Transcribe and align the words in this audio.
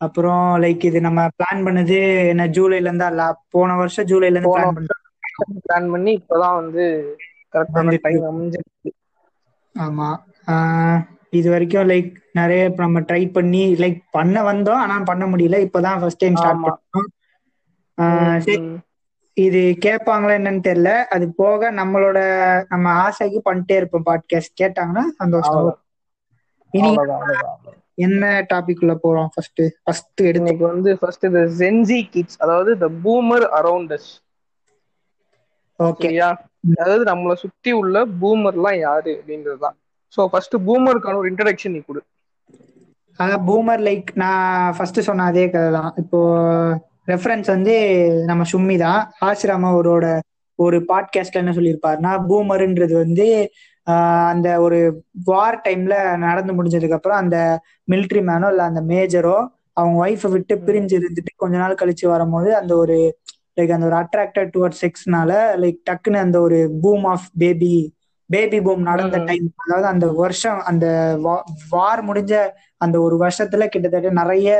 அப்புறம் 0.00 0.62
லைக் 0.62 0.84
இது 0.84 0.98
நம்ம 1.00 1.20
பிளான் 1.38 1.60
பண்ணது 1.66 1.96
என்ன 2.28 2.46
ஜூலைல 2.46 2.86
இருந்தா 2.86 3.06
இல்ல 3.06 3.24
போன 3.48 3.76
வருஷம் 3.76 4.06
ஜூலைல 4.06 4.30
இருந்து 4.30 4.52
பிளான் 4.54 4.76
பண்ணோம் 4.76 5.60
பிளான் 5.66 5.90
பண்ணி 5.90 6.12
இப்பதான் 6.20 6.56
வந்து 6.60 6.84
கரெக்டான 7.52 7.82
வந்துட்டு 7.82 8.04
டைம் 8.06 8.24
அமைஞ்சிருக்கு. 8.30 8.90
ஆமா. 9.74 10.08
இது 11.30 11.48
வரைக்கும் 11.50 11.88
லைக் 11.88 12.10
நிறைய 12.32 12.62
நம்ம 12.76 13.00
ட்ரை 13.00 13.22
பண்ணி 13.32 13.62
லைக் 13.74 14.00
பண்ண 14.10 14.36
வந்தோம் 14.42 14.80
ஆனா 14.84 14.96
பண்ண 15.10 15.24
முடியல. 15.26 15.58
இப்பதான் 15.66 16.00
ஃபர்ஸ்ட் 16.00 16.22
டைம் 16.24 16.36
ஸ்டார்ட் 16.36 16.64
பண்ணோம். 16.64 17.08
இது 19.36 19.60
கேட்பாங்களா 19.86 20.34
என்னன்னு 20.40 20.66
தெரியல. 20.68 20.92
அது 21.14 21.26
போக 21.42 21.72
நம்மளோட 21.72 22.18
நம்ம 22.68 22.86
ஆசைக்கு 23.06 23.40
பண்ணிட்டே 23.48 23.76
இருப்போம் 23.80 24.08
பாட்காஸ்ட் 24.10 24.58
கேட்டாங்கன்னா 24.60 25.04
சந்தோஷம் 25.20 25.70
இனி 26.74 26.90
என்ன 28.00 28.24
டாபிக் 28.50 28.82
உள்ள 28.82 28.94
போறோம் 29.04 29.30
ஃபர்ஸ்ட் 29.34 29.62
ஃபர்ஸ்ட் 29.84 30.20
எடுத்து 30.28 30.52
வந்து 30.66 30.92
ஃபர்ஸ்ட் 31.00 31.24
இந்த 31.24 31.42
ஜென்ஜி 31.60 32.00
கிட்ஸ் 32.12 32.38
அதாவது 32.38 32.70
இந்த 32.76 32.88
பூமர் 33.04 33.46
அரௌண்ட் 33.58 33.92
அஸ் 33.98 34.10
ஓகே 35.80 36.06
சரியா? 36.06 36.28
அதாவது 36.74 37.04
நம்மளை 37.04 37.34
சுத்தி 37.42 37.70
உள்ள 37.72 37.96
பூமர்லாம் 38.22 38.78
யாரு 38.80 39.12
அப்படின்றதுதான். 39.18 39.76
சோ 40.14 40.20
ஃபர்ஸ்ட் 40.32 40.56
பூமருக்கான 40.66 41.18
ஒரு 41.20 41.30
இன்ட்ரடக்ஷன் 41.30 41.74
நீ 41.74 41.80
கொடு. 41.80 42.00
அதான் 43.18 43.44
பூமர் 43.46 43.82
லைக் 43.86 44.10
நான் 44.14 44.74
ஃபர்ஸ்ட் 44.76 45.06
சொன்ன 45.08 45.26
அதே 45.30 45.44
கதை 45.50 45.70
தான் 45.72 45.92
இப்போ 45.96 46.18
ரெஃபரன்ஸ் 47.08 47.48
வந்து 47.54 47.74
நம்ம 48.26 48.42
சும்மி 48.52 48.76
தான் 48.78 49.00
ஆசிராம 49.26 49.70
அவரோட 49.72 50.06
ஒரு 50.58 50.78
பாட்காஸ்ட்ல 50.88 51.42
என்ன 51.42 51.52
சொல்லியிருப்பாருன்னா 51.56 52.12
பூமர்ன்றது 52.28 52.94
வந்து 53.04 53.26
அந்த 54.32 54.48
ஒரு 54.60 54.78
வார் 55.24 55.58
டைம்ல 55.66 55.94
நடந்து 56.26 56.56
முடிஞ்சதுக்கு 56.58 56.98
அப்புறம் 56.98 57.20
அந்த 57.22 57.36
மிலிட்ரி 57.88 58.22
மேனோ 58.30 58.50
இல்ல 58.52 58.64
அந்த 58.70 58.82
மேஜரோ 58.92 59.36
அவங்க 59.76 59.96
ஒய்ஃபை 60.04 60.28
விட்டு 60.30 60.54
பிரிஞ்சு 60.66 60.94
இருந்துட்டு 61.00 61.32
கொஞ்ச 61.36 61.56
நாள் 61.58 61.80
கழிச்சு 61.80 62.06
வரும்போது 62.14 62.50
அந்த 62.60 62.72
ஒரு 62.76 62.96
லைக் 63.58 63.74
அந்த 63.76 63.86
ஒரு 63.90 63.96
அட்ராக்டட் 64.02 64.52
டுவர்ட் 64.54 64.80
செக்ஸ்னால 64.82 65.32
லைக் 65.62 65.78
டக்குன்னு 65.90 66.24
அந்த 66.26 66.38
ஒரு 66.40 66.58
boom 66.82 67.06
of 67.14 67.28
baby 67.42 67.74
baby 68.30 68.58
boom 68.66 68.82
நடந்த. 68.88 69.18
டைம் 69.28 69.46
அதாவது 69.64 69.86
அந்த 69.92 70.06
வருஷம் 70.20 70.58
அந்த 70.70 70.86
வார் 71.72 72.02
முடிஞ்ச 72.08 72.34
அந்த 72.80 72.96
ஒரு 73.00 73.16
வருஷத்துல 73.24 73.64
கிட்டத்தட்ட 73.68 74.10
நிறைய 74.20 74.50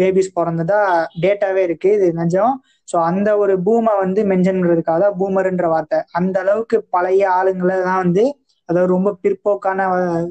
பேபிஸ் 0.00 0.30
பிறந்ததா 0.38 0.78
டேட்டாவே 1.24 1.62
இருக்கு 1.68 1.90
இது 1.98 2.06
நிஜம். 2.22 2.54
சோ 2.88 2.96
அந்த 3.10 3.28
ஒரு 3.42 3.54
பூமை 3.66 3.92
வந்து 4.04 4.20
மென்ஷன் 4.30 4.62
தான் 4.84 5.18
பூமர்ன்ற 5.20 5.68
வார்த்தை. 5.74 6.00
அந்த 6.18 6.36
அளவுக்கு 6.44 6.78
பழைய 6.90 7.22
ஆளுங்களை 7.38 7.76
தான் 7.88 8.02
வந்து 8.04 8.24
அதாவது 8.64 8.92
ரொம்ப 8.92 9.10
பிற்போக்கான 9.22 9.80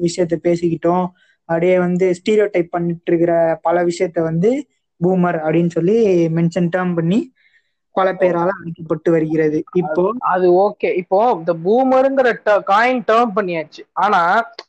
விஷயத்த 0.02 0.36
பேசிக்கிட்டோம். 0.42 1.06
அப்படியே 1.48 1.78
வந்து 1.78 2.14
ஸ்டீரியோ 2.18 2.48
டைப் 2.50 2.70
பண்ணிட்டு 2.70 3.08
இருக்கிற 3.12 3.58
பல 3.62 3.84
விஷயத்த 3.84 4.20
வந்து 4.22 4.50
பூமர் 5.00 5.38
அப்படின்னு 5.46 5.70
சொல்லி 5.70 6.26
மென்ஷன் 6.28 6.68
டேர்ம் 6.76 6.94
பண்ணி 6.94 7.20
பல 7.94 8.12
பேரால 8.12 8.48
அழைக்கப்பட்டு 8.58 9.10
வருகிறது. 9.10 9.64
இப்போ 9.72 10.04
அது 10.18 10.46
ஓகே 10.60 10.96
இப்போ 10.96 11.18
இந்த 11.38 11.52
பூமருங்கிற 11.64 12.28
காயின் 12.66 13.02
டேர்ம் 13.10 13.34
பண்ணியாச்சு. 13.36 13.82
ஆனா 13.92 14.20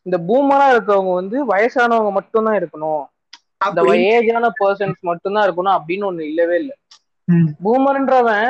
இந்த 0.02 0.18
பூமரா 0.28 0.68
இருக்கவங்க 0.76 1.14
வந்து 1.14 1.38
வயசானவங்க 1.48 2.12
மட்டும்தான் 2.12 2.60
இருக்கணும். 2.60 3.04
அப்படி. 3.58 4.02
ஏஜான 4.18 4.50
பர்சன்ஸ் 4.60 5.00
மட்டும்தான் 5.02 5.48
இருக்கணும் 5.48 5.78
அப்படின்னு 5.80 6.06
ஒண்ணு 6.10 6.22
இல்லவே 6.22 6.58
இல்லை. 6.58 6.76
பூமர்ன்றவன் 7.64 8.50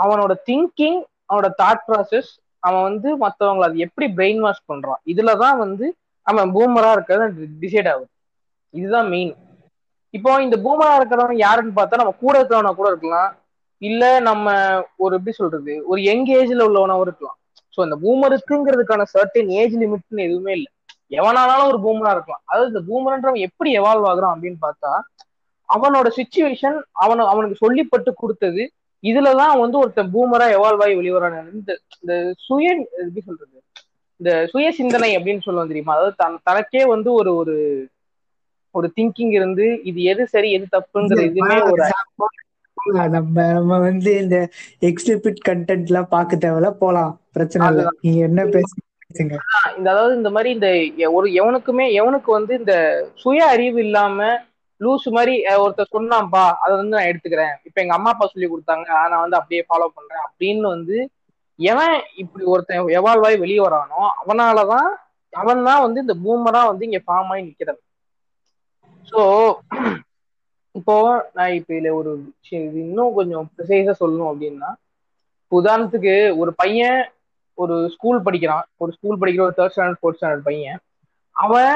அவனோட 0.00 0.32
திங்கிங் 0.50 1.00
அவனோட 1.28 1.48
தாட் 1.62 1.82
ப்ராசஸ் 1.88 2.30
அவன் 2.64 2.84
வந்து 2.88 3.08
மற்றவங்களை 3.24 3.66
அது 3.68 3.84
எப்படி 3.86 4.06
பிரெயின் 4.18 4.42
வாஷ் 4.44 4.68
பண்றான்? 4.72 5.00
இதுலதான் 5.12 5.56
வந்து 5.64 5.86
அவன் 6.26 6.52
பூமரா 6.56 6.90
இருக்கிறது 6.96 7.48
டிசைட் 7.62 7.88
ஆகுது. 7.92 8.08
இதுதான் 8.74 9.08
மெயின் 9.14 9.32
இப்போ 10.14 10.30
இந்த 10.46 10.56
பூமரா 10.64 10.92
இருக்கிறவன் 10.98 11.40
யாருன்னு 11.46 11.78
பார்த்தா 11.78 12.00
நம்ம 12.02 12.14
கூட 12.22 12.34
இருக்கிறவனா 12.40 12.72
கூட 12.80 12.88
இருக்கலாம். 12.92 13.30
இல்ல 13.82 14.02
நம்ம 14.28 14.46
ஒரு 15.04 15.12
எப்படி 15.18 15.32
சொல்றது 15.38 15.72
ஒரு 15.90 16.00
யங் 16.08 16.28
ஏஜ்ல 16.38 16.66
உள்ளவனாவும் 16.68 17.06
இருக்கலாம். 17.06 17.36
ஸோ 17.74 17.80
இந்த 17.86 17.96
பூமருக்குங்கிறதுக்கான 18.04 19.04
சர்டன் 19.14 19.50
ஏஜ் 19.60 19.74
லிமிட்னு 19.82 20.26
எதுவுமே 20.28 20.52
இல்லை. 20.58 20.70
எவனானாலும் 21.10 21.70
ஒரு 21.72 21.80
பூமரா 21.86 22.12
இருக்கலாம். 22.16 22.42
அதாவது 22.50 22.70
இந்த 22.72 22.82
பூமர்ன்றவன் 22.90 23.44
எப்படி 23.48 23.70
எவால்வ் 23.80 24.08
ஆகுறான் 24.10 24.34
அப்படின்னு 24.34 24.60
பார்த்தா 24.66 24.92
அவனோட 25.68 26.08
சுச்சுவேஷன் 26.18 26.78
அவன 27.04 27.26
அவனுக்கு 27.32 27.56
சொல்லிப்பட்டு 27.64 28.10
கொடுத்தது 28.22 28.62
இதுலதான் 29.04 29.60
வந்து 29.60 29.78
ஒருத்தன் 29.78 30.12
பூமரா 30.12 30.46
எவால்வ் 30.56 30.84
ஆகி 30.84 30.94
வெளிவரான. 30.94 31.42
இந்த 31.52 31.70
இந்த 31.96 32.14
சுய 32.38 32.68
எப்படி 32.98 33.22
சொல்றது? 33.22 33.56
இந்த 34.20 34.30
சுய 34.46 34.66
சிந்தனை 34.72 35.10
அப்படின்னு 35.16 35.44
சொல்லுவோம் 35.44 35.68
தெரியுமா? 35.68 35.94
அதாவது 35.94 36.14
தன் 36.16 36.42
தனக்கே 36.42 36.84
வந்து 36.86 37.12
ஒரு 37.12 37.32
ஒரு 37.36 37.56
ஒரு 38.74 38.86
திங்கிங் 38.96 39.32
இருந்து 39.32 39.66
இது 39.84 40.02
எது 40.12 40.26
சரி 40.26 40.48
எது 40.52 40.66
தப்புங்கிற 40.72 41.20
இதுமே 41.30 41.58
ஒரு 41.64 41.82
நம்ம 43.10 43.44
நம்ம 43.52 43.78
வந்து 43.80 44.10
இந்த 44.20 44.36
எக்ஸ்பிளிட் 44.82 45.44
கண்டென்ட் 45.48 45.86
எல்லாம் 45.86 46.08
பார்க்க 46.08 46.36
தேவையில்ல 46.36 46.70
போலாம். 46.76 47.12
பிரச்சனை 47.32 47.68
இல்ல. 47.70 47.84
நீங்க 48.00 48.20
என்ன 48.24 48.42
பேசுங்க. 48.54 49.34
இந்த 49.74 49.90
அதாவது 49.90 50.14
இந்த 50.16 50.30
மாதிரி 50.30 50.50
இந்த 50.54 50.68
ஒரு 51.10 51.28
எவனுக்குமே 51.40 51.86
எவனுக்கு 52.00 52.30
வந்து 52.30 52.52
இந்த 52.58 52.74
சுய 53.14 53.46
அறிவு 53.46 53.80
இல்லாம 53.80 54.18
லூஸ் 54.80 55.06
மாதிரி 55.16 55.34
ஒருத்தர் 55.62 55.94
சொன்னான்பா 55.96 56.44
அதை 56.62 56.72
வந்து 56.76 56.96
நான் 56.96 57.10
எடுத்துக்கிறேன். 57.10 57.54
இப்ப 57.68 57.76
எங்க 57.82 57.94
அம்மா 57.96 58.10
அப்பா 58.12 58.26
சொல்லி 58.26 58.48
கொடுத்தாங்க 58.48 58.86
நான் 59.10 59.24
வந்து 59.24 59.38
அப்படியே 59.40 59.62
ஃபாலோ 59.68 59.88
பண்றேன் 59.96 60.24
அப்படின்னு 60.26 60.66
வந்து 60.68 60.96
எவன் 61.58 61.96
இப்படி 62.22 62.44
ஒருத்தன் 62.52 62.94
எவால்வ் 62.98 63.26
ஆகி 63.28 63.36
வெளியே 63.36 63.60
வரானோ 63.66 64.00
அவனாலதான் 64.20 64.88
அவன் 65.32 65.66
தான் 65.68 65.84
வந்து 65.84 65.98
இந்த 66.04 66.14
பூமரா 66.24 66.62
வந்து 66.70 66.86
இங்க 66.88 67.00
ஃபார்ம் 67.06 67.30
ஆகி 67.32 67.46
நிக்கிறது 67.48 67.80
ஸோ 69.08 69.20
இப்போ 70.74 70.94
நான் 71.34 71.56
இப்ப 71.58 71.70
இதுல 71.74 71.90
ஒரு 71.94 72.10
விஷயம் 72.30 72.64
இது 72.68 72.78
இன்னும் 72.86 73.12
கொஞ்சம் 73.14 73.44
ப்ரிசைஸா 73.54 73.94
சொல்லணும் 74.00 74.30
அப்படின்னா 74.30 74.70
உதாரணத்துக்கு 75.52 76.14
ஒரு 76.36 76.52
பையன் 76.54 77.00
ஒரு 77.58 77.74
ஸ்கூல் 77.94 78.24
படிக்கிறான். 78.26 78.64
ஒரு 78.76 78.90
ஸ்கூல் 78.92 79.20
படிக்கிற 79.20 79.42
ஒரு 79.46 79.56
தேர்ட் 79.58 79.74
ஸ்டாண்டர்ட் 79.74 80.00
ஃபோர்த் 80.00 80.18
ஸ்டாண்டர்ட் 80.18 80.46
பையன். 80.48 80.78
அவன் 81.36 81.74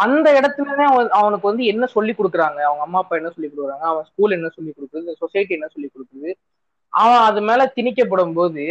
அந்த 0.00 0.28
இடத்துலதான் 0.32 0.90
அவன் 0.90 1.08
அவனுக்கு 1.18 1.46
வந்து 1.46 1.64
என்ன 1.64 1.84
சொல்லி 1.86 2.12
கொடுக்குறாங்க? 2.12 2.58
அவங்க 2.60 2.82
அம்மா 2.82 2.98
அப்பா 2.98 3.16
என்ன 3.16 3.30
சொல்லி 3.30 3.48
கொடுக்குறாங்க? 3.48 3.84
அவன் 3.84 4.04
ஸ்கூல் 4.04 4.30
என்ன 4.30 4.48
சொல்லி 4.48 4.72
கொடுக்குது? 4.72 5.14
சொசைட்டி 5.18 5.52
என்ன 5.54 5.68
சொல்லி 5.68 5.88
கொடுக்குது? 5.88 6.30
அவன் 6.92 7.22
அது 7.22 7.40
மேல 7.40 7.72
திணிக்கப்படும் 7.76 8.32
போது 8.32 8.64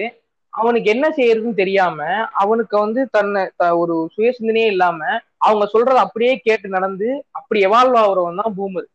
அவனுக்கு 0.53 0.89
என்ன 0.89 1.05
செய்யறதுன்னு 1.09 1.53
தெரியாம 1.53 1.99
அவனுக்கு 2.35 2.75
வந்து 2.79 3.01
தன்னை 3.09 3.41
த- 3.55 3.75
ஒரு 3.77 4.07
சுய 4.09 4.29
சிந்தனையே 4.31 4.65
இல்லாம 4.65 4.99
அவங்க 5.41 5.65
சொல்றத 5.73 5.99
அப்படியே 5.99 6.33
கேட்டு 6.39 6.67
நடந்து 6.69 7.07
அப்படி 7.31 7.59
எவால்வ் 7.65 7.97
ஆகுறவன் 7.99 8.41
தான் 8.41 8.55
பூமர் 8.57 8.87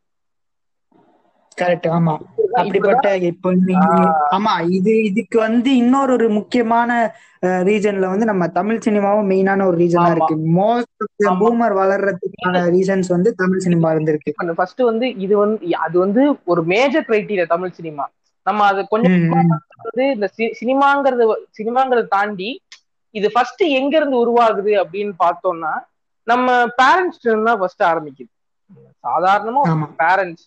கரெக்ட் 1.58 1.86
ஆமா. 1.96 2.14
அப்படிப்பட்ட 2.60 3.08
இப்போ 3.28 3.50
ஆமா 4.36 4.54
இது 4.76 4.92
இதுக்கு 5.08 5.36
வந்து 5.44 5.70
இன்னொரு 5.82 6.12
ஒரு 6.16 6.26
முக்கியமான 6.38 6.90
ரீஜன்ல 7.68 8.10
வந்து 8.12 8.26
நம்ம 8.26 8.44
தமிழ் 8.58 8.82
சினிமாவும் 8.84 9.30
மெயினான 9.30 9.66
ஒரு 9.66 9.76
ரீசனா 9.76 10.08
இருக்கு. 10.14 10.34
மோஸ்ட் 10.56 11.04
பூமர் 11.40 11.74
வளர்றதுக்கான 11.80 12.62
ரீசன்ஸ் 12.76 13.10
வந்து 13.14 13.30
தமிழ் 13.40 13.64
சினிமா 13.66 13.88
இருந்திருக்கு. 13.94 14.32
ஃபர்ஸ்ட் 14.58 14.82
வந்து 14.90 15.08
இது 15.24 15.34
வந்து 15.38 15.56
அது 15.86 15.96
வந்து 16.04 16.22
ஒரு 16.46 16.62
மேஜர் 16.72 17.06
கிரைட்டீரியா 17.08 17.46
தமிழ் 17.46 17.76
சினிமா. 17.78 18.06
நம்ம 18.46 18.64
அது 18.70 18.80
கொஞ்சம். 18.88 19.18
வந்து 19.84 20.04
இந்த 20.14 20.26
சினிமாங்கிறது 20.60 21.24
சினிமாங்கிறத 21.58 22.08
தாண்டி 22.10 22.50
இது 23.14 23.28
ஃபர்ஸ்ட் 23.34 23.62
எங்க 23.78 23.94
இருந்து 23.96 24.16
உருவாகுது 24.22 24.72
அப்படின்னு 24.82 25.14
பார்த்தோம்னா 25.20 25.72
நம்ம 26.26 26.48
பேரண்ட்ஸ்ல 26.78 27.28
இருந்து 27.30 27.48
தான் 27.48 27.60
ஃபர்ஸ்ட் 27.60 27.84
ஆரம்பிக்குது. 27.84 28.30
சாதாரணமா 29.04 29.62
பேரண்ட்ஸ் 30.02 30.44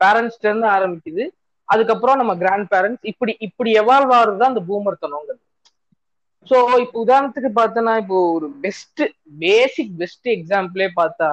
பேரண்ட்ஸ்ல 0.00 0.48
இருந்து 0.48 0.68
ஆரம்பிக்குது. 0.68 1.24
அதுக்கப்புறம் 1.68 2.16
நம்ம 2.16 2.32
கிராண்ட் 2.36 2.68
பேரண்ட்ஸ் 2.74 3.02
இப்படி 3.02 3.32
இப்படி 3.38 3.70
எவால்வ் 3.72 4.12
ஆகுறது 4.18 4.44
அந்த 4.44 4.60
பூமர் 4.68 5.02
தனங்கிறது 5.04 5.42
சோ 6.46 6.56
இப்போ 6.80 6.96
உதாரணத்துக்கு 7.04 7.50
பார்த்தோன்னா 7.60 7.96
இப்போ 7.96 8.18
ஒரு 8.32 8.46
பெஸ்ட் 8.60 9.02
பேசிக் 9.38 9.92
பெஸ்ட் 9.98 10.28
எக்ஸாம்பிளே 10.28 10.88
பார்த்தா 10.96 11.28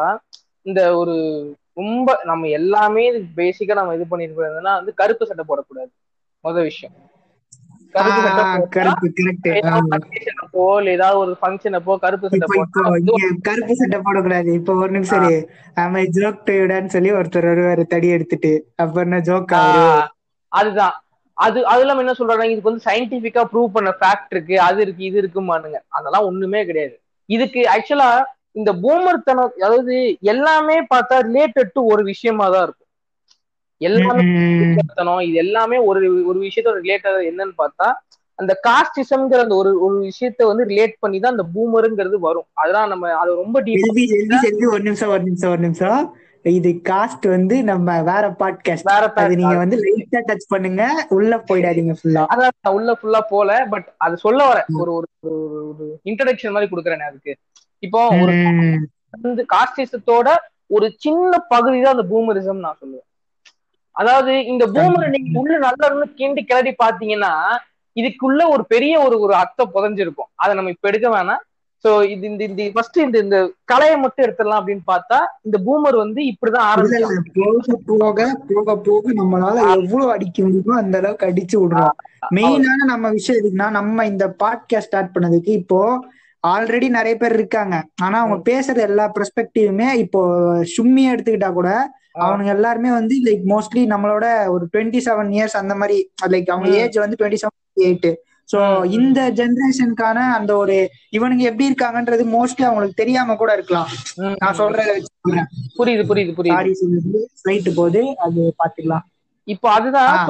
இந்த 0.66 0.96
ஒரு 0.96 1.16
ரொம்ப 1.74 2.22
நம்ம 2.24 2.48
எல்லாமே 2.48 3.04
பேசிக்கா 3.36 3.74
நம்ம 3.74 3.96
இது 3.96 4.06
பண்ணிருக்கிறதுனா 4.12 4.74
வந்து 4.76 4.94
கருப்பு 4.94 5.28
சட்டை 5.28 5.46
போடக்கூடாது. 5.48 5.92
முதல் 6.44 6.64
விஷயம். 6.64 6.96
அப்போ 10.38 10.64
ஏதாவது 10.96 11.18
ஒரு 11.24 11.34
ஃபங்க்ஷன் 11.42 11.78
அப்போ 11.80 11.94
கருப்பு 12.06 12.30
சட்டை 12.32 12.48
கருப்பு 13.48 13.74
சட்டை 13.82 14.00
போடக்கூடாது. 14.08 14.50
இப்போ 14.60 14.74
ஒரு 14.84 14.92
நிமிஷம் 14.98 15.26
ஆமா 15.84 16.02
ஜோக் 16.18 16.46
டுடான்னு 16.50 16.94
சொல்லி 16.96 17.12
ஒருத்தர் 17.20 17.50
வருவாரு 17.52 17.86
தடி 17.94 18.10
எடுத்துட்டு 18.18 18.54
ஜோக் 19.30 19.54
அதுதான். 20.52 20.96
அது 21.38 21.60
அது 21.68 21.82
இல்லாம 21.84 22.02
என்ன 22.04 22.14
சொல்றாங்க? 22.20 22.46
இதுக்கு 22.52 22.70
வந்து 22.70 22.88
சயின்டிபிக்கா 22.88 23.42
ப்ரூவ் 23.52 23.76
பண்ண 23.76 23.90
ஃபேக்ட் 24.00 24.32
இருக்கு 24.32 24.56
அது 24.68 24.80
இருக்கு 24.86 25.04
இது 25.10 25.18
இருக்குமானுங்க 25.24 25.80
அதெல்லாம் 25.98 26.28
ஒண்ணுமே 26.30 26.62
கிடையாது. 26.70 26.96
இதுக்கு 27.30 27.62
ஆக்சுவலா 27.76 28.10
இந்த 28.60 28.72
பூமர் 28.84 29.26
தனம் 29.28 29.54
அதாவது 29.66 29.96
எல்லாமே 30.34 30.78
பார்த்தா 30.94 31.16
ரிலேட்டட் 31.30 31.74
டு 31.76 31.82
ஒரு 31.94 32.04
விஷயமா 32.12 32.46
தான் 32.50 32.66
இருக்கும். 32.68 32.87
எல்லாமே 33.78 35.26
இது 35.26 35.34
எல்லாமே 35.34 35.78
ஒரு 35.78 36.26
ஒரு 36.26 36.40
விஷயத்தோட 36.40 36.78
ரிலேட்டட் 36.84 37.28
என்னன்னு 37.30 37.54
பார்த்தா 37.58 37.94
அந்த 38.36 38.60
காஸ்டிசம்ங்கிற 38.68 39.40
அந்த 39.40 39.56
ஒரு 39.56 39.84
ஒரு 39.84 39.96
விஷயத்த 40.02 40.44
வந்து 40.46 40.66
ரிலேட் 40.66 40.94
பண்ணி 41.00 41.20
தான் 41.20 41.36
அந்த 41.38 41.46
பூமருங்கிறது 41.56 42.16
வரும். 42.20 42.46
அதெல்லாம் 42.54 42.88
நம்ம 42.88 43.14
அது 43.18 43.34
ரொம்ப 43.36 43.62
ஒரு 44.70 44.82
நிமிஷம் 44.84 45.10
ஒரு 45.10 45.24
நிமிஷம் 45.24 45.50
ஒரு 45.50 45.60
நிமிஷம். 45.60 46.16
இது 46.44 46.82
காஸ்ட் 46.90 47.30
வந்து 47.30 47.64
நம்ம 47.64 48.04
வேற 48.04 48.36
பாட்காஸ்ட் 48.40 48.84
வேற 48.84 49.14
அது 49.14 49.36
நீங்க 49.36 49.58
வந்து 49.58 49.78
லைட்டா 49.78 50.22
டச் 50.28 50.48
பண்ணுங்க. 50.48 51.06
உள்ள 51.10 51.38
போயிடாதீங்க 51.38 51.94
ஃபுல்லா 52.04 52.24
அதான் 52.34 52.50
நான் 52.62 52.74
உள்ள 52.74 52.98
ஃபுல்லா 53.02 53.20
போல 53.30 53.66
பட் 53.70 53.94
அது 53.98 54.18
சொல்ல 54.18 54.48
வர 54.48 54.66
ஒரு 54.80 54.94
ஒரு 54.94 55.08
ஒரு- 55.28 55.68
ஒரு 55.70 56.00
இன்ட்ரடக்ஷன் 56.06 56.52
மாதிரி 56.52 56.76
கொடுக்குறேன் 56.76 57.08
அதுக்கு. 57.10 57.36
இப்போ 57.80 58.08
ஒரு 58.08 58.34
காஸ்டிசத்தோட 59.56 60.30
ஒரு 60.68 60.94
சின்ன 60.98 61.38
பகுதி 61.38 61.82
தான் 61.82 61.96
அந்த 61.98 62.16
பூமரிசம் 62.16 62.60
நான் 62.60 62.78
சொல்லுவேன். 62.82 63.07
அதாவது 64.00 64.34
இந்த 64.52 64.64
பூமரை 64.76 65.08
நீங்க 65.16 65.40
உள்ள 65.42 65.58
நல்லா 65.68 65.88
கிண்டி 66.20 66.42
கிளறி 66.50 66.74
பாத்தீங்கன்னா 66.84 67.34
இதுக்குள்ள 67.96 68.42
ஒரு 68.54 68.64
பெரிய 68.74 68.94
ஒரு 69.06 69.16
ஒரு 69.26 69.34
அர்த்தம் 69.42 69.72
புதஞ்சிருக்கும். 69.76 70.32
அதை 70.36 70.52
நம்ம 70.56 70.72
இப்ப 70.74 70.90
எடுக்க 70.92 71.08
வேணாம். 71.16 71.44
சோ 71.86 71.90
இது 72.12 72.24
இந்த 72.30 72.44
இந்த 72.50 72.64
ஃபர்ஸ்ட் 72.76 72.98
இந்த 73.06 73.18
இந்த 73.26 73.38
கலையை 73.72 73.96
மட்டும் 74.04 74.26
எடுத்துடலாம் 74.26 74.60
அப்படின்னு 74.62 74.84
பார்த்தா 74.92 75.18
இந்த 75.48 75.58
பூமர் 75.66 75.98
வந்து 76.04 76.22
இப்படிதான் 76.32 76.68
போக 77.38 77.68
போக 77.90 78.28
போக 78.50 78.76
போக 78.88 79.14
நம்மளால 79.20 79.58
எவ்வளவு 79.76 80.14
அடிக்க 80.16 80.38
முடியுமோ 80.46 80.76
அந்த 80.82 80.96
அளவுக்கு 81.02 81.28
அடிச்சு 81.30 81.58
விடுறோம். 81.62 81.96
மெயினான 82.38 82.88
நம்ம 82.94 83.12
விஷயம் 83.18 83.40
எதுக்குன்னா 83.40 83.70
நம்ம 83.80 84.06
இந்த 84.06 84.28
பாட்காஸ்ட் 84.44 84.90
ஸ்டார்ட் 84.90 85.14
பண்ணதுக்கு 85.16 85.54
இப்போ 85.62 85.82
ஆல்ரெடி 86.44 86.88
நிறைய 86.98 87.16
பேர் 87.22 87.38
இருக்காங்க. 87.40 87.76
ஆனா 88.06 88.18
அவங்க 88.24 88.38
பேசுற 88.52 88.78
எல்லா 88.90 89.06
பெர்ஸ்பெக்டிவுமே 89.16 89.90
இப்போ 90.04 90.22
சும்மியா 90.76 91.12
எடுத்துக்கிட்டா 91.14 91.52
கூட 91.60 91.70
அவனுங்க 92.20 92.46
எல்லாருமே 92.46 92.92
வந்து 92.92 93.16
லைக் 93.24 93.44
மோஸ்ட்லி 93.48 93.84
நம்மளோட 93.94 94.48
ஒரு 94.48 94.68
டுவெண்ட்டி 94.74 95.02
செவன் 95.06 95.30
இயர்ஸ் 95.30 95.58
அந்த 95.58 95.76
மாதிரி 95.76 95.98
லைக் 96.28 96.50
அவங்க. 96.50 96.70
ஏஜ் 96.76 96.98
வந்து 96.98 97.18
டுவெண்ட்டி 97.20 97.40
செவன் 97.44 97.86
எயிட் 97.86 98.10
சோ. 98.54 98.86
இந்த 98.86 99.32
ஜெனரேஷனுக்கான 99.32 100.20
அந்த 100.34 100.58
ஒரு 100.58 100.76
இவனுங்க 101.12 101.40
எப்படி 101.40 101.66
இருக்காங்கன்றது 101.70 102.24
மோஸ்ட்லி 102.36 102.64
அவங்களுக்கு 102.64 102.96
தெரியாம 102.96 103.36
கூட 103.36 103.54
இருக்கலாம். 103.54 103.90
ம், 104.18 104.36
நான் 104.40 104.58
சொல்றத 104.58 104.92
புரியுது 105.78 106.04
புரியுது 106.04 106.34
புரியுது. 106.34 107.74
போகுது 107.76 108.16
அது 108.18 108.54
பாத்துக்கலாம். 108.64 109.06
இப்போ 109.48 109.72
அதுதான் 109.72 110.30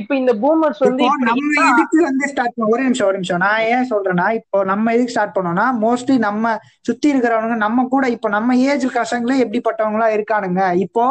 இப்போ 0.00 0.12
இந்த 0.20 0.32
பூமர்ஸ் 0.42 0.80
வந்து 0.84 1.04
நம்ம 1.28 1.52
எதுக்கு 1.70 1.98
வந்து 2.06 2.26
ஸ்டார்ட் 2.32 2.54
பண்ண 2.54 2.70
ஒரே 2.72 2.82
நிமிஷம் 2.86 3.08
ஒரு 3.08 3.18
நிமிஷம். 3.18 3.42
நான் 3.44 3.62
ஏன் 3.74 3.88
சொல்றேன்னா 3.92 4.26
இப்போ 4.40 4.58
நம்ம 4.70 4.92
எதுக்கு 4.96 5.14
ஸ்டார்ட் 5.14 5.36
பண்ணோம்னா 5.36 5.66
மோஸ்ட்லி 5.84 6.16
நம்ம 6.26 6.52
சுத்தி 6.88 7.06
இருக்கிறவனுங்க 7.12 7.56
நம்ம 7.66 7.86
கூட 7.94 8.06
இப்போ 8.16 8.30
நம்ம 8.36 8.56
ஏஜ் 8.70 8.86
பசங்களே 8.98 9.38
எப்படிப்பட்டவங்களா 9.44 10.08
இருக்கானுங்க. 10.16 10.62
இப்போ 10.86 11.04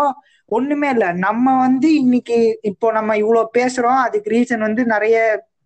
ஒண்ணுமே 0.51 0.87
இல்ல. 0.95 1.05
நம்ம 1.25 1.55
வந்து 1.65 1.89
இன்னைக்கு 2.01 2.37
இப்போ 2.71 2.87
நம்ம 2.91 3.17
இவ்வளவு 3.23 3.53
பேசுறோம் 3.57 4.01
அதுக்கு 4.05 4.33
ரீசன் 4.35 4.65
வந்து 4.67 4.81
நிறைய 4.93 5.15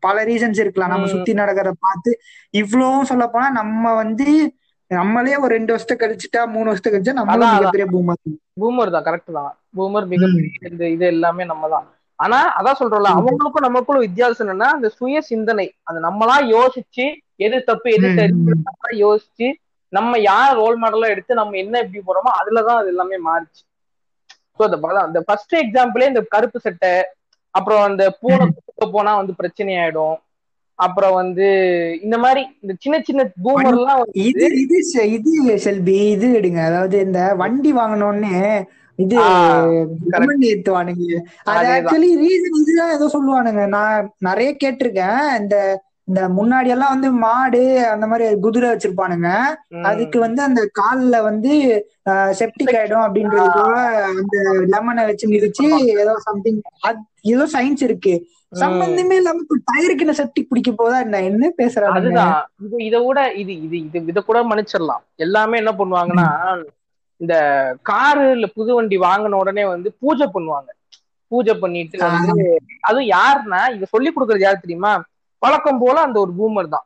பல 0.04 0.18
ரீசன்ஸ் 0.30 0.62
இருக்கலாம். 0.64 0.92
நம்ம. 0.94 1.08
சுத்தி 1.16 1.32
நடக்கிறத 1.42 1.76
பார்த்து 1.88 2.12
இவ்வளவும் 2.54 3.10
சொல்ல 3.12 3.28
போனா 3.34 3.48
நம்ம 3.62 3.94
வந்து 4.02 4.28
நம்மளே 4.92 5.34
ஒரு 5.44 5.52
ரெண்டு 5.56 5.74
வருஷத்தை 5.74 5.96
கழிச்சுட்டா 5.98 6.42
மூணு 6.54 6.70
வருஷத்தை 6.70 6.92
கழிச்சா 6.94 7.20
நம்மளும் 7.20 7.56
மிகப்பெரிய 7.56 7.88
பூமர் 7.94 8.22
பூமர் 8.62 8.96
தான் 8.96 9.06
கரெக்ட் 9.08 9.32
தான். 9.38 9.52
பூமர் 9.78 10.08
மிகப்பெரிய 10.14 10.70
இந்த 10.72 10.86
இது 10.96 11.06
எல்லாமே 11.16 11.44
நம்ம 11.52 11.68
தான். 11.76 11.86
ஆனா 12.20 12.40
அதான் 12.58 12.80
சொல்றோம்ல. 12.80 13.12
அவங்களுக்கும் 13.18 13.66
நமக்குள்ள 13.68 14.00
வித்தியாசம் 14.02 14.44
என்னன்னா 14.46 14.70
அந்த 14.76 14.88
சுய 14.98 15.22
சிந்தனை. 15.30 15.68
அது 15.84 15.98
நம்மளா 16.08 16.38
யோசிச்சு 16.56 17.06
எது 17.46 17.58
தப்பு 17.70 17.90
எது 17.98 18.08
சரி 18.18 18.34
யோசிச்சு 19.00 19.48
நம்ம 19.94 20.20
யார் 20.24 20.58
ரோல் 20.58 20.78
மாடலா 20.82 21.08
எடுத்து 21.10 21.40
நம்ம 21.40 21.58
என்ன 21.58 21.76
எப்படி 21.84 22.02
போறோமோ 22.08 22.32
அதுலதான் 22.40 22.80
அது 22.82 22.92
எல்லாமே 22.94 23.18
மாறிச்சு. 23.28 23.62
ஸோ 24.58 24.64
அந்த 25.04 25.20
ஃபர்ஸ்ட் 25.28 25.56
எக்ஸாம்பிளே 25.62 26.10
இந்த 26.12 26.22
கருப்பு 26.34 26.60
சட்டை 26.60 26.94
அப்புறம் 27.56 27.84
அந்த 27.84 28.04
பூனை 28.22 28.46
குத்த 28.58 28.88
போனா 28.96 29.12
வந்து 29.20 29.34
பிரச்சனை 29.40 29.74
ஆயிடும் 29.78 30.18
அப்புறம் 30.80 31.16
வந்து 31.20 31.48
இந்த 32.06 32.18
மாதிரி 32.18 32.42
இந்த 32.64 32.74
சின்ன 32.84 32.98
சின்ன 33.08 33.22
பூமர்லாம் 33.46 34.02
இது 34.24 34.46
இது 34.64 34.78
இது 35.16 35.56
செல்பி 35.66 35.98
இது 36.14 36.28
எடுங்க. 36.40 36.60
அதாவது 36.70 36.98
இந்த 37.08 37.22
வண்டி 37.42 37.72
வாங்கணும்னு 37.80 38.34
இது 39.04 39.18
ஏத்துவானுங்க 40.54 41.04
அது. 41.52 41.68
ஆக்சுவலி 41.76 42.10
ரீசன் 42.24 42.58
இதுதான் 42.62 42.96
ஏதோ 42.96 43.06
சொல்லுவானுங்க. 43.16 43.64
நான் 43.76 44.10
நிறைய 44.30 44.50
கேட்டிருக்கேன். 44.64 45.22
இந்த 45.42 45.56
இந்த 46.10 46.22
முன்னாடி 46.38 46.70
எல்லாம் 46.74 46.94
வந்து 46.94 47.10
மாடு 47.24 47.60
அந்த 47.92 48.06
மாதிரி 48.12 48.26
குதிரை 48.46 48.70
வச்சிருப்பானுங்க. 48.70 49.30
அதுக்கு 49.90 50.18
வந்து 50.24 50.42
அந்த 50.46 50.62
கால்ல 50.80 51.16
வந்து 51.28 51.52
செப்டிக் 52.40 52.74
ஆயிடும் 52.80 53.06
அப்படின்றதுக்காக 53.08 53.76
அந்த 54.14 54.38
லெமனை 54.74 55.04
வச்சு 55.10 55.30
மிதிச்சு 55.34 55.68
ஏதோ 56.04 56.16
சம்திங் 56.28 56.60
ஏதோ 57.34 57.46
சயின்ஸ் 57.56 57.84
இருக்கு. 57.90 58.16
சம்பந்தமே 58.62 59.16
இல்லாம 59.22 59.60
டயருக்கு 59.70 60.06
என்ன 60.06 60.16
செப்டிக் 60.20 60.50
பிடிக்க 60.52 60.72
போதா 60.74 60.98
என்ன? 61.06 61.22
என்ன 61.30 61.52
பேசுறாங்க 61.62 62.00
அதுதான். 62.00 62.34
இது 62.66 62.78
இத 62.88 62.98
விட 63.08 63.20
இது 63.42 63.54
இது 63.66 63.78
இது 63.86 64.04
இத 64.14 64.20
கூட 64.30 64.42
மன்னிச்சிடலாம். 64.50 65.04
எல்லாமே 65.28 65.62
என்ன 65.64 65.74
பண்ணுவாங்கன்னா 65.82 66.28
இந்த 67.22 67.36
காரு 67.90 68.26
இல்ல 68.36 68.48
புது 68.58 68.72
வண்டி 68.76 68.98
வாங்கின 69.06 69.40
உடனே 69.42 69.64
வந்து 69.72 69.90
பூஜை 70.02 70.28
பண்ணுவாங்க. 70.36 70.70
பூஜை 71.32 71.54
பண்ணிட்டு 71.64 71.98
வந்து 72.06 72.46
அதுவும் 72.88 73.10
யாருன்னா 73.16 73.62
இத 73.76 73.88
சொல்லி 73.94 74.10
கொடுக்கறது 74.12 74.46
யாரு 74.46 74.64
தெரியுமா? 74.64 74.94
வழக்கம் 75.42 75.82
போல 75.84 75.98
அந்த 76.08 76.18
ஒரு 76.24 76.32
பூமர் 76.40 76.74
தான். 76.76 76.86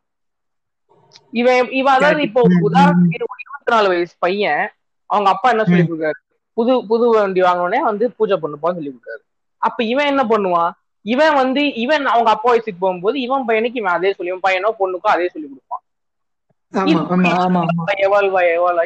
இவன் 1.33 1.69
இவன் 1.79 1.95
அதாவது 1.97 2.21
இப்போ 2.27 2.41
உதாரணத்துக்கு 2.67 3.27
ஒரு 3.27 3.41
இருபத்தி 3.43 3.71
நாலு 3.75 3.87
வயசு 3.91 4.15
பையன் 4.25 4.63
அவங்க 5.09 5.27
அப்பா 5.33 5.47
என்ன 5.53 5.65
சொல்லி 5.65 5.83
கொடுக்காரு 5.83 6.19
புது 6.57 6.73
புது 6.89 7.05
வண்டி 7.13 7.41
வாங்கினோடனே 7.45 7.79
வந்து 7.89 8.05
பூஜை 8.17 8.35
பண்ணுப்பான்னு 8.43 8.77
சொல்லி 8.79 8.91
கொடுக்காரு 8.93 9.21
அப்ப 9.61 9.79
இவன் 9.91 10.09
என்ன 10.11 10.23
பண்ணுவான்? 10.31 10.71
இவன் 11.05 11.35
வந்து 11.41 11.61
இவன் 11.83 12.05
அவங்க 12.13 12.29
அப்பா 12.33 12.49
வயசுக்கு 12.51 12.83
போகும்போது 12.83 13.15
இவன் 13.25 13.47
பையனுக்கு 13.49 13.81
இவன் 13.81 13.95
அதே 13.97 14.11
சொல்லி 14.15 14.31
இவன் 14.31 14.45
பையனோ 14.47 14.69
பொண்ணுக்கோ 14.79 15.09
அதே 15.13 15.27
சொல்லி 15.33 15.47
கொடுப்பான். 15.47 15.82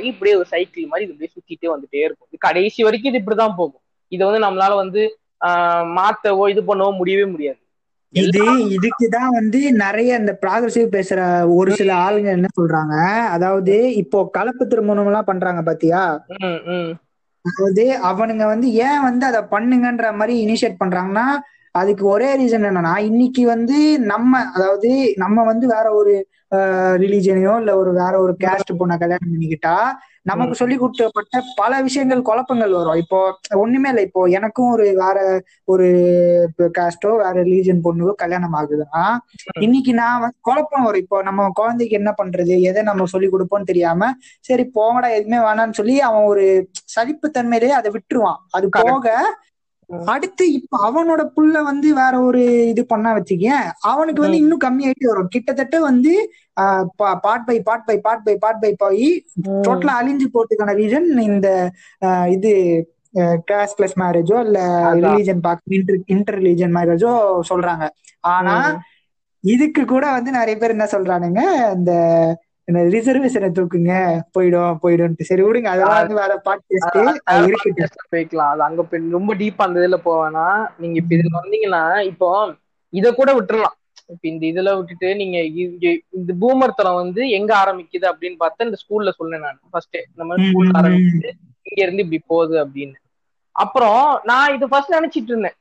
இப்படியே 0.09 0.35
ஒரு 0.35 0.47
சைக்கிள் 0.47 0.85
மாதிரி 0.85 1.05
இது 1.05 1.13
அப்படியே 1.13 1.33
சுத்திட்டே 1.35 1.67
வந்துட்டே 1.73 2.01
இருக்கும். 2.05 2.29
கடைசி 2.39 2.83
வரைக்கும் 2.83 3.11
இது 3.11 3.21
இப்படிதான் 3.21 3.57
போகும். 3.57 3.83
இதை 4.11 4.23
வந்து 4.27 4.45
நம்மளால 4.45 4.75
வந்து 4.75 5.01
ஆஹ் 5.41 5.85
மாத்தவோ 5.95 6.49
இது 6.49 6.61
பண்ணவோ 6.61 6.91
முடியவே 6.95 7.25
முடியாது. 7.25 7.59
இது 8.13 8.41
இதுக்குதான் 8.75 9.31
வந்து 9.31 9.59
நிறைய 9.75 10.17
இந்த 10.17 10.33
ப்ராகிரசிவ் 10.41 10.87
பேசுற 10.91 11.19
ஒரு 11.55 11.71
சில 11.71 11.91
ஆளுங்க 12.03 12.29
என்ன 12.29 12.47
சொல்றாங்க? 12.59 12.95
அதாவது 13.27 13.73
இப்போ 13.95 14.19
கலப்பு 14.31 14.67
திருமணம் 14.67 15.05
எல்லாம் 15.05 15.25
பண்றாங்க 15.25 15.61
பாத்தியா. 15.61 16.01
அதாவது 17.45 17.83
அவனுங்க 18.09 18.45
வந்து 18.45 18.67
ஏன் 18.85 19.01
வந்து 19.01 19.25
அதை 19.25 19.41
பண்ணுங்கன்ற 19.51 20.07
மாதிரி 20.15 20.33
இனிஷியேட் 20.45 20.81
பண்றாங்கன்னா 20.81 21.27
அதுக்கு 21.75 22.03
ஒரே 22.07 22.29
ரீசன் 22.35 22.67
என்னன்னா 22.69 22.97
இன்னைக்கு 23.07 23.45
வந்து 23.45 23.77
நம்ம 24.05 24.39
அதாவது 24.53 24.89
நம்ம 25.15 25.43
வந்து 25.43 25.65
வேற 25.67 25.87
ஒரு 25.93 26.13
ரிலீஜனையோ 27.03 27.53
இல்ல 27.61 27.71
ஒரு 27.81 27.91
வேற 28.01 28.13
ஒரு 28.25 28.33
கேஸ்ட் 28.43 28.77
பொண்ண 28.81 28.93
கல்யாணம் 29.01 29.31
பண்ணிக்கிட்டா 29.31 29.77
நமக்கு 30.29 30.55
சொல்லி 30.59 30.75
கொடுக்கப்பட்ட 30.77 31.41
பல 31.59 31.73
விஷயங்கள் 31.87 32.21
குழப்பங்கள் 32.29 32.73
வரும். 32.77 32.99
இப்போ 33.01 33.19
ஒண்ணுமே 33.63 33.89
இல்லை. 33.91 34.03
இப்போ 34.07 34.21
எனக்கும் 34.37 34.71
ஒரு 34.75 34.85
வேற 35.01 35.17
ஒரு 35.73 35.87
காஸ்டோ 36.77 37.11
வேற 37.23 37.35
ரிலீஜன் 37.47 37.83
பொண்ணுக்கோ 37.85 38.13
கல்யாணம் 38.23 38.55
ஆகுதுன்னா 38.59 39.03
இன்னைக்கு 39.65 39.93
நான் 40.01 40.21
வந்து 40.23 40.37
குழப்பம் 40.49 40.85
வரும். 40.87 41.03
இப்போ 41.05 41.19
நம்ம 41.29 41.47
குழந்தைக்கு 41.61 41.99
என்ன 42.01 42.13
பண்றது? 42.21 42.55
எதை 42.71 42.83
நம்ம 42.89 43.07
சொல்லி 43.13 43.29
கொடுப்போம்னு 43.35 43.71
தெரியாம 43.71 44.11
சரி 44.49 44.65
போங்கடா 44.79 45.09
எதுவுமே 45.17 45.41
வேணாம்னு 45.47 45.79
சொல்லி 45.81 45.97
அவன் 46.09 46.29
ஒரு 46.31 46.45
சலிப்பு 46.95 47.29
தன்மையிலேயே 47.37 47.75
அதை 47.81 47.91
விட்டுருவான். 47.97 48.41
அது 48.57 48.69
போக 48.79 49.05
அடுத்து 50.09 50.45
இப்ப 50.53 50.79
அவனோட 50.85 51.21
புள்ள 51.35 51.55
வந்து 51.63 51.87
வேற 51.93 52.15
ஒரு 52.21 52.41
இது 52.71 52.81
பண்ணா 52.85 53.09
வச்சுக்கேன் 53.17 53.61
அவனுக்கு 53.89 54.23
வந்து 54.23 54.41
இன்னும் 54.41 54.63
கம்மியாயிட்டே 54.65 55.07
வரும். 55.07 55.31
கிட்டத்தட்ட 55.35 55.77
வந்து 55.81 56.13
part 57.23 57.45
by 57.47 57.57
part 57.61 57.85
by 57.87 57.97
part 57.99 58.25
by 58.25 58.35
part 58.37 58.61
by 58.61 58.71
போய் 58.75 59.07
டோட்டலா 59.65 59.95
அழிஞ்சு 59.99 60.27
போறதுக்கான 60.33 60.75
ரீசன் 60.79 61.07
இந்த 61.27 61.49
இது 62.35 62.51
கேஸ்ட் 63.49 63.77
பிளஸ் 63.77 63.97
மேரேஜோ 64.01 64.37
இல்ல 64.47 64.59
ரிலீஜன் 64.99 65.41
பார்க்க 65.41 65.77
இன்டர் 65.77 65.99
இன்டர் 66.13 66.37
ரிலீஜன் 66.39 66.75
மேரேஜோ 66.77 67.11
சொல்றாங்க. 67.49 67.85
ஆனா 68.33 68.55
இதுக்கு 69.43 69.81
கூட 69.85 70.05
வந்து 70.11 70.31
நிறைய 70.31 70.55
பேர் 70.57 70.75
என்ன 70.75 70.87
சொல்றானுங்க 70.91 71.41
இந்த 71.77 71.91
ரிசர்வேஷனை 72.93 73.49
தூக்குங்க? 73.57 73.93
போயிடும் 74.35 74.77
போயிடும் 74.83 75.13
சரி 75.29 75.43
விடுங்க. 75.43 75.69
அதெல்லாம் 75.73 75.99
வந்து 75.99 76.17
வேற 76.21 76.33
பாட்காஸ்ட் 76.47 78.13
போய்க்கலாம். 78.13 78.51
அது 78.53 78.63
அங்க 78.67 78.83
போய் 78.83 79.15
ரொம்ப 79.17 79.33
டீப்பா 79.41 79.65
அந்த 79.67 79.79
இதுல 79.81 79.97
போவேனா 80.07 80.45
நீங்க 80.81 80.95
இப்ப 81.01 81.15
இதுல 81.15 81.31
வந்தீங்கன்னா 81.41 81.83
இப்போ 82.11 82.29
இத 82.93 83.11
கூட 83.19 83.29
விட்டுறலாம். 83.37 83.75
இப்ப 84.13 84.23
இந்த 84.31 84.43
இதுல 84.51 84.73
விட்டுட்டு 84.77 85.09
நீங்க 85.21 85.37
இந்த 86.17 86.33
பூமர் 86.41 86.77
தரம் 86.79 86.99
வந்து 87.03 87.21
எங்க 87.37 87.51
ஆரம்பிக்குது 87.63 88.05
அப்படின்னு 88.11 88.37
பார்த்தா 88.43 88.67
இந்த 88.69 88.79
ஸ்கூல்ல 88.83 89.13
சொன்னேன் 89.19 89.43
நான். 89.45 89.59
ஃபர்ஸ்ட் 89.71 89.97
மாதிரி 90.29 90.49
ஸ்கூல்ல 90.49 90.77
ஆரம்பிக்குது. 90.81 91.31
இங்க 91.69 91.79
இருந்து 91.85 92.03
இப்படி 92.05 92.21
போகுது 92.33 92.57
அப்படின்னு. 92.65 92.97
அப்புறம் 93.55 94.03
நான் 94.23 94.53
இது 94.55 94.65
ஃபர்ஸ்ட் 94.73 94.95
நினைச்சிட்டு 94.97 95.31
இருந்தேன். 95.33 95.57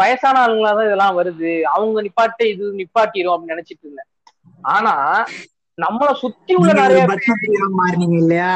வயசான 0.00 0.40
ஆளுங்களா 0.46 0.72
தான் 0.78 0.88
இதெல்லாம் 0.88 1.18
வருது. 1.20 1.52
அவங்க 1.74 2.02
நிப்பாட்டு 2.08 2.44
இது 2.54 2.72
நிப்பாட்டிரும் 2.80 3.34
அப்படின்னு 3.34 3.54
நினைச்சிட்டு 3.56 3.84
இருந்தேன். 3.86 4.10
ஆனா 4.74 4.94
நம்மள 5.78 6.10
சுத்தி 6.22 6.52
உள்ள 6.60 6.70
நிறைய 6.74 7.02
மாறினீங்க 7.80 8.16
இல்லையா? 8.22 8.52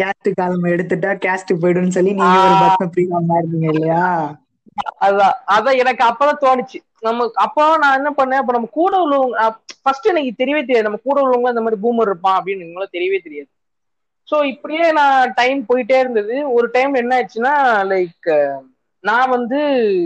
கேஸ்ட் 0.00 0.28
காலம் 0.38 0.72
எடுத்துட்டா 0.74 1.10
கேஸ்ட் 1.24 1.52
போயிடும்னு 1.62 1.96
சொல்லி 1.96 2.12
நீங்க 2.18 2.38
ஒரு 2.44 2.54
பத்ம 2.62 2.88
பிரியா 2.94 3.20
மாறினீங்க 3.30 3.68
இல்லையா? 3.72 4.04
அதான் 5.06 5.34
அதான் 5.54 5.78
எனக்கு 5.82 6.02
அப்பதான் 6.04 6.42
தோணுச்சு. 6.44 6.78
நம்ம 7.00 7.24
அப்போ 7.44 7.62
நான் 7.82 7.98
என்ன 8.00 8.10
பண்ணேன்? 8.18 8.40
அப்ப 8.42 8.52
நம்ம 8.52 8.70
கூட 8.78 8.92
உள்ளவங்க 9.04 9.46
ஃபர்ஸ்ட் 9.82 10.10
எனக்கு 10.12 10.40
தெரியவே 10.42 10.62
தெரியாது. 10.62 10.88
நம்ம 10.88 11.00
கூட 11.08 11.18
உள்ளவங்க 11.24 11.52
இந்த 11.54 11.64
மாதிரி 11.66 11.82
பூமர் 11.84 12.10
இருப்பான் 12.10 12.38
அப்படின்னு 12.38 12.66
எங்களும் 12.66 12.94
தெரியவே 12.96 13.18
தெரியாது. 13.22 13.50
ஸோ 14.28 14.36
இப்படியே 14.52 14.84
நான் 14.92 15.32
டைம் 15.34 15.60
போயிட்டே 15.68 15.96
இருந்தது. 15.98 16.34
ஒரு 16.56 16.66
டைம் 16.70 16.94
என்ன 16.94 17.16
ஆச்சுன்னா 17.20 17.54
லைக் 17.92 18.28
நான் 19.04 19.32
வந்து 19.36 19.58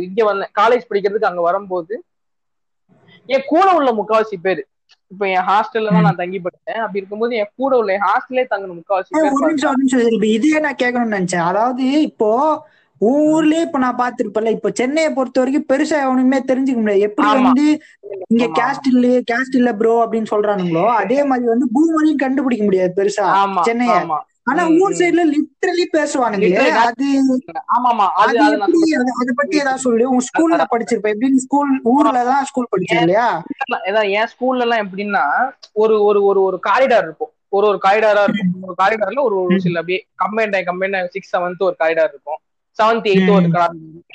இங்க 0.07 0.21
வந்தேன். 0.25 0.53
காலேஜ் 0.61 0.89
படிக்கிறதுக்கு 0.91 1.31
அங்க 1.31 1.43
வரும்போது 1.43 1.95
என் 3.29 3.49
கூட 3.53 3.67
உள்ள 3.75 3.91
முக்காவாசி 3.93 4.37
பேர். 4.43 4.63
இப்ப 5.11 5.25
என் 5.31 5.47
ஹாஸ்டல்ல 5.49 5.91
தான் 5.91 6.07
நான் 6.07 6.21
தங்கி 6.21 6.39
படித்தேன் 6.41 6.83
அப்படி 6.83 7.01
இருக்கும்போது 7.01 7.35
என் 7.37 7.53
கூட 7.55 7.73
உள்ள 7.77 7.99
ஹாஸ்டல்லே 8.07 8.45
தங்கின 8.49 8.77
முக்காவாசி 8.79 9.13
இதே 10.37 10.55
நான் 10.65 10.81
கேட்கணும்னு 10.81 11.17
நினைச்சேன். 11.17 11.47
அதாவது 11.47 11.85
இப்போ 12.09 12.31
ஊர்லயே 13.01 13.63
இப்ப 13.65 13.79
நான் 13.79 13.99
பாத்திருப்பேன்ல 13.99 14.53
இப்ப 14.55 14.69
சென்னையை 14.77 15.11
பொறுத்த 15.13 15.41
வரைக்கும் 15.41 15.67
பெருசா 15.67 15.97
எவனுமே 16.05 16.39
தெரிஞ்சுக்க 16.51 16.81
முடியாது. 16.81 17.07
எப்படி. 17.09 17.29
வந்து 17.39 17.65
இங்க. 18.31 18.47
கேஸ்ட் 18.59 18.87
இல்லையே 18.93 19.19
கேஸ்ட் 19.31 19.59
இல்ல 19.61 19.71
ப்ரோ 19.81 19.95
அப்படின்னு 20.05 20.33
சொல்றானுங்களோ 20.33 20.85
அதே 21.03 21.19
மாதிரி 21.31 21.47
வந்து 21.47 21.67
பூமரையும் 21.77 22.23
கண்டுபிடிக்க 22.25 22.65
முடியாது 22.65 22.93
பெருசா 22.95 23.27
சென்னைய. 23.67 23.97
ஆனா 24.47 24.63
ஊர். 24.81 24.95
சைடுல 24.99 25.23
லிட்டரலி 25.31 25.85
பேசுவானுங்களே 25.93 26.51
Literally, 26.51 26.83
அது 26.83 27.07
ஆமா 27.77 28.07
அது 28.23 28.35
எப்படி 28.49 28.81
அத 29.21 29.31
பத்தி 29.37 29.57
ஏதாவது 29.57 29.79
சொல்லு. 29.79 30.05
உன் 30.11 30.27
ஸ்கூல்ல 30.29 30.65
படிச்சிருப்ப 30.73 31.13
எப்படின்னு 31.15 31.45
ஸ்கூல் 31.47 31.73
ஊர்ல 31.85 32.25
தான் 32.25 32.45
ஸ்கூல் 32.45 32.71
படிச்ச 32.73 32.95
இல்லையா. 32.97 33.29
அதான் 33.89 34.11
என் 34.19 34.31
ஸ்கூல்ல 34.35 34.67
எல்லாம் 34.67 34.83
எப்படின்னா 34.85 35.25
ஒரு 35.83 35.97
ஒரு 36.05 36.25
ஒரு 36.25 36.43
ஒரு 36.43 36.59
காரிடார் 36.69 37.07
இருக்கும். 37.09 37.33
ஒரு 37.49 37.67
ஒரு 37.67 37.79
காரிடாரா 37.83 38.23
இருக்கும். 38.23 38.63
ஒரு 38.63 38.77
காரிடார்ல 38.83 39.23
ஒரு 39.23 39.37
ஒரு 39.43 39.61
சில 39.61 39.79
அப்படியே 39.79 40.01
கம்பைன் 40.25 40.55
ஆகி 40.57 40.67
கம்பைன் 40.71 40.97
ஆகி 40.99 41.09
சிக்ஸ் 41.09 41.37
செவன்த் 41.37 41.67
ஒரு 41.69 41.77
காரிடார் 41.79 42.13
இருக்கும். 42.15 42.41
செவன்த் 42.79 43.07
எயித் 43.13 43.31
ஒரு 43.31 43.49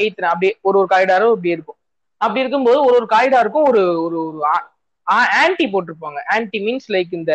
எயித் 0.02 0.26
அப்படியே 0.26 0.54
ஒரு 0.62 0.78
ஒரு 0.78 0.90
காரிடாரும் 0.92 1.34
இப்படி 1.36 1.50
இருக்கும். 1.50 1.80
அப்படி 2.22 2.40
இருக்கும்போது 2.40 2.80
ஒரு 2.86 2.96
ஒரு 2.96 3.08
காரிடாருக்கும் 3.10 3.68
ஒரு 3.70 3.84
ஒரு 4.04 4.18
ஒரு 4.26 4.40
ஆன்டி 5.42 5.66
போட்டிருப்பாங்க. 5.66 6.20
ஆன்டி 6.36 6.60
மீன்ஸ் 6.66 6.88
லைக் 6.90 7.12
இந்த 7.12 7.34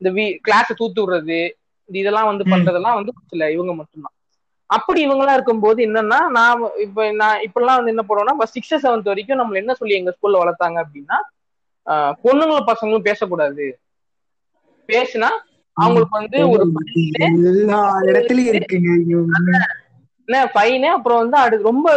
இந்த 0.00 0.10
கிளாஸ் 0.42 0.72
தூத்து 0.80 1.02
விடுறது 1.02 1.40
இதெல்லாம் 1.88 2.28
வந்து. 2.30 2.44
பண்றதெல்லாம் 2.46 2.98
வந்து 2.98 3.12
சில 3.30 3.50
இவங்க 3.52 3.72
மட்டும்தான். 3.74 4.14
அப்படி 4.70 4.98
இவங்கெல்லாம் 5.04 5.36
இருக்கும்போது 5.38 5.80
என்னன்னா 5.86 6.18
நான் 6.36 6.52
இப்ப 6.84 7.06
நான் 7.20 7.42
இப்பெல்லாம் 7.46 7.78
வந்து 7.78 7.92
என்ன 7.94 8.04
பண்ணுவோம்னா 8.06 8.50
சிக்ஸ்த் 8.54 8.82
செவன்த் 8.82 9.10
வரைக்கும் 9.10 9.40
நம்மள 9.40 9.62
என்ன 9.62 9.74
சொல்லி 9.80 9.98
எங்க 9.98 10.12
ஸ்கூல்ல 10.16 10.42
வளர்த்தாங்க 10.42 10.78
அப்படின்னா 10.84 11.18
பொண்ணுங்களும் 12.24 12.68
பசங்களும் 12.70 13.08
பேசக்கூடாது. 13.08 13.66
பேசினா 14.88 15.30
அவங்களுக்கு 15.76 16.16
வந்து 16.18 16.38
ஒரு 16.52 16.64
எல்லா 17.40 17.78
இடத்துலயும் 18.08 18.52
இருக்குங்க 18.52 18.90
ஐயோ. 18.98 19.20
என்ன 20.28 20.42
ஃபைனு 20.52 20.88
அப்புறம் 20.96 21.20
வந்து 21.22 21.36
அது 21.38 21.56
ரொம்ப 21.66 21.88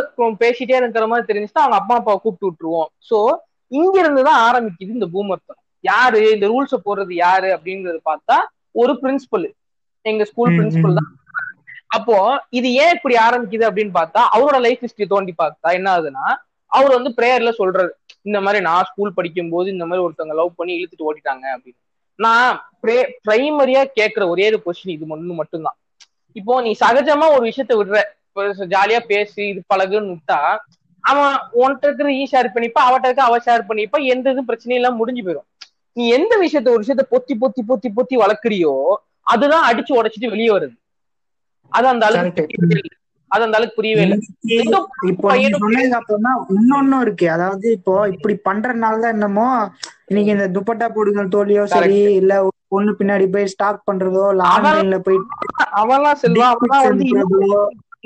பேசிட்டே 0.42 0.78
இருக்கிற 0.80 1.06
மாதிரி 1.08 1.28
தெரிஞ்சுச்சுன்னா 1.28 1.66
அவங்க 1.66 1.78
அப்பா 1.80 1.96
அப்பாவை 2.00 2.20
கூப்பிட்டு 2.20 2.50
விட்டுருவோம். 2.50 2.90
சோ 3.10 3.18
இங்க 3.72 3.96
இருந்து 4.00 4.22
தான் 4.28 4.42
ஆரம்பிக்குது 4.48 4.98
இந்த 4.98 5.08
பூமர்த்தம் 5.14 5.60
யாரு 5.84 6.22
இந்த 6.36 6.46
ரூல்ஸ 6.48 6.76
போடுறது 6.86 7.14
யாரு 7.20 7.50
அப்படிங்கறது 7.56 8.00
பார்த்தா 8.06 8.38
ஒரு 8.76 8.94
பிரின்சிபல் 9.02 9.48
எங்க 10.12 10.26
ஸ்கூல் 10.30 10.56
பிரின்சிபல். 10.58 10.98
தான். 11.00 11.10
அப்போ 11.98 12.16
இது 12.58 12.68
ஏன் 12.84 12.94
இப்படி 12.98 13.16
ஆரம்பிக்குது 13.26 13.66
அப்படின்னு 13.70 13.94
பார்த்தா 14.00 14.22
அவரோட 14.36 14.58
லைஃப் 14.66 14.84
ஹிஸ்டரி 14.86 15.08
தோண்டி 15.14 15.34
பார்த்தா 15.42 15.70
என்ன 15.78 15.88
ஆகுதுன்னா 15.94 16.26
அவர் 16.72 16.96
வந்து 16.98 17.12
பிரேயர்ல 17.18 17.52
சொல்றாரு. 17.60 17.92
இந்த 18.28 18.38
மாதிரி 18.46 18.60
நான் 18.70 18.88
ஸ்கூல் 18.90 19.18
படிக்கும் 19.18 19.52
போது 19.54 19.68
இந்த 19.76 19.86
மாதிரி 19.90 20.04
ஒருத்தவங்க 20.06 20.36
லவ் 20.40 20.58
பண்ணி 20.60 20.74
இழுத்துட்டு 20.78 21.08
ஓட்டிட்டாங்க 21.10 21.46
அப்படின்னு. 21.56 21.80
நான் 22.20 22.54
பிரைமரியா 23.28 23.82
கேட்கிற 23.98 24.24
ஒரே 24.34 24.46
ஒரு 24.52 24.60
கொஸ்டின் 24.66 24.96
இது 24.96 25.12
ஒண்ணு 25.16 25.40
மட்டும்தான். 25.42 25.78
இப்போ 26.36 26.54
நீ 26.66 26.72
சகஜமா 26.84 27.28
ஒரு 27.36 27.44
விஷயத்த 27.50 27.76
விடுற. 27.80 28.00
ஜாலியா 28.74 29.00
பேசி 29.12 29.42
இது 29.52 29.62
பழகுன்னு 29.72 30.16
விட்டா 30.16 30.40
அவன் 31.04 31.36
உன்கிட்ட 31.60 31.88
இருக்கிற 31.88 32.10
ஈ 32.20 32.24
ஷேர் 32.32 32.54
பண்ணிப்பா 32.56 32.82
அவட்ட 32.88 33.08
இருக்க 33.08 33.24
அவ 33.30 33.38
ஷேர் 33.46 33.64
பண்ணிப்பா 33.70 33.98
எந்த 34.14 34.26
இதுவும் 34.34 34.50
பிரச்சனையும் 34.50 34.80
இல்லாம 34.80 34.98
முடிஞ்சு 35.02 35.24
போயிடும் 35.26 35.48
நீ 35.98 36.04
எந்த 36.18 36.34
விஷயத்த 36.44 36.70
ஒரு 36.74 36.82
விஷயத்த 36.84 37.06
பொத்தி 37.14 37.36
பொத்தி 37.44 37.62
பொத்தி 37.70 37.90
பொத்தி 37.98 38.16
வளர்க்குறியோ 38.24 38.74
அதுதான் 39.28 39.68
அடிச்சு 39.70 39.92
உடைச்சிட்டு 39.98 40.34
வெளியே 40.34 40.52
வருது. 40.54 40.76
அது 41.72 41.88
அந்த 41.92 42.04
அளவுக்கு. 42.10 42.44
அது 43.32 43.44
அந்த 43.46 43.58
அளவுக்கு 43.58 43.80
புரியவே 43.80 44.04
இல்லை. 44.04 44.18
இப்போ 45.12 45.30
அப்புறமா 46.00 46.32
இன்னொன்னும் 46.56 47.04
இருக்கு. 47.06 47.26
அதாவது 47.36 47.68
இப்போ 47.78 47.94
இப்படி 48.14 48.36
பண்றதுனால 48.48 49.02
தான் 49.04 49.16
என்னமோ 49.16 49.48
இன்னைக்கு 50.10 50.32
இந்த 50.36 50.48
துப்பட்டா 50.58 50.88
போடுங்கள் 50.92 51.34
தோழியோ 51.34 51.64
சரி 51.74 51.90
இல்ல 52.20 52.34
பொண்ணு 52.74 52.92
பின்னாடி 52.96 53.26
போய் 53.30 53.52
ஸ்டாக் 53.54 53.88
பண்றதோ 53.88 54.24
இல்ல 54.30 54.44
ஆன்லைன்ல 54.54 54.98
போய் 55.02 55.20
அவன்லாம் 55.80 56.22
செல்வா 56.22 56.48
அவன்லாம் 56.52 56.88
வந்து. 56.88 57.12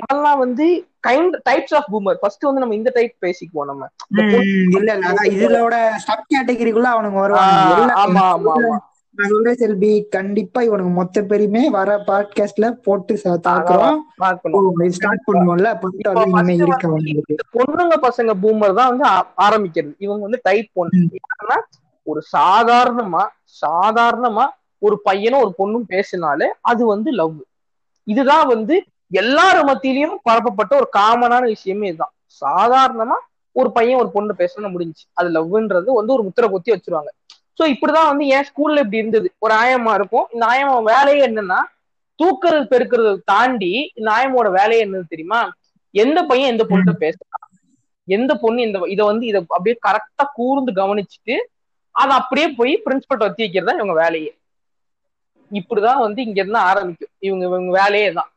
அவன்லாம் 0.04 0.40
வந்து 0.42 0.66
kind 1.06 1.34
types 1.48 1.74
of 1.78 1.90
boomer 1.92 2.20
first 2.20 2.46
வந்து 2.48 2.62
நம்ம 2.62 2.76
இந்த 2.76 2.90
டைப் 2.96 3.14
பேசிக்குவோம் 3.24 3.70
நம்ம. 3.70 3.84
இல்ல 4.76 4.88
இல்ல 4.94 5.08
அதான் 5.08 5.32
இதோட 5.34 5.74
சப் 6.06 6.26
கேட்டகரிக்குள்ள 6.26 6.90
அவனுங்க 6.92 7.20
வருவாங்க 7.20 7.58
ஆமா 8.02 8.24
ஆமா 8.34 8.54
ஆமா. 8.58 8.76
நான் 9.18 9.28
சொல்றேன் 9.28 9.54
செல்வி 9.54 10.06
கண்டிப்பா 10.10 10.60
இவனுக்கு 10.62 10.92
மொத்த 10.92 11.22
பேருமே 11.22 11.70
வர 11.70 11.96
பாட்காஸ்ட்ல 12.06 12.70
போட்டு 12.84 13.14
தாக்குறோம். 13.24 13.98
ஸ்டார்ட் 14.90 15.24
பண்ணுவோம்ல? 15.26 15.70
பொண்ணுங்க 17.56 17.96
பசங்க 18.06 18.34
பூமர் 18.42 18.74
தான் 18.74 18.90
வந்து 18.92 19.06
ஆரம்பிக்கிறது. 19.46 19.94
இவங்க 19.98 20.22
வந்து 20.22 20.40
டைப் 20.42 20.70
என்னன்னா 21.22 21.58
ஒரு 22.06 22.22
சாதாரணமா 22.36 23.24
சாதாரணமா 23.66 24.46
ஒரு 24.78 25.00
பையனும் 25.02 25.42
ஒரு 25.42 25.52
பொண்ணும் 25.58 25.86
பேசினாலே 25.86 26.48
அது 26.60 26.86
வந்து 26.86 27.10
லவ் 27.12 27.36
இதுதான் 28.06 28.46
வந்து 28.46 28.76
எல்லார் 29.12 29.60
மத்தியிலயும் 29.64 30.16
பரப்பப்பட்ட 30.22 30.72
ஒரு 30.76 30.88
காமனான 30.98 31.42
விஷயமே 31.42 31.88
இதுதான். 31.88 32.14
சாதாரணமா 32.42 33.18
ஒரு 33.56 33.72
பையன் 33.72 33.98
ஒரு 33.98 34.10
பொண்ணு 34.10 34.34
பேசணும் 34.38 34.74
முடிஞ்சுச்சு. 34.74 35.04
அது 35.12 35.28
லவ்ன்றது 35.28 35.90
வந்து 36.00 36.12
ஒரு 36.12 36.22
முத்திரை 36.22 36.50
குத்தி 36.50 36.72
வச்சிருவாங்க. 36.72 37.10
சோ 37.58 37.64
இப்படிதான் 37.72 38.10
வந்து 38.10 38.24
என் 38.34 38.46
ஸ்கூல்ல 38.48 38.82
இப்படி 38.84 39.00
இருந்தது. 39.02 39.28
ஒரு 39.38 39.54
ஆயமா 39.62 39.92
இருக்கும். 39.94 40.26
இந்த 40.34 40.44
ஆயமா 40.52 40.74
வேலையே 40.90 41.22
என்னன்னா 41.28 41.60
தூக்குறது 42.18 42.64
பெருக்கிறத 42.72 43.12
தாண்டி 43.24 43.70
இந்த 43.98 44.08
ஆயமோட 44.16 44.48
வேலையே 44.58 44.84
என்னது 44.84 45.12
தெரியுமா? 45.12 45.40
எந்த 45.94 46.18
பையன் 46.24 46.52
எந்த 46.54 46.64
பொண்ணு 46.64 46.92
பேசுறான் 47.04 47.48
எந்த 48.08 48.32
பொண்ணு 48.34 48.60
இந்த 48.62 48.78
இதை 48.94 49.04
வந்து 49.06 49.24
இதை 49.26 49.40
அப்படியே 49.48 49.76
கரெக்டா 49.86 50.24
கூர்ந்து 50.38 50.72
கவனிச்சுட்டு 50.80 51.36
அதை 51.94 52.12
அப்படியே 52.20 52.46
போய் 52.58 52.72
பிரின்சிபல்ட்ட 52.84 53.26
வத்தி 53.26 53.44
வைக்கிறது 53.44 53.68
தான் 53.68 53.80
இவங்க 53.80 53.96
வேலையே. 54.02 54.30
இப்படிதான் 55.50 56.04
வந்து 56.04 56.20
இங்க 56.26 56.38
இருந்து 56.40 56.60
ஆரம்பிக்கும். 56.70 57.12
இவங்க 57.20 57.44
இவங்க 57.50 57.72
வேலையே 57.80 58.10
தான். 58.18 58.30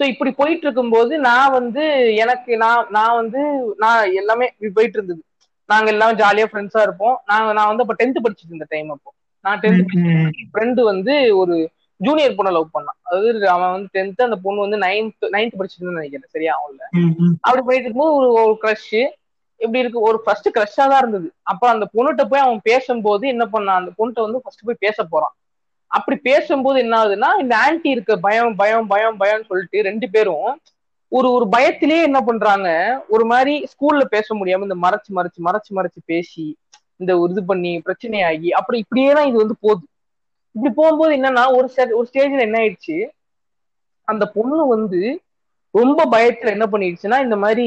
சோ 0.00 0.04
இப்படி 0.12 0.30
போயிட்டு 0.40 0.64
இருக்கும்போது 0.66 1.14
நான் 1.28 1.54
வந்து 1.58 1.82
எனக்கு 2.22 2.52
நான் 2.64 2.88
நான் 2.90 3.18
வந்து 3.20 3.40
நான் 3.84 4.12
எல்லாமே 4.20 4.46
போயிட்டு 4.76 4.98
இருந்தது. 4.98 5.22
நாங்க 5.68 5.90
எல்லாம் 5.90 6.12
ஜாலியா 6.14 6.46
ஃப்ரெண்ட்ஸா 6.50 6.82
இருப்போம். 6.82 7.16
நாங்க 7.24 7.52
நான் 7.52 7.66
வந்து 7.66 7.82
அப்ப 7.82 7.94
டென்த் 8.00 8.24
படிச்சுட்டு 8.24 8.52
இருந்த 8.52 8.66
டைம் 8.68 8.90
அப்போ. 8.90 9.10
நான் 9.44 9.60
டென்த் 9.60 9.94
ஃப்ரெண்டு 10.52 10.80
வந்து 10.82 11.14
ஒரு 11.36 11.56
ஜூனியர் 12.00 12.34
பொண்ணை 12.34 12.50
லவ் 12.50 12.74
பண்ணான். 12.74 12.98
அதாவது 13.02 13.48
அவன் 13.48 13.70
வந்து 13.70 13.88
டென்த் 13.92 14.22
அந்த 14.22 14.36
பொண்ணு 14.36 14.60
வந்து 14.60 14.78
நைன்த் 14.78 15.26
நைன்த் 15.32 15.58
படிச்சுட்டு 15.58 15.92
நினைக்கிறேன். 15.92 16.28
சரியா 16.28 16.54
அவன்ல? 16.56 16.82
அப்படி 17.40 17.62
போயிட்டு 17.62 17.86
இருக்கும்போது 17.86 18.16
ஒரு 18.16 18.28
ஒரு 18.42 18.58
க்ரஷ் 18.62 18.90
இப்படி 19.60 19.78
இருக்கு? 19.78 20.00
ஒரு 20.00 20.22
ஃபர்ஸ்ட் 20.24 20.48
க்ரஷ்ஷா 20.48 20.84
தான் 20.86 20.98
இருந்தது. 20.98 21.28
அப்ப 21.42 21.68
அந்த 21.68 21.84
பொண்ணுகிட்ட 21.94 22.24
போய் 22.28 22.40
அவன் 22.40 22.60
பேசும்போது 22.62 23.28
என்ன 23.28 23.44
பண்ணான் 23.44 23.80
அந்த 23.80 23.92
பொண்ணுகிட்ட 23.98 24.20
வந்து 24.20 24.42
ஃபர்ஸ்ட் 24.42 24.66
போய் 24.66 24.84
பேச 24.86 25.04
போறான். 25.04 25.34
அப்படி 25.90 26.16
பேசும்போது 26.20 26.78
என்ன 26.78 26.94
ஆகுதுன்னா 26.98 27.40
இந்த 27.40 27.54
ஆன்டி 27.56 27.88
இருக்க 27.90 28.16
பயம் 28.18 28.54
பயம் 28.54 28.86
பயம் 28.86 29.20
பயம்னு 29.20 29.46
சொல்லிட்டு 29.46 29.82
ரெண்டு 29.82 30.10
பேரும் 30.10 30.48
ஒரு 31.12 31.28
ஒரு 31.36 31.46
பயத்திலேயே 31.54 32.02
என்ன 32.08 32.20
பண்றாங்க? 32.28 32.68
ஒரு 33.14 33.24
மாதிரி 33.32 33.54
ஸ்கூல்ல 33.72 34.04
பேச 34.14 34.34
முடியாம 34.38 34.66
இந்த 34.68 34.76
மறைச்சு 34.84 35.10
மறைச்சு 35.18 35.40
மறைச்சு 35.48 35.70
மறைச்சு 35.78 36.00
பேசி 36.12 36.46
இந்த 37.00 37.12
ஒரு 37.22 37.32
இது 37.34 37.42
பண்ணி 37.50 37.72
பிரச்சனையாகி 37.86 38.48
அப்படி 38.58 38.76
இப்படியே 38.84 39.10
தான் 39.16 39.28
இது 39.30 39.38
வந்து 39.42 39.56
போகுது. 39.64 39.84
இப்படி 40.54 40.70
போகும்போது 40.78 41.12
என்னன்னா 41.18 41.44
ஒரு 41.56 41.66
ஒரு 41.98 42.06
ஸ்டேஜ்ல 42.10 42.46
என்ன 42.46 42.58
ஆயிடுச்சு? 42.62 42.96
அந்த 44.08 44.24
பொண்ணு 44.36 44.64
வந்து 44.74 45.00
ரொம்ப 45.74 46.00
பயத்துல 46.14 46.52
என்ன 46.56 46.66
பண்ணிடுச்சுன்னா 46.72 47.18
இந்த 47.26 47.36
மாதிரி 47.44 47.66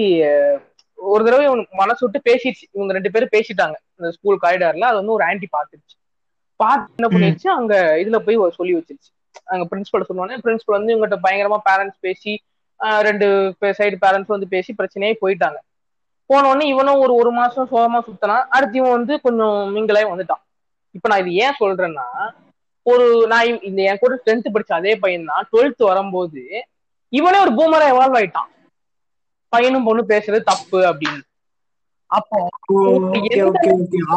ஒரு 1.00 1.22
தடவை 1.26 1.44
இவனுக்கு 1.48 1.76
மனசு 1.82 2.02
விட்டு 2.04 2.20
பேசிடுச்சு. 2.30 2.66
இவங்க 2.76 2.92
ரெண்டு 2.98 3.12
பேரும் 3.14 3.34
பேசிட்டாங்க. 3.36 3.76
இந்த 4.00 4.10
ஸ்கூல் 4.16 4.44
காரிடார்ல 4.44 4.90
அது 4.90 5.00
வந்து 5.02 5.16
ஒரு 5.18 5.24
ஆன்டி 5.30 5.48
பாத்துருச்சு 5.56 5.96
பார்த்து 6.60 6.98
என்ன 7.00 7.10
பண்ணிடுச்சு? 7.14 7.48
அங்க 7.58 7.74
இதுல 8.04 8.18
போய் 8.26 8.40
சொல்லி 8.60 8.74
வச்சிருச்சு. 8.78 9.10
அங்க 9.54 9.64
பிரின்சிபல் 9.72 10.08
சொன்னோன்னே 10.10 10.38
பிரின்சிபல் 10.46 10.78
வந்து 10.78 10.94
இவங்ககிட்ட 10.94 11.20
பயங்கரமா 11.26 11.60
பேரண்ட்ஸ் 11.70 12.00
பேசி 12.08 12.34
ரெண்டு 13.08 13.28
சைடு 13.80 13.98
பேரண்ட்ஸ் 14.04 14.34
வந்து 14.36 14.54
பேசி 14.54 14.72
பிரச்சனையே 14.80 15.14
போயிட்டாங்க. 15.24 15.58
போனோடனே 16.30 16.66
இவனும் 16.74 17.02
ஒரு 17.04 17.14
ஒரு 17.22 17.32
மாசம் 17.40 17.70
சோகமா 17.72 18.00
சுத்தினான். 18.08 18.46
அடுத்து 18.56 18.80
இவன் 18.82 18.98
வந்து 18.98 19.14
கொஞ்சம் 19.26 19.58
மிங்கலாய் 19.76 20.12
வந்துட்டான். 20.12 20.44
இப்ப 20.96 21.10
நான் 21.10 21.24
இது 21.24 21.34
ஏன் 21.46 21.60
சொல்றேன்னா 21.62 22.08
ஒரு 22.86 23.06
நான் 23.32 23.48
இந்த 23.70 23.80
என் 23.90 24.02
கூட 24.04 24.14
டென்த் 24.28 24.54
படிச்ச 24.54 24.72
அதே 24.78 24.94
பையன் 25.04 25.30
தான். 25.32 25.48
டுவெல்த் 25.52 25.90
வரும்போது 25.90 26.42
இவனே 27.14 27.38
ஒரு 27.46 27.52
பூமரா 27.58 27.86
எவால்வ் 27.94 28.18
ஆயிட்டான். 28.20 28.50
பையனும் 29.54 29.88
பொண்ணு 29.88 30.02
பேசுறது 30.12 30.50
தப்பு 30.52 30.80
அப்படின்னு. 30.90 31.22
அப்போ 32.10 32.38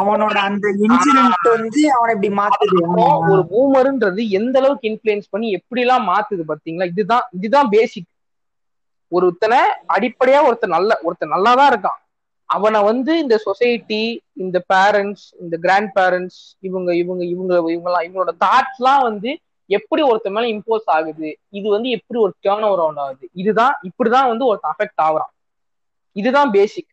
அவனோட 0.00 0.36
அந்த 0.48 0.66
இன்சிடென்ட் 0.84 1.48
வந்து 1.54 1.80
அவனை 1.96 2.12
இப்படி 2.16 2.30
மாத்துது. 2.38 2.76
ஒரு 3.32 3.42
பூமர்ன்றது 3.52 4.22
எந்த 4.38 4.56
அளவுக்கு 4.60 4.88
இன்ஃபுளுன்ஸ் 4.90 5.32
பண்ணி 5.32 5.48
எப்படி 5.58 5.82
எல்லாம் 5.84 6.08
மாத்துது 6.12 6.44
பாத்தீங்களா? 6.50 6.88
இதுதான் 6.92 7.26
இதுதான் 7.38 7.70
பேசிக் 7.76 8.08
ஒருத்தனை 9.12 9.58
அடிப்படையா 9.88 10.40
ஒருத்தர் 10.48 10.76
நல்ல 10.76 10.90
ஒருத்தர் 11.04 11.34
நல்லாதான் 11.34 11.70
இருக்கான். 11.72 11.98
அவனை 12.50 12.82
வந்து 12.82 13.12
இந்த 13.18 13.36
சொசைட்டி 13.38 14.02
இந்த 14.34 14.64
பேரண்ட்ஸ் 14.74 15.24
இந்த 15.40 15.56
கிராண்ட் 15.60 15.92
பேரண்ட்ஸ் 15.98 16.40
இவங்க 16.60 16.90
இவங்க 16.94 17.22
இவங்க 17.24 17.52
இவங்கலாம் 17.74 18.04
இவங்களோட 18.06 18.32
தாட்ஸ் 18.44 18.78
எல்லாம் 18.78 19.02
வந்து 19.02 19.30
எப்படி 19.70 20.02
ஒருத்த 20.02 20.30
மேல 20.30 20.46
இம்போஸ் 20.46 20.88
ஆகுது? 20.96 21.28
இது 21.48 21.66
வந்து 21.70 21.88
எப்படி 21.90 22.18
ஒரு 22.20 22.32
டேர்ன் 22.40 22.66
ஓவர் 22.70 22.98
ஆகுது? 22.98 23.28
இதுதான் 23.32 23.74
இப்படிதான் 23.88 24.30
வந்து 24.32 24.46
ஒருத்தன் 24.46 24.72
அஃபெக்ட் 24.74 25.02
ஆகுறான். 25.02 25.32
இதுதான் 26.16 26.50
பேசிக் 26.50 26.90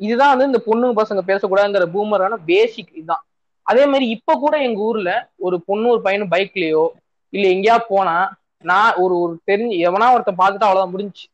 இதுதான் 0.00 0.36
வந்து 0.36 0.46
இந்த 0.50 0.60
பொண்ணுங்க 0.66 0.94
பசங்க 1.00 1.22
பேசக்கூடாதுங்கிற 1.26 1.86
பூமரான 1.94 2.36
பேசிக் 2.46 2.92
இதுதான். 2.92 3.24
அதே 3.66 3.82
மாதிரி 3.86 4.08
இப்ப 4.08 4.34
கூட 4.34 4.54
எங்க 4.62 4.80
ஊர்ல 4.80 5.10
ஒரு 5.36 5.56
பொண்ணு 5.66 5.90
ஒரு 5.90 6.00
பையனும் 6.02 6.30
பைக்லயோ 6.30 6.84
இல்ல 7.32 7.44
எங்கேயா 7.48 7.76
போனா 7.88 8.16
நான் 8.64 8.94
ஒரு 8.94 9.14
ஒரு 9.20 9.34
தெரிஞ்சு 9.46 9.76
எவனா 9.88 10.06
ஒருத்தன் 10.12 10.40
பார்த்துட்டு 10.40 10.68
அவ்வளவுதான் 10.68 10.94
முடிஞ்சுச்சு. 10.94 11.26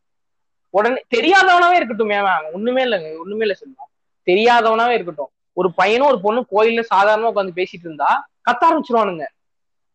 உடனே 0.69 1.03
தெரியாதவனாவே 1.15 1.75
இருக்கட்டும் 1.75 2.13
ஒண்ணுமே 2.53 2.83
இல்லைங்க 2.83 3.17
ஒண்ணுமே 3.19 3.45
இல்ல 3.45 3.55
சொல்லுவான் 3.59 3.91
தெரியாதவனாவே 4.27 4.89
இருக்கட்டும். 4.89 5.31
ஒரு 5.53 5.73
பையனும் 5.73 6.07
ஒரு 6.07 6.19
பொண்ணும் 6.23 6.47
கோயில்ல 6.51 6.81
சாதாரணமா 6.95 7.31
உட்காந்து 7.33 7.57
பேசிட்டு 7.59 7.85
இருந்தா 7.87 8.09
கத்த 8.49 8.63
ஆரம்பிச்சிருவானுங்க. 8.67 9.25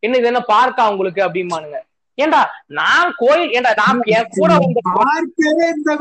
என்ன 0.02 0.16
இது 0.16 0.26
என்ன 0.26 0.42
பார்க்கா 0.48 0.88
உங்களுக்கு? 0.88 1.22
அப்படிமானுங்க 1.22 1.78
ஏன்டா 2.18 2.40
நான் 2.78 3.10
கோயில் 3.18 3.52
ஏன்டா 3.56 3.70
நான் 3.78 4.00
என் 4.14 4.26
கூட 4.34 4.50
வந்த 4.54 4.80
கூட 4.88 5.04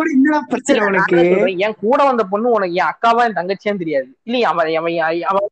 என்னடா 0.07 0.39
பிரச்சனை 0.49 0.79
உனக்கு? 0.87 1.19
என் 1.65 1.77
கூட 1.83 1.99
வந்த 2.03 2.23
பொண்ணு 2.31 2.55
உனக்கு 2.55 2.79
என் 2.79 2.89
அக்காவா 2.89 3.21
என் 3.27 3.37
தங்கச்சியான்னு 3.37 3.81
தெரியாது. 3.83 4.09
இல்லையா 4.27 4.49
அவன் 4.51 4.71
அவன் 5.31 5.47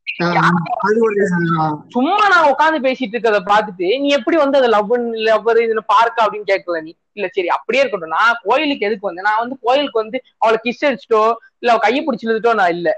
சும்மா 1.95 2.25
நான் 2.33 2.49
உட்காந்து 2.51 2.79
பேசிட்டு 2.87 3.15
இருக்கறத 3.15 3.41
பார்த்துட்டு 3.51 3.89
நீ 4.03 4.09
எப்படி 4.17 4.37
வந்து 4.43 4.59
அதை 4.61 4.69
லவ் 4.75 4.93
லவ்வர் 5.29 5.61
இதுல 5.65 5.83
பார்க்க 5.93 6.25
அப்படின்னு 6.25 6.51
கேட்கல 6.51 6.81
நீ? 6.81 6.93
இல்ல 7.17 7.27
சரி 7.35 7.49
அப்படியே 7.57 7.81
இருக்கட்டும். 7.83 8.15
நான் 8.17 8.41
கோயிலுக்கு 8.45 8.87
எதுக்கு 8.89 9.09
வந்தேன்? 9.09 9.29
நான் 9.29 9.41
வந்து 9.43 9.57
கோயிலுக்கு 9.65 10.03
வந்து 10.03 10.17
அவளை 10.41 10.59
கிஸ் 10.65 10.85
அடிச்சிட்டோ 10.89 11.23
இல்ல 11.61 11.73
அவ 11.73 11.81
கையை 11.85 12.01
பிடிச்சி 12.03 12.27
இழுத்துட்டோ 12.27 12.53
நான் 12.61 12.75
இல்ல. 12.77 12.89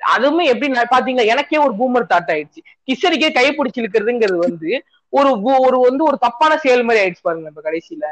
அதுவுமே 0.00 0.44
எப்படி 0.52 0.68
பாத்தீங்களா 0.94 1.30
எனக்கே 1.32 1.58
ஒரு 1.66 1.74
பூமர் 1.80 2.10
தாட் 2.12 2.32
ஆயிடுச்சு. 2.34 2.60
கிஸ் 2.88 3.06
அடிக்க 3.08 3.26
கை 3.36 3.46
பிடிச்சி 3.52 3.80
இழுக்கிறதுங்கிறது 3.82 4.40
வந்து 4.46 4.70
ஒரு 5.12 5.30
ஒரு 5.66 5.78
வந்து 5.86 6.02
ஒரு 6.04 6.16
தப்பான 6.24 6.52
செயல் 6.62 6.86
மாதிரி 6.86 7.02
ஆயிடுச்சு 7.02 7.26
பாருங்க 7.26 7.50
இப்ப 7.52 7.62
கடைசியில. 7.66 8.04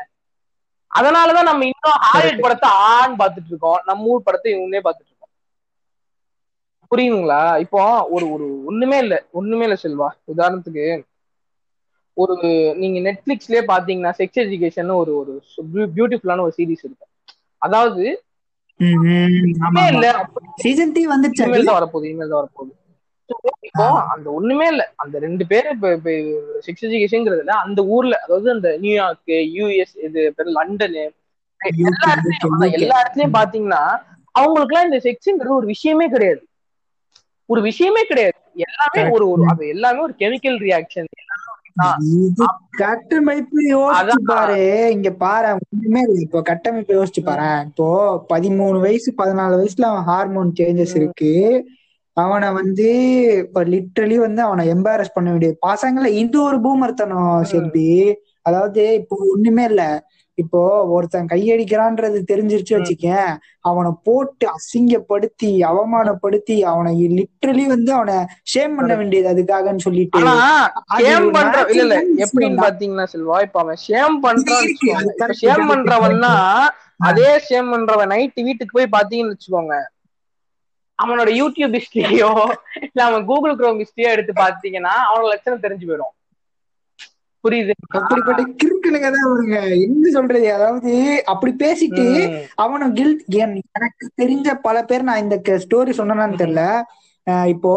அதனாலதான் 0.90 1.48
நம்ம 1.48 1.64
இன்னும் 1.70 2.00
ஹாலிவுட் 2.06 2.44
படத்தை 2.44 2.68
ஆண் 2.90 3.14
பார்த்துட்டு 3.20 3.50
இருக்கோம் 3.52 3.80
நம்ம 3.88 4.08
ஊர் 4.12 4.26
படத்தை 4.26 4.50
இவனே 4.54 4.80
பார்த்துட்டு 4.80 5.10
இருக்கோம் 5.10 5.18
புரியுதுங்களா? 6.90 7.42
இப்போ 7.64 7.80
ஒரு 8.14 8.26
ஒரு 8.34 8.46
ஒண்ணுமே 8.70 8.98
இல்ல. 9.04 9.16
ஒண்ணுமே 9.38 9.64
இல்ல 9.66 9.76
செல்வா. 9.84 10.08
உதாரணத்துக்கு 10.32 10.86
ஒரு 12.16 12.34
நீங்க 12.80 12.98
நெட்ஃபிளிக்ஸ்லயே 13.06 13.62
பாத்தீங்கன்னா 13.70 14.12
செக்ஸ் 14.18 14.40
எஜுகேஷன் 14.44 14.90
ஒரு 15.02 15.12
ஒரு 15.18 15.32
பியூட்டிஃபுல்லான 15.96 16.44
ஒரு 16.46 16.54
சீரிஸ் 16.58 16.84
இருக்கு. 16.86 17.06
அதாவது 17.62 18.04
வரப்போகுது 21.76 22.08
இனிமேல் 22.08 22.32
தான் 22.32 22.40
வரப்போகுது. 22.40 22.72
இப்போ 23.68 23.84
அந்த 24.14 24.26
ஒண்ணுமே 24.30 24.66
இல்ல. 24.66 24.82
அந்த 24.96 25.16
ரெண்டு 25.18 25.44
பேரும் 25.50 25.74
இப்ப 25.74 26.12
செக்ஸ் 26.66 26.84
எஜுகேஷன்ங்கிறதுல 26.88 27.56
அந்த 27.64 27.80
ஊர்ல 27.96 28.14
அதாவது 28.24 28.48
அந்த 28.56 28.70
நியூயார்க் 28.82 29.18
யூஎஸ் 29.56 29.94
இது 30.06 30.22
பேரு 30.36 30.52
லண்டனு 30.58 31.04
எல்லா 31.60 32.06
இடத்துலயும் 32.12 32.54
அதான் 32.54 32.74
எல்லா 32.78 32.96
இடத்துலயும் 33.02 33.36
பாத்தீங்கன்னா 33.38 33.82
அவங்களுக்கு 34.34 34.72
எல்லாம் 34.72 34.88
இந்த 34.88 34.98
செக்ஸ்ங்கிறது 35.06 35.58
ஒரு 35.58 35.68
விஷயமே 35.74 36.06
கிடையாது. 36.08 36.42
ஒரு 37.48 37.60
விஷயமே 37.68 38.02
கிடையாது. 38.04 38.36
எல்லாமே 38.66 39.02
ஒரு 39.14 39.24
ஒரு 39.32 39.42
அது 39.52 39.64
எல்லாமே 39.74 40.00
ஒரு 40.00 40.14
கெமிக்கல் 40.20 40.58
ரியாக்ஷன் 40.64 41.08
கட்டமைப்பு 42.80 43.60
யோசிச்சு. 43.70 44.16
பாரு. 44.30 44.56
இங்க 44.96 45.10
பாரு 45.20 45.50
ஒண்ணுமே 45.66 46.00
இப்போ 46.24 46.38
கட்டமைப்பு 46.42 46.92
யோசிச்சு 46.96 47.22
பாரு. 47.24 47.48
இப்போ 47.68 47.86
பதிமூணு 48.32 48.78
வயசு 48.80 49.10
பதினாலு 49.18 49.54
வயசுல 49.60 49.88
அவன் 49.90 50.08
ஹார்மோன் 50.10 50.50
சேஞ்சஸ் 50.58 50.96
இருக்கு. 50.96 51.32
அவனை 52.22 52.48
வந்து 52.60 52.88
இப்ப 53.42 53.64
லிட்டரலி 53.72 54.16
வந்து 54.26 54.40
அவனை 54.46 54.62
எம்பாரஸ் 54.74 55.16
பண்ண 55.16 55.28
வேண்டிய 55.30 55.52
பசங்கள 55.66 56.06
இது 56.22 56.38
ஒரு 56.48 56.58
பூமர்த்தனம் 56.66 57.34
செல்வி. 57.52 57.90
அதாவது 58.48 58.82
இப்போ 59.00 59.16
ஒண்ணுமே 59.32 59.64
இல்ல. 59.70 59.82
இப்போ 60.38 60.60
ஒருத்தன் 60.94 61.30
கையடிக்கிறான்றது 61.32 62.18
தெரிஞ்சிருச்சு 62.30 62.74
வச்சுக்கேன். 62.76 63.32
அவனை 63.68 63.90
போட்டு 64.06 64.46
அசிங்கப்படுத்தி 64.56 65.50
அவமானப்படுத்தி 65.70 66.56
அவனை 66.72 66.92
லிட்டரலி 67.18 67.64
வந்து 67.74 67.90
அவனை 67.98 68.16
ஷேம் 68.52 68.76
பண்ண 68.78 68.92
வேண்டியது 69.00 69.28
அதுக்காகன்னு 69.32 69.86
சொல்லிட்டு. 69.86 70.22
ஷேம் 71.00 71.28
பண்ற 71.36 71.64
இல்ல 71.76 71.94
எப்படின்னு 72.24 72.64
பாத்தீங்கன்னா 72.64 73.06
செல்வா 73.14 73.38
இப்ப 73.46 73.60
அவன் 73.64 73.80
ஷேம் 73.86 74.18
correct, 74.26 74.84
ஷேம் 75.42 75.66
பண்றவன்னா 75.72 76.34
அதே 77.08 77.30
ஷேம் 77.48 77.70
பண்றவன் 77.74 78.12
நைட்டு 78.14 78.46
வீட்டுக்கு 78.48 78.78
போய் 78.78 78.94
பாத்தீங்கன்னு 78.96 79.34
வச்சுக்கோங்க. 79.34 79.76
அவனோட 81.02 81.30
யூடியூப் 81.40 81.76
ஹிஸ்டரியோ 81.78 82.30
இல்ல 82.86 83.00
அவன் 83.08 83.28
கூகுள் 83.30 83.58
குரோம் 83.60 83.82
ஹிஸ்டரியோ 83.82 84.14
எடுத்து 84.14 84.32
பாத்தீங்கன்னா 84.44 84.94
அவனோட 85.08 85.28
லட்சணம் 85.32 85.64
தெரிஞ்சு 85.66 85.88
போயிடும். 85.90 86.14
புரியுது? 87.44 87.74
அப்படிப்பட்ட 87.98 88.42
கிறுக்கனுங்க 88.62 89.08
தான் 89.12 89.26
அவனுங்க 89.26 89.58
என்ன 89.84 90.10
சொல்றது? 90.16 90.48
அதாவது 90.56 90.92
அப்படி 91.32 91.52
பேசிட்டு. 91.62 92.06
அவனும் 92.64 92.96
கில்ட் 92.98 93.22
எனக்கு 93.44 94.06
தெரிஞ்ச 94.22 94.54
பல 94.66 94.82
பேர் 94.90 95.08
நான் 95.08 95.22
இந்த 95.24 95.36
ஸ்டோரி 95.64 95.94
சொன்னான்னு 96.00 96.40
தெரியல. 96.42 96.64
இப்போ 97.54 97.72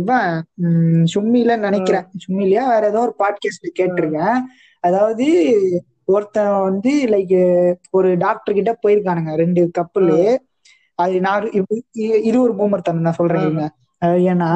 இவன் 0.00 0.28
சும்மில 1.14 1.56
நினைக்கிறேன். 1.64 2.06
சும்மிலியா 2.24 2.62
வேற 2.72 2.84
ஏதோ 2.92 3.00
ஒரு 3.06 3.14
பாட்காஸ்ட்ல 3.22 3.70
கேட்டிருக்கேன். 3.80 4.38
அதாவது 4.84 5.26
ஒருத்தன் 6.14 6.54
வந்து 6.68 6.92
லைக் 7.12 7.36
ஒரு 7.96 8.08
டாக்டர் 8.24 8.56
கிட்ட 8.58 8.72
போயிருக்கானுங்க 8.82 9.34
ரெண்டு 9.42 9.62
கப்பல் 9.78 10.10
அது 10.98 11.20
நான் 11.20 11.44
இது 12.22 12.36
ஒரு 12.42 12.52
பூமர் 12.54 12.86
தனம் 12.86 13.00
நான் 13.00 13.20
சொல்றேன் 13.20 13.46
ஏன்னா 14.30 14.50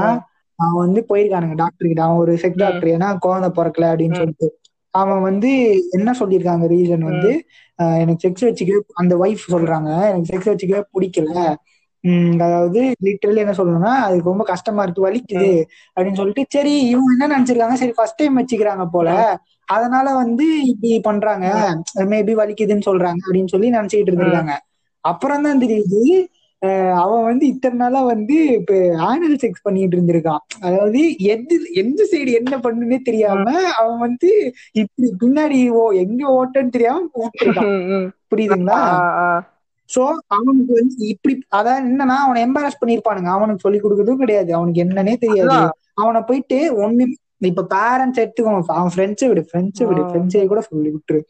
அவன் 0.58 0.82
வந்து 0.84 1.00
போயிருக்கானுங்க 1.08 1.56
டாக்டர் 1.56 1.88
கிட்ட. 1.88 2.02
அவன் 2.02 2.16
ஒரு 2.16 2.32
செக் 2.38 2.56
டாக்டர் 2.56 2.88
ஏன்னா 2.88 3.08
குழந்தை 3.18 3.48
பிறக்கல 3.58 3.90
அப்படின்னு. 3.90 4.18
சொல்லிட்டு. 4.18 4.48
அவன் 4.94 5.20
வந்து 5.20 5.50
என்ன 5.90 6.10
சொல்லியிருக்காங்க 6.20 6.66
ரீசன் 6.68 7.08
வந்து 7.10 7.30
எனக்கு 7.98 8.22
செக்ஸ் 8.24 8.46
வச்சுக்க 8.46 8.72
அந்த 8.94 9.14
ஒய்ஃப் 9.16 9.44
சொல்றாங்க 9.48 9.90
எனக்கு 10.08 10.30
செக்ஸ் 10.30 10.50
வச்சுக்க 10.52 10.78
பிடிக்கல. 10.94 11.32
அதாவது 12.38 12.80
லிட்டரலி 13.04 13.36
என்ன 13.36 13.54
சொல்லணும்னா 13.56 13.92
அதுக்கு 14.02 14.30
ரொம்ப 14.30 14.44
கஷ்டமா 14.44 14.82
இருக்கு 14.82 15.06
வலிக்குது 15.06 15.50
அப்படின்னு 15.96 16.14
சொல்லிட்டு 16.14 16.44
சரி 16.48 16.74
இவங்க 16.88 17.10
என்ன 17.14 17.28
நினைச்சிருக்காங்க 17.34 17.72
சரி 17.74 17.94
ஃபர்ஸ்ட் 17.96 18.16
டைம் 18.16 18.38
வச்சுக்கிறாங்க 18.38 18.84
போல. 18.92 19.08
அதனால 19.68 20.14
வந்து 20.14 20.44
இப்படி 20.66 21.00
பண்றாங்க. 21.00 21.46
மேபி 22.12 22.34
வலிக்குதுன்னு 22.34 22.88
சொல்றாங்க 22.90 23.20
அப்படின்னு 23.26 23.46
சொல்லி 23.46 23.70
நினைச்சுக்கிட்டு 23.70 24.12
இருந்திருக்காங்க. 24.12 24.54
அப்புறம் 25.04 25.46
தான் 25.46 25.62
தெரியுது 25.64 26.02
அவன் 27.02 27.26
வந்து 27.28 27.44
இத்தனை 27.50 27.76
நாளா 27.80 28.00
வந்து 28.12 28.36
இப்ப 28.56 28.78
ஆனல் 29.08 29.36
செக்ஸ் 29.42 29.64
பண்ணிட்டு 29.66 29.96
இருந்திருக்கான். 29.96 30.42
அதாவது 30.66 31.00
எது 31.32 31.56
எந்த 31.82 32.00
சைடு 32.12 32.30
என்ன 32.40 32.54
பண்ணுன்னே 32.64 32.98
தெரியாம 33.08 33.44
அவன் 33.80 34.00
வந்து 34.06 34.30
இப்படி 34.82 35.08
பின்னாடி 35.22 35.60
ஓ 35.80 35.82
எங்க 36.04 36.22
ஓட்டன்னு 36.38 36.74
தெரியாம 36.76 37.06
ஓட்டிருக்கான். 37.24 37.70
புரியுதுங்களா. 38.32 38.80
சோ 39.90 40.02
அவனுக்கு 40.36 40.72
வந்து 40.80 40.96
இப்படி 41.12 41.34
அதான் 41.58 41.80
என்னன்னா 41.82 42.16
அவனை 42.24 42.40
எம்பாரஸ் 42.46 42.80
பண்ணிருப்பானுங்க 42.80 43.30
அவனுக்கு 43.36 43.64
சொல்லி 43.66 43.80
கொடுக்கறதும் 43.84 44.22
கிடையாது. 44.24 44.50
அவனுக்கு 44.58 44.84
என்னன்னே 44.84 45.16
தெரியாது. 45.26 45.58
அவனை 46.02 46.20
போயிட்டு 46.30 46.58
ஒண்ணு 46.84 47.06
இப்ப 47.50 47.64
பேரண்ட்ஸ் 47.76 48.22
எடுத்துக்கோ 48.22 48.52
அவன் 48.78 48.94
ஃப்ரெண்ட்ஸை 48.94 49.28
விடு 49.30 49.44
ஃப்ரெண்ட்ஸை 49.50 49.86
விடு. 49.90 50.02
ஃப்ரெண்ட்ஸை 50.10 50.46
கூட 50.52 50.62
சொல்லி 50.70 50.90
விட்டுரு 50.96 51.20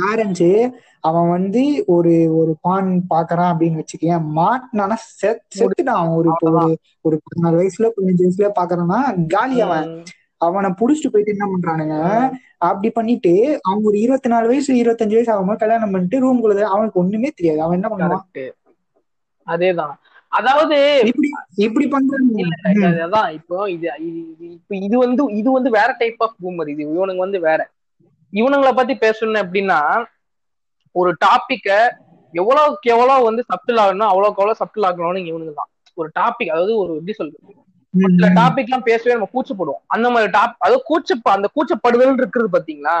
பேரண்ட்ஸ் 0.00 0.70
அவன் 1.00 1.28
வந்து 1.30 1.84
ஒரு 1.86 2.36
ஒரு 2.36 2.56
பான் 2.60 3.02
பாக்குறான் 3.10 3.52
அப்படின்னு 3.52 3.80
வச்சுக்கேன் 3.80 4.24
மாட்டினானா 4.36 4.94
செத் 5.22 5.40
செத்துட்டான் 5.58 5.84
அவன். 5.84 6.08
ஒரு 6.08 6.32
ஒரு 6.40 6.78
ஒரு 7.00 7.20
பதினாலு 7.26 7.66
வயசுல 7.66 7.90
பதினஞ்சு 7.96 8.28
வயசுல 8.28 8.50
பாக்குறான்னா 8.60 9.26
காலி 9.26 9.60
அவன். 9.60 10.02
அவனை 10.36 10.70
புடிச்சிட்டு 10.70 11.08
போயிட்டு 11.12 11.36
என்ன 11.38 11.46
பண்றானுங்க 11.46 12.30
அப்படி 12.58 12.90
பண்ணிட்டு 12.90 13.58
அவங்க 13.62 13.88
ஒரு 13.88 14.00
இருபத்தி 14.00 14.28
நாலு 14.28 14.46
வயசு 14.46 14.74
இருபத்தஞ்சு 14.74 15.12
வயசு 15.12 15.32
ஆகும்போது 15.32 15.56
கல்யாணம் 15.56 15.90
பண்ணிட்டு 15.90 16.18
ரூம் 16.18 16.40
குள்ள 16.40 16.68
அவனுக்கு 16.68 17.00
ஒண்ணுமே 17.00 17.30
தெரியாது. 17.34 17.62
அவன் 17.62 17.82
என்ன 17.82 17.96
பண்ணுவான். 17.96 18.50
அதேதான். 19.46 19.94
அதாவது 20.28 21.02
இப்படி 21.04 21.28
இப்படி 21.54 21.88
பண்றாங்க 21.88 22.42
அதான் 22.78 23.32
இப்போ 23.32 23.70
இது 23.70 23.90
இது- 24.00 24.24
இது- 24.40 24.50
இப்ப 24.50 24.76
இது 24.76 24.98
வந்து 24.98 25.34
இது 25.34 25.52
வந்து 25.52 25.70
வேற 25.70 25.94
டைப் 25.98 26.22
ஆஃப் 26.22 26.34
பூமர் 26.42 26.68
இது 26.68 26.88
இவனுங்க 26.88 27.16
வந்து 27.16 27.40
வேற. 27.40 27.70
இவனுங்களை 28.32 28.72
பத்தி 28.74 28.94
பேசணும் 29.04 29.42
எப்படின்னா 29.42 29.78
ஒரு 30.94 31.10
டாபிக்க 31.24 31.68
எவ்வளவுக்கு 32.34 32.88
எவ்வளவு 32.94 33.26
வந்து 33.28 33.42
சப்டில் 33.50 33.80
ஆகணும் 33.84 34.10
அவ்வளவுக்கு 34.10 34.40
எவ்வளவு 34.42 34.60
சப்டில் 34.60 34.86
ஆகணும்னு 34.88 35.30
இவனுங்க 35.30 35.54
தான் 35.54 35.70
ஒரு 35.96 36.08
டாபிக் 36.18 36.52
அதாவது 36.52 36.74
ஒரு 36.82 36.92
எப்படி 36.98 37.14
சொல்றது? 37.14 37.54
சில 38.14 38.28
டாபிக் 38.38 38.68
எல்லாம் 38.68 38.86
பேசவே 38.88 39.14
நம்ம 39.14 39.28
கூச்சப்படுவோம். 39.32 39.82
அந்த 39.94 40.06
மாதிரி 40.12 40.28
டாப் 40.36 40.54
அதாவது 40.58 40.82
கூச்ச 40.90 41.08
அந்த 41.32 41.48
கூச்சப்படுதல் 41.56 42.20
இருக்கிறது 42.20 42.50
பாத்தீங்களா 42.54 42.96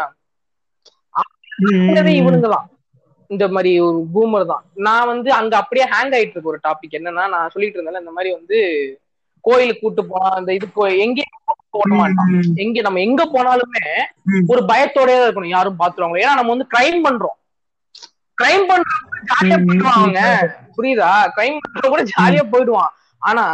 இவனுங்க 2.18 2.48
தான் 2.48 2.66
இந்த 3.30 3.44
மாதிரி 3.54 3.72
ஒரு 3.86 3.98
பூமர் 4.14 4.50
தான். 4.52 4.62
நான் 4.86 5.08
வந்து 5.10 5.30
அங்க 5.38 5.54
அப்படியே 5.60 5.84
ஹேங் 5.92 6.14
ஆயிட்டு 6.16 6.34
இருக்கு 6.34 6.52
ஒரு 6.52 6.60
டாபிக் 6.64 6.96
என்னன்னா 6.98 7.24
நான் 7.34 7.52
சொல்லிட்டு 7.54 7.76
இருந்தேன்ல 7.78 8.02
இந்த 8.04 8.14
மாதிரி 8.16 8.30
வந்து 8.38 8.58
கோயிலுக்கு 9.44 9.82
கூட்டு 9.82 10.02
போனா 10.04 10.30
அந்த 10.38 10.50
இது 10.58 10.66
எங்கேயும் 11.04 11.59
போக 11.74 11.88
மாட்டான். 11.94 12.32
எங்க 12.62 12.80
நம்ம 12.86 13.00
எங்க 13.00 13.22
போனாலுமே. 13.34 13.84
ஒரு 14.52 14.62
பயத்தோடயே 14.70 15.20
இருக்கணும். 15.24 15.54
யாரும் 15.56 15.80
பாத்துருவாங்க. 15.82 16.18
ஏன்னா 16.24 16.34
நம்ம 16.38 16.54
வந்து 16.54 16.70
கிரைம் 16.74 17.00
பண்றோம். 17.06 17.36
கிரைம் 18.38 18.66
பண்றவங்க 18.70 19.20
ஜாலியா 19.30 19.58
போயிடுவாங்க. 19.66 20.20
புரியுதா? 20.76 21.10
கிரைம் 21.36 21.58
பண்றவங்க 21.62 21.92
கூட 21.94 22.04
ஜாலியா 22.14 22.44
போயிடுவான். 22.54 22.92
ஆனா 23.22 23.44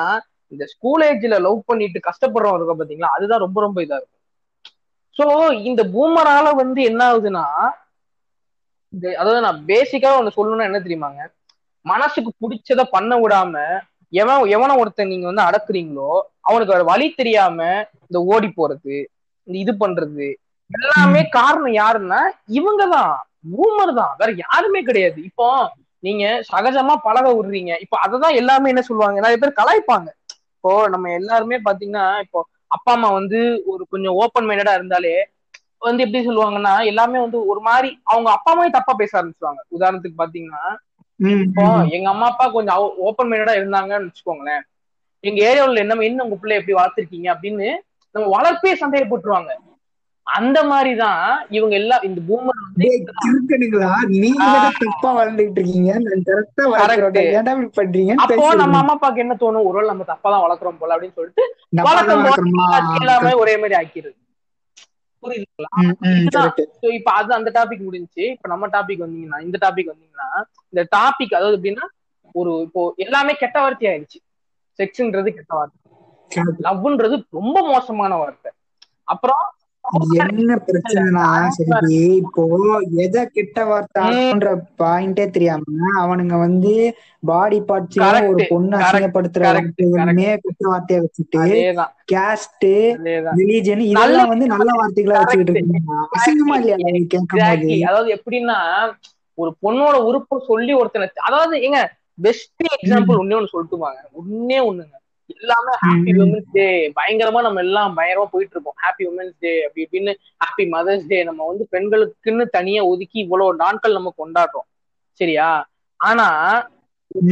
இந்த 0.53 0.65
ஸ்கூல் 0.73 1.05
ஏஜ்ல 1.07 1.39
லவ் 1.47 1.67
பண்ணிட்டு 1.67 2.01
கஷ்டப்படுறவங்க 2.09 2.61
இருக்க 2.61 2.75
பாத்தீங்களா? 2.75 3.15
அதுதான் 3.17 3.45
ரொம்ப 3.45 3.59
ரொம்ப 3.61 3.79
இதா 3.83 3.97
இருக்கும். 3.97 4.13
சோ 5.17 5.25
இந்த 5.71 5.83
பூமரால 5.95 6.47
வந்து 6.55 6.81
என்ன 6.83 7.01
ஆகுதுன்னா 7.11 7.45
இந்த 8.93 9.07
அதாவது 9.21 9.41
நான் 9.41 9.61
பேசிக்கா 9.71 10.11
ஒண்ணு 10.19 10.37
சொல்லணும்னா 10.37 10.69
என்ன 10.69 10.79
தெரியுமாங்க 10.79 11.23
மனசுக்கு 11.87 12.31
பிடிச்சத 12.43 12.83
பண்ண 12.95 13.13
விடாம 13.17 13.55
எவன் 14.13 14.51
எவனை 14.57 14.75
ஒருத்தன் 14.81 15.11
நீங்க 15.13 15.27
வந்து 15.27 15.47
அடக்குறீங்களோ 15.49 16.11
அவனுக்கு 16.41 16.91
வழி 16.93 17.07
தெரியாம 17.15 17.59
இந்த 18.11 18.19
ஓடி 18.33 18.49
போறது 18.59 18.97
இந்த 19.49 19.57
இது 19.65 19.73
பண்றது 19.83 20.27
எல்லாமே 20.71 21.23
காரணம் 21.39 21.75
யாருன்னா 21.81 22.21
இவங்க 22.59 22.83
தான் 22.95 23.13
பூமர் 23.51 23.93
தான். 23.99 24.15
வேற 24.21 24.31
யாருமே 24.45 24.81
கிடையாது. 24.83 25.19
இப்போ 25.31 25.47
நீங்க 26.03 26.25
சகஜமா 26.49 26.95
பழக 27.07 27.27
விடுறீங்க. 27.35 27.73
இப்போ 27.85 27.97
அததான் 28.05 28.39
எல்லாமே 28.41 28.71
என்ன 28.73 28.83
சொல்லுவாங்க? 28.89 29.19
நிறைய 29.21 29.39
பேர் 29.43 29.59
கலாய்ப்பாங்க. 29.61 30.09
இப்போ 30.57 30.73
நம்ம 30.95 31.11
எல்லாருமே 31.21 31.57
பாத்தீங்கன்னா 31.67 32.05
இப்போ 32.25 32.39
அப்பா 32.77 32.93
அம்மா 32.97 33.09
வந்து 33.19 33.41
ஒரு 33.73 33.83
கொஞ்சம் 33.93 34.17
ஓப்பன் 34.23 34.47
மைண்டடா 34.49 34.73
இருந்தாலே 34.79 35.15
வந்து 35.83 36.05
எப்படி 36.05 36.21
சொல்லுவாங்கன்னா 36.27 36.73
எல்லாமே 36.91 37.19
வந்து 37.25 37.39
ஒரு 37.51 37.61
மாதிரி 37.69 37.91
அவங்க 38.05 38.29
அப்பா 38.35 38.51
அம்மாவே 38.53 38.71
தப்பா 38.77 38.93
பேச 39.01 39.13
ஆரம்பிச்சுவாங்க 39.19 39.61
உதாரணத்துக்கு 39.77 40.21
பாத்தீங்கன்னா 40.23 40.65
இப்போ. 41.43 41.67
எங்க 41.97 42.07
அம்மா 42.13 42.27
அப்பா 42.33 42.47
கொஞ்சம் 42.57 42.79
ஓப்பன் 43.09 43.31
மைண்டடா 43.31 43.55
இருந்தாங்கன்னு 43.59 44.09
வச்சுக்கோங்களேன். 44.09 44.65
எங்க 45.25 45.39
ஏரியாவுல 45.51 45.83
என்ன 45.85 46.03
என்ன 46.09 46.25
உங்க 46.27 46.37
பிள்ளை 46.41 46.57
எப்படி 46.59 46.77
வளர்த்திருக்கீங்க 46.79 47.29
அப்படின்னு 47.35 47.69
நம்ம 48.17 48.29
வளர்ப்பே 48.35 48.73
சந்தேகப்பட்டுருவாங்க. 48.81 49.53
அந்த 50.27 50.65
மாதிரிதான் 50.65 51.25
இவங்க 51.49 51.75
எல்லாம் 51.77 52.03
இந்த 52.03 52.21
பூமர் 52.29 52.63
தப்பா 54.81 55.11
வளர்ந்துட்டு 55.19 55.59
இருக்கீங்க. 55.59 55.91
அப்போ. 58.23 58.35
நம்ம 58.55 58.79
அம்மா 58.79 58.95
அப்பாக்கு 58.95 59.17
என்ன 59.17 59.35
தோணும்? 59.35 59.65
ஒருவேளை 59.65 59.89
நம்ம 59.89 60.05
தப்பா 60.05 60.31
தான் 60.31 60.45
வளர்க்குறோம் 60.45 60.79
போல 60.79 60.97
அப்படின்னு 60.97 61.13
சொல்லிட்டு 61.13 61.45
எல்லாமே 63.01 63.33
ஒரே 63.35 63.57
மாதிரி 63.57 63.75
ஆக்கிடுது. 63.81 64.17
புரியுதுங்களா? 65.23 65.71
இப்ப 66.93 67.13
அது 67.13 67.35
அந்த 67.35 67.51
டாபிக் 67.55 67.87
முடிஞ்சுச்சு. 67.87 68.25
இப்ப 68.31 68.49
நம்ம 68.49 68.69
டாபிக் 68.69 69.03
வந்தீங்கன்னா 69.05 69.41
இந்த 69.41 69.59
டாபிக் 69.61 69.91
வந்தீங்கன்னா 69.93 70.29
இந்த 70.69 70.83
டாபிக் 70.97 71.35
அதாவது 71.35 71.57
எப்படின்னா 71.57 71.87
ஒரு 72.35 72.61
இப்போ 72.61 72.93
எல்லாமே 72.97 73.33
கெட்ட 73.35 73.61
வார்த்தை 73.61 73.89
ஆயிடுச்சு. 73.91 74.19
செக்ஸ்ன்றது 74.79 75.31
கெட்ட 75.31 75.53
வார்த்தை. 75.57 75.81
லவ்ன்றது 76.67 77.17
ரொம்ப 77.33 77.57
மோசமான 77.69 78.13
வார்த்தை. 78.23 78.51
அப்புறம் 79.09 79.45
என்ன 80.23 80.53
பிரச்சனைனா 80.67 81.25
சரி 81.57 81.91
இப்போ 82.21 82.45
எதை 83.05 83.23
கெட்ட 83.35 83.59
வார்த்தை 83.69 84.01
ஆக்குன்ற 84.07 84.49
பாயிண்டே 84.81 85.27
தெரியாம 85.31 85.65
அவனுங்க 86.03 86.37
வந்து 86.41 86.73
பாடி 87.23 87.59
பார்ட்ஸ் 87.69 88.01
ஒரு 88.31 88.47
பொண்ணு 88.51 88.75
அசிங்கப்படுத்துற 88.81 89.45
வார்த்தைகளுமே 89.51 90.27
கெட்ட 90.45 90.65
வார்த்தையை 90.69 91.01
வச்சுட்டு 91.05 91.45
கேஸ்ட் 92.13 92.67
ரிலீஜன் 93.39 93.85
நல்ல 93.93 93.93
இதெல்லாம் 93.93 94.33
வந்து 94.33 94.49
நல்ல 94.55 94.69
வார்த்தைகளா 94.81 95.21
வச்சுக்கிட்டு. 95.23 95.55
இருக்கீங்க. 95.55 95.81
அசிங்கமா 96.17 96.57
இல்லையா 96.61 96.79
நீ 96.89 97.03
கேட்கும் 97.07 97.31
போது 97.35 97.47
Exactly. 97.47 97.79
அதாவது 97.89 98.11
எப்படின்னா 98.17 98.59
ஒரு 99.39 99.51
பொண்ணோட 99.63 99.97
உறுப்பை 100.09 100.37
சொல்லி 100.51 100.75
ஒருத்தனை 100.81 101.09
அதாவது 101.29 101.57
எங்க 101.67 101.81
பெஸ்ட் 102.19 102.63
எக்ஸாம்பிள் 102.75 103.21
ஒன்னே 103.23 103.37
ஒண்ணு 103.39 103.55
சொல்லிட்டுவாங்க 103.55 104.01
ஒன்னே 104.21 104.61
ஒண்ணுங்க. 104.69 104.95
எல்லாமே 105.27 105.73
ஹாப்பி. 105.87 106.15
உமன்ஸ் 106.25 106.45
டே 106.53 106.93
பயங்கரமா 107.01 107.41
நம்ம 107.41 107.61
எல்லாம் 107.61 107.97
பயங்கரமா 107.97 108.25
போயிட்டு 108.25 108.61
இருக்கோம் 108.61 108.75
ஹாப்பி 108.83 109.03
உமன்ஸ் 109.03 109.37
டே 109.39 109.67
அப்படி 109.67 109.89
இப்படின்னு 109.91 110.15
ஹாப்பி 110.39 110.69
மதர்ஸ் 110.71 111.07
டே 111.09 111.25
நம்ம 111.25 111.47
வந்து 111.47 111.69
பெண்களுக்குன்னு 111.73 112.43
தனியா 112.49 112.85
ஒதுக்கி 112.85 113.19
இவ்வளவு 113.19 113.55
நாட்கள் 113.55 113.93
நம்ம 113.93 114.15
கொண்டாடுறோம் 114.25 114.69
சரியா 115.13 115.69
ஆனா. 115.97 116.29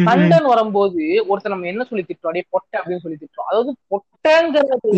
சண்டன் 0.05 0.45
வரும்போது 0.45 0.99
ஒருத்தர் 1.29 1.49
நம்ம 1.49 1.67
என்ன 1.67 1.85
சொல்லி 1.85 2.05
திட்டுறோம் 2.09 2.17
அப்படியே 2.17 2.45
பொட்டை 2.51 2.81
அப்படின்னு 2.81 2.99
சொல்லி 2.99 3.19
திட்டுறோம் 3.21 3.41
அதாவது 3.41 3.77
பொட்டைங்கிறது. 3.91 4.97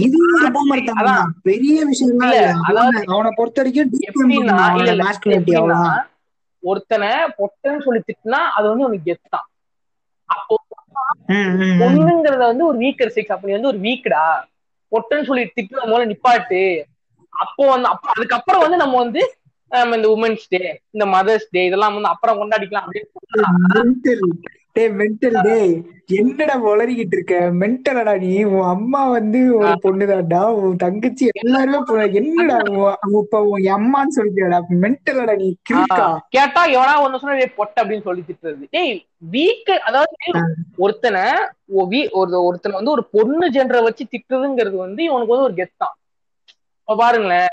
பெரிய 1.42 1.84
விஷயம் 1.84 2.20
இல்ல, 2.20 2.34
அதாவது 2.62 2.98
அவனை- 3.00 3.30
பொறுத்த 5.16 5.44
வரைக்கும். 5.62 6.08
ஒருத்தனை 6.60 7.08
பொட்டன்னு 7.08 7.82
சொல்லி 7.82 8.02
திட்டினா 8.06 8.42
அது 8.56 8.68
வந்து 8.68 8.84
உனக்கு 8.84 9.12
கெத்தான் 9.12 9.46
அப்போ. 10.24 10.64
பொண்ணுங்கிறத 11.80 12.42
வந்து 12.44 12.66
ஒரு 12.66 12.78
வீக்கர் 12.78 13.14
செக்ஸ் 13.14 13.34
அப்ப 13.34 13.48
நீ 13.48 13.52
வந்து 13.52 13.72
ஒரு 13.72 13.80
வீக்டா 13.80 14.24
பொட்டன்னு 14.92 15.28
சொல்லி 15.28 15.44
திட்டுற 15.50 15.80
மூலம் 15.86 16.10
நிப்பாட்டு. 16.10 16.60
அப்போ 17.32 17.62
வந்து 17.70 17.88
அப்ப 17.88 18.06
அதுக்கப்புறம் 18.12 18.64
வந்து 18.64 18.76
நம்ம 18.76 18.96
வந்து 18.96 19.22
இந்த 19.94 20.08
உமன்ஸ் 20.12 20.46
டே 20.48 20.60
இந்த 20.94 21.04
மதர்ஸ் 21.14 21.48
டே 21.50 21.62
இதெல்லாம் 21.66 21.94
வந்து 21.94 22.12
அப்புறம் 22.14 22.38
கொண்டாடிக்கலாம் 22.40 22.86
அப்படின்னு 22.86 23.10
டேய் 24.76 24.94
mental 24.94 25.34
டேய். 25.44 25.74
என்னடா 26.16 26.54
உளறிக்கிட்டு 26.64 27.16
இருக்க? 27.16 27.36
மென்டலடா 27.60 28.12
நீ. 28.18 28.32
உன் 28.50 28.66
அம்மா 28.72 29.00
வந்து 29.08 29.40
ஒரு 29.58 29.72
பொண்ணுதான்டா. 29.84 30.40
உன் 30.58 30.76
தங்கச்சி 30.76 31.24
எல்லாருமே. 31.34 31.78
என்னடா 32.20 32.56
இப்ப 33.20 33.40
உன் 33.46 33.64
அம்மான்னு 33.76 34.16
சொல்லிட்டியாடா 34.16 34.58
மென்டலடா 34.84 35.34
நீ. 35.36 35.48
கிறுக்கா. 35.68 36.06
கேட்டா 36.28 36.62
எவனா 36.74 36.94
ஒண்ணு 37.04 37.20
சொன்னா 37.20 37.36
"டேய், 37.36 37.56
பொட்டை 37.56 37.78
அப்படின்னு 37.82 38.06
சொல்லி 38.06 38.24
திட்டுறது. 38.28 38.64
டேய் 38.70 38.94
வீக் 39.32 39.72
அதாவது 39.86 40.14
ஒருத்தனை 40.78 41.24
ஒரு 42.16 42.40
ஒருத்தனை 42.42 42.74
வந்து 42.76 42.94
ஒரு 42.94 43.04
பொண்ணு 43.12 43.46
ஜென்டரை 43.50 43.82
வச்சு 43.82 44.04
திட்டுறதுங்கிறது 44.06 44.76
வந்து 44.78 45.02
இவனுக்கு 45.02 45.34
வந்து 45.34 45.48
ஒரு 45.48 45.56
கெத்தான் 45.56 45.96
பாருங்களேன். 46.88 47.52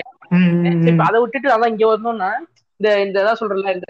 அதை 1.06 1.18
விட்டுட்டு 1.20 1.54
அதான் 1.54 1.72
இங்க 1.72 1.86
வரணும்னா 1.86 2.30
இந்த 2.84 2.94
இந்த 3.04 3.18
இதான் 3.20 3.38
சொல்றல 3.40 3.72
இந்த 3.74 3.86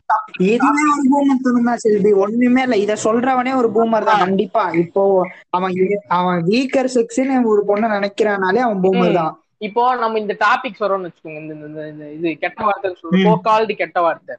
இதுவே 0.48 0.82
ஒரு 0.90 1.04
பூமர் 1.12 1.40
தான் 1.68 1.80
செல்வி. 1.84 2.10
ஒண்ணுமே 2.24 2.62
இல்ல. 2.66 2.76
இத 2.76 2.96
சொல்றவனே 3.04 3.52
ஒரு 3.60 3.68
பூமர் 3.76 4.06
தான். 4.08 4.22
கண்டிப்பா. 4.24 4.64
இப்போ 4.82 5.02
அவன் 5.50 5.74
அவன் 6.18 6.38
வீக்கர் 6.50 6.90
செக்ஸ்னு 6.94 7.38
ஒரு 7.52 7.62
பொண்ணை 7.70 7.88
நினைக்கிறானாலே 7.94 8.60
அவன் 8.66 8.82
பூமர் 8.84 9.18
தான். 9.18 9.34
இப்போ 9.60 9.82
நம்ம 9.96 10.18
இந்த 10.18 10.34
டாபிக் 10.44 10.80
சொல்றோம்னு 10.80 11.08
வச்சுக்கோங்க. 11.08 11.40
இந்த 11.88 12.08
இது 12.16 12.36
கெட்ட 12.44 12.60
வார்த்தை 12.68 12.90
சொல்றோம். 12.92 13.18
ம். 13.18 13.26
சோகால்டு 13.26 13.74
கெட்ட 13.82 13.98
வார்த்தை. 14.00 14.34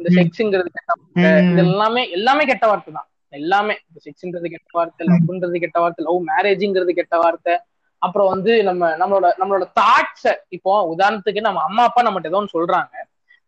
இந்த. 0.00 0.10
செக்ஸ்ங்கிறது 0.18 0.70
கெட்ட 0.76 0.90
வார்த்தை. 0.92 1.30
இது 1.48 1.62
எல்லாமே 1.66 2.04
எல்லாமே 2.18 2.44
கெட்ட 2.44 2.66
வார்த்தை 2.66 2.92
தான். 2.92 3.08
எல்லாமே. 3.32 3.76
இந்த 3.88 4.00
செக்ஸ்ன்றது 4.06 4.48
கெட்ட 4.54 4.70
வார்த்தை 4.78 5.06
லவ்ன்றது 5.10 5.60
கெட்ட 5.60 5.78
வார்த்தை 5.80 6.04
லவ் 6.08 6.26
மேரேஜ்ங்கிறது 6.30 6.94
கெட்ட 6.94 7.16
வார்த்தை. 7.24 7.54
அப்புறம் 8.02 8.30
வந்து 8.30 8.52
நம்ம 8.68 8.84
நம்மளோட 9.00 9.26
நம்மளோட 9.40 9.64
தாட்ஸ 9.80 10.22
இப்போ 10.56 10.72
உதாரணத்துக்கு 10.92 11.40
நம்ம 11.40 11.62
அம்மா 11.62 11.82
அப்பா 11.88 12.02
நம்மகிட்ட 12.02 12.30
ஏதோ 12.30 12.40
ஒன்று 12.40 12.56
சொல்றாங்க. 12.56 12.94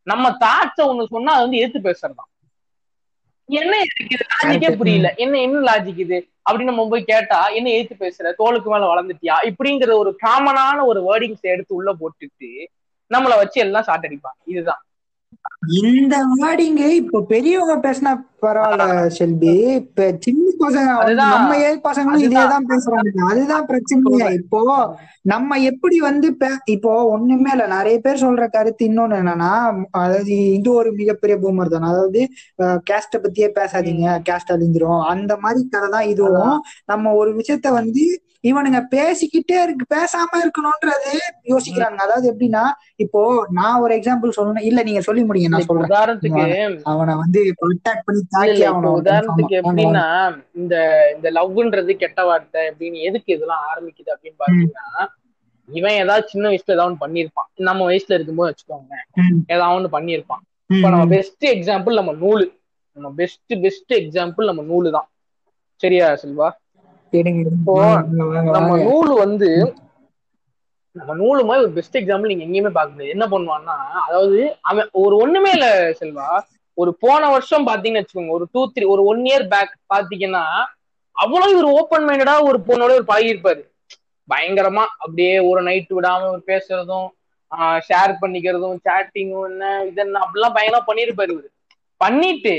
நம்ம 0.06 0.30
தாட்ஸ 0.30 0.82
ஒண்ணு 0.82 1.06
சொன்னா 1.06 1.32
அது 1.32 1.42
வந்து 1.42 1.56
எதிர்த்து 1.56 1.90
பேசுறதுதான். 1.90 2.30
என்ன 3.48 3.76
எனக்கு 3.76 4.04
இது 4.04 4.24
லாஜிக்கே. 4.66 4.76
புரியல. 4.76 5.14
என்ன 5.16 5.40
என்ன 5.40 5.72
லாஜிக் 5.72 5.98
இது? 5.98 6.28
அப்படின்னு 6.50 6.64
நம்ம 6.64 6.88
போய் 6.88 7.04
கேட்டா 7.04 7.48
என்ன 7.48 7.70
எதிர்த்து 7.70 7.96
பேசுற? 8.06 8.26
தோலுக்கு 8.38 8.64
மேல 8.64 8.94
வளர்ந்துட்டியா? 8.94 9.34
இப்படிங்கிற 9.42 9.92
ஒரு 9.92 10.16
காமனான 10.26 10.84
ஒரு 10.84 11.00
வேர்டிங்ஸ் 11.02 11.40
எடுத்து 11.40 11.74
உள்ள 11.74 11.94
போட்டுட்டு 11.94 12.64
நம்மள 13.10 13.36
வச்சு 13.36 13.60
எல்லாம் 13.60 13.82
ஷார்ட் 13.82 14.06
அடிப்பாங்க. 14.06 14.40
இதுதான். 14.44 14.84
இந்த 15.82 16.14
வேர்டிங்க 16.38 16.84
இப்ப 17.00 17.20
பெரியவங்க 17.30 17.74
பேசினா 17.84 18.12
பரவாயில்ல 18.42 18.84
செல்வி. 19.18 19.52
இப்ப 19.80 20.06
சின்ன 20.24 20.48
பசங்க. 20.62 20.88
நம்ம 21.34 21.52
ஏழு 21.66 21.78
பசங்களும். 21.86 22.24
இதேதான் 22.26 22.66
பேசுறாங்க. 22.72 23.12
அதுதான் 23.28 23.68
பிரச்சனையே. 23.70 24.26
இப்போ 24.40 24.60
நம்ம 25.32 25.58
எப்படி 25.70 25.98
வந்து 26.00 26.28
இப்போ 26.74 26.92
ஒண்ணுமே 27.14 27.50
இல்ல. 27.54 27.66
நிறைய 27.76 27.96
பேர் 27.98 28.22
சொல்ற 28.24 28.46
கருத்து 28.48 28.88
இன்னொன்னு 28.90 29.20
என்னன்னா 29.22 29.52
அதாவது 30.02 30.34
இது 30.58 30.70
ஒரு 30.72 30.92
மிகப்பெரிய 31.00 31.36
பூமர் 31.44 31.72
தான். 31.74 31.88
அதாவது 31.92 32.22
கேஸ்ட 32.90 33.22
பத்தியே 33.24 33.48
பேசாதீங்க. 33.60 34.06
கேஸ்ட் 34.28 34.54
அழிஞ்சிரும். 34.56 35.02
அந்த 35.14 35.32
மாதிரி 35.36 35.62
கதை 35.68 35.90
தான் 35.96 36.10
இதுவும். 36.14 36.56
நம்ம 36.84 37.14
ஒரு 37.22 37.32
விஷயத்த 37.40 37.72
வந்து 37.80 38.04
இவனுங்க 38.44 38.80
பேசிக்கிட்டே 38.92 39.56
இருக்கு 39.62 39.84
பேசாம 39.94 40.30
இருக்கணும்ன்றது 40.42 41.12
யோசிக்கிறாங்க. 41.50 41.98
அதாவது 42.04 42.26
எப்படின்னா 42.32 42.64
இப்போ 42.96 43.20
நான் 43.50 43.80
ஒரு 43.80 43.92
எக்ஸாம்பிள் 43.98 44.36
சொல்லணும் 44.36 44.66
இல்ல 44.68 44.82
நீங்க 44.82 45.00
சொல்லி 45.00 45.22
முடிங்க 45.22 45.50
நான் 45.52 45.66
சொல்றேன். 45.68 45.90
உதாரணத்துக்கு 45.90 46.42
அவனை 46.92 47.14
வந்து 47.22 47.40
அட்டாக் 47.68 48.04
பண்ணி 48.06 48.22
தாக்கி 48.34 48.64
அவனை 48.70 48.90
உதாரணத்துக்கு 49.00 49.60
எப்படின்னா 49.62 50.06
இந்த 50.54 50.74
இந்த 51.14 51.30
லவ்ன்றது 51.38 51.94
கெட்ட 51.96 52.22
வார்த்தை 52.24 52.62
அப்படின்னு 52.70 53.06
எதுக்கு 53.08 53.36
இதெல்லாம் 53.36 53.64
ஆரம்பிக்குது 53.70 54.12
அப்படின்னு 54.14 54.40
பாத்தீங்கன்னா 54.42 54.88
இவன் 55.68 56.00
ஏதாவது 56.00 56.24
சின்ன 56.28 56.44
வயசுல 56.48 56.74
ஏதாவது 56.74 57.02
பண்ணிருப்பான் 57.02 57.48
நம்ம 57.68 57.86
வயசுல 57.90 58.16
இருக்கும்போது 58.16 58.50
வச்சுக்கோங்க 58.50 58.94
ஏதாவது 59.54 59.76
ஒண்ணு 59.76 59.94
பண்ணிருப்பான் 59.94 60.42
இப்ப 60.70 60.88
நம்ம 60.90 61.06
பெஸ்ட் 61.14 61.44
எக்ஸாம்பிள் 61.54 61.98
நம்ம 62.00 62.12
நூலு. 62.20 62.44
நம்ம 62.96 63.08
பெஸ்ட் 63.16 63.54
பெஸ்ட் 63.62 63.92
எக்ஸாம்பிள் 63.96 64.50
நம்ம 64.50 64.62
நூலு 64.62 64.88
தான் 64.90 65.08
சரியா 65.80 66.06
செல்வா? 66.22 66.48
இப்போ 67.14 67.74
நம்ம 68.56 68.76
நூலு 68.84 69.12
வந்து 69.20 69.48
நம்ம 70.96 71.12
நூலு 71.20 71.40
மாதிரி 71.44 71.64
ஒரு 71.64 71.72
பெஸ்ட் 71.76 71.96
எக்ஸாம்பிள் 72.00 72.30
நீங்க 72.30 72.44
எங்கேயுமே 72.46 72.72
பார்க்க 72.72 72.94
முடியாது 72.94 73.14
என்ன 73.14 73.26
பண்ணுவான்னா 73.30 73.76
அதாவது 74.04 74.38
அவன் 74.62 74.90
ஒரு 75.02 75.14
ஒண்ணுமே 75.16 75.50
இல்ல 75.50 75.68
செல்வா. 76.00 76.28
ஒரு 76.78 76.90
போன 77.00 77.22
வருஷம் 77.32 77.66
பாத்தீங்கன்னு 77.66 78.00
வச்சுக்கோங்க 78.00 78.36
ஒரு 78.36 78.46
டூ 78.52 78.62
த்ரீ 78.72 78.84
ஒரு 78.92 79.02
ஒன் 79.10 79.22
இயர் 79.26 79.46
பேக் 79.48 79.74
பாத்தீங்கன்னா 79.90 80.44
அவ்வளவு 81.16 81.58
ஒரு 81.60 81.68
ஓப்பன் 81.78 82.06
மைண்டடா 82.08 82.34
ஒரு 82.48 82.58
பொண்ணோட 82.66 82.92
ஒரு 82.96 83.06
பழகி 83.10 83.32
இருப்பாரு 83.32 83.62
பயங்கரமா 84.28 84.84
அப்படியே 84.98 85.34
ஒரு 85.48 85.60
நைட் 85.62 85.92
விடாம 85.92 86.28
ஒரு 86.30 86.42
பேசுறதும் 86.46 87.08
ஷேர் 87.88 88.12
பண்ணிக்கிறதும் 88.22 88.78
சேட்டிங்கும் 88.86 89.46
என்ன 89.50 89.64
இதென்ன 89.90 90.22
அப்படிலாம் 90.24 90.56
பயங்கரமா 90.56 90.88
பண்ணிருப்பாரு 90.88 91.32
இவரு. 91.34 91.48
பண்ணிட்டு 92.00 92.54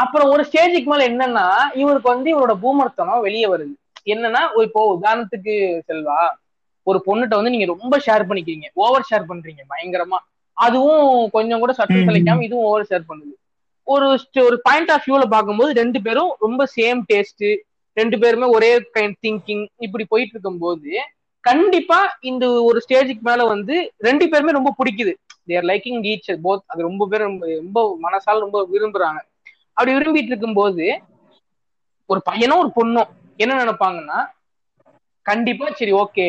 அப்புறம் 0.00 0.30
ஒரு 0.30 0.42
ஸ்டேஜுக்கு 0.48 0.88
மேல 0.92 1.02
என்னன்னா 1.08 1.46
இவருக்கு 1.74 2.08
வந்து 2.08 2.28
இவரோட 2.34 2.54
பூமர்த்தனம் 2.62 3.20
வெளியே 3.20 3.46
வருது. 3.46 3.74
என்னன்னா 4.06 4.42
இப்போ 4.62 4.82
உதாரணத்துக்கு 4.94 5.54
செல்வா 5.88 6.18
ஒரு 6.86 6.98
பொண்ணுகிட்ட 7.06 7.38
வந்து 7.38 7.50
நீங்க 7.50 7.66
ரொம்ப 7.66 7.94
ஷேர் 8.06 8.28
பண்ணிக்கிறீங்க 8.28 8.66
ஓவர் 8.74 9.08
ஷேர் 9.10 9.28
பண்றீங்க 9.30 9.62
பயங்கரமா. 9.72 10.18
அதுவும் 10.56 11.30
கொஞ்சம் 11.30 11.58
கூட 11.58 11.72
சட்டம் 11.72 12.02
ம். 12.04 12.08
சலிக்காம 12.08 12.42
இதுவும் 12.42 12.64
ஓவர் 12.64 12.88
ஷேர் 12.90 13.08
பண்ணுது. 13.08 13.34
ஒரு 13.86 14.06
ஒரு 14.46 14.56
பாயிண்ட் 14.62 14.90
ஆஃப் 14.90 15.06
வியூல 15.06 15.24
பார்க்கும்போது 15.26 15.70
ரெண்டு 15.72 15.98
பேரும் 16.02 16.30
ரொம்ப 16.38 16.62
சேம் 16.76 17.00
டேஸ்ட் 17.12 17.46
ரெண்டு 17.96 18.16
பேருமே 18.18 18.46
ஒரே 18.46 18.70
கைண்ட் 18.94 19.18
திங்கிங் 19.22 19.62
இப்படி 19.76 20.04
போயிட்டு 20.08 20.34
இருக்கும்போது 20.34 20.90
கண்டிப்பா 21.44 21.98
இந்த 22.20 22.44
ஒரு 22.62 22.78
ஸ்டேஜுக்கு 22.84 23.24
மேல 23.28 23.44
வந்து 23.44 23.74
ரெண்டு 23.98 24.24
பேருமே 24.28 24.50
ரொம்ப 24.50 24.70
பிடிக்குது. 24.80 25.12
தேர் 25.46 25.64
லைக்கிங் 25.64 26.00
ஈச் 26.10 26.28
போத் 26.44 26.64
அது 26.66 26.80
ரொம்ப 26.82 27.02
பேர் 27.10 27.24
ரொம்ப 27.56 27.80
மனசால 28.02 28.38
ரொம்ப 28.38 28.58
விரும்புறாங்க. 28.72 29.20
அப்படி 29.78 29.92
விரும்பிட்டு 29.94 30.32
இருக்கும்போது 30.32 30.84
ஒரு 32.10 32.20
பையனும் 32.24 32.58
ஒரு 32.58 32.70
பொண்ணும் 32.76 33.10
என்ன 33.38 33.64
நினைப்பாங்கன்னா 33.64 34.18
கண்டிப்பா 35.26 35.66
சரி 35.70 35.92
ஓகே. 35.94 36.26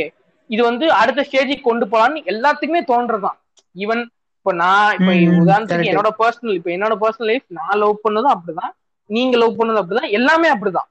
இது 0.50 0.62
வந்து 0.64 0.86
அடுத்த 0.94 1.22
ஸ்டேஜுக்கு 1.22 1.62
கொண்டு 1.62 1.86
போலான்னு 1.86 2.24
எல்லாத்துக்குமே 2.32 2.82
தோன்றதுதான். 2.92 3.38
ஈவன் 3.76 4.02
இப்ப 4.38 4.54
நான் 4.56 4.94
இப்ப 4.94 5.12
உதாரணத்துக்கு. 5.42 5.90
என்னோட 5.92 6.10
பர்சனல் 6.20 6.58
இப்ப 6.58 6.70
என்னோட 6.72 6.96
பர்சனல் 7.00 7.30
லைஃப் 7.32 7.46
நான் 7.58 7.78
லவ் 7.78 8.04
பண்ணதும் 8.04 8.34
அப்படிதான். 8.36 8.74
நீங்க 9.10 9.38
லவ் 9.38 9.60
பண்ணதும் 9.60 9.82
அப்படிதான். 9.82 10.12
எல்லாமே 10.12 10.50
அப்படிதான். 10.54 10.90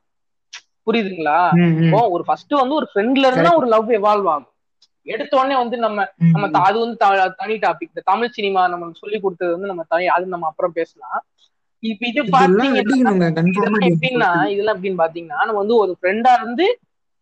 புரியுதுங்களா. 0.87 1.39
இப்போ 1.85 2.01
ஒரு 2.09 2.25
ஃபர்ஸ்ட் 2.25 2.53
வந்து 2.55 2.75
ஒரு 2.75 2.87
ஃப்ரெண்ட்ல 2.91 3.29
இருந்தா 3.31 3.51
ஒரு 3.55 3.67
லவ் 3.67 3.91
எவால்வ் 3.93 4.29
ஆகும். 4.29 4.53
எடுத்த 5.07 5.33
உடனே 5.37 5.57
வந்து 5.57 5.77
நம்ம 5.77 5.99
நம்ம 6.35 6.59
அது 6.61 6.79
வந்து 6.79 6.97
தனி 7.37 7.55
டாபிக் 7.59 7.93
இந்த 7.93 8.03
தமிழ் 8.05 8.31
சினிமா 8.31 8.69
நம்ம 8.69 8.91
சொல்லி 8.95 9.21
கொடுத்தது 9.21 9.53
வந்து 9.53 9.67
நம்ம 9.67 9.85
தனி 9.89 10.07
அது 10.09 10.27
நம்ம 10.27 10.47
அப்புறம் 10.47 10.73
பேசலாம். 10.73 11.21
இப்ப 11.83 12.07
இது 12.07 12.23
பாத்தீங்கன்னா 12.35 14.31
இதெல்லாம் 14.53 14.77
எப்படின்னு 14.77 15.03
பாத்தீங்கன்னா 15.03 15.41
நம்ம 15.41 15.61
வந்து 15.63 15.77
ஒரு 15.77 15.93
ஃப்ரெண்டா 15.99 16.33
இருந்து 16.39 16.67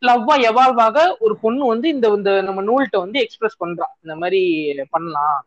லவ்வா 0.03 0.35
எவால்வ் 0.49 0.81
ஆக 0.81 0.97
ஒரு 1.19 1.35
பொண்ணு 1.37 1.67
வந்து 1.67 1.87
இந்த 1.89 2.07
இந்த 2.17 2.31
நம்ம 2.43 2.63
நூல்கிட்ட 2.63 2.99
வந்து 2.99 3.19
எக்ஸ்பிரஸ் 3.21 3.61
பண்றா. 3.63 3.87
இந்த 4.03 4.15
மாதிரி 4.17 4.41
பண்ணலாம். 4.91 5.39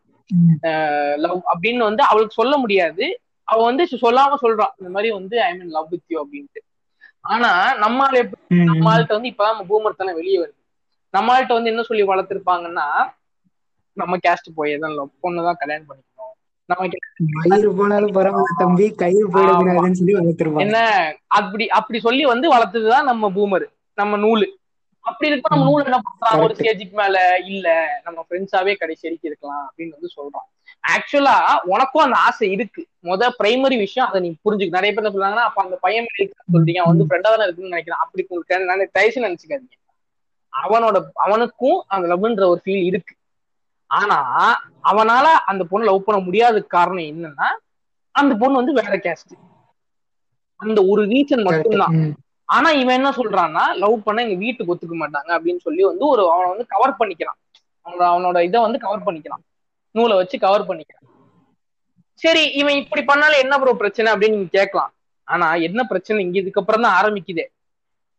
லவ் 1.16 1.40
அப்படின்னு 1.52 1.82
வந்து 1.82 2.02
அவளுக்கு 2.02 2.34
சொல்ல 2.34 2.54
முடியாது. 2.56 3.04
அவ 3.48 3.62
வந்து 3.64 3.84
சொல்லாம 4.02 4.36
சொல்றா. 4.42 4.66
இந்த 4.78 4.90
மாதிரி 4.90 5.10
வந்து 5.12 5.36
I 5.42 5.50
mean 5.54 5.68
love 5.68 5.88
with 5.88 6.08
you 6.08 6.18
அப்படின்ட்டு. 6.24 6.60
ஆனா 7.24 7.50
நம்மால 7.76 8.14
நம்மள்ட்ட 8.70 9.16
வந்து 9.16 9.30
இப்பதான் 9.30 9.54
நம்ம 9.54 9.66
பூமர்த்தனம் 9.70 10.14
வெளியே 10.14 10.38
வருது. 10.38 10.58
நம்மள்ட்ட 11.14 11.56
வந்து 11.56 11.70
என்ன 11.70 11.82
சொல்லி 11.82 12.04
வளர்த்திருப்பாங்கன்னா 12.04 12.86
நம்ம 13.96 14.16
கேஸ்ட் 14.26 14.54
போய் 14.54 14.78
தான் 14.78 14.94
லவ் 14.94 15.18
பொண்ணுதான் 15.22 15.60
கல்யாணம் 15.62 15.88
பண்ணிக்கணும். 15.88 16.29
போனாலும் 17.76 18.14
பரவாயில்ல 18.14 18.52
தம்பி 18.58 18.94
கயிறு 18.94 19.28
போயிடக்கூடாதுன்னு 19.30 19.92
சொல்லி 19.92 20.14
வளர்த்துருப்பாங்க 20.14 20.58
என்ன 20.58 20.78
அப்படி 21.26 21.68
அப்படி 21.68 22.00
சொல்லி 22.00 22.24
வந்து 22.24 22.54
வளர்த்ததுதான் 22.54 23.02
நம்ம 23.02 23.30
பூமர் 23.30 23.66
நம்ம 23.94 24.16
நூலு. 24.16 24.46
அப்படி 25.00 25.30
இருக்க 25.30 25.56
நம்ம 25.56 25.70
நூல் 25.70 25.84
என்ன 25.84 25.98
பண்றான் 25.98 26.42
ஒரு 26.42 26.54
ஸ்டேஜுக்கு 26.58 26.92
மேல 26.92 27.40
இல்ல 27.46 28.00
நம்ம 28.04 28.26
ஃப்ரெண்ட்ஸாவே 28.30 28.74
கடைசி 28.76 29.02
வரைக்கும் 29.02 29.30
இருக்கலாம் 29.30 29.62
அப்படின்னு 29.66 29.90
வந்து 29.90 30.10
சொல்றான். 30.16 30.48
ஆக்சுவலா 30.84 31.36
உனக்கும் 31.64 32.02
அந்த 32.02 32.16
ஆசை 32.16 32.50
இருக்கு. 32.50 32.86
முத 33.02 33.30
பிரைமரி 33.42 33.76
விஷயம் 33.76 34.08
அதை 34.08 34.20
நீ 34.20 34.36
புரிஞ்சுக்க. 34.44 34.68
நிறைய 34.68 34.92
பேர் 34.94 35.12
சொல்றாங்கன்னா 35.12 35.46
அப்ப 35.48 35.62
அந்த 35.62 35.76
பையன் 35.80 36.06
சொல்றீங்க. 36.52 36.82
வந்து 36.84 37.04
ஃப்ரெண்டா 37.04 37.28
தானே 37.32 37.42
இருக்குன்னு 37.42 37.76
நினைக்கிறான். 37.76 38.04
அப்படி 38.04 38.26
உங்களுக்கு 38.28 38.64
நான் 38.64 38.88
தயசு 38.92 39.20
நினைச்சுக்காதீங்க. 39.20 39.76
அவனோட 40.52 40.96
அவனுக்கும் 41.14 41.84
அந்த 41.86 42.16
லவ்ன்ற 42.16 42.44
ஒரு 42.46 42.60
ஃபீல் 42.64 42.84
இருக்கு. 42.84 43.14
ஆனா 43.90 44.18
அவனால 44.90 45.26
அந்த 45.50 45.62
பொண்ணு 45.70 45.88
லவ் 45.90 46.06
பண்ண 46.06 46.18
முடியாத 46.26 46.62
காரணம் 46.76 47.08
என்னன்னா 47.12 47.48
அந்த 48.14 48.32
பொண்ணு 48.40 48.60
வந்து 48.60 48.74
வேற 48.80 48.96
கேஸ்ட் 49.06 49.34
அந்த 50.60 50.78
ஒரு 50.92 51.02
ரீசன் 51.12 51.46
மட்டும்தான். 51.48 51.94
ஆனா 52.48 52.68
இவன் 52.80 52.96
என்ன 52.98 53.10
சொல்றான்னா 53.18 53.64
லவ் 53.82 53.96
பண்ண 54.06 54.22
எங்க 54.22 54.38
வீட்டுக்கு 54.44 54.72
ஒத்துக்க 54.74 54.96
மாட்டாங்க 55.02 55.30
அப்படின்னு 55.36 55.60
சொல்லி 55.66 55.82
வந்து 55.90 56.04
ஒரு 56.12 56.22
அவனை 56.32 56.48
வந்து 56.52 56.66
கவர் 56.74 56.98
பண்ணிக்கிறான். 57.00 57.38
அவனோட 57.86 58.04
அவனோட 58.12 58.38
இதை 58.48 58.58
வந்து 58.60 58.78
கவர் 58.78 59.04
பண்ணிக்கிறான். 59.06 59.42
நூலை 59.94 60.16
வச்சு 60.16 60.36
கவர் 60.46 60.66
பண்ணிக்கிறான். 60.68 61.06
சரி 62.22 62.42
இவன் 62.60 62.80
இப்படி 62.82 63.02
பண்ணாலும் 63.02 63.42
என்ன 63.44 63.54
ப்ரோ 63.58 63.72
பிரச்சனை 63.74 64.08
அப்படின்னு 64.12 64.36
நீங்க 64.36 64.52
கேட்கலாம். 64.58 64.92
ஆனா 65.28 65.46
என்ன 65.68 65.80
பிரச்சனை? 65.84 66.18
இங்க 66.24 66.36
இதுக்கப்புறம் 66.40 66.84
தான் 66.86 66.96
ஆரம்பிக்குதே. 67.00 67.44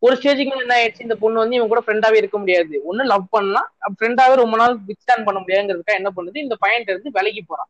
ஒரு 0.01 0.13
ஸ்டேஜுக்கு 0.17 0.51
மேல 0.51 0.63
என்ன 0.63 0.75
ஆயிடுச்சு? 0.77 0.99
இந்த 0.99 1.15
பொண்ணு 1.15 1.41
வந்து 1.41 1.55
இவன் 1.55 1.67
கூட 1.67 1.81
ஃப்ரெண்டாவே 1.85 2.19
இருக்க 2.19 2.37
முடியாது. 2.37 2.75
ஒண்ணு 2.89 3.03
லவ் 3.05 3.25
பண்ணலாம். 3.29 3.67
ஃப்ரெண்டாவே 3.95 4.35
ரொம்ப 4.35 4.55
நாள் 4.57 4.73
வித்ஸ்டாண்ட் 4.87 5.27
பண்ண 5.27 5.39
முடியாதுங்கிறதுக்கா 5.39 5.99
என்ன 5.99 6.11
பண்ணுது? 6.15 6.37
இந்த 6.45 6.55
பையன்ட்ட 6.63 6.93
இருந்து 6.93 7.15
விலகி 7.17 7.41
போறான். 7.43 7.69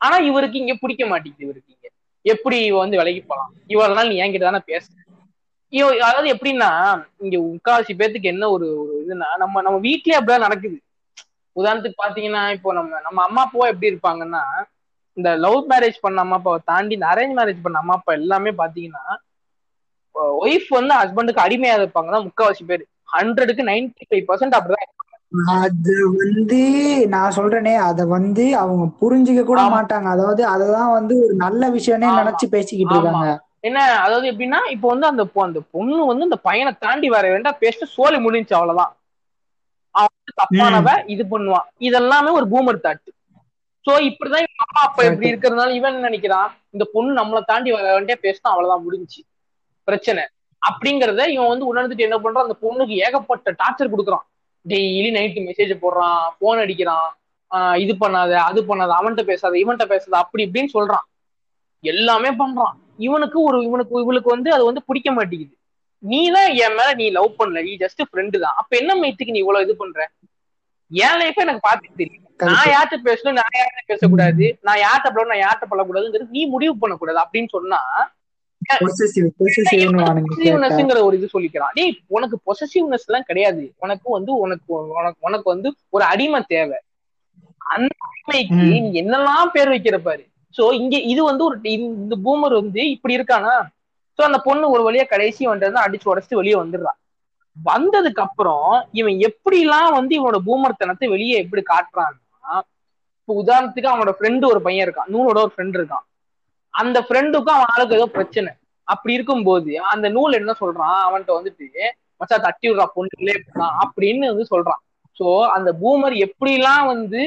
ஆனா 0.00 0.16
இவருக்கு 0.28 0.56
இங்க 0.58 0.74
பிடிக்க 0.80 1.04
மாட்டேங்குது 1.06 1.46
இவருக்கு 1.46 1.70
இங்க. 1.74 1.86
எப்படி 2.24 2.56
இவ 2.64 2.78
வந்து 2.78 3.00
விலகி 3.00 3.22
போலாம் 3.22 3.52
இவ்வளவு 3.72 3.96
நாள் 3.98 4.10
நீ 4.10 4.16
என்கிட்ட 4.22 4.46
தானே 4.46 4.62
பேச 4.64 4.84
இவ 5.72 5.86
அதாவது 6.06 6.28
எப்படின்னா 6.34 6.68
இங்க 7.18 7.36
முக்காவாசி 7.46 7.92
பேத்துக்கு 7.94 8.32
என்ன 8.32 8.44
ஒரு 8.50 8.66
ஒரு 8.82 8.92
இதுன்னா 9.02 9.28
நம்ம 9.42 9.62
நம்ம 9.62 9.78
வீட்லயே 9.80 10.18
அப்படிதான் 10.18 10.46
நடக்குது. 10.46 10.76
உதாரணத்துக்கு 11.56 12.02
பாத்தீங்கன்னா 12.02 12.42
இப்போ 12.56 12.72
நம்ம 12.72 13.00
நம்ம 13.06 13.22
அம்மா 13.22 13.42
அப்பாவா 13.44 13.68
எப்படி 13.72 13.90
இருப்பாங்கன்னா 13.90 14.42
இந்த 15.16 15.30
லவ் 15.36 15.62
மேரேஜ் 15.70 15.98
பண்ண 16.00 16.18
அம்மா 16.20 16.36
அப்பாவை 16.36 16.60
தாண்டி 16.64 16.96
இந்த 16.98 17.06
அரேஞ்ச் 17.06 17.36
மேரேஜ் 17.38 17.64
பண்ண 17.64 17.78
அம்மா 17.78 17.94
அப்பா 17.98 18.12
எல்லாமே 18.20 18.50
பாத்தீங்கன்னா 18.60 19.04
ஒய்ஃப் 20.42 20.68
வந்து 20.78 20.94
ஹஸ்பண்டுக்கு 21.00 21.44
அடிமையா 21.44 21.74
இருப்பாங்க 21.78 22.10
தான் 22.14 22.26
முக்காவாசி 22.26 22.64
பேர். 22.70 22.84
ஹண்ட்ரடுக்கு 23.14 23.68
நைன்டி 23.70 24.06
ஃபைவ் 24.08 24.28
பர்சன்ட் 24.30 24.56
அப்படிதான் 24.58 24.94
அது 25.56 25.94
வந்து 26.20 26.58
நான் 27.14 27.34
சொல்றேனே 27.38 27.72
அத 27.86 28.04
வந்து 28.14 28.44
அவங்க 28.60 28.84
புரிஞ்சுக்க 29.00 29.42
கூட 29.44 29.62
மாட்டாங்க. 29.74 30.06
அதாவது 30.14 30.42
அததான் 30.52 30.94
வந்து 30.98 31.14
ஒரு 31.24 31.34
நல்ல 31.42 31.62
விஷயம்னே 31.74 32.10
நினைச்சு 32.20 32.46
பேசிக்கிட்டு 32.54 32.94
இருக்காங்க. 32.96 33.26
என்ன 33.68 33.78
அதாவது 34.04 34.26
எப்படின்னா 34.30 34.60
இப்போ 34.74 34.86
வந்து 34.92 35.06
அந்த 35.10 35.22
அந்த 35.46 35.60
பொண்ணு 35.74 36.00
வந்து 36.10 36.28
அந்த 36.28 36.38
பையனை 36.48 36.72
தாண்டி 36.84 37.08
வர 37.16 37.26
வேண்டாம் 37.34 37.60
பேசிட்டு 37.62 37.94
சோழி 37.96 38.18
முடிஞ்சு 38.26 38.54
அவ்வளவுதான். 38.58 38.92
அவன் 39.94 40.38
தப்பானவ 40.40 40.88
இது 41.14 41.24
பண்ணுவான். 41.32 41.68
இதெல்லாமே 41.88 42.32
ஒரு 42.38 42.46
பூமர் 42.52 42.84
தாட்டு 42.86 43.10
சோ 43.84 43.92
இப்படிதான் 44.08 44.44
இவன் 44.44 44.64
அம்மா 44.64 44.82
அப்பா 44.86 45.02
இப்படி 45.08 45.30
இருக்கிறதுனால 45.30 45.74
இவன் 45.78 46.06
நினைக்கிறான்? 46.06 46.50
இந்த 46.74 46.84
பொண்ணு 46.94 47.10
நம்மளை 47.20 47.40
தாண்டி 47.50 47.70
வர 47.76 47.86
வேண்டிய 47.96 48.16
பேசினா 48.24 48.52
அவ்வளவுதான் 48.52 48.84
முடிஞ்சு 48.86 49.20
பிரச்சனை. 49.88 50.22
அப்படிங்கறத 50.62 51.22
இவன் 51.34 51.52
வந்து 51.52 51.68
உணர்ந்துட்டு 51.70 52.06
என்ன 52.06 52.16
பண்றான்? 52.22 52.46
அந்த 52.46 52.56
பொண்ணுக்கு 52.64 52.94
ஏகப்பட்ட 53.06 53.54
டார்ச்சர் 53.60 53.92
கொடுக்குறான். 53.92 54.24
டெய்லி 54.66 55.10
நைட்டு 55.16 55.46
மெசேஜ் 55.48 55.72
போடுறான் 55.84 56.22
போன் 56.40 56.62
அடிக்கிறான் 56.64 57.08
இது 57.82 57.92
பண்ணாத 58.00 58.32
அது 58.48 58.60
பண்ணாத 58.70 58.92
அவன்கிட்ட 58.96 59.22
பேசாத 59.30 59.56
இவன்கிட்ட 59.60 59.86
பேசாத 59.92 60.16
அப்படி 60.22 60.42
இப்படின்னு 60.46 60.70
சொல்றான். 60.74 61.04
எல்லாமே 61.84 62.30
பண்றான். 62.40 62.74
இவனுக்கு 63.06 63.38
ஒரு 63.48 63.58
இவனுக்கு 63.68 64.02
இவளுக்கு 64.04 64.30
வந்து 64.34 64.50
அது 64.56 64.64
வந்து 64.68 64.82
பிடிக்க 64.88 65.10
மாட்டேங்குது. 65.18 65.54
நீ 66.02 66.20
தான் 66.34 66.50
என் 66.64 66.76
மேல 66.78 66.90
நீ 67.00 67.06
லவ் 67.18 67.38
பண்ணல 67.38 67.62
நீ 67.68 67.72
ஜஸ்ட் 67.84 68.02
ஃப்ரெண்டு 68.08 68.36
தான். 68.44 68.56
அப்ப 68.60 68.70
என்ன 68.80 68.92
மைத்துக்கு 69.02 69.34
நீ 69.36 69.40
இவ்வளவு 69.44 69.64
இது 69.66 69.74
பண்ற? 69.82 70.02
என் 70.90 71.18
லைஃப 71.22 71.38
எனக்கு 71.46 71.64
பார்த்து 71.68 71.98
தெரியும். 72.02 72.24
நான் 72.50 72.70
யார்கிட்ட 72.74 72.98
பேசணும்? 73.08 73.38
நான் 73.40 73.56
யார்கிட்ட 73.58 73.82
பேசக்கூடாது? 73.92 74.46
நான் 74.66 74.80
யார்கிட்ட 74.84 75.08
பழம் 75.14 75.32
நான் 75.32 75.42
யார்கிட்ட 75.44 75.68
பழக்கூடாதுங்கிறது 75.72 76.36
நீ 76.36 76.42
முடிவு 76.54 76.74
பண்ணக்கூடாது. 76.82 77.20
அப்படின்னு 77.24 77.50
சொன்னா 77.56 77.80
ஒரு 81.06 81.16
இது 81.18 81.28
சொல்லிக்கிறான். 81.34 81.72
டேய் 81.78 81.94
உனக்கு 82.16 82.36
பொசசிவ்னஸ் 82.48 83.06
எல்லாம் 83.08 83.26
கிடையாது. 83.30 83.62
உனக்கு 83.84 84.08
வந்து 84.16 84.32
உனக்கு 84.44 84.72
உனக்கு 85.28 85.46
வந்து 85.54 85.68
ஒரு 85.96 86.04
அடிமை 86.04 86.40
தேவை. 86.54 86.78
அந்த 87.60 87.92
அடிமைக்கு 88.08 88.60
நீ 88.70 88.78
என்னெல்லாம் 89.02 89.52
பேர் 89.56 89.72
வைக்கிற 89.74 89.96
பாரு. 90.06 90.24
சோ 90.54 90.62
இங்க 90.72 90.96
இது 91.12 91.22
வந்து 91.30 91.44
ஒரு 91.44 91.56
இந்த 91.72 92.16
பூமர் 92.24 92.54
வந்து 92.60 92.90
இப்படி 92.94 93.16
இருக்கானா? 93.18 93.56
சோ 94.18 94.22
அந்த 94.28 94.38
பொண்ணு 94.46 94.72
ஒரு 94.74 94.82
வழியா 94.86 95.04
கடைசி 95.08 95.42
வந்து 95.46 95.84
அடிச்சு 95.86 96.10
உடச்சிட்டு 96.12 96.40
வெளியே 96.40 96.56
வந்துடுறான் 96.62 96.98
வந்ததுக்கு 97.56 98.22
அப்புறம் 98.24 98.66
இவன் 98.92 99.16
எப்படி 99.28 99.60
எல்லாம் 99.60 99.92
வந்து 99.96 100.12
இவனோட 100.18 100.38
பூமர்த்தனத்தை 100.48 101.06
வெளியே 101.14 101.36
எப்படி 101.44 101.62
காட்டுறான்னா 101.72 102.56
இப்ப 103.20 103.34
உதாரணத்துக்கு 103.42 103.90
அவனோட 103.92 104.12
ஃப்ரெண்டு 104.18 104.44
ஒரு 104.46 104.60
பையன் 104.66 104.84
இருக்கான். 104.86 105.10
நூலோட 105.14 105.38
ஒரு 105.44 105.52
ஃப்ரெண்ட் 105.54 105.76
இருக்கான். 105.78 106.04
அந்த 106.74 106.98
ஃப்ரெண்டுக்கும் 107.06 107.56
அவன் 107.56 107.70
ஆளுக்கு 107.72 107.96
ஏதோ 107.96 108.06
பிரச்சனை. 108.16 108.50
அப்படி 108.92 109.16
இருக்கும்போது 109.18 109.72
அந்த 109.92 110.06
நூல் 110.16 110.38
என்ன 110.40 110.52
சொல்றான்? 110.60 110.98
அவன்கிட்ட 111.06 111.32
வந்துட்டு 111.38 111.86
மச்சா 112.20 112.36
தட்டி 112.44 112.66
விடுறா 112.68 112.86
பொண்ணுங்களே 112.96 113.34
அப்படின்னு 113.84 114.30
வந்து 114.32 114.46
சொல்றான். 114.52 114.80
சோ 115.18 115.26
அந்த 115.56 115.70
பூமர் 115.82 116.14
எப்படிலாம் 116.26 116.84
வந்து 116.92 117.22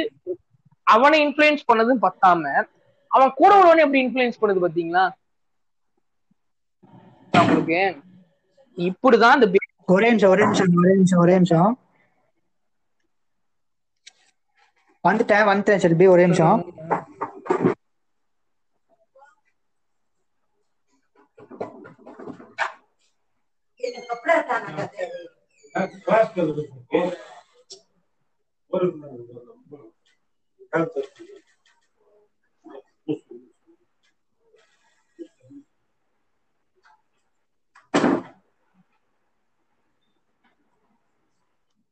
அவனை 0.87 1.17
இன்ஃபுளுயன்ஸ் 1.25 1.67
பண்ணதும் 1.69 2.03
பத்தாம 2.05 2.43
அவன் 3.11 3.31
கூட 3.39 3.51
உள்ளவனே 3.59 3.83
எப்படி 3.85 4.03
இன்ஃபுளுயன்ஸ் 4.05 4.41
பண்ணுது 4.41 4.63
பாத்தீங்களா 4.65 5.03
உங்களுக்கு? 7.33 7.81
இப்படிதான் 8.77 9.37
இந்த 9.37 9.47
ஒரே 9.95 10.09
நிமிஷம் 10.11 10.33
ஒரே 10.33 10.43
நிமிஷம் 10.47 10.75
ஒரே 10.81 10.93
நிமிஷம் 10.99 11.21
ஒரே 11.23 11.33
நிமிஷம். 11.37 11.71
வந்துட்டேன் 15.07 15.47
வந்துட்டேன் 15.49 15.81
செல்பி 15.83 16.05
ஒரே 16.13 16.25
நிமிஷம். 16.27 16.59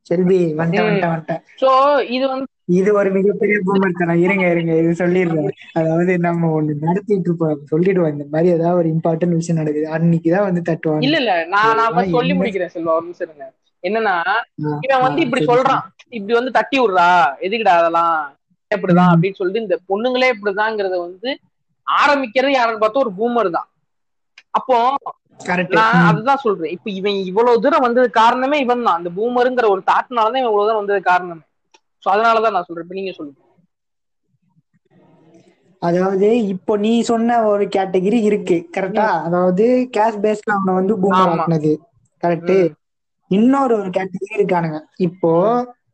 செல்வி 0.06 0.38
வந்துட்டேன் 0.52 1.10
வந்துட்டேன் 1.10 1.42
சோ 1.60 1.70
இது 2.08 2.24
வந்து 2.28 2.48
இது 2.70 2.94
ஒரு 2.94 3.10
மிகப்பெரிய 3.10 3.56
பூமர் 3.66 3.98
தரம் 3.98 4.22
இருங்க 4.22 4.44
இருங்க. 4.48 4.72
இது 4.76 4.92
சொல்லிடுறேன். 4.98 5.48
அதாவது 5.72 6.18
நம்ம 6.18 6.50
ஒண்ணு 6.56 6.74
நடத்திட்டு 6.80 7.28
இருப்போம். 7.28 7.60
சொல்லிடுவோம். 7.64 8.12
இந்த 8.12 8.26
மாதிரி 8.30 8.54
ஏதாவது 8.54 8.78
ஒரு 8.78 8.88
இம்பார்ட்டன்ட் 8.90 9.34
விஷயம் 9.34 9.60
நடக்குது. 9.60 9.86
அன்னைக்குதான் 9.90 10.46
வந்து 10.48 10.62
தட்டுவாங்க. 10.68 11.02
இல்ல 11.02 11.16
இல்ல. 11.16 11.32
நான் 11.46 11.76
நான் 11.76 12.10
சொல்லி 12.10 12.34
முடிக்கிறேன் 12.34 12.74
செல்வா. 12.74 12.94
ஒரு 12.94 13.04
நிமிஷம் 13.04 13.28
இருங்க. 13.28 13.46
என்னன்னா 13.84 14.14
இவன் 14.84 15.02
வந்து 15.02 15.22
இப்படி 15.22 15.44
சொல்றான். 15.44 15.84
இப்படி 16.10 16.34
வந்து 16.34 16.50
தட்டி 16.50 16.80
விடுறா. 16.80 17.08
எதுக்குடா 17.40 17.74
அதெல்லாம்? 17.76 18.16
இப்படிதான் 18.70 19.10
அப்படின்னு 19.12 19.34
சொல்லிட்டு 19.34 19.62
இந்த 19.62 19.76
பொண்ணுங்களே 19.88 20.28
இப்படிதாங்கிறத 20.34 20.96
வந்து 21.00 21.30
ஆரம்பிக்கிறது 21.86 22.50
யாருன்னு 22.50 22.82
பார்த்தா 22.82 23.04
ஒரு 23.04 23.12
பூமர் 23.18 23.50
தான். 23.50 23.68
அப்போ. 24.50 24.78
நான் 25.70 26.06
அதுதான் 26.06 26.36
சொல்றேன். 26.36 26.70
இப்ப 26.70 26.90
இவன் 26.90 27.14
இவ்வளவு 27.24 27.60
தூரம் 27.60 27.80
வந்தது 27.80 28.10
காரணமே 28.12 28.58
இவன் 28.58 28.82
தான் 28.82 28.96
அந்த 28.96 29.10
பூமருங்கிற 29.16 29.68
ஒரு 29.68 29.82
தாட்னாலதான் 29.86 30.40
இவன் 30.40 30.50
இவ்வளவு 30.50 30.68
தூரம் 30.68 30.76
வந்தது 30.76 31.02
காரணமே. 31.02 31.42
சோ 32.02 32.10
அதனாலதான் 32.12 32.54
நான் 32.54 32.66
சொல்றேன். 32.66 32.86
இப்ப 32.86 32.98
நீங்க 32.98 33.12
சொல்லுங்க. 33.12 33.40
அதாவது 35.82 36.28
இப்போ 36.52 36.72
நீ 36.78 36.92
சொன்ன 37.02 37.36
ஒரு 37.50 37.64
கேட்டகரி 37.76 38.18
இருக்கு. 38.22 38.56
கரெக்டா 38.76 39.06
அதாவது 39.26 39.64
கேஷ் 39.96 40.18
பேஸ்ல 40.22 40.56
அவனை 40.56 40.72
வந்து 40.78 40.94
பூமர். 41.02 41.30
ஆக்குனது. 41.34 41.72
கரெக்ட். 42.22 42.56
இன்னொரு 43.30 43.72
ஒரு 43.80 43.90
கேட்டகரி 43.90 44.32
இருக்கானுங்க. 44.38 44.78
இப்போ 45.06 45.32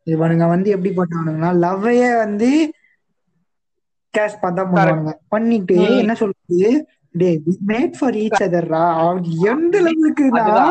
இவனுங்க 0.07 0.45
வந்து 0.53 0.67
எப்படி 0.69 0.91
போட்டானுங்கன்னா 0.93 1.51
லவ்வையே 1.63 2.09
வந்து 2.17 2.49
கேஷ் 4.13 4.41
பார்த்தா 4.43 4.63
பண்ணுவானுங்க. 4.67 5.11
பண்ணிட்டு. 5.27 5.77
என்ன 6.01 6.13
சொல்றது? 6.21 6.69
டே 7.15 7.29
மேட் 7.69 7.95
ஃபார் 7.97 8.17
ஈச் 8.23 8.41
அதர்ரா 8.45 8.83
அவன் 8.99 9.21
எந்த 9.51 9.75
அதாவது 10.37 10.69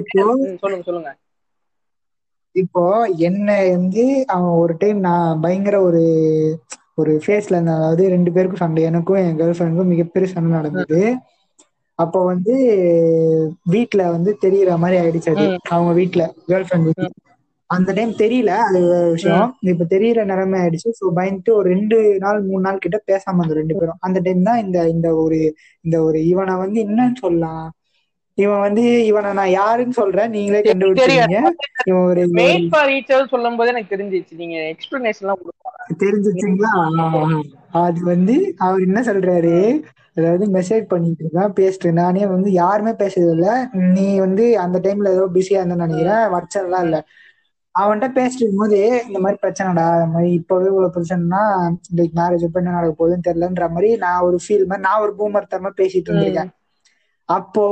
இப்போ 0.00 0.22
சொல்லுங்க 0.62 0.84
சொல்லுங்க. 0.88 1.10
இப்போ 2.54 2.82
என்ன 3.28 3.48
வந்து 3.74 4.02
அவன் 4.34 4.54
ஒரு 4.62 4.74
டைம் 4.78 4.98
நான் 5.00 5.40
பயங்கர 5.40 5.76
ஒரு 5.88 6.02
ஒரு 7.00 7.12
ஃபேஸ்ல 7.24 7.56
இருந்தேன் 7.56 7.78
அதாவது 7.78 8.02
ரெண்டு 8.14 8.30
பேருக்கும் 8.34 8.62
சண்டை 8.62 8.82
எனக்கும் 8.90 9.20
என் 9.20 9.38
கேர்ள் 9.38 9.56
ஃப்ரெண்டுக்கும் 9.56 9.92
மிகப்பெரிய 9.94 10.28
சண்டை 10.32 10.50
நடந்தது. 10.58 11.00
அப்போ 11.98 12.18
வந்து 12.24 12.54
வீட்ல 13.66 14.02
வந்து 14.10 14.30
தெரியற 14.44 14.70
மாதிரி 14.82 14.96
ஆயிடுச்சு 15.00 15.32
அது. 15.34 15.44
அவங்க 15.74 15.92
வீட்ல 16.00 16.22
கேர்ள் 16.48 16.66
ஃப்ரெண்ட் 16.68 17.10
அந்த 17.70 17.90
டைம் 17.96 18.10
தெரியல 18.22 18.52
அது 18.68 18.78
விஷயம். 19.14 19.50
இப்ப 19.70 19.84
தெரியற 19.92 20.24
நிலைமை 20.30 20.56
ஆயிடுச்சு. 20.60 20.90
சோ 20.98 21.04
பயந்துட்டு 21.18 21.52
ஒரு 21.58 21.66
ரெண்டு 21.74 21.96
நாள் 22.18 22.40
மூணு 22.48 22.62
நாள் 22.66 22.82
கிட்ட 22.84 22.98
பேசாம 23.10 23.42
அந்த 23.44 23.54
ரெண்டு 23.60 23.74
பேரும். 23.78 24.00
அந்த 24.06 24.18
டைம் 24.26 24.42
தான் 24.42 24.60
இந்த 24.64 24.78
இந்த 24.94 25.08
ஒரு 25.22 25.38
இந்த 25.84 25.96
ஒரு 26.02 26.18
இவனை 26.32 26.56
வந்து 26.64 26.78
என்னன்னு 26.86 27.22
சொல்லலாம். 27.24 27.64
இவன் 28.38 28.62
வந்து 28.62 28.82
இவனை 29.08 29.30
நான் 29.32 29.54
யாருன்னு 29.54 29.94
சொல்றேன்? 29.94 30.30
நீங்களே 30.34 30.60
கண்டுபிடிச்சீங்க 30.64 31.38
இவன் 31.88 32.06
ஒரு 32.06 32.22
மேட் 32.38 32.68
ஃபார் 32.70 32.90
ஈச் 32.94 33.10
அதர் 33.10 33.32
சொல்லும் 33.32 33.58
போது 33.58 33.72
எனக்கு 33.72 33.92
தெரிஞ்சிச்சு 33.94 34.40
நீங்க 34.42 34.58
எக்ஸ்பிளனேஷன் 34.72 35.24
எல்லாம் 35.24 35.40
கொடுப்பாங்க 35.42 35.98
தெரிஞ்சிச்சுங்களா 36.02 36.72
அது 37.82 38.00
வந்து 38.08 38.34
அவர் 38.64 38.86
என்ன 38.86 39.00
சொல்றாரு? 39.04 39.56
அதாவது 40.16 40.44
மெசேஜ் 40.54 40.84
பண்ணிட்டு 40.88 41.22
இருக்கான் 41.24 41.54
பேசிட்டு 41.58 41.90
நானே 41.98 42.24
வந்து 42.28 42.48
யாருமே 42.56 42.92
பேசுறது 42.98 43.34
இல்ல 43.36 43.50
நீ 43.94 44.06
வந்து 44.18 44.44
அந்த 44.64 44.78
டைம்ல 44.84 45.12
ஏதோ 45.14 45.26
பிஸியா 45.36 45.60
இருந்தேன்னு 45.60 45.86
நினைக்கிறேன். 45.86 46.24
வச்சதெல்லாம் 46.34 46.84
இல்ல. 46.84 46.98
அவன்கிட்ட 47.74 48.08
பேசிட்டு 48.16 48.42
இருக்கும்போது 48.42 48.78
இந்த 49.06 49.18
மாதிரி 49.18 49.38
பிரச்சனைடா 49.42 49.86
இந்த 49.96 50.10
மாதிரி 50.14 50.30
இப்பவே 50.38 50.66
இவ்வளவு 50.66 50.94
பிரச்சனைனா 50.96 51.42
லைக் 51.98 52.18
மேரேஜ் 52.18 52.46
எப்ப 52.48 52.60
என்ன 52.60 52.74
நடக்க 52.74 52.94
போகுதுன்னு 52.98 53.26
தெரியலன்ற 53.28 53.68
மாதிரி 53.74 53.90
நான் 54.02 54.24
ஒரு 54.26 54.38
ஃபீல் 54.42 54.66
மாதிரி 54.66 54.86
நான் 54.86 55.02
ஒரு 55.04 55.12
பூமர் 55.18 55.52
தரமா 55.52 55.70
பேசிட்டு 55.78 56.10
இருந்திருக்கேன். 56.10 56.50
அப்போ. 57.28 57.64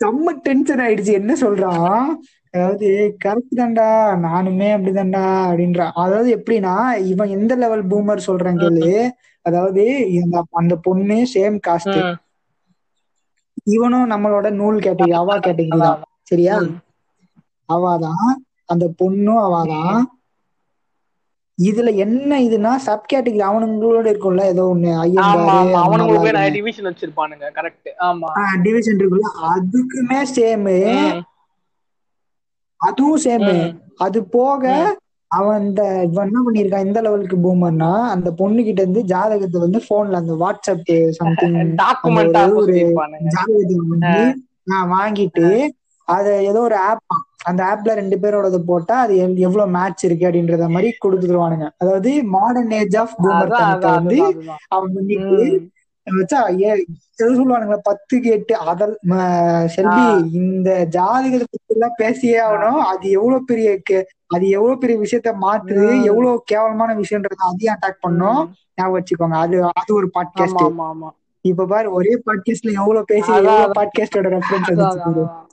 செம்ம 0.00 0.34
டென்ஷன் 0.46 0.82
ஆயிடுச்சு. 0.84 1.12
என்ன 1.20 1.32
சொல்றான் 1.42 1.94
அதாவது 2.54 2.88
கரெக்ட் 3.24 3.58
தான்டா 3.58 3.86
நானுமே 4.26 4.68
அப்படிதான்டா 4.76 5.24
அப்படின்றான் 5.48 5.96
அதாவது 6.04 6.28
எப்படின்னா 6.38 6.74
இவன் 7.12 7.34
எந்த 7.38 7.52
லெவல் 7.62 7.84
பூமர் 7.90 8.26
சொல்றான் 8.28 8.60
கேளு. 8.62 8.92
அதாவது 9.46 9.82
அந்த 10.60 10.76
பொண்ணு 10.86 11.18
சேம் 11.34 11.58
காஸ்ட். 11.68 11.98
இவனும் 13.74 14.10
நம்மளோட 14.12 14.48
நூல் 14.60 14.78
கேட்டகரி 14.84 15.14
அவா 15.22 15.34
கேட்டகரி 15.46 15.80
தான். 15.84 16.00
சரியா. 16.30 16.56
அவாதான் 17.68 18.28
அந்த 18.72 18.84
பொண்ணும் 19.00 19.42
அவாதான் 19.46 19.98
இதுல 21.58 21.90
என்ன 21.98 22.32
இதுனா 22.42 22.72
சப் 22.82 23.08
கேட்டகரி 23.10 23.42
அவனுங்களோட 23.46 24.06
இருக்கும்ல 24.06 24.42
ஏதோ 24.50 24.64
ஒண்ணு 24.68 24.90
அவனுங்களுக்கு 25.80 26.28
நிறைய 26.30 26.50
டிவிஷன் 26.56 26.88
வச்சிருப்பானுங்க 26.88 27.46
கரெக்ட் 27.56 27.90
ஆமா. 28.06 28.28
டிவிஷன் 28.62 29.00
இருக்குல்ல 29.00 29.30
அதுக்குமே 29.50 30.20
சேம். 30.34 30.68
அதுவும் 32.80 33.20
சேம். 33.22 33.48
அது 33.98 34.18
போக 34.32 34.64
அவன் 35.30 35.62
இந்த 35.62 35.80
இவன் 36.04 36.26
என்ன 36.26 36.40
பண்ணிருக்கான் 36.44 36.86
இந்த 36.86 36.98
லெவலுக்கு 37.00 37.36
பூமர்னா 37.38 37.90
அந்த 38.12 38.28
பொண்ணு 38.36 38.60
கிட்ட 38.62 38.80
இருந்து 38.82 39.02
ஜாதகத்தை 39.10 39.58
வந்து 39.60 39.80
போன்ல 39.88 40.20
அந்த 40.20 40.34
வாட்ஸ்அப் 40.42 40.86
சம்திங் 41.18 41.56
டாக்குமெண்டா 41.80 42.42
ஒரு- 42.58 42.76
ஜாதகத்தை 43.34 44.14
வாங்கிட்டு 44.92 45.48
அத 46.08 46.26
ஏதோ 46.46 46.60
ஒரு 46.60 46.76
ஆப் 46.86 47.04
அந்த 47.44 47.64
ஆப்ல 47.64 47.92
ரெண்டு 47.92 48.16
பேரோடது 48.16 48.58
போட்டா 48.58 49.00
அது 49.00 49.14
எவ்- 49.14 49.36
எவ்வளவு 49.36 49.70
மேட்ச் 49.70 50.04
இருக்கு 50.04 50.26
அப்படின்றத 50.28 50.68
மாதிரி 50.68 50.94
கொடுத்துருவானுங்க. 51.04 51.70
அதாவது 51.78 52.22
மாடர்ன் 52.24 52.70
ஏஜ் 52.70 52.96
ஆஃப் 52.96 53.24
பூமர் 53.24 53.48
வந்து. 53.80 54.22
அவன் 54.68 54.92
பண்ணிட்டு. 54.94 55.68
வச்சா 56.10 56.34
சொல்லுவானுங்களா? 57.22 57.78
பத்துக்கு 57.90 58.22
எட்டு 58.22 58.56
அதல் 58.56 58.98
செல்வி 59.68 60.30
இந்த 60.32 60.86
பத்தி 61.38 61.72
எல்லாம் 61.72 61.92
பேசியே 61.96 62.40
ஆகணும். 62.40 62.76
அது 62.76 63.10
எவ்வளவு 63.10 63.44
பெரிய 63.44 63.80
அது 64.26 64.48
எவ்வளவு 64.48 64.78
பெரிய 64.78 64.98
விஷயத்த 64.98 65.34
மாத்துது. 65.42 66.04
எவ்வளவு 66.04 66.42
கேவலமான 66.44 66.94
விஷயன்றத 66.94 67.34
அதையும் 67.36 67.74
அட்டாக் 67.74 68.06
பண்ணோம். 68.08 68.50
ஞாபகம் 68.74 69.02
வச்சுக்கோங்க. 69.02 69.38
அது 69.38 69.62
அது 69.62 69.94
ஒரு 69.94 70.10
பாட்காஸ்ட் 70.14 70.60
இப்ப 71.40 71.66
பாரு 71.66 71.92
ஒரே 71.92 72.22
பாட்காஸ்ட்ல 72.26 72.72
எவ்வளவு 72.72 73.04
பேசி 73.04 73.32
எவ்வளவு. 73.32 73.72
பாட்காஸ்டோட 73.72 74.38
ரெஃபரன்ஸ் 74.38 75.47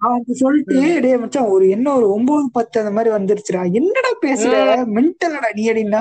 அதான், 0.00 0.04
வந்துச்சு 0.04 0.10
அதான், 0.10 0.12
பாரு. 0.12 0.14
அதான். 0.14 0.14
அவன் 0.14 0.24
சொல்லிட்டு 0.32 1.00
டேய் 1.00 1.18
மச்சான் 1.18 1.44
ஒரு 1.44 1.68
என்ன 1.68 1.94
ஒரு 1.94 2.12
ஒன்பது 2.12 2.48
பத்து 2.52 2.80
அந்த 2.80 2.92
மாதிரி 2.92 3.14
வந்துருச்சுடா. 3.14 3.72
என்னடா 3.72 4.08
பேசுற? 4.26 4.78
மென்டலடா 4.84 5.52
நீ 5.52 5.72
அப்படின்னா 5.72 6.00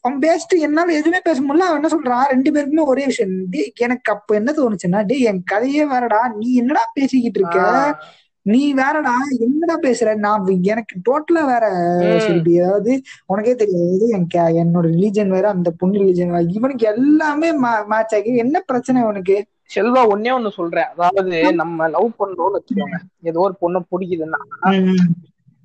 அவன் 0.00 0.18
பேசிட்டு 0.18 0.58
என்னால 0.58 0.92
எதுவுமே 0.92 1.20
பேச 1.22 1.40
முடியல. 1.40 1.56
அவன் 1.56 1.82
என்ன 1.82 1.88
சொல்றான் 1.88 2.28
ரெண்டு 2.28 2.52
பேருக்குமே 2.52 2.84
ஒரே 2.84 3.04
விஷயம். 3.04 3.46
எனக்கு 3.78 4.12
அப்ப 4.12 4.34
என்ன 4.34 4.52
தோணுச்சுன்னா 4.52 5.06
டேய் 5.06 5.20
என் 5.20 5.42
கதையே 5.44 5.84
வேறடா. 5.84 6.34
நீ 6.36 6.54
என்னடா 6.54 6.90
பேசிக்கிட்டு 6.92 7.40
இருக்க. 7.40 7.96
நீ 8.42 8.74
வேறடா. 8.74 9.10
என்னடா 9.38 9.78
பேசுற? 9.82 10.14
நான் 10.14 10.58
எனக்கு 10.62 11.00
டோட்டலா 11.10 11.46
வேற 11.46 11.70
ம். 12.16 12.18
சொல்லிட்டு 12.18 12.64
அதாவது 12.64 13.02
உனக்கே 13.26 13.54
தெரியாது. 13.54 14.08
என் 14.08 14.26
கே- 14.34 14.38
என்னோட 14.38 14.86
ரிலீஜன் 14.86 15.28
வேற 15.28 15.48
அந்த 15.48 15.72
பொண்ணு 15.78 15.98
ரிலீஜன் 15.98 16.26
வேற. 16.26 16.44
இவனுக்கு 16.48 16.86
எல்லாமே 16.86 17.52
மேட்ச் 17.52 18.14
ஆகி 18.14 18.36
என்ன 18.36 18.60
பிரச்சனை 18.60 19.02
உனக்கு 19.02 19.44
செல்வா 19.72 20.00
ஒன்னே 20.12 20.30
ஒண்ணு 20.36 20.50
சொல்றேன். 20.52 20.88
அதாவது 20.94 21.30
நம்ம 21.60 21.88
லவ் 21.88 22.08
பண்றோம்னு 22.18 22.56
வச்சுக்கோங்க. 22.56 22.98
ஏதோ 23.22 23.40
ஒரு 23.40 23.54
பொண்ணை 23.60 23.80
பிடிக்குதுன்னா 23.90 24.40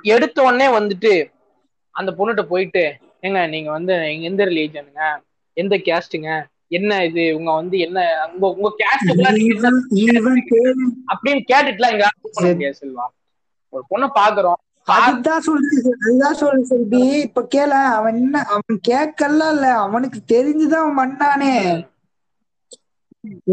எடுத்த 0.05 0.37
உடனே 0.43 0.67
வந்துட்டு 0.77 1.11
அந்த 1.95 2.11
பொண்ணுகிட்ட 2.11 2.43
போயிட்டு 2.47 2.83
ஏங்க 3.23 3.39
நீங்க 3.49 3.69
வந்து 3.71 3.93
எந்த 4.29 4.41
ரிலீஜனுங்க 4.45 5.03
எந்த 5.57 5.75
கேஸ்டுங்க 5.85 6.29
என்ன 6.71 6.91
இது? 7.05 7.23
உங்க 7.37 7.51
வந்து 7.53 7.75
என்ன 7.79 7.99
உங்க 8.33 8.45
உங்க 8.55 8.69
கேள்வி 10.51 10.85
அப்படின்னு 11.11 11.41
கேட்டுட்டுலாம் 11.51 11.93
எங்க 11.93 12.07
பண்ண 12.27 12.47
முடியாது 12.49 12.79
செல்வா. 12.81 13.05
ஒரு 13.73 13.83
பொண்ணை 13.91 14.07
பாக்குறோம். 14.17 14.59
அதுதான் 14.87 15.41
சொல்றது 15.41 15.79
அதுதான் 15.97 16.37
சொல்றது 16.41 16.67
செல்வி 16.67 17.01
இப்ப 17.25 17.41
கேள 17.47 17.71
அவன் 17.95 18.17
என்ன 18.17 18.43
அவன் 18.51 18.77
கேட்கல 18.87 19.47
இல்ல 19.53 19.67
அவனுக்கு 19.85 20.19
தெரிஞ்சுதான் 20.33 20.83
அவன் 20.85 20.99
பண்ணானே. 21.01 21.53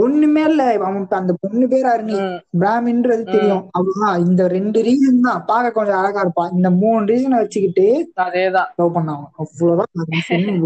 ஒண்ணுமே 0.00 0.42
இல்ல. 0.44 0.62
அவன் 0.80 1.06
அந்த 1.18 1.32
பொண்ணு 1.42 1.66
பேர் 1.68 1.86
அருணி. 1.86 2.16
பிராமின்றது 2.60 3.24
தெரியும். 3.30 3.62
அவ்வளவுதான் 3.72 4.18
இந்த 4.26 4.42
ரெண்டு 4.48 4.78
ரீசன் 4.82 5.20
தான். 5.20 5.42
பார்க்க 5.46 5.76
கொஞ்சம் 5.76 5.98
அழகா 6.00 6.20
இருப்பான் 6.20 6.52
இந்த 6.52 6.70
மூணு 6.80 7.02
ரீசனை 7.06 7.38
வச்சுக்கிட்டு 7.38 7.86
அதேதான். 8.24 8.70
லவ் 8.76 8.94
பண்ணான் 8.96 9.24
அவ்வளவுதான். 9.36 9.90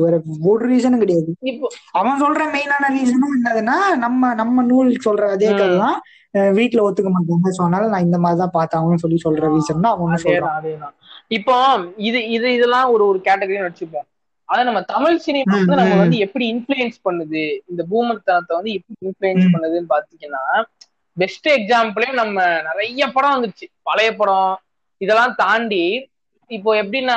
வேற 0.00 0.14
ஒரு 0.50 0.62
ரீசனும் 0.68 1.02
கிடையாது. 1.02 1.32
அவன் 1.92 2.20
சொல்ற 2.20 2.42
மெயினான 2.54 2.92
ரீசனும் 2.96 3.36
என்னதுன்னா 3.38 3.76
நம்ம 3.98 4.34
நம்ம 4.34 4.62
நூல் 4.64 4.94
சொல்ற 5.04 5.30
அதே 5.30 5.50
ம். 5.50 5.58
கதை 5.58 5.76
தான் 5.78 5.98
அஹ் 6.34 6.52
வீட்டுல 6.56 6.80
ஒத்துக்க 6.86 7.10
மாட்டாங்க. 7.10 7.52
அதனால 7.58 7.88
நான் 7.88 8.06
இந்த 8.06 8.18
மாதிரி 8.18 8.40
தான் 8.40 8.54
பார்த்தேன் 8.54 9.02
சொல்லி 9.04 9.18
சொல்ற 9.24 9.44
ரீசன் 9.54 9.84
தான் 9.84 9.94
அவன் 9.94 10.22
சொல்றான். 10.24 10.94
இப்போ 11.36 11.54
இது 12.08 12.18
இது 12.28 12.48
இதெல்லாம் 12.54 12.90
ஒரு 12.90 13.06
ஒரு 13.06 13.18
கேட்டகரின்னு 13.24 13.68
வச்சுப்போம். 13.68 14.06
ஆனா 14.48 14.60
நம்ம 14.62 14.80
தமிழ் 14.92 15.16
சினிமா 15.18 15.54
வந்து 15.54 15.78
நம்ம. 15.80 15.96
வந்து 16.02 16.18
எப்படி 16.26 16.44
இன்ஃபுளுயன்ஸ் 16.54 16.98
பண்ணுது? 17.04 17.42
இந்த 17.70 17.82
பூமர் 17.90 18.26
தனத்தை 18.28 18.54
வந்து 18.56 18.72
எப்படி 18.72 18.96
இன்ஃபுளுயன்ஸ். 19.08 19.52
பண்ணுதுன்னு 19.54 19.92
பாத்தீங்கன்னா 19.94 20.44
பெஸ்ட் 21.16 21.48
எக்ஸாம்பிளே 21.48 22.08
நம்ம 22.12 22.36
நிறைய 22.60 23.06
படம் 23.08 23.34
வந்துருச்சு 23.34 23.66
பழைய 23.82 24.10
படம் 24.16 24.52
இதெல்லாம் 25.00 25.34
தாண்டி 25.36 25.84
இப்போ 26.50 26.70
எப்படின்னா 26.82 27.16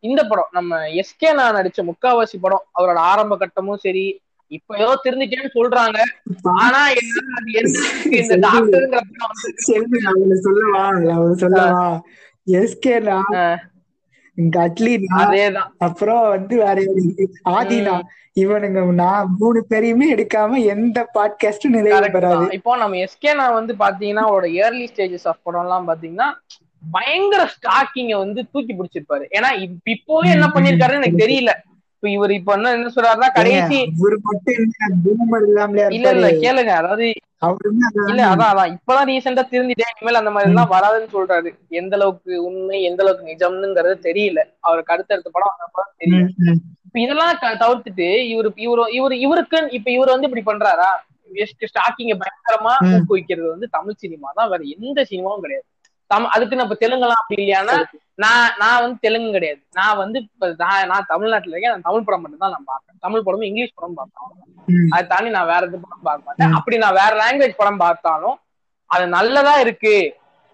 இந்த 0.00 0.20
படம் 0.24 0.50
நம்ம 0.52 0.78
எஸ்கே 1.00 1.30
நான் 1.32 1.56
நடிச்ச 1.56 1.80
முக்காவாசி 1.84 2.36
படம் 2.40 2.66
அவரோட 2.78 2.98
ஆரம்ப 3.10 3.36
கட்டமும் 3.36 3.82
சரி 3.84 4.04
இப்ப 4.50 4.76
ஏதோ 4.76 4.92
திருந்துட்டேன்னு 5.04 5.50
சொல்றாங்க. 5.56 5.98
ஆனா 6.62 6.78
அது 7.36 7.50
இந்த 8.20 8.36
டாக்டருங்கிற 8.46 9.00
படம் 9.10 9.36
சொல்லவா? 10.44 10.84
சொல்லவா? 11.42 11.82
எஸ்கேனா 12.46 13.18
அட்லினா 14.48 15.18
அதேதான். 15.18 15.68
அப்புறம் 15.78 16.28
வந்து 16.28 16.56
வேற? 16.56 16.82
ஆதினா 17.48 18.00
இவனுங்க 18.40 18.92
நான் 18.92 19.36
மூணு 19.38 19.66
பேரையுமே 19.70 20.06
எடுக்காம 20.10 20.64
எந்த 20.64 21.10
பாட்காஸ்டும் 21.14 21.68
நிறைவு 21.68 22.10
பெறாது. 22.10 22.52
இப்போ 22.52 22.76
நம்ம 22.76 22.96
எஸ்கே 22.96 23.34
நான் 23.34 23.52
வந்து 23.52 23.74
பாத்தீங்கன்னா 23.78 24.18
அவரோட 24.18 24.46
இயர்லி 24.46 24.86
ஸ்டேஜஸ் 24.96 25.26
ஆஃப் 25.28 25.38
படம் 25.42 25.60
எல்லாம் 25.60 25.88
பாத்தீங்கன்னா 25.88 26.32
பயங்கர 26.90 27.42
ஸ்டாக்கிங்க 27.44 28.16
வந்து 28.18 28.46
தூக்கி 28.52 28.74
பிடிச்சிருப்பாரு. 28.74 29.24
ஏன்னா 29.30 29.60
இப்ப 29.60 29.90
இப்போவே 29.90 30.30
என்ன 30.30 30.46
பண்ணிருக்காருன்னு 30.46 31.02
எனக்கு 31.02 31.26
தெரியல. 31.26 31.50
இப்ப 32.02 32.10
இவர் 32.10 32.30
இப்ப 32.30 32.52
என்ன 32.52 32.68
என்ன 32.70 32.90
சொல்றாருன்னா 32.94 33.28
கடைசி 33.34 33.78
இவரு 33.94 34.16
மட்டும் 34.20 34.54
இல்ல 35.90 36.08
இல்ல 36.12 36.28
கேளுங்க. 36.38 36.72
அதாவது 36.74 37.06
இல்ல 38.06 38.22
அதான் 38.28 38.50
அதான். 38.50 38.70
இப்பதான் 38.74 39.08
ரீசெண்டா 39.08 39.42
திருந்திட்டேன் 39.46 39.92
இனிமேல் 39.92 40.20
அந்த 40.20 40.30
மாதிரி 40.30 40.50
எல்லாம் 40.50 40.72
வராதுன்னு 40.72 41.08
சொல்றாரு. 41.12 41.50
எந்த 41.72 41.94
அளவுக்கு 41.96 42.32
உண்மை 42.44 42.82
எந்த 42.82 43.02
அளவுக்கு 43.02 43.30
நிஜம்னுங்கிறது 43.30 43.96
தெரியல. 44.02 44.40
அவருக்கு 44.60 44.92
அடுத்தடுத்த 44.92 45.30
படம் 45.32 45.52
வந்தப்பதான் 45.52 45.92
தெரியல. 45.98 46.22
ம், 46.22 46.32
ம். 46.46 46.58
இப்ப 46.86 47.00
இதெல்லாம் 47.00 47.34
தவிர்த்துட்டு 47.60 48.08
இவரு 48.30 48.50
இவரு 48.60 48.84
இவரு 48.92 49.16
இவருக்கு 49.20 49.60
இப்ப 49.70 49.90
இவர் 49.90 50.08
வந்து 50.08 50.28
இப்படி 50.30 50.44
பண்றாரா? 50.46 50.90
ஸ்டாக்கிங்க 51.66 52.14
பயங்கரமா. 52.22 52.72
ஊக்குவிக்கிறது 52.94 53.48
வந்து 53.50 53.68
தமிழ் 53.70 53.98
சினிமா 53.98 54.28
தான். 54.34 54.50
வேற 54.50 54.62
எந்த 54.76 55.04
சினிமாவும் 55.10 55.42
கிடையாது. 55.42 55.66
தம் 56.10 56.30
அதுக்கு 56.34 56.60
நம்ம 56.60 56.76
தெலுங்கெல்லாம் 56.82 57.22
அப்படி 57.22 57.42
இல்லையானா 57.42 57.74
நான் 58.24 58.54
நான் 58.62 58.80
வந்து 58.82 58.96
தெலுங்கு 59.04 59.30
கிடையாது. 59.36 59.60
நான் 59.78 59.98
வந்து 60.00 60.18
இப்ப 60.24 60.48
நான் 60.62 60.88
நான் 60.92 61.10
தமிழ்நாட்டுல 61.12 61.54
இருக்கேன். 61.54 61.74
நான் 61.74 61.86
தமிழ் 61.88 62.06
படம் 62.06 62.22
மட்டும் 62.24 62.42
தான் 62.44 62.54
நான் 62.54 62.68
பார்ப்பேன். 62.70 62.96
தமிழ் 63.06 63.24
படமும் 63.26 63.48
இங்கிலீஷ் 63.50 63.76
படம் 63.78 63.98
பார்ப்பேன். 63.98 64.32
அதை 64.94 65.02
தாண்டி 65.12 65.30
நான் 65.36 65.50
வேற 65.52 65.62
எது 65.68 65.78
படம் 65.84 66.06
பார்க்க 66.08 66.26
மாட்டேன். 66.28 66.56
அப்படி 66.58 66.78
நான் 66.84 66.98
வேற 67.00 67.12
லாங்குவேஜ் 67.22 67.60
படம் 67.60 67.82
பார்த்தாலும் 67.84 68.36
அது 68.90 69.04
நல்லதா 69.16 69.54
இருக்கு. 69.64 69.94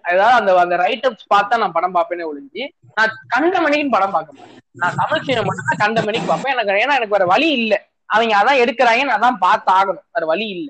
அதாவது 0.05 0.35
அந்த 0.39 0.51
அந்த 0.63 0.75
ரைட்டப்ஸ் 0.85 1.31
பார்த்தா 1.33 1.61
நான் 1.61 1.75
படம் 1.77 1.95
பார்ப்பேனே 1.97 2.27
ஒழிஞ்சு 2.29 2.63
நான் 2.97 3.15
கண்ட 3.33 3.55
மணிக்கு 3.65 3.95
படம் 3.95 4.15
பார்க்க 4.15 4.37
மாட்டேன். 4.37 4.61
நான் 4.81 4.97
தமிழ் 5.01 5.25
சினிமா 5.27 5.45
மட்டும் 5.47 5.69
தான் 5.71 5.83
கண்ட 5.83 6.01
மணிக்கு 6.07 6.29
பார்ப்பேன். 6.31 6.53
எனக்கு 6.55 6.83
ஏன்னா 6.83 6.97
எனக்கு 6.99 7.17
வேற 7.17 7.27
வழி 7.33 7.49
இல்ல. 7.59 7.73
அவங்க 8.09 8.33
அதான் 8.41 8.61
எடுக்கிறாங்க 8.63 9.07
நான் 9.07 9.19
அதான் 9.19 9.43
பார்த்து 9.45 9.69
ஆகணும் 9.77 10.05
வேற 10.15 10.25
வழி 10.31 10.45
இல்ல. 10.57 10.69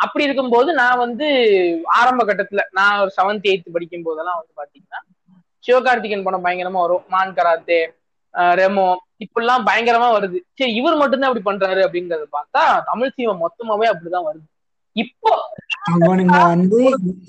அப்படி 0.00 0.24
இருக்கும்போது 0.24 0.70
நான் 0.72 0.98
வந்து 0.98 1.26
ஆரம்ப 1.98 2.24
கட்டத்துல 2.24 2.62
நான் 2.70 3.00
ஒரு 3.00 3.12
செவன்த் 3.16 3.48
எயித் 3.50 3.72
படிக்கும் 3.72 4.02
போதெல்லாம் 4.02 4.38
வந்து 4.40 4.54
பாத்தீங்கன்னா 4.60 5.00
சிவகார்த்திகேயன் 5.64 6.26
படம் 6.26 6.44
பயங்கரமா 6.44 6.82
வரும். 6.84 7.04
மான் 7.08 7.34
கராத்தே 7.34 7.80
ரெமோ 8.60 8.86
இப்படிலாம் 9.24 9.66
பயங்கரமா 9.68 10.08
வருது. 10.16 10.38
சரி 10.58 10.72
இவர் 10.74 10.96
மட்டும்தான் 10.96 11.30
அப்படி 11.30 11.44
பண்றாரு 11.48 11.80
அப்படிங்கறத 11.86 12.26
பார்த்தா 12.38 12.62
தமிழ் 12.84 13.14
சினிமா 13.14 13.34
மொத்தமாவே 13.40 13.88
அப்படிதான் 13.92 14.28
வருது. 14.28 14.46
இப்போ 14.96 15.32
அவனுங்க 15.96 16.36
வந்து 16.46 16.78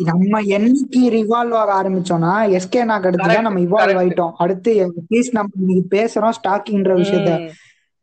நம்ம 0.06 0.40
என்னைக்கு 0.58 1.02
ரிவால்வ் 1.16 1.56
ஆக 1.56 1.72
ஆரம்பிச்சோம்னா 1.82 2.32
எஸ்கே 2.58 2.82
நாக்கு 2.84 3.10
Correct, 3.18 3.42
நம்ம 3.42 3.60
இவால்வ். 3.60 4.00
ஆயிட்டோம். 4.02 4.34
அடுத்து 4.38 4.72
அட்லீஸ்ட் 4.86 5.38
நம்ம 5.38 5.52
இன்னைக்கு 5.62 5.86
பேசுறோம் 5.98 6.36
ஸ்டாக்கிங்ன்ற 6.40 6.94
விஷயத்த. 6.94 7.34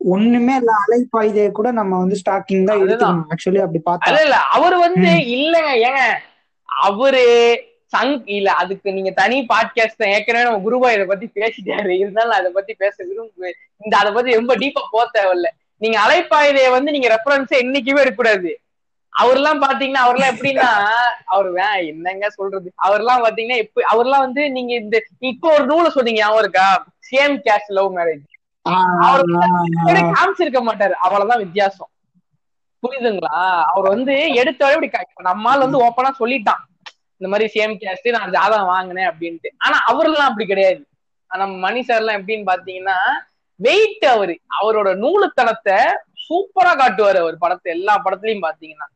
ஒண்ணுமே 0.00 0.56
இல்ல 0.56 0.72
அலைப்பாய்தே 0.86 1.50
கூட 1.50 1.70
நம்ம 1.70 1.98
வந்து 1.98 2.16
ஸ்டாக்கிங் 2.24 2.64
தான். 2.64 2.80
எடுத்துக்கணும். 2.80 3.26
ஆக்சுவலி 3.30 3.58
அப்படி 3.58 3.82
பார்த்தா. 3.86 4.22
இல்ல 4.24 4.36
அவர் 4.36 4.76
வந்து 4.76 5.10
இல்லங்க 5.36 5.72
ஏங்க 5.88 6.18
அவரு 6.68 7.24
சங் 7.92 8.22
இல்ல 8.24 8.52
அதுக்கு 8.52 8.92
நீங்க 8.92 9.10
தனி 9.10 9.46
பாட்காஸ்ட் 9.52 10.06
ஏற்கனவே 10.06 10.44
நம்ம 10.44 10.70
குருவா 10.70 10.92
இதை 10.92 11.06
பத்தி 11.06 11.30
பேசிட்டாரு. 11.34 11.88
இருந்தாலும் 11.88 12.30
அதை 12.30 12.50
பத்தி 12.50 12.74
பேச 12.74 13.04
விரும்ப 13.04 13.52
இந்த 13.76 13.96
அதை 13.96 14.12
பத்தி 14.12 14.34
ரொம்ப 14.34 14.54
டீப்பா 14.56 14.82
போக 14.90 15.10
தேவையில்ல. 15.18 15.46
நீங்க 15.76 15.98
அலைப்பாயுதைய 15.98 16.70
வந்து 16.70 16.90
நீங்க 16.90 17.08
ரெஃபரன்ஸ் 17.08 17.52
என்னைக்குமே 17.62 18.00
எடுக்கக்கூடாது. 18.00 18.60
அவர்லாம் 19.22 19.62
பாத்தீங்கன்னா 19.62 20.02
அவர்லாம் 20.06 20.32
எப்படின்னா 20.34 20.68
அவர் 21.24 21.50
வே 21.50 21.86
என்னங்க 21.88 22.30
சொல்றது? 22.30 22.72
அவர்லாம் 22.86 23.24
பாத்தீங்கன்னா 23.24 23.56
எப்ப 23.56 23.82
அவர்லாம் 23.92 24.18
வந்து 24.18 24.50
நீங்க 24.50 24.74
இந்த 24.74 25.02
இப்போ 25.18 25.52
ஒரு 25.52 25.66
நூலை 25.66 25.90
சொன்னீங்க 25.90 26.38
இருக்கா? 26.38 26.86
சேம் 27.12 27.36
கேஸ்ட் 27.46 27.68
லவ் 27.68 27.96
மேரேஜ் 27.96 28.26
அவர் 28.26 28.37
காமிச்சிருக்க 30.14 30.62
மாட்டாரு. 30.62 30.92
அவ்வளவுதான் 30.92 31.38
வித்தியாசம். 31.38 31.90
புரியுதுங்களா? 32.82 33.62
அவர் 33.62 33.88
வந்து 33.88 34.34
எடுத்த 34.34 34.72
இப்படி 34.72 34.90
நம்மால் 35.16 35.58
வந்து 35.58 35.86
ஓப்பனா 35.86 36.10
சொல்லிட்டான். 36.18 36.62
இந்த 37.20 37.28
மாதிரி 37.28 37.60
சேம் 37.60 37.72
கேஸ்ட் 37.80 38.10
நான் 38.10 38.30
ஜாதகம் 38.30 38.66
வாங்கினேன் 38.66 39.10
அப்படின்ட்டு. 39.10 39.48
ஆனா 39.58 39.76
அவர்லாம் 39.86 40.28
அப்படி 40.30 40.46
கிடையாது. 40.46 40.86
நம்ம 41.30 41.56
மணி 41.56 41.80
சார்லாம் 41.80 42.18
எப்படின்னு 42.18 42.46
பாத்தீங்கன்னா 42.46 42.98
வெயிட் 43.56 44.04
அவரு. 44.04 44.40
அவரோட 44.60 44.88
நூலுத்தனத்தை 44.96 45.78
சூப்பரா 46.28 46.72
காட்டுவாரு 46.78 47.16
அவர் 47.16 47.38
படத்தை. 47.38 47.72
எல்லா 47.72 48.02
படத்துலயும் 48.04 48.46
பாத்தீங்கன்னா. 48.48 48.86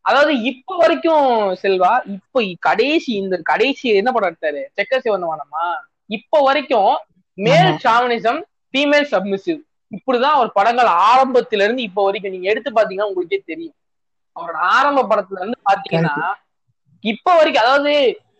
அதாவது 0.00 0.40
இப்ப 0.40 0.76
வரைக்கும் 0.76 1.56
செல்வா 1.62 2.00
இப்ப 2.06 2.42
கடைசி 2.58 3.12
இந்த 3.12 3.40
கடைசி 3.42 3.88
என்ன 3.88 4.12
படம் 4.12 4.36
எடுத்தாரு? 4.36 4.64
செக்க 4.76 5.00
சிவந்தவானமா 5.04 5.64
இப்ப 6.06 6.42
வரைக்கும் 6.42 6.98
மேல். 7.34 7.76
சாவனிசம் 7.84 8.40
ஃபீமேல் 8.74 9.10
சப்மிசிவ் 9.12 9.60
இப்படிதான் 9.92 10.36
அவர் 10.36 10.56
படங்கள் 10.56 10.88
ஆரம்பத்துல 11.04 11.64
இருந்து 11.66 11.82
இப்ப 11.82 12.04
வரைக்கும் 12.04 12.34
நீங்க 12.34 12.48
எடுத்து 12.52 12.70
பாத்தீங்கன்னா 12.72 13.10
உங்களுக்கே 13.10 13.38
தெரியும். 13.44 13.76
அவரோட 14.36 14.58
ஆரம்ப 14.74 15.04
படத்துல 15.10 15.40
இருந்து 15.40 15.58
பாத்தீங்கன்னா 15.68 16.16
இப்ப 17.04 17.34
வரைக்கும் 17.36 17.64
அதாவது 17.64 17.92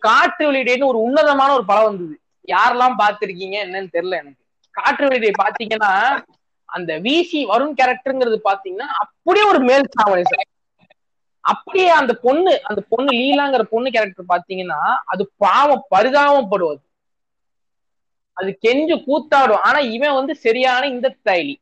காற்று 0.05 0.43
வெளியிடேன்னு 0.47 0.89
ஒரு 0.91 0.99
உன்னதமான 1.07 1.49
ஒரு 1.53 1.65
படம் 1.65 1.89
வந்தது. 1.89 2.15
யாரெல்லாம் 2.47 2.99
பார்த்திருக்கீங்க 2.99 3.55
என்னன்னு 3.65 3.95
தெரியல 3.95 4.19
எனக்கு. 4.21 4.41
காற்று 4.75 5.05
வெளியிடை 5.07 5.31
பாத்தீங்கன்னா 5.37 5.91
அந்த 6.69 6.91
விசி 7.05 7.39
வருண் 7.51 7.77
கேரக்டருங்கிறது 7.77 8.37
பாத்தீங்கன்னா 8.43 8.87
அப்படியே 9.03 9.45
ஒரு 9.51 9.59
மேல் 9.67 9.93
சாவனிசம் 9.95 10.45
அப்படியே 11.43 11.89
அந்த 11.99 12.13
பொண்ணு 12.23 12.53
அந்த 12.69 12.81
பொண்ணு 12.89 13.11
லீலாங்கிற 13.17 13.63
பொண்ணு 13.71 13.89
கேரக்டர் 13.89 14.31
பாத்தீங்கன்னா 14.31 14.79
அது 15.05 15.23
பாவம் 15.37 15.85
பரிதாபப்படுவது 15.93 16.81
அது 18.39 18.51
கெஞ்சு 18.65 18.95
கூத்தாடும். 19.07 19.63
ஆனா 19.69 19.79
இவன் 19.95 20.17
வந்து 20.19 20.33
சரியான 20.45 20.83
இந்த 20.87 21.07
ஸ்டைலி. 21.17 21.55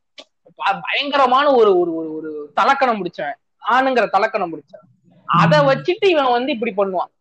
பயங்கரமான 0.86 1.48
ஒரு 1.60 1.72
ஒரு 1.80 1.92
ஒரு 1.96 2.10
ஒரு 2.18 2.30
தலக்கணம் 2.60 3.00
முடிச்சவன். 3.00 3.38
ஆணுங்கிற 3.74 4.06
தலக்கணம் 4.16 4.52
முடிச்சவன். 4.54 4.88
அதை 5.28 5.58
வச்சுட்டு 5.70 6.06
இவன் 6.14 6.34
வந்து 6.36 6.52
இப்படி 6.56 6.74
பண்ணுவான். 6.78 7.12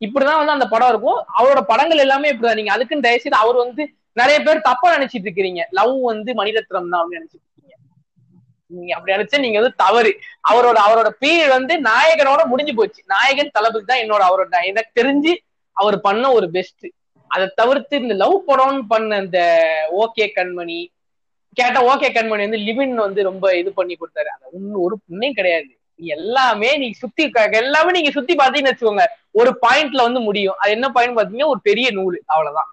இப்படிதான் 0.00 0.40
வந்து 0.40 0.56
அந்த 0.56 0.66
படம் 0.68 0.88
இருக்கும். 0.88 1.18
அவரோட 1.38 1.60
படங்கள் 1.62 2.04
எல்லாமே 2.04 2.30
இப்படிதான். 2.32 2.60
நீங்க 2.60 2.72
அதுக்குன்னு 2.72 3.06
தயவுசெய்து 3.06 3.42
அவர் 3.44 3.58
வந்து 3.64 3.82
நிறைய 4.20 4.38
பேர் 4.46 4.66
தப்பா 4.68 4.88
நினைச்சிட்டு 4.96 5.26
இருக்கிறீங்க. 5.28 5.62
லவ் 5.78 5.94
வந்து 6.10 6.30
மணிரத்னம் 6.40 6.90
தான் 6.92 7.02
அப்படின்னு 7.02 7.20
நினைச்சிட்டு 7.20 7.44
இருக்கீங்க. 7.44 7.74
நீங்க 8.66 8.92
அப்படி 8.96 9.14
நினைச்சா 9.16 9.38
நீங்க 9.44 9.58
வந்து 9.60 9.80
தவறு. 9.84 10.12
அவரோட 10.50 10.78
அவரோட 10.86 11.08
பீரியட் 11.20 11.54
வந்து 11.58 11.74
நாயகனோட 11.90 12.42
முடிஞ்சு 12.46 12.74
போச்சு. 12.74 13.00
நாயகன் 13.06 13.54
தளபதி 13.58 13.84
தான் 13.84 14.02
என்னோட 14.04 14.24
அவரோட. 14.28 14.64
எனக்கு 14.70 14.92
தெரிஞ்சு 15.00 15.32
அவர் 15.76 15.96
பண்ண 16.00 16.24
ஒரு 16.38 16.46
பெஸ்ட் 16.56 16.86
அதை 17.32 17.46
தவிர்த்து 17.54 17.94
இந்த 17.96 18.14
லவ் 18.14 18.36
படம்னு 18.48 18.82
பண்ண 18.88 19.16
அந்த 19.16 19.38
ஓகே 20.02 20.26
கண்மணி 20.36 20.80
கேட்டா 21.56 21.80
ஓகே 21.92 22.08
கண்மணி 22.16 22.44
வந்து 22.46 22.60
லிவின் 22.68 22.94
வந்து 22.94 23.22
ரொம்ப 23.22 23.46
இது 23.56 23.70
பண்ணி 23.72 23.94
கொடுத்தாரு. 23.94 24.30
அது 24.34 24.44
ஒண்ணு 24.52 24.82
ஒரு 24.86 24.96
புண்ணே 25.06 25.30
கிடையாது. 25.32 25.70
நீ 26.00 26.06
எல்லாமே 26.08 26.70
நீங்க 26.76 26.96
சுத்தி 26.98 27.24
எல்லாமே 27.62 27.90
நீங்க 27.90 28.10
சுத்தி 28.10 28.34
பாத்தீங்கன்னு 28.34 28.72
வச்சுக்கோங்க. 28.72 29.04
ஒரு 29.30 29.50
பாயிண்ட்ல 29.66 30.02
வந்து 30.02 30.20
முடியும். 30.20 30.56
அது 30.58 30.70
என்ன 30.70 30.88
பாயிண்ட் 30.88 31.18
பாத்தீங்கன்னா 31.18 31.52
ஒரு 31.54 31.60
பெரிய 31.62 31.88
நூல். 31.90 32.16
அவ்வளவுதான். 32.26 32.70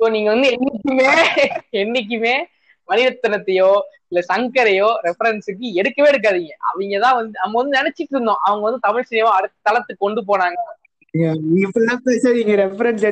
சோ 0.00 0.10
நீங்க 0.10 0.28
வந்து 0.34 0.48
என்னைக்குமே 0.54 1.10
என்னைக்குமே 1.82 2.34
மணிரத்னத்தையோ 2.88 3.68
இல்ல 4.08 4.20
சங்கரையோ 4.28 4.88
ரெஃபரன்ஸுக்கு 5.06 5.66
எடுக்கவே 5.80 6.08
எடுக்காதீங்க. 6.12 6.54
அவங்கதான் 6.70 7.14
வந்து 7.14 7.38
நம்ம 7.42 7.54
வந்து 7.62 7.78
நினைச்சிட்டு 7.80 8.14
இருந்தோம். 8.16 8.40
அவங்க 8.40 8.64
வந்து 8.64 8.80
தமிழ் 8.80 9.02
சினிமா 9.02 9.30
அடுத்த 9.30 9.56
தளத்துக்கு 9.62 10.04
கொண்டு 10.06 10.22
போனாங்க. 10.22 10.58
ரெஃபரன்ஸ் 12.56 13.04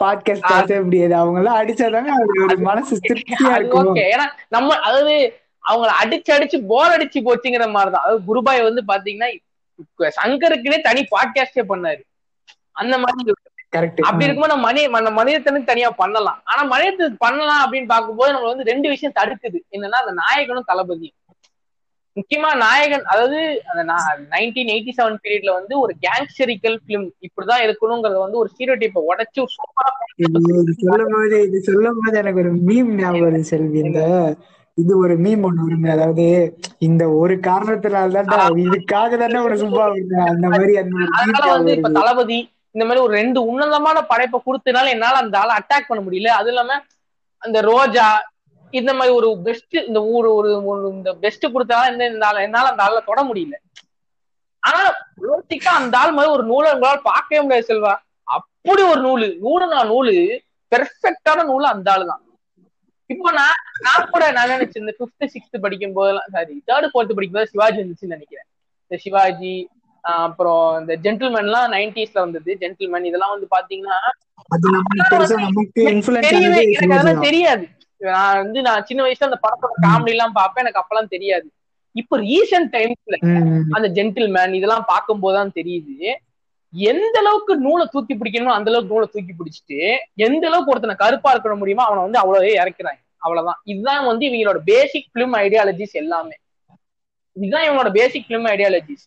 பாட்காஸ்ட் 0.00 0.82
முடியாது 0.82 1.14
அவங்க 1.14 1.38
எல்லாம் 1.38 1.60
அடிச்சாதாங்க 1.62 2.10
அது 2.20 2.42
ஒரு 2.42 2.56
மனசு 2.58 2.98
திருப்தியா 3.08 3.42
அது 3.42 3.54
இருக்கும்? 3.54 3.96
ஓகே 3.96 3.98
ஏன்னா 3.98 4.26
நம்ம 4.48 4.78
அதாவது 4.78 5.40
அவங்கள 5.68 5.90
அடிச்சு 6.02 6.30
அடிச்சு 6.32 6.66
போர் 6.66 6.90
அடிச்சு 6.90 7.20
போச்சுங்கிற 7.20 7.70
மாதிரிதான். 7.70 8.02
அதாவது 8.02 8.22
குருபாய் 8.24 8.62
வந்து 8.62 8.82
பாத்தீங்கன்னா 8.88 9.40
இப்ப 9.78 10.12
சங்கருக்குன்னே 10.22 10.80
தனி 10.80 11.00
பாட்காஸ்டே 11.00 11.62
பண்ணாரு. 11.68 12.02
அந்த 12.72 12.98
மாதிரி 12.98 13.32
கரெக்ட் 13.76 14.00
அப்படி 14.00 14.24
இருக்கும்போது 14.24 14.54
நம்ம 14.54 14.66
மணி 14.66 14.86
நம்ம 14.86 15.24
மனிதத்தனுக்கு 15.24 15.64
தனியா 15.64 15.90
பண்ணலாம். 15.90 16.40
ஆனா 16.44 16.62
மனிதத்துக்கு 16.62 17.16
பண்ணலாம் 17.18 17.62
அப்படின்னு 17.64 17.86
பார்க்கும்போது 17.86 18.32
நம்ம 18.32 18.48
வந்து 18.48 18.64
ரெண்டு 18.64 18.88
விஷயம் 18.88 19.14
தடுக்குது. 19.20 19.60
என்னன்னா 19.70 20.00
அந்த 20.02 20.12
நாயகனும் 20.12 20.68
தளபதியும். 20.68 21.18
முக்கியமா 22.16 22.48
நாயகன் 22.62 23.04
அதாவது 23.10 23.38
அந்த 23.70 23.82
நைன்டீன் 24.32 24.72
எயிட்டி 24.72 24.92
செவன் 24.96 25.20
பீரியட்ல 25.20 25.52
வந்து 25.58 25.74
ஒரு 25.82 25.92
கேங்ஸ்டரிக்கல் 26.02 26.78
பிலிம் 26.82 27.06
இப்படிதான் 27.26 27.64
இருக்கணுங்கிறத 27.66 28.18
வந்து 28.24 28.40
ஒரு 28.40 28.50
ஸ்டீரியோடைப்பை 28.52 29.02
உடைச்சு 29.10 29.44
சூப்பரா 29.54 29.92
சொல்லும் 30.82 31.14
போது 31.14 31.38
இது 31.46 31.60
சொல்லும் 31.68 32.00
போது 32.00 32.16
எனக்கு 32.22 32.42
ஒரு 32.44 32.52
மீம் 32.66 32.92
ஞாபகம் 32.98 33.26
வருது 33.26 33.50
செல்வி 33.52 33.80
இந்த 33.84 34.02
இது 34.78 34.92
ஒரு 35.00 35.14
மீம் 35.22 35.42
ஒண்ணு 35.46 35.64
வருங்க 35.64 35.88
அதாவது 35.94 36.26
இந்த 36.86 37.02
ஒரு 37.18 37.34
காரணத்தினால 37.46 38.12
தான்டா 38.18 38.36
இதுக்காக 38.64 39.10
தானே 39.18 39.40
உன 39.44 39.56
சும்மா. 39.62 39.84
அந்த 40.32 40.46
மாதிரி 40.52 40.74
அந்த 40.82 40.94
ஒரு 40.98 41.50
வந்து 41.50 41.74
இப்ப 41.76 41.90
தளபதி 41.98 42.38
இந்த 42.74 42.84
மாதிரி 42.84 43.04
ஒரு 43.04 43.14
ரெண்டு 43.14 43.38
உன்னதமான 43.48 43.98
படைப்பை 44.10 44.38
கொடுத்தனால 44.40 44.92
என்னால 44.94 45.20
அந்த 45.22 45.36
ஆளை 45.40 45.54
அட்டாக் 45.58 45.88
பண்ண 45.88 46.02
முடியல. 46.02 46.30
அது 46.38 46.50
இல்லாம 46.52 46.78
அந்த 47.42 47.58
ரோஜா 47.68 48.06
இந்த 48.72 48.94
மாதிரி 48.94 49.14
ஒரு 49.14 49.40
பெஸ்ட் 49.44 49.76
இந்த 49.76 50.02
ஊர் 50.04 50.26
ஒரு 50.26 50.88
இந்த 50.90 51.14
பெஸ்ட் 51.14 51.44
இந்த 51.44 52.26
ஆள- 52.26 52.42
என்னால 52.42 52.68
அந்த 52.68 52.82
ஆள 52.82 53.00
தொட 53.00 53.22
முடியல. 53.22 53.54
ஆனா 54.58 54.94
அந்த 55.64 55.98
ஆள் 55.98 56.12
மாதிரி 56.12 56.32
ஒரு 56.32 56.44
நூலை 56.44 56.72
உங்களால் 56.72 57.00
பார்க்கவே 57.02 57.42
முடியாது 57.42 57.74
செல்வா. 57.74 57.96
அப்படி 58.22 58.82
ஒரு 58.82 59.00
நூலு 59.00 59.22
நூலுனா 59.22 59.86
நூலு 59.86 60.38
பெர்ஃபெக்டான 60.74 61.44
நூலு 61.44 61.62
அந்த 61.62 61.92
ஆளு 61.92 62.06
தான் 62.06 62.22
இப்போ 63.06 63.30
நான் 63.30 63.54
நான் 63.80 64.08
கூட 64.10 64.30
நான் 64.30 64.48
நினைச்சேன் 64.48 64.78
இந்த 64.78 64.94
பிப்த் 64.98 65.26
சிக்ஸ்த் 65.26 65.60
படிக்கும் 65.60 65.92
போதெல்லாம் 65.92 66.24
சாரி 66.32 66.62
தேர்ட் 66.66 66.84
ஃபோர்த் 66.84 66.90
படிக்கும் 66.90 67.32
போது 67.32 67.46
சிவாஜி 67.46 67.76
இருந்துச்சுன்னு 67.76 68.06
நினைக்கிறேன். 68.06 68.44
இந்த 68.86 69.02
சிவாஜி 69.02 69.68
அப்புறம் 70.00 70.80
இந்த 70.80 70.96
ஜென்டில்மேன்லாம் 70.96 71.70
நைன்டிஸ்ல 71.70 72.18
வந்தது. 72.18 72.56
ஜென்டில்மேன் 72.60 73.04
இதெல்லாம் 73.04 73.30
வந்து 73.30 73.46
பாத்தீங்கன்னா 73.50 73.98
தெரியவே 76.20 76.62
எனக்கு 76.72 76.94
அதெல்லாம் 76.94 77.22
தெரியாது. 77.22 77.68
நான் 78.10 78.38
வந்து 78.42 78.62
நான் 78.62 78.84
சின்ன 78.84 79.00
வயசுல 79.04 79.28
அந்த 79.30 79.38
படத்தோட 79.44 79.74
காமெடி 79.86 80.12
எல்லாம் 80.14 80.36
பார்ப்பேன். 80.38 80.64
எனக்கு 80.64 80.82
அப்பெல்லாம் 80.82 81.12
தெரியாது. 81.14 81.46
இப்போ 81.92 82.14
ரீசெண்ட் 82.18 82.70
டைம்ஸ்ல 82.76 83.16
அந்த 83.76 83.88
ஜென்டில்மேன் 83.98 84.58
இதெல்லாம் 84.58 84.86
பார்க்கும்போது 84.86 85.36
தான் 85.36 85.56
தெரியுது. 85.58 85.96
எந்த 86.72 87.16
அளவுக்கு 87.18 87.54
நூலை 87.56 87.84
தூக்கி 87.90 88.14
பிடிக்கணுமோ 88.14 88.52
அந்த 88.58 88.70
அளவுக்கு 88.70 88.94
நூலை 88.94 89.08
தூக்கி 89.12 89.32
பிடிச்சிட்டு 89.38 89.80
எந்த 90.26 90.46
அளவுக்கு 90.46 90.72
ஒருத்தனை 90.72 90.94
கருப்பா 90.94 91.30
இருக்க 91.30 91.56
முடியுமோ 91.56 91.84
அவனை 91.84 92.02
வந்து 92.02 92.20
அவ்வளவே 92.22 92.52
இறக்குறாங்க. 92.62 93.00
அவ்வளவுதான். 93.16 93.60
இதுதான் 93.64 94.06
வந்து 94.06 94.24
இவங்களோட 94.26 94.60
பேசிக் 94.64 95.10
பிலிம் 95.14 95.36
ஐடியாலஜிஸ் 95.44 95.96
எல்லாமே. 96.02 96.36
இதுதான் 97.32 97.66
இவங்களோட 97.66 97.90
பேசிக் 97.90 98.26
பிலிம் 98.28 98.48
ஐடியாலஜிஸ் 98.54 99.04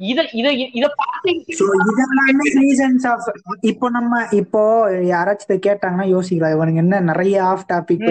இத 0.00 0.20
இத 0.40 0.48
இத 0.78 0.86
பார்த்து 1.00 1.30
இப்போ 3.70 3.86
நம்ம 3.96 4.20
இப்போ 4.40 4.62
யாராச்சும் 5.10 5.48
இதை 5.48 5.58
கேட்டாங்கன்னா 5.66 6.06
யோசிக்கலாம். 6.14 6.54
இவனுங்க 6.56 6.80
என்ன 6.84 7.00
நிறைய 7.10 7.36
ஆஃப் 7.50 7.66
டாபிக் 7.72 8.06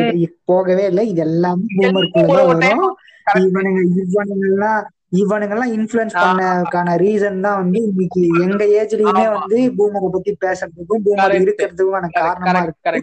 போகவே 0.52 0.84
இல்லை. 0.92 1.06
இது 1.12 1.22
எல்லாமே 1.30 1.66
time 2.16 2.32
வரும். 2.38 2.86
இவனுங்க 3.48 3.82
இவனுங்க 4.06 4.46
எல்லாம் 4.52 4.82
இவனுங்க 5.12 5.54
எல்லாம் 5.56 5.72
இன்ஃபுளுன்ஸ் 5.76 6.16
பண்ணக்கான 6.16 6.96
ரீசன் 7.02 7.40
தான் 7.46 7.58
வந்து 7.60 7.80
இன்னைக்கு 7.88 8.22
எங்க 8.44 8.64
ஏஜ்லயுமே. 8.80 9.24
வந்து 9.36 9.58
பூமரை 9.78 10.10
பத்தி 10.16 10.32
பேசுறதுக்கும் 10.44 11.04
பூமர் 11.06 11.24
Correct. 11.24 11.46
இருக்கிறதுக்குமான 11.46 12.10
காரணமா 12.18 12.62
இருக்கு. 12.66 13.02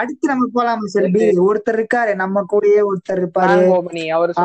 அடுத்து 0.00 0.30
நம்ம 0.32 0.48
போலாம் 0.56 0.84
செல்வி. 0.94 1.22
ஒருத்தர் 1.46 1.78
இருக்காரு 1.78 2.14
நம்ம 2.22 2.44
கூடயே 2.52 2.82
ஒருத்தர் 2.90 3.20
இருப்பாரு. 3.22 3.58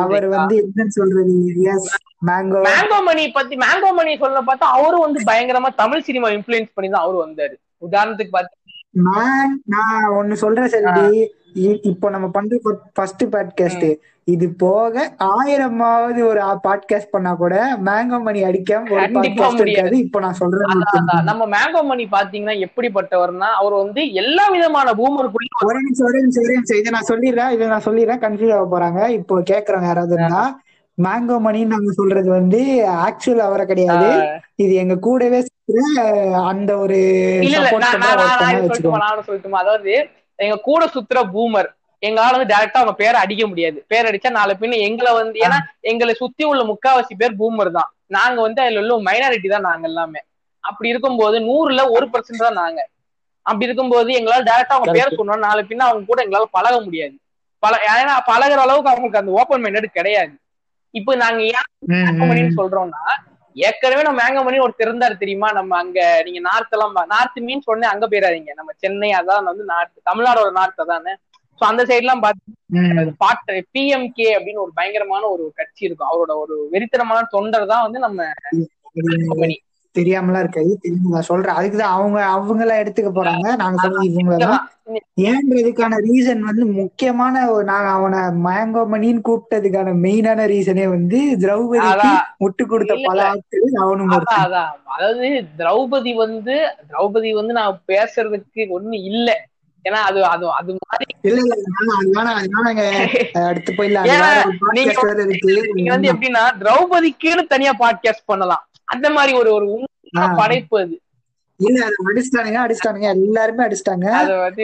அவர் 0.02 0.28
வந்து 0.36 0.56
என்னன்னு 0.64 0.96
சொல்றது? 0.98 1.36
எஸ் 1.74 1.90
மேங்கோ 2.28 2.60
மேங்கோ 2.68 2.98
மணி 3.08 3.24
பத்தி 3.30 3.54
மேங்கோ 3.64 3.90
மணி 4.00 4.12
சொல்ல 4.24 4.40
பார்த்தா 4.48 4.68
அவரும் 4.76 5.04
வந்து 5.06 5.20
பயங்கரமா 5.30 5.70
தமிழ் 5.82 6.06
சினிமா 6.10 6.30
இன்ஃபுளுன்ஸ் 6.36 6.74
பண்ணி 6.74 6.90
தான் 6.90 7.04
அவரு 7.06 7.18
வந்தாரு. 7.26 7.54
உதாரணத்துக்கு 7.88 8.34
பார்த்து 8.36 8.54
நான் 9.06 9.50
நான் 9.72 10.04
ஒண்ணு 10.18 10.34
சொல்றேன் 10.42 10.72
செல்வி. 10.74 11.08
இப்போ 11.90 12.06
நம்ம 12.10 12.26
பண்ற 12.28 12.56
ஃபர்ஸ்ட் 12.96 13.24
பாட்காஸ்ட் 13.34 13.86
இது 14.32 14.46
போக 14.62 14.94
ஆயிரமாவது 15.32 16.20
ஒரு 16.28 16.40
பாட்காஸ்ட் 16.64 17.12
பண்ணா 17.12 17.32
கூட 17.42 17.56
மேங்கோ 17.88 18.18
மணி 18.24 18.40
அடிக்காம 18.48 18.88
முடியாது. 19.58 19.96
இப்போ 20.04 20.20
நான் 20.24 20.38
சொல்றேன். 20.40 20.72
நம்ம 21.28 21.42
மேங்கோ 21.54 21.82
மணி 21.90 22.04
பாத்தீங்கன்னா 22.16 22.56
எப்படிப்பட்டவர்னா 22.66 23.50
அவர் 23.60 23.76
வந்து 23.82 24.02
எல்லா 24.22 24.46
விதமான 24.54 24.94
பூமருக்குள்ளயும் 25.00 25.68
ஒரே 25.68 25.80
நிமிஷம் 25.86 26.08
ஒரே 26.10 26.20
நிமிஷம் 26.24 26.44
ஒரே 26.46 26.56
நிமிஷம். 26.58 26.80
இதை 26.80 26.92
நான் 26.96 27.10
சொல்லிடுறேன் 27.12 27.52
இதை 27.56 27.68
நான் 27.74 27.86
சொல்லிடுறேன். 27.88 28.22
கன்ஃபியூஸ் 28.26 28.56
ஆக 28.56 28.66
போறாங்க. 28.74 29.00
இப்போ 29.18 29.36
கேக்குறவங்க 29.52 29.90
யாராவது 29.92 30.16
இருந்தா 30.18 30.42
மேங்கோ 30.98 31.38
மணின்னு 31.46 31.74
நாங்க 31.76 31.92
சொல்றது 32.00 32.28
வந்து 32.38 32.60
ஆக்சுவல் 33.06 33.46
அவரை 33.48 33.64
கிடையாது. 33.72 34.10
இது 34.64 34.74
எங்க 34.82 34.96
கூடவே 35.06 35.40
அந்த 36.50 36.70
ஒரு 36.84 36.98
சொல்லட்டுமா? 37.54 39.58
அதாவது 39.64 39.94
எங்க 40.38 40.56
கூட 40.68 40.82
சுத்துற 40.94 41.18
பூமர் 41.34 41.68
எங்களால 42.02 42.36
வந்து 42.36 42.52
டைரக்டா 42.52 42.80
அவங்க 42.80 42.94
பேரை 42.94 43.18
அடிக்க 43.20 43.44
முடியாது. 43.46 43.78
பேர் 43.92 44.08
அடிச்சா 44.08 44.30
நாலு 44.30 44.54
பின்ன 44.60 44.80
எங்களை 44.88 45.12
வந்து 45.20 45.38
ஏன்னா 45.46 45.58
எங்களை 45.90 46.12
சுத்தி 46.22 46.44
உள்ள 46.50 46.62
முக்காவாசி 46.70 47.14
பேர் 47.22 47.38
பூமர் 47.40 47.76
தான். 47.78 47.90
நாங்க 48.16 48.38
வந்து 48.46 48.60
அதுல 48.64 48.80
உள்ள 48.82 48.96
மைனாரிட்டி 49.08 49.48
தான் 49.54 49.66
நாங்க 49.68 49.86
எல்லாமே. 49.90 50.20
அப்படி 50.64 50.88
இருக்கும்போது 50.92 51.36
நூறுல 51.48 51.82
ஒரு 51.96 52.06
பர்சன்ட் 52.12 52.44
தான் 52.46 52.60
நாங்க. 52.62 52.80
அப்படி 53.46 53.66
இருக்கும்போது 53.68 54.10
எங்களால 54.18 54.44
டைரக்டா 54.48 54.76
அவங்க 54.76 54.92
பேர் 54.96 55.18
சொன்னோம் 55.18 55.46
நாலு 55.46 55.60
பின்ன 55.70 55.86
அவங்க 55.88 56.10
கூட 56.10 56.20
எங்களால 56.24 56.48
பழக 56.56 56.76
முடியாது. 56.86 57.14
பல 57.62 57.74
ஏன்னா 57.92 58.14
பழகுற 58.30 58.60
அளவுக்கு 58.64 58.92
அவங்களுக்கு 58.92 59.20
அந்த 59.20 59.32
ஓப்பன் 59.40 59.62
மைண்டட் 59.64 59.96
கிடையாது. 59.98 60.34
இப்போ 60.94 61.12
நாங்க 61.22 61.40
ஏன் 61.52 61.66
சொல்றோம்னா 62.58 63.02
ஏற்கனவே 63.56 64.02
நம்ம 64.06 64.20
மேங்கமணி 64.22 64.58
ஒரு 64.64 64.74
இருந்தாரு 64.86 65.14
தெரியுமா? 65.20 65.48
நம்ம 65.58 65.76
அங்க 65.82 65.98
நீங்க 66.26 66.40
நார்த் 66.48 66.74
எல்லாம் 66.76 66.96
நார்த் 67.12 67.38
மீன்ஸ் 67.46 67.68
உடனே 67.70 67.86
அங்க 67.92 68.04
போயிடாதீங்க 68.06 68.52
நம்ம 68.58 68.70
சென்னை 68.82 69.10
அதான் 69.20 69.48
வந்து 69.50 69.64
நார்த் 69.70 69.94
தமிழ்நாடோட 70.08 70.50
நார்த் 70.58 70.82
அதானே? 70.84 71.12
சோ 71.58 71.64
அந்த 71.64 71.84
சைடு 71.84 71.96
எல்லாம். 71.96 72.22
பாட்டு 73.18 73.52
பிஎம்கே 73.74 74.28
அப்படின்னு 74.36 74.64
ஒரு 74.64 74.72
பயங்கரமான 74.74 75.26
ஒரு 75.26 75.44
கட்சி 75.54 75.84
இருக்கும். 75.84 76.10
அவரோட 76.10 76.34
ஒரு 76.36 76.56
வெறித்தனமான 76.72 77.22
தொண்டர் 77.28 77.66
தான் 77.66 77.82
வந்து 77.82 77.98
நம்ம 77.98 78.28
தெரியாமலாம் 79.94 80.38
இருக்காது. 80.38 80.72
தெரியும். 80.80 81.10
நான் 81.10 81.22
சொல்றேன். 81.22 81.54
அதுக்குதான் 81.54 81.92
அவங்க 81.92 82.18
அவங்க 82.30 82.62
எல்லாம் 82.64 82.80
எடுத்துக்க 82.80 83.10
போறாங்க. 83.12 83.56
நாங்க 83.56 83.78
சொன்னது 83.82 84.08
இவங்களதான் 84.10 84.64
ஏன்றதுக்கான 85.22 85.94
ரீசன் 86.06 86.38
வந்து 86.38 86.64
முக்கியமான 86.72 87.32
நாங்க 87.62 87.88
அவனை 87.90 88.18
மேங்கோ 88.44 88.82
மணின்னு 88.92 89.22
கூப்பிட்டதுக்கான 89.28 89.94
மெயினான 90.04 90.44
ரீசனே 90.52 90.86
வந்து 90.88 91.18
அதான். 91.86 92.20
முட்டு 92.40 92.64
கொடுத்த 92.64 92.94
பல 93.04 93.24
ஆட்கள் 93.28 93.80
அவனும் 93.84 94.12
அதாவது 94.88 95.28
திரௌபதி 95.58 96.14
வந்து 96.16 96.56
திரௌபதி 96.90 97.32
வந்து 97.32 97.52
நான் 97.52 97.80
பேசுறதுக்கு 97.88 98.64
ஒண்ணு 98.76 98.96
இல்ல. 99.04 99.28
ஏன்னா 99.86 100.00
அது 100.08 100.20
அது 100.26 100.46
அது 100.50 100.72
மாதிரி 100.82 101.04
இல்ல 101.22 101.40
அடுத்து 103.50 103.70
போயிடலாம். 103.72 104.06
நீங்க 105.74 105.90
வந்து 105.94 106.12
எப்படின்னா 106.12 106.44
திரௌபதிக்குன்னு 106.60 107.44
தனியா 107.46 107.72
பாட்காஸ்ட் 107.78 108.24
பண்ணலாம். 108.26 108.62
அந்த 108.88 109.06
மாதிரி 109.10 109.32
ஒரு 109.40 109.50
ஒரு. 109.56 109.68
படைப்பு 110.40 110.76
அது. 110.80 110.96
இல்ல 111.60 111.78
அது 111.84 111.96
அடிச்சிட்டானுங்க 112.08 112.58
அடிச்சிட்டானுங்க. 112.64 113.08
எல்லாருமே 113.18 113.62
அடிச்சிட்டாங்க. 113.64 114.06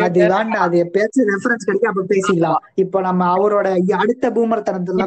அது 0.07 0.19
வந்து 0.33 0.59
அது 0.59 0.77
எப்பயாச்சும் 0.85 1.29
ரெஃபரன்ஸ் 1.31 1.67
கிடைக்கும் 1.67 1.93
அப்ப 1.93 2.05
பேசிக்கலாம் 2.11 2.61
இப்போ 2.75 3.01
நம்ம 3.01 3.29
அவரோட 3.37 3.69
அடுத்த 3.97 4.31
பூமர் 4.31 4.65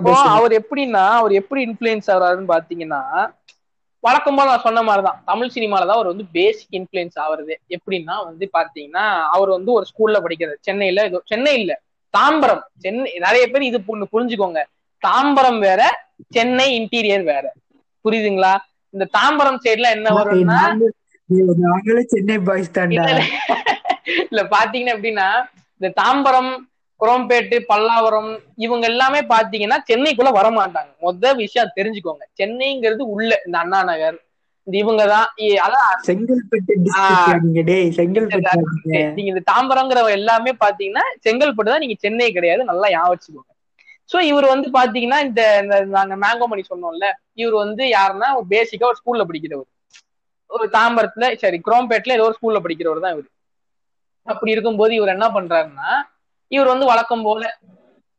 பேசுவோம் 0.08 0.36
அவர் 0.38 0.54
எப்படின்னா 0.62 1.06
அவர் 1.20 1.34
எப்படி 1.34 1.62
இன்ஃபுளுன்ஸ் 1.66 2.10
ஆகுறாருன்னு 2.14 2.54
பாத்தீங்கன்னா 2.54 3.02
வழக்கமா 4.06 4.46
நான் 4.46 4.60
சொன்ன 4.60 4.82
மாதிரிதான். 4.82 5.22
தமிழ் 5.26 5.50
சினிமால 5.56 5.78
தான் 5.78 5.90
அவர் 5.90 6.06
வந்து 6.06 6.26
பேசிக் 6.32 6.68
இன்ஃபுளுன்ஸ் 6.72 7.20
ஆகுறது. 7.20 7.54
எப்படின்னா 7.70 8.24
வந்து 8.24 8.50
பாத்தீங்கன்னா 8.54 9.24
அவர் 9.24 9.50
வந்து 9.50 9.72
ஒரு 9.72 9.86
ஸ்கூல்ல 9.86 10.22
படிக்கிறார். 10.22 10.58
சென்னையில 10.60 11.04
ஏதோ 11.04 11.22
சென்னை 11.26 11.60
இல்ல 11.60 11.82
தாம்பரம். 12.18 12.62
சென்னை 12.78 13.14
நிறைய 13.20 13.48
பேர் 13.48 13.62
இது 13.62 13.80
புரிஞ்சு- 13.80 14.04
புரிஞ்சுக்கோங்க. 14.14 14.64
தாம்பரம் 15.08 15.60
வேற 15.60 16.08
சென்னை 16.30 16.82
இன்டீரியர் 16.82 17.24
வேற. 17.24 17.54
புரியுதுங்களா? 18.06 18.58
இந்த 18.90 19.08
தாம்பரம் 19.18 19.58
சைடுல 19.64 19.90
என்ன 19.90 20.10
வரும்னா 20.10 20.78
சென்னை 22.06 22.40
பாய்ஸ். 22.40 23.32
இல்ல 24.30 24.44
பாத்தீங்கன்னா 24.44 24.98
எப்படின்னா 24.98 25.44
இந்த 25.78 26.04
தாம்பரம் 26.04 26.58
குரோம்பேட்டு 27.02 27.58
பல்லாவரம் 27.70 28.30
இவங்க 28.58 28.86
எல்லாமே 28.88 29.22
பாத்தீங்கன்னா 29.30 29.78
சென்னைக்குள்ள 29.90 30.32
வர 30.32 30.48
மாட்டாங்க 30.52 30.92
மொத 31.02 31.34
விஷயம் 31.42 31.74
தெரிஞ்சுக்கோங்க. 31.78 32.24
சென்னைங்கிறது 32.40 33.04
உள்ள 33.14 33.32
இந்த 33.46 33.58
அண்ணா 33.58 33.80
நகர். 33.90 34.18
இந்த 34.68 34.76
இவங்கதான். 34.84 35.28
இ- 35.44 35.60
அதான் 35.66 35.90
செங்கல்பட்டு 37.98 38.54
நீங்க 39.18 39.30
இந்த 39.34 39.44
தாம்பரங்கிற 39.52 40.00
எல்லாமே 40.16 40.52
பாத்தீங்கன்னா 40.64 41.04
செங்கல்பட்டு 41.26 41.74
தான் 41.74 41.84
நீங்க 41.84 41.98
சென்னை 42.00 42.30
கிடையாது. 42.32 42.64
நல்லா 42.64 42.88
ஞாபகம் 42.90 43.14
வச்சுக்கோங்க. 43.14 43.52
சோ 44.10 44.18
இவர் 44.30 44.46
வந்து 44.46 44.68
பாத்தீங்கன்னா 44.74 45.20
இந்த 45.28 45.42
இந்த 45.62 45.76
நாங்க 45.94 46.16
மேங்கோ 46.16 46.46
மணி 46.46 46.64
சொன்னோம்ல 46.64 47.06
இவர் 47.36 47.56
வந்து 47.64 47.84
யாருன்னா 47.96 48.28
ஒரு 48.38 48.46
பேசிக்கா 48.50 48.86
ஒரு 48.86 49.00
ஸ்கூல்ல 49.00 49.24
படிக்கிறவர். 49.26 49.70
ஒரு 50.50 50.66
தாம்பரத்துல 50.74 51.28
சரி 51.36 51.58
குரோம்பேட்ல 51.68 52.16
ஏதோ 52.18 52.28
ஒரு 52.28 52.36
ஸ்கூல்ல 52.38 52.60
படிக்கிறவர் 52.66 53.02
தான் 53.02 53.16
இவர். 53.16 53.30
அப்படி 54.28 54.52
இருக்கும்போது 54.52 54.94
இவர் 54.96 55.16
என்ன 55.16 55.28
பண்றாருன்னா 55.34 55.90
இவர் 56.56 56.72
வந்து 56.74 56.90
வழக்கம் 56.92 57.26
போல 57.28 57.44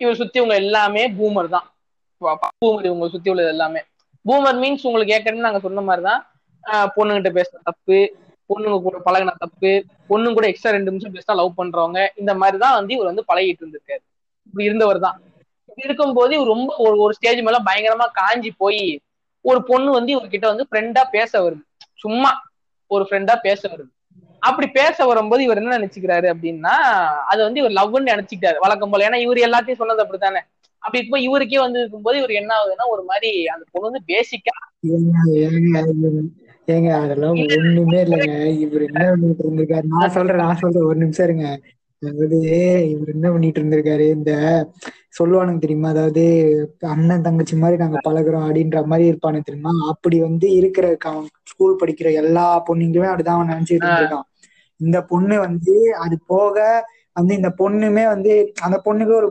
இவர் 0.00 0.20
சுத்தி 0.20 0.38
உங்க 0.40 0.54
எல்லாமே 0.62 1.02
பூமர் 1.18 1.48
தான். 1.48 1.66
பூமர் 2.60 2.88
இவங்க 2.88 3.06
சுத்தி 3.08 3.28
உள்ளது 3.32 3.52
எல்லாமே. 3.54 3.80
பூமர் 4.24 4.58
மீன்ஸ் 4.62 4.86
உங்களுக்கு 4.88 5.14
ஏற்கனவே 5.16 5.46
நாங்க 5.46 5.60
சொன்ன 5.60 5.84
மாதிரிதான் 5.88 6.22
பொண்ணுகிட்ட 6.96 7.30
பேசுற 7.36 7.58
தப்பு 7.62 7.98
பொண்ணுங்க 8.50 8.76
கூட 8.80 8.96
பழகின 9.06 9.34
தப்பு 9.38 9.70
பொண்ணு 10.10 10.34
கூட 10.34 10.46
எக்ஸ்ட்ரா 10.48 10.74
ரெண்டு 10.74 10.90
நிமிஷம் 10.90 11.14
பேசினா 11.14 11.38
லவ் 11.38 11.58
பண்றவங்க 11.58 12.00
இந்த 12.14 12.32
மாதிரி 12.34 12.58
தான் 12.64 12.76
வந்து 12.78 12.94
இவர் 12.96 13.10
வந்து 13.10 13.24
பழகிட்டு 13.30 13.62
இருந்திருக்காரு. 13.62 14.02
இப்படி 14.46 14.64
இருந்தவர் 14.68 15.00
தான். 15.06 15.16
இப்படி 15.68 15.86
இருக்கும்போது 15.88 16.32
இவர் 16.34 16.52
ரொம்ப 16.54 16.70
ஒரு 16.84 16.96
ஒரு 17.04 17.12
ஸ்டேஜ் 17.14 17.40
மேல 17.42 17.58
பயங்கரமா 17.68 18.06
காஞ்சி 18.20 18.50
போய் 18.62 18.82
ஒரு 19.44 19.60
பொண்ணு 19.62 19.90
வந்து 19.92 20.10
இவர்கிட்ட 20.16 20.46
வந்து 20.52 20.66
ஃப்ரெண்டா 20.68 21.02
பேச 21.16 21.32
வருது. 21.44 21.62
சும்மா 21.98 22.30
ஒரு 22.90 23.04
ஃப்ரெண்டா 23.08 23.34
பேச 23.42 23.60
வருது. 23.68 23.90
அப்படி 24.48 24.66
பேச 24.78 25.06
வரும்போது 25.10 25.42
இவர் 25.46 25.60
என்ன 25.60 25.76
நினைச்சுக்கிறாரு 25.78 26.26
அப்படின்னா 26.32 26.74
அது 27.32 27.40
வந்து 27.46 27.60
இவர் 27.62 27.78
லவ்னு 27.78 28.12
நினைச்சுக்கிட்டாரு. 28.12 28.58
வழக்கம் 28.64 28.92
போல. 28.92 29.06
ஏன்னா 29.08 29.20
இவர் 29.24 29.46
எல்லாத்தையும் 29.46 29.80
சொன்னது 29.82 30.04
அப்படித்தானே? 30.04 30.42
அப்படி 30.82 31.02
இப்போ 31.04 31.18
இவருக்கே 31.26 31.60
வந்து 31.62 31.80
இருக்கும்போது 31.82 32.18
இவர் 32.20 32.38
என்ன 32.40 32.52
ஆகுதுன்னா 32.56 32.86
ஒரு 32.94 33.02
மாதிரி 33.10 33.30
அந்த 33.54 33.64
பொண்ணு 33.72 33.88
வந்து 33.88 34.02
பேசிக்கா 34.12 34.56
ஏங்க, 36.68 36.90
அதெல்லாம் 37.00 37.36
ஒண்ணுமே 37.56 37.98
இல்லைங்க. 38.04 38.30
இவர் 38.62 38.84
என்ன 38.86 39.02
பண்ணிட்டு 39.10 39.42
இருந்திருக்காரு? 39.44 39.86
நான் 39.92 40.14
சொல்றேன் 40.14 40.40
நான் 40.42 40.60
சொல்றேன். 40.62 40.86
ஒரு 40.88 40.98
நிமிஷம் 41.02 41.26
இருங்க. 41.28 41.48
அதாவது 42.02 42.38
இவர் 42.92 43.12
என்ன 43.14 43.26
பண்ணிட்டு 43.34 43.60
இருந்திருக்காரு? 43.60 44.06
இந்த 44.16 44.32
சொல்லுவானுங்க 45.18 45.60
தெரியுமா? 45.62 45.90
அதாவது 45.94 46.24
அண்ணன் 46.94 47.24
தங்கச்சி 47.26 47.56
மாதிரி 47.56 47.76
நாங்க 47.82 47.98
பழகுறோம் 48.06 48.46
அப்படின்ற 48.46 48.80
மாதிரி 48.92 49.04
இருப்பானு 49.10 49.46
தெரியுமா? 49.48 49.72
அப்படி 49.92 50.16
வந்து 50.26 50.48
இருக்கிற 50.58 50.88
ஸ்கூல் 51.52 51.80
படிக்கிற 51.82 52.10
எல்லா 52.22 52.46
பொண்ணுங்களுமே 52.68 53.10
அப்படிதான் 53.10 53.38
அவன் 53.38 53.52
நினைச்சிட்டு 53.54 53.84
இருந்திருக்கான். 53.84 54.26
இந்த 54.80 54.98
பொண்ணு 55.10 55.36
வந்து 55.40 55.74
அது 56.04 56.16
போக 56.26 56.56
வந்து 57.16 57.32
இந்த 57.34 57.50
பொண்ணுமே 57.60 58.04
வந்து 58.08 58.32
அந்த 58.62 58.76
பொண்ணுக்கு 58.86 59.14
ஒரு 59.14 59.28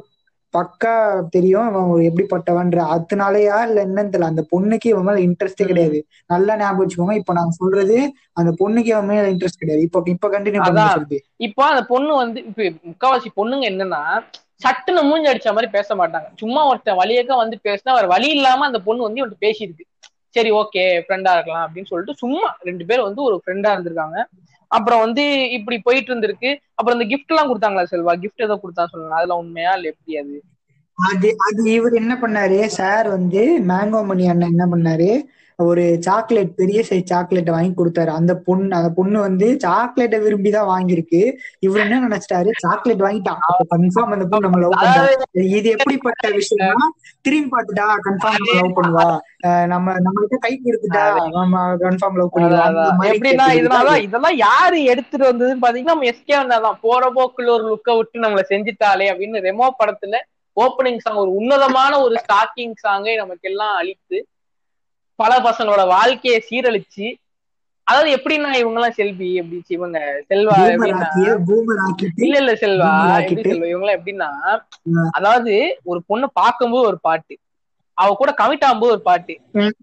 பக்கா 0.54 0.92
தெரியும். 1.30 1.68
அவன் 1.70 1.90
ஒரு 1.94 2.04
எப்படிப்பட்டவன்ற 2.10 2.80
அதனாலயா 2.96 3.58
இல்ல 3.68 3.80
என்னன்னு 3.86 4.12
தெரியல. 4.14 4.32
அந்த 4.32 4.44
பொண்ணுக்கு 4.52 4.88
இவன் 4.94 5.08
மேல 5.08 5.20
இன்ட்ரெஸ்டே 5.28 5.66
கிடையாது. 5.66 6.00
நல்லா 6.30 6.54
ஞாபகம் 6.56 6.82
வச்சுக்கோங்க. 6.84 7.16
இப்ப 7.22 7.34
நாங்க 7.34 7.54
சொல்றது 7.58 7.98
அந்த 8.34 8.52
பொண்ணுக்கு 8.62 8.94
அவன் 8.96 9.12
மேல 9.12 9.26
இன்ட்ரெஸ்ட் 9.34 9.62
கிடையாது. 9.64 9.84
இப்ப 9.88 10.04
இப்ப 10.16 10.30
கண்டினியூ 10.36 10.64
பண்ணி 10.64 10.86
இப்போ 11.48 11.62
அந்த 11.70 11.82
பொண்ணு 11.90 12.12
வந்து 12.16 12.40
இப்ப 12.50 12.62
முக்காவாசி 12.90 13.30
பொண்ணுங்க 13.38 13.66
என்னன்னா 13.72 14.02
சட்டுன்னு 14.64 15.02
மூஞ்சி 15.04 15.28
அடிச்ச 15.32 15.50
மாதிரி 15.54 15.70
பேச 15.72 15.96
மாட்டாங்க. 15.96 16.28
சும்மா 16.42 16.62
ஒருத்தன் 16.68 17.00
வழியக்க 17.02 17.36
வந்து 17.38 17.58
பேசினா 17.66 17.96
அவர் 17.96 18.08
வழி 18.08 18.30
இல்லாம 18.30 18.66
அந்த 18.66 18.80
பொண்ணு 18.86 19.08
வந்து 19.08 19.22
இவன்ட்டு 19.22 19.44
பேசியிருக்கு. 19.46 19.86
சரி 20.36 20.50
ஓகே 20.54 20.84
ஃப்ரெண்டா 21.04 21.34
இருக்கலாம் 21.36 21.66
அப்படின்னு 21.66 21.92
சொல்லிட்டு 21.92 22.22
சும்மா 22.22 22.50
ரெண்டு 22.62 22.84
பேர் 22.86 23.08
வந்து 23.08 23.22
ஒரு 23.28 23.36
ஃப்ரெண்டா 23.44 23.70
இருந்திருக்காங்க. 23.76 24.18
அப்புறம் 24.78 25.04
வந்து 25.06 25.24
இப்படி 25.58 25.78
போயிட்டு 25.82 26.12
இருந்திருக்கு. 26.12 26.50
அப்புறம் 26.74 26.98
இந்த 26.98 27.08
கிஃப்ட் 27.12 27.34
எல்லாம் 27.34 27.50
கொடுத்தாங்களா 27.52 27.86
செல்வா? 27.88 28.16
கிஃப்ட் 28.24 28.46
ஏதோ 28.48 28.58
கொடுத்தா 28.64 28.86
சொல்லணும் 28.88 29.20
அதுல 29.20 29.40
உண்மையா 29.44 29.74
இல்ல 29.78 29.94
எப்படி 29.94 30.16
அது? 30.18 30.38
அது 31.00 31.30
அது 31.48 31.62
இவர் 31.74 31.94
என்ன 31.94 32.14
பண்ணாரு? 32.16 32.58
சார் 32.76 33.08
வந்து 33.10 33.42
மேங்கோ 33.70 34.02
மணி 34.06 34.26
அண்ணன் 34.28 34.54
என்ன 34.54 34.66
பண்ணாரு? 34.72 35.10
ஒரு 35.60 35.84
சாக்லேட் 36.06 36.50
பெரிய 36.60 36.80
சைஸ் 36.88 37.10
சாக்லேட் 37.12 37.52
வாங்கி 37.56 37.72
கொடுத்தாரு. 37.78 38.12
அந்த 38.20 38.34
பொண்ணு 38.48 38.76
அந்த 38.80 38.90
பொண்ணு 38.98 39.18
வந்து 39.26 39.48
சாக்லேட்டை 39.66 40.18
விரும்பி 40.24 40.50
தான் 40.56 40.68
வாங்கியிருக்கு. 40.72 41.22
இவர் 41.66 41.84
என்ன 41.84 42.00
நினைச்சிட்டாரு? 42.06 42.50
சாக்லேட் 42.64 43.04
வாங்கிட்டான் 43.06 43.40
கன்ஃபார்ம் 43.74 44.14
அந்த 44.16 44.26
பொண்ணு 44.32 44.46
நம்ம 44.48 44.60
லவ் 44.64 44.76
பண்றா 44.82 45.06
இது 45.60 45.68
எப்படிப்பட்ட 45.76 46.32
விஷயம்னா 46.40 46.88
திரும்பி 47.28 47.50
பார்த்துட்டா 47.56 47.88
கன்ஃபார்ம் 48.08 48.46
லவ் 48.60 48.76
பண்ணுவா. 48.80 49.08
நம்ம 49.74 49.96
நம்ம 50.06 50.18
கிட்ட 50.26 50.40
கை 50.46 50.54
கொடுத்துட்டா 50.66 51.06
நம்ம 51.40 51.64
கன்ஃபார்ம் 51.86 52.20
லவ் 52.22 52.34
பண்ணிடுவா. 52.36 52.68
அந்த 52.70 52.92
மாதிரி 53.00 53.16
எப்படின்னா 53.16 53.48
இதனால 53.62 53.98
இதெல்லாம் 54.08 54.38
யாரு 54.48 54.78
எடுத்துட்டு 54.94 55.30
வந்ததுன்னு 55.32 55.66
பாத்தீங்கன்னா 55.66 55.96
நம்ம 55.96 56.12
எஸ்கே 56.14 56.38
வந்தாதான் 56.42 56.80
போற 56.86 57.12
போக்குல 57.18 57.52
ஒரு 57.58 57.66
லுக்க 57.72 57.98
விட்டு 57.98 58.26
நம்மள 58.26 58.44
செஞ்சுட்டாலே 58.54 59.10
அப்படின்னு 59.14 59.46
ரெமோ 59.50 59.70
படத்துல 59.82 60.24
ஓப்பனிங் 60.58 61.04
சாங் 61.04 61.24
ஒரு 61.24 61.32
உன்னதமான 61.40 61.94
ஒரு 62.06 62.16
ஸ்டார்டிங் 62.24 62.76
சாங்கை 62.86 63.14
நமக்கு 63.24 63.48
எல்லாம் 63.52 63.76
அழித்து 63.80 64.18
பல 65.20 65.34
பசங்களோட 65.46 65.84
வாழ்க்கையை 65.90 66.40
சீரழிச்சு 66.48 67.06
அதாவது 67.88 68.10
எப்படின்னா 68.16 68.52
இவங்க 68.60 68.78
எல்லாம் 68.80 68.96
செல்வி 68.96 69.28
எப்படி 69.36 69.58
இவங்க 69.70 69.98
செல்வா 70.30 70.56
இல்ல 72.20 72.38
இல்ல 72.40 72.54
செல்வா 72.64 72.92
செல்வா 73.44 73.68
இவங்க 73.72 73.84
எல்லாம் 73.84 73.98
எப்படின்னா. 73.98 74.30
அதாவது 75.18 75.54
ஒரு 75.84 76.00
பொண்ணை 76.10 76.28
பார்க்கும்போது 76.40 76.88
ஒரு 76.88 77.00
பாட்டு 77.04 77.36
அவ 77.98 78.14
கூட 78.14 78.32
கமிட் 78.40 78.66
ஆகும்போது 78.68 78.96
ஒரு 78.96 79.04
பாட்டு. 79.04 79.34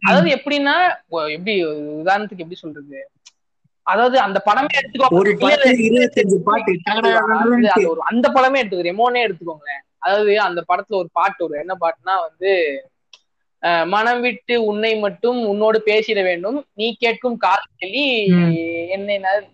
அதாவது 0.07 0.29
எப்படின்னா 0.37 0.75
எப்படி 1.37 1.53
ஒரு 1.69 1.81
உதாரணத்துக்கு 2.03 2.45
எப்படி 2.45 2.59
சொல்றது? 2.59 2.99
அதாவது 3.87 4.17
அந்த 4.25 4.39
படமே 4.47 4.73
எடுத்துக்கோ 4.81 5.07
ஒரு 5.21 5.31
இல்ல, 5.33 5.39
இல்ல, 5.45 5.45
படத்துல 5.45 5.87
இருபத்தஞ்சு 5.89 6.37
பாட்டு 6.49 6.73
அது 6.93 7.13
அது 7.77 7.87
ஒரு 7.93 8.03
அந்த 8.11 8.27
படமே 8.35 8.59
எடுத்துக்கோங்களேன். 8.61 9.83
அதாவது 9.99 10.33
அந்த 10.47 10.61
படத்துல 10.69 11.01
ஒரு 11.01 11.11
பாட்டு 11.13 11.41
வரும். 11.45 11.63
என்ன 11.65 11.75
பாட்டுனா 11.83 12.15
வந்து 12.27 12.51
மனம் 13.87 14.21
விட்டு 14.21 14.55
உன்னை 14.65 14.99
மட்டும் 14.99 15.47
உன்னோடு 15.47 15.83
பேசிட 15.85 16.23
வேண்டும் 16.23 16.67
நீ 16.73 16.97
கேட்கும் 16.97 17.37
கால் 17.39 17.67
கேள்வி. 17.77 18.05
என்னை 18.91 19.17
ந- 19.19 19.45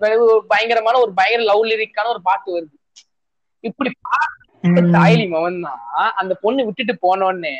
பயங்கரமான 0.48 0.98
ஒரு 0.98 1.12
பயங்கர 1.14 1.44
லவ் 1.44 1.64
லிரிக்கான 1.64 2.08
ஒரு 2.08 2.22
பாட்டு 2.22 2.48
வருது 2.52 2.76
இப்படி. 3.64 3.90
தாய்லி 4.94 5.26
மவன் 5.28 5.60
தான் 5.60 5.82
அந்த 6.14 6.34
பொண்ணு 6.40 6.64
விட்டுட்டு 6.64 6.94
போனோடனே 7.02 7.54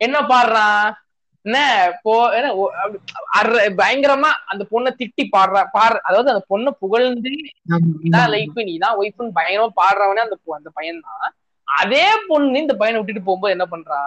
என்ன 0.00 0.18
பாடுறான் 0.28 0.84
என்ன 1.44 1.58
போ 2.02 2.14
பயங்கரமா 3.78 4.30
அந்த 4.46 4.62
பொண்ணை 4.70 4.90
திட்டி 4.96 5.24
பாடுறா 5.32 5.62
பாடுற 5.74 5.98
அதாவது 6.02 6.30
அந்த 6.30 6.44
பொண்ணை 6.48 6.70
புகழ்ந்து. 6.78 7.32
லைஃப் 8.28 8.58
நீதான் 8.64 8.96
ஒய்ஃப்னு 8.96 9.36
பயங்கரமா 9.36 9.70
பாடுறவனே 9.76 10.20
அந்த 10.20 10.36
அந்த 10.54 10.70
பையன் 10.70 11.00
தான் 11.02 11.34
அதே 11.68 12.06
பொண்ணு 12.28 12.58
இந்த 12.58 12.74
பையனை 12.76 12.98
விட்டுட்டு 12.98 13.22
போகும்போது 13.22 13.52
என்ன 13.52 13.66
பண்றா 13.66 14.00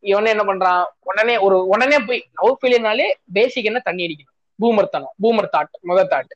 இவனே 0.00 0.30
என்ன 0.30 0.44
பண்றான்? 0.44 0.84
உடனே 1.00 1.38
ஒரு 1.38 1.66
உடனே 1.66 1.98
போய் 1.98 2.24
லவ் 2.42 2.58
ஃபெயிலியர்னாலே 2.60 3.06
பேசிக் 3.32 3.64
என்ன? 3.64 3.78
தண்ணி 3.78 4.04
அடிக்கணும். 4.06 4.36
பூமர் 4.58 4.92
தனம். 4.94 5.14
பூமர் 5.22 5.52
தாட் 5.56 5.80
முதல் 5.80 6.12
தாட் 6.12 6.32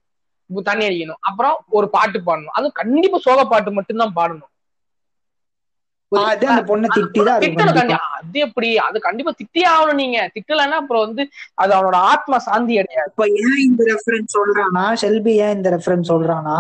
தண்ணி 0.64 0.84
அடிக்கணும். 0.88 1.20
அப்புறம் 1.20 1.56
ஒரு 1.68 1.86
பாட்டு 1.90 2.18
பாடணும். 2.26 2.54
அதுவும் 2.56 2.78
கண்டிப்பா 2.80 3.18
சோக 3.18 3.44
பாட்டு 3.44 3.72
மட்டும்தான் 3.72 4.16
பாடணும். 4.16 4.50
அது 6.12 6.46
அது 6.48 6.72
அது 8.18 8.38
எப்படி? 8.46 8.78
அது 8.78 9.00
கண்டிப்பா 9.00 9.32
திட்டியே 9.38 9.66
ஆகணும் 9.74 10.00
நீங்க. 10.02 10.18
திட்டலைன்னா 10.34 10.76
அப்புறம் 10.80 11.04
வந்து 11.06 11.22
அது 11.54 11.72
அவனோட 11.76 11.94
ஆத்மா 12.12 12.38
சாந்தி 12.38 12.78
அடையாது. 12.78 13.10
இப்ப 13.10 13.26
ஏன் 13.42 13.58
இந்த 13.68 13.82
ரெஃபரன்ஸ் 13.90 14.34
சொல்றானா 14.36 14.84
ஷெல்பி 15.02 15.32
ஏன் 15.44 15.54
இந்த 15.56 15.70
ரெஃபரன்ஸ் 15.76 16.10
சொல்றானா 16.12 16.58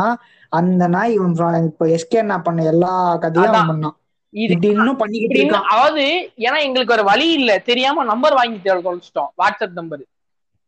அந்த 0.52 0.88
நாய் 0.88 1.12
இவன் 1.12 1.68
இப்ப 1.70 1.86
எஸ்கே 1.86 2.18
என்ன 2.24 2.40
பண்ண 2.40 2.64
எல்லா 2.64 2.94
கதையும். 3.16 3.70
பண்ணான். 3.70 3.96
இது 4.34 4.52
இது 4.56 4.68
இன்னும் 4.74 5.00
பண்ணிக்கிட்டு 5.00 5.38
இருக்கான் 5.38 5.68
அதாவது 5.72 6.04
ஏன்னா 6.44 6.58
எங்களுக்கு 6.66 6.96
ஒரு 6.96 7.04
வழி 7.10 7.26
இல்ல. 7.38 7.52
தெரியாம 7.68 8.04
நம்பர் 8.04 8.34
வாங்கி 8.34 8.58
தொலைச்சிட்டோம் 8.64 9.30
வாட்ஸ்அப் 9.40 9.78
நம்பர் 9.80 10.02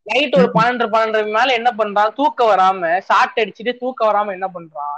நைட் 0.07 0.35
ஒரு 0.37 0.49
பன்னெண்டு 0.53 0.85
பன்னெண்டு 0.91 1.31
மேல 1.37 1.49
என்ன 1.53 1.69
பண்றான்? 1.79 2.11
தூக்கம் 2.17 2.51
வராம 2.51 2.91
ஷார்ட் 3.07 3.41
அடிச்சுட்டு 3.41 3.73
தூக்கம் 3.81 4.09
வராம 4.09 4.33
என்ன 4.37 4.47
பண்றான்? 4.53 4.97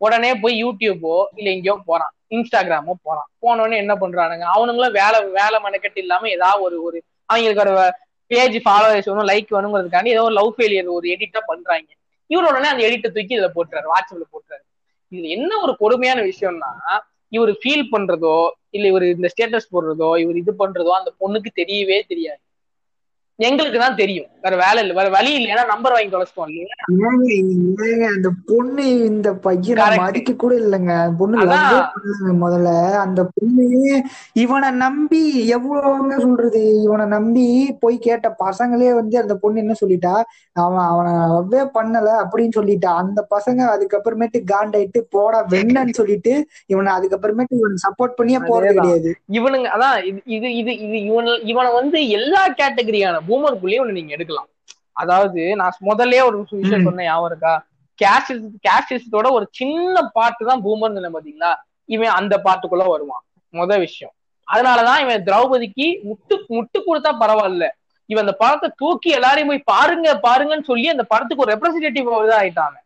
உடனே 0.00 0.30
போய் 0.42 0.54
யூடியூபோ 0.64 1.14
இல்ல 1.36 1.48
எங்கேயோ 1.50 1.76
போறான். 1.86 2.12
இன்ஸ்டாகிராமோ 2.30 2.92
போறான். 3.02 3.28
போன 3.38 3.62
உடனே 3.62 3.76
என்ன 3.76 3.94
பண்றானுங்க? 4.02 4.44
அவனுங்களும் 4.54 4.96
வேலை 4.98 5.18
வேலை 5.38 5.58
மெனக்கெட்டு 5.66 6.00
இல்லாம 6.04 6.28
ஏதாவது 6.28 6.62
ஒரு 6.62 6.76
ஒரு 6.82 6.98
அவங்களுக்கு 7.28 7.64
ஒரு 7.64 7.74
பேஜ் 8.30 8.56
ஃபாலோவர்ஸ் 8.64 9.08
வேணும் 9.10 9.30
லைக் 9.30 9.48
வேணுங்கிறதுக்காண்டி 9.50 10.12
ஏதோ 10.14 10.22
ஒரு 10.22 10.34
லவ் 10.34 10.52
ஃபெயிலியர் 10.56 10.90
ஒரு 10.96 11.06
எடிட்டா 11.14 11.40
பண்றாங்க. 11.46 11.88
இவர் 12.30 12.48
உடனே 12.50 12.68
அந்த 12.68 12.82
எடிட்டை 12.88 13.08
தூக்கி 13.10 13.34
இதுல 13.36 13.48
போட்டுறாரு 13.54 13.86
வாட்ஸ்அப்ல 13.92 14.26
போட்டுறாரு. 14.32 14.64
இதுல 15.12 15.30
என்ன 15.36 15.52
ஒரு 15.60 15.72
கொடுமையான 15.76 16.18
விஷயம்னா 16.30 16.70
இவர் 17.32 17.52
ஃபீல் 17.60 17.86
பண்றதோ 17.92 18.36
இல்ல 18.70 18.86
இவர் 18.88 19.06
இந்த 19.08 19.28
ஸ்டேட்டஸ் 19.34 19.72
போடுறதோ 19.72 20.10
இவர் 20.18 20.36
இது 20.36 20.52
பண்றதோ 20.58 20.92
அந்த 20.98 21.10
பொண்ணுக்கு 21.20 21.50
தெரியவே 21.56 21.98
தெரியாது. 22.06 22.40
எங்களுக்கு 23.48 23.78
தான் 23.82 23.98
தெரியும். 24.00 24.28
வேற 24.44 24.54
வேலை 24.62 24.80
இல்லை. 24.82 24.94
வேற 24.98 25.08
வழி 25.14 25.30
இல்லை. 25.36 25.48
ஏன்னா 25.52 25.64
நம்பர் 25.70 25.94
வாங்கி 25.94 26.12
தொலைச்சிட்டோம் 26.12 26.50
இல்லையா? 26.50 26.76
அந்த 28.14 28.28
பொண்ணு 28.48 28.84
இந்த 29.10 29.28
பையனை. 29.46 29.86
மதிக்க 30.02 30.32
கூட 30.42 30.52
இல்லைங்க. 30.62 30.94
பொண்ணு 31.20 31.36
முதல்ல. 32.44 32.70
அந்த 33.04 33.20
பொண்ணு 33.34 33.66
இவனை 34.44 34.70
நம்பி 34.84 35.20
எவ்வளவுங்க 35.56 36.14
சொல்றது? 36.26 36.62
இவனை 36.86 37.06
நம்பி 37.16 37.46
போய் 37.82 37.98
கேட்ட 38.06 38.28
பசங்களே 38.44 38.90
வந்து 39.00 39.16
அந்த 39.22 39.36
பொண்ணு 39.42 39.62
என்ன 39.64 39.76
சொல்லிட்டா? 39.82 40.14
அவன் 40.56 40.86
அவனை 40.92 41.12
லவ்வே 41.34 41.62
பண்ணல 41.76 42.08
அப்படின்னு 42.22 42.56
சொல்லிட்டா. 42.58 42.92
அந்த 43.02 43.20
பசங்க 43.34 43.60
அதுக்கப்புறமேட்டு 43.74 44.40
காண்டாயிட்டு 44.52 45.02
போடா 45.16 45.40
வெண்ணன்னு 45.54 45.98
சொல்லிட்டு 46.00 46.34
இவனை 46.66 46.90
அதுக்கப்புறமேட்டு 46.98 47.60
இவன் 47.60 47.82
சப்போர்ட் 47.86 48.18
பண்ணியே 48.20 48.40
போறது. 48.50 48.74
கிடையாது. 48.80 49.12
இவனுங்க 49.38 49.68
அதான் 49.76 49.96
இது 50.10 50.20
இது 50.36 50.48
இது 50.60 50.72
இது 50.86 50.98
இவன் 51.10 51.30
இவனை 51.52 51.70
வந்து 51.80 51.98
எல்லா 52.18 52.42
கேட்டகரியான 52.60 53.16
பூமருக்குள்ளேயும் 53.30 53.82
ஒண்ணு 53.84 53.98
நீங்க 53.98 54.12
எடுக்கலாம். 54.16 54.48
அதாவது 55.02 55.42
நான் 55.60 55.82
முதல்லயே 55.88 56.22
ஒரு 56.28 56.36
விஷயம். 56.42 56.86
சொன்னேன் 56.88 57.08
ஞாபகம் 57.10 57.30
இருக்கா? 57.30 57.54
கேஷ் 57.98 58.30
கேஷிஸ்டோட 58.66 59.26
ஒரு 59.38 59.46
சின்ன 59.58 60.02
பாட்டு 60.16 60.42
தான் 60.50 60.62
பூமர் 60.66 60.96
சொன்ன 60.96 61.10
பாத்தீங்களா? 61.16 61.50
இவன் 61.94 62.16
அந்த 62.18 62.34
பாட்டுக்குள்ள 62.46 62.84
வருவான். 62.94 63.24
முத 63.54 63.78
விஷயம். 63.86 64.14
அதனாலதான் 64.48 65.00
இவன் 65.04 65.24
திரௌபதிக்கு 65.26 65.86
முட்டு 66.08 66.34
முட்டு 66.56 66.78
கொடுத்தா 66.86 67.10
பரவாயில்ல. 67.22 67.64
இவன் 68.10 68.24
அந்த 68.24 68.34
படத்தை 68.42 68.68
தூக்கி 68.80 69.08
எல்லாரையும் 69.16 69.50
போய் 69.50 69.68
பாருங்க 69.72 70.08
பாருங்கன்னு 70.26 70.68
சொல்லி 70.70 70.86
அந்த 70.94 71.04
படத்துக்கு 71.12 71.44
ஒரு 71.44 71.52
ரெப்ரஸன்டேட்டிவ் 71.54 72.08
இதா 72.26 72.38
ஆயிட்டாங்க 72.42 72.78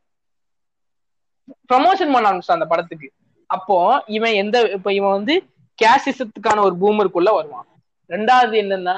ப்ரமோஷன் 1.70 2.12
பண்ண 2.14 2.28
ஆரம்பிச்சான் 2.28 2.59
அந்த 2.59 2.68
படத்துக்கு. 2.72 3.09
அப்போ 3.51 3.76
இவன் 4.16 4.34
எந்த 4.42 4.57
இப்ப 4.76 4.92
இவன் 4.99 5.14
வந்து 5.18 5.34
கேஷிசத்துக்கான 5.78 6.62
ஒரு 6.68 6.74
பூமருக்குள்ள 6.82 7.30
வருவான். 7.38 7.66
ரெண்டாவது 8.11 8.55
என்னன்னா 8.62 8.97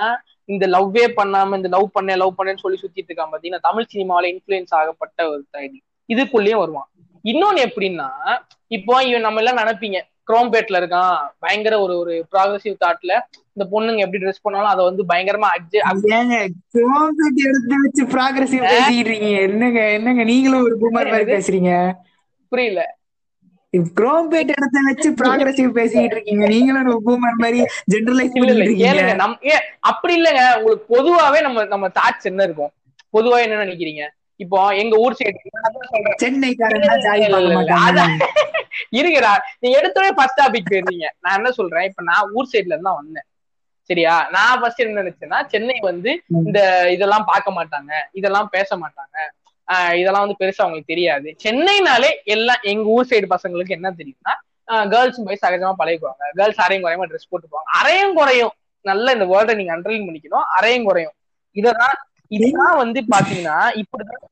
இந்த 0.49 0.67
லவ்வே 0.67 1.05
பண்ணாம 1.17 1.57
இந்த 1.57 1.69
லவ் 1.69 1.95
பண்ணேன் 1.95 2.17
லவ் 2.17 2.37
பண்ணேன்னு 2.39 2.59
சொல்லி 2.59 2.79
சுத்திட்டு 2.83 3.11
இருக்கான் 3.11 3.33
பாத்தீங்கன்னா 3.33 3.61
தமிழ் 3.61 3.91
சினிமாவில 3.93 4.31
இன்ஃபுளுயன்ஸ் 4.33 4.75
ஆகப்பட்ட 4.75 5.29
ஒரு 5.31 5.43
தைடி 5.53 5.79
இதுக்குள்ளேயும் 6.09 6.59
வருவான். 6.59 6.89
இன்னொன்னு 7.25 7.61
எப்படின்னா 7.67 8.09
இப்போ 8.71 9.05
இவன் 9.05 9.21
நம்ம 9.21 9.41
எல்லாம் 9.41 9.59
நினைப்பீங்க 9.59 9.99
குரோம்பேட்ல 10.29 10.77
இருக்கான் 10.81 11.17
பயங்கர 11.39 11.75
ஒரு 11.81 11.99
ஒரு 11.99 12.15
ப்ராக்ரசிவ் 12.33 12.77
தாட்ல 12.85 13.13
இந்த 13.53 13.65
பொண்ணுங்க 13.73 13.99
எப்படி 13.99 14.23
ட்ரெஸ் 14.23 14.43
பண்ணாலும் 14.43 14.73
அதை 14.73 14.85
வந்து 14.85 15.03
பயங்கரமா 15.05 15.49
கோம்பேட் 16.75 17.41
எடுத்து 17.47 17.77
வச்சு 17.77 18.05
இருக்கீங்க. 19.03 19.39
என்னங்க 19.49 19.81
என்னங்க 19.91 20.25
நீங்களும் 20.25 20.63
ஒரு 20.63 20.77
பூமர் 20.81 21.11
மாதிரி 21.11 21.33
பேசுறீங்க? 21.33 21.73
புரியல. 22.53 22.83
குரோம்பேட் 23.99 24.53
இடத்த 24.57 24.79
வச்சு 24.89 25.09
ப்ராக்ரசிவ் 25.21 25.71
பேசிட்டு 25.79 26.15
இருக்கீங்க. 26.17 26.45
நீங்களும் 26.55 26.91
ஒரு 26.93 27.01
பூமர் 27.07 27.41
மாதிரி 27.45 27.61
ஜெனரலைஸ் 27.93 28.35
பண்ணிட்டு 28.35 29.17
நம் 29.23 29.39
ஏ 29.51 29.57
அப்படி 29.91 30.15
இல்லைங்க. 30.19 30.43
உங்களுக்கு 30.59 30.87
பொதுவாவே 30.95 31.41
நம்ம 31.47 31.65
நம்ம 31.75 31.89
தாட்ஸ் 31.99 32.31
என்ன 32.31 32.43
இருக்கும்? 32.49 32.73
பொதுவா 33.15 33.39
என்ன 33.47 33.61
நினைக்கிறீங்க? 33.65 34.05
இப்போ 34.41 34.59
எங்க 34.83 34.95
ஊர் 35.05 35.19
சைடு 35.19 35.39
மாட்டாங்க 37.67 38.03
இருங்கடா. 38.99 39.31
நீங்க 39.63 39.75
எடுத்தோடனே 39.81 40.11
ஃபர்ஸ்ட் 40.17 40.41
டாபிக் 40.41 40.69
போயிருந்தீங்க 40.71 41.07
நான் 41.25 41.37
என்ன 41.39 41.51
சொல்றேன்? 41.59 41.87
இப்ப 41.91 42.03
நான் 42.11 42.29
ஊர் 42.37 42.51
சைட்ல 42.53 42.73
இருந்து 42.73 42.89
தான் 42.91 43.01
வந்தேன். 43.01 43.27
சரியா? 43.91 44.15
நான் 44.35 44.59
ஃபர்ஸ்ட் 44.61 44.83
என்ன 44.85 45.03
நினைச்சேன்னா 45.03 45.39
சென்னை 45.53 45.77
வந்து 45.91 46.11
இந்த 46.49 46.59
இதெல்லாம் 46.95 47.27
பார்க்க 47.33 47.59
மாட்டாங்க. 47.59 47.93
இதெல்லாம் 48.13 48.49
பேச 48.57 48.69
மாட்டாங்க. 48.77 49.17
இதெல்லாம் 50.01 50.25
வந்து 50.25 50.41
பெருசா 50.43 50.63
அவங்களுக்கு 50.65 50.93
தெரியாது. 50.93 51.29
சென்னைனாலே 51.45 52.11
எல்லாம் 52.35 52.63
எங்க 52.73 52.87
ஊர் 52.97 53.11
சைடு 53.11 53.27
பசங்களுக்கு 53.35 53.77
என்ன 53.79 53.91
தெரியும்னா 54.01 54.35
கேர்ள்ஸ் 54.93 55.19
போய் 55.27 55.43
சகஜமா 55.45 55.73
பழகிக்குவாங்க. 55.81 56.25
கேர்ள்ஸ் 56.39 56.63
அரையும் 56.65 56.85
குறையமா 56.85 57.09
ட்ரெஸ் 57.11 57.31
போட்டுப்பாங்க 57.33 57.69
அரையும் 57.81 58.17
குறையும். 58.21 58.55
நல்ல 58.85 59.13
இந்த 59.17 59.27
வேர்டை 59.33 59.55
நீங்க 59.59 59.73
அண்டர்லைன் 59.77 60.07
பண்ணிக்கணும். 60.09 60.47
அரையும் 60.59 60.87
குறையும். 60.89 61.15
இததான் 61.57 61.97
இதுதான் 62.37 62.77
வந்து 62.83 63.01
பாத்தீங்கன்னா 63.13 63.59
இப்படிதான் 63.83 64.23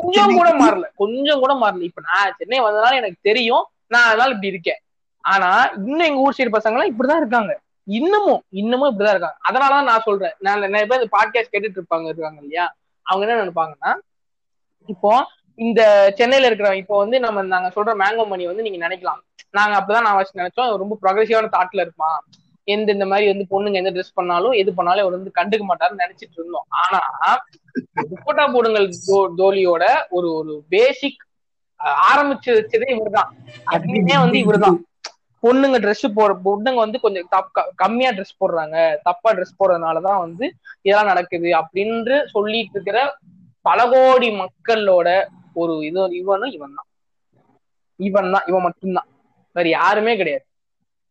கொஞ்சம் 0.00 0.34
கூட 0.38 0.48
மாறல. 0.62 0.86
கொஞ்சம் 1.02 1.40
கூட 1.42 1.52
மாறல. 1.62 1.82
இப்ப 1.88 2.02
நான் 2.10 2.34
சென்னை 2.38 2.58
வந்ததுனால 2.66 3.00
எனக்கு 3.00 3.18
தெரியும். 3.22 3.64
நான் 3.92 4.08
அதனால 4.10 4.34
இப்படி 4.34 4.52
இருக்கேன். 4.54 4.80
ஆனா 5.24 5.50
இன்னும் 5.86 6.08
எங்க 6.08 6.24
ஊர் 6.26 6.36
சைடு 6.38 6.54
பசங்க 6.56 6.76
எல்லாம் 6.76 6.92
இப்படிதான் 6.92 7.22
இருக்காங்க. 7.22 7.52
இன்னமும் 7.86 8.42
இன்னமும் 8.48 8.90
இப்படிதான் 8.90 9.14
இருக்காங்க. 9.14 9.36
அதனாலதான் 9.48 9.88
நான் 9.90 10.00
சொல்றேன். 10.00 10.34
நான் 10.38 10.60
நிறைய 10.60 10.86
பேர் 10.86 11.08
பாட்காஸ்ட் 11.16 11.52
கேட்டுட்டு 11.54 11.78
இருப்பாங்க 11.78 12.04
இருக்காங்க 12.04 12.40
இல்லையா? 12.40 12.74
அவங்க 13.02 13.22
என்ன 13.26 13.36
நினைப்பாங்கன்னா 13.42 13.92
இப்போ 14.86 15.26
இந்த 15.54 16.12
சென்னையில 16.16 16.50
இருக்கிறவங்க 16.50 16.82
இப்போ 16.84 16.96
வந்து 16.98 17.20
நம்ம 17.20 17.42
நாங்க 17.42 17.68
சொல்ற 17.68 17.94
மேங்கோ 17.98 18.26
மணி 18.26 18.46
வந்து 18.46 18.62
நீங்க 18.62 18.88
நினைக்கலாம். 18.88 19.20
நாங்க 19.50 19.74
அப்பதான் 19.80 20.02
நான் 20.02 20.14
வச்சு 20.14 20.40
நினைச்சோம். 20.40 20.76
ரொம்ப 20.76 20.98
ப்ரொக்ரெசிவான 21.02 21.48
தாட்ல 21.56 21.80
இருப்பான். 21.80 22.24
எந்த 22.64 22.92
இந்த 22.92 23.06
மாதிரி 23.06 23.26
வந்து 23.32 23.46
பொண்ணுங்க 23.50 23.74
எந்த 23.74 23.90
ட்ரெஸ் 23.90 24.14
பண்ணாலும் 24.14 24.50
எது 24.50 24.74
பண்ணாலும் 24.74 25.04
அவர் 25.06 25.18
வந்து 25.18 25.32
கண்டுக்க 25.34 25.60
மாட்டாருன்னு 25.60 26.02
நினைச்சிட்டு 26.04 26.36
இருந்தோம். 26.36 26.66
ஆனா 26.68 27.00
துப்பட்டா 28.02 28.52
போடுங்கள் 28.52 28.88
தோலியோட 29.36 29.84
ஒரு 30.08 30.34
ஒரு 30.34 30.64
பேசிக் 30.68 31.26
ஆரம்பிச்சு 32.12 32.50
வச்சதே 32.50 32.90
இவர்தான். 32.90 33.34
அதுலயுமே 33.66 34.18
வந்து 34.18 34.38
இவர்தான். 34.38 34.84
பொண்ணுங்க 35.42 35.78
ட்ரெஸ் 35.84 36.06
போட 36.18 36.32
பொண்ணுங்க 36.46 36.80
வந்து 36.84 36.98
கொஞ்சம் 37.04 37.26
கம்மியா 37.82 38.10
ட்ரெஸ் 38.16 38.38
போடுறாங்க. 38.42 38.76
தப்பா 39.08 39.30
ட்ரெஸ் 39.36 39.58
போடுறதுனாலதான் 39.60 40.22
வந்து 40.24 40.44
இதெல்லாம் 40.86 41.10
நடக்குது 41.12 41.50
அப்படின்னு 41.60 42.18
சொல்லிட்டு 42.34 42.76
இருக்கிற 42.76 43.00
பல 43.64 43.80
கோடி 43.92 44.28
மக்களோட 44.42 45.08
ஒரு 45.62 45.74
இது 45.88 46.02
இவனும் 46.20 46.54
இவன் 46.56 46.76
தான் 46.78 46.88
இவன் 48.00 48.32
தான் 48.34 48.46
இவன் 48.50 48.66
மட்டும்தான். 48.66 49.08
வேற 49.56 49.66
யாருமே 49.78 50.12
கிடையாது. 50.20 50.44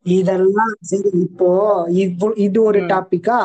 இதெல்லாம் 0.05 0.73
சரி 0.89 1.11
இப்போ 1.27 1.49
இது 2.45 2.59
ஒரு 2.69 2.79
டாபிக்கா 2.91 3.37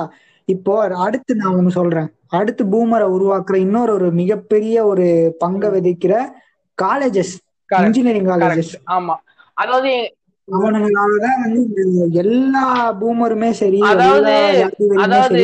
இப்போ 0.49 0.73
அடுத்து 1.05 1.33
நான் 1.41 1.57
ஒண்ணு 1.59 1.71
சொல்றேன். 1.79 2.09
அடுத்து 2.39 2.63
பூமரை 2.73 3.07
உருவாக்குற 3.15 3.57
இன்னொரு 3.67 3.93
ஒரு 3.99 4.09
மிகப்பெரிய 4.21 4.77
ஒரு 4.91 5.07
பங்க 5.43 5.69
விதைக்கிற 5.75 6.15
காலேஜஸ் 6.79 7.35
இன்ஜினியரிங் 7.71 8.29
காலேஜஸ் 8.33 8.73
ஆமா. 8.97 9.17
அதாவது 9.57 9.93
வந்து 10.53 11.73
எல்லா 12.23 12.65
பூமருமே 13.01 13.51
சரி 13.61 13.81
அதாவது 13.91 14.35
அதாவது 15.05 15.43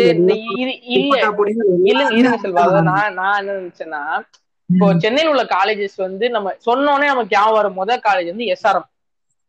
இல்ல 1.84 2.02
இருங்க 2.10 2.36
செல்வா 2.44 2.64
நான் 2.88 3.16
நான் 3.18 3.38
என்ன 3.40 3.56
நினைச்சேன்னா 3.58 4.02
இப்போ 4.70 4.86
சென்னையில் 5.02 5.32
உள்ள 5.32 5.42
காலேஜஸ் 5.52 5.98
வந்து 6.00 6.26
நம்ம 6.30 6.52
சொன்னோடனே 6.64 7.08
நமக்கு 7.10 7.34
ஞாபகம் 7.34 7.58
வரும். 7.58 7.76
முதல் 7.80 8.04
காலேஜ் 8.06 8.30
வந்து 8.32 8.48
எஸ்ஆர்எம் 8.54 8.88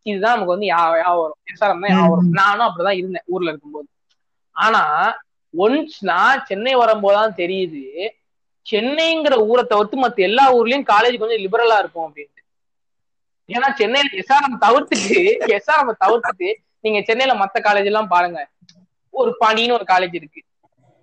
இதுதான் 0.06 0.36
நமக்கு 0.36 0.54
வந்து 0.54 0.70
ஞாபகம் 0.70 1.22
வரும். 1.22 1.40
எஸ்ஆர்எம் 1.52 1.82
தான் 1.84 1.94
ஞாபகம் 1.94 2.14
வரும். 2.14 2.30
நானும் 2.40 2.66
அப்படிதான் 2.68 3.00
இருந்தேன் 3.00 3.26
ஊர்ல 3.34 3.52
இருக்கும்போது. 3.52 3.88
ஆனா 4.56 4.84
ஒன்ஸ் 5.54 5.98
நான் 6.10 6.44
சென்னை 6.50 6.74
வரும்போதுதான் 6.82 7.38
தெரியுது 7.42 7.84
சென்னைங்கிற 8.66 9.36
ஊரை 9.50 9.64
தவிர்த்து 9.66 9.98
மத்த 9.98 10.28
எல்லா 10.30 10.46
ஊர்லயும் 10.56 10.90
காலேஜ் 10.90 11.22
கொஞ்சம் 11.22 11.44
லிபரலா 11.44 11.78
இருக்கும் 11.80 12.06
அப்படின்ட்டு 12.08 12.37
ஏன்னா 13.50 13.68
சென்னையில 13.78 14.10
எஸ்ஆர்எம் 14.22 14.58
தவிர்த்துட்டு 14.64 15.20
எஸ்ஆர்எம் 15.58 16.02
தவிர்த்துட்டு 16.04 16.50
நீங்க 16.84 17.00
சென்னையில 17.02 17.34
மத்த 17.42 17.58
காலேஜ் 17.62 17.90
எல்லாம் 17.92 18.10
பாருங்க. 18.10 18.40
ஒரு 19.14 19.32
பணின்னு 19.42 19.76
ஒரு 19.76 19.86
காலேஜ் 19.86 20.16
இருக்கு. 20.16 20.42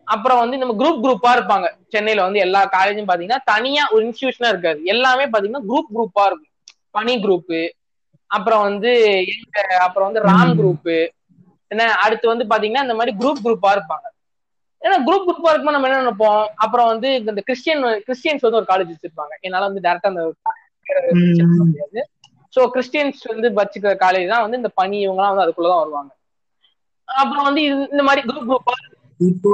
அப்புறம் 0.06 0.40
வந்து 0.40 0.56
நம்ம 0.56 0.74
குரூப் 0.80 1.02
குரூப்பா 1.04 1.30
இருப்பாங்க. 1.36 1.66
சென்னையில 1.88 2.22
வந்து 2.22 2.40
எல்லா 2.40 2.60
காலேஜும் 2.74 3.08
பாத்தீங்கன்னா 3.08 3.40
தனியா 3.52 3.84
ஒரு 3.92 4.02
இன்ஸ்டியூஷனா 4.06 4.48
இருக்காது. 4.48 4.80
எல்லாமே 4.86 5.26
பாத்தீங்கன்னா 5.26 5.64
குரூப் 5.68 5.92
குரூப்பா 5.94 6.24
இருக்கும். 6.26 6.50
பனி 6.94 7.14
குரூப் 7.20 7.54
அப்புறம் 8.30 8.62
வந்து 8.66 8.90
எங்க 9.32 9.56
அப்புறம் 9.86 10.08
வந்து 10.08 10.22
ராம் 10.26 10.54
குரூப் 10.58 10.90
என்ன 11.70 11.86
அடுத்து 12.04 12.26
வந்து 12.32 12.44
பாத்தீங்கன்னா 12.50 12.84
இந்த 12.86 12.96
மாதிரி 12.96 13.12
குரூப் 13.20 13.44
குரூப்பா 13.44 13.70
இருப்பாங்க. 13.76 14.06
ஏன்னா 14.82 14.96
குரூப் 15.06 15.26
குரூப்பா 15.26 15.50
இருக்கும்போது 15.50 15.76
நம்ம 15.76 15.88
என்ன 15.88 16.00
நினைப்போம்? 16.02 16.42
அப்புறம் 16.64 16.90
வந்து 16.92 17.08
இந்த 17.22 17.42
கிறிஸ்டியன் 17.42 17.82
கிறிஸ்டியன்ஸ் 18.06 18.44
வந்து 18.46 18.60
ஒரு 18.60 18.68
காலேஜ் 18.68 18.92
வச்சிருப்பாங்க. 18.92 19.34
என்னால 19.42 19.68
வந்து 19.68 19.84
டேரக்டா 19.86 20.10
அந்த 20.12 20.24
முடியாது 21.60 22.00
சோ 22.54 22.62
கிறிஸ்டியன்ஸ் 22.74 23.22
வந்து 23.32 23.48
வச்சுக்கிற 23.58 23.94
காலேஜ் 24.02 24.32
தான் 24.32 24.44
வந்து 24.44 24.60
இந்த 24.60 24.70
பனி 24.80 24.96
இவங்க 25.04 25.20
எல்லாம் 25.20 25.32
வந்து 25.32 25.46
அதுக்குள்ளதான் 25.46 25.82
வருவாங்க. 25.82 26.10
அப்புறம் 27.08 27.46
வந்து 27.48 27.62
இந்த 27.92 28.04
மாதிரி 28.08 28.22
குரூப் 28.28 28.50
குரூப்பா 28.50 28.74
இப்போ 29.20 29.52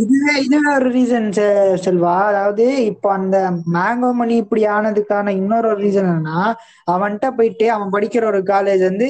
இதுவே 0.00 0.34
இதுவே 0.44 0.68
ஒரு 0.76 0.88
ரீசன் 0.94 1.26
செல்வா. 1.84 2.14
அதாவது 2.30 2.64
இப்போ 2.90 3.08
அந்த 3.16 3.36
மேங்கோ 3.74 4.10
மணி 4.20 4.34
இப்படி 4.42 4.62
ஆனதுக்கான 4.76 5.34
இன்னொரு 5.40 5.66
ஒரு 5.72 5.80
ரீசன் 5.84 6.08
என்னன்னா 6.10 6.38
அவன்கிட்ட 6.88 7.28
போயிட்டு 7.38 7.66
அவன் 7.74 7.92
படிக்கிற 7.94 8.24
ஒரு 8.32 8.40
காலேஜ் 8.52 8.82
வந்து 8.88 9.08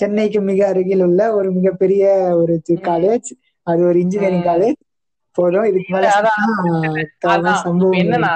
சென்னைக்கு 0.00 0.40
மிக 0.42 0.60
அருகில் 0.68 1.04
உள்ள 1.06 1.22
ஒரு 1.38 1.48
மிகப்பெரிய 1.56 2.04
ஒரு 2.40 2.54
காலேஜ் 2.88 3.30
அது 3.66 3.80
ஒரு 3.90 3.98
இன்ஜினியரிங் 4.04 4.48
காலேஜ் 4.50 4.78
போதும் 5.38 5.68
இதுக்கு 5.70 5.92
மேல 5.94 6.06
என்னன்னா 8.02 8.34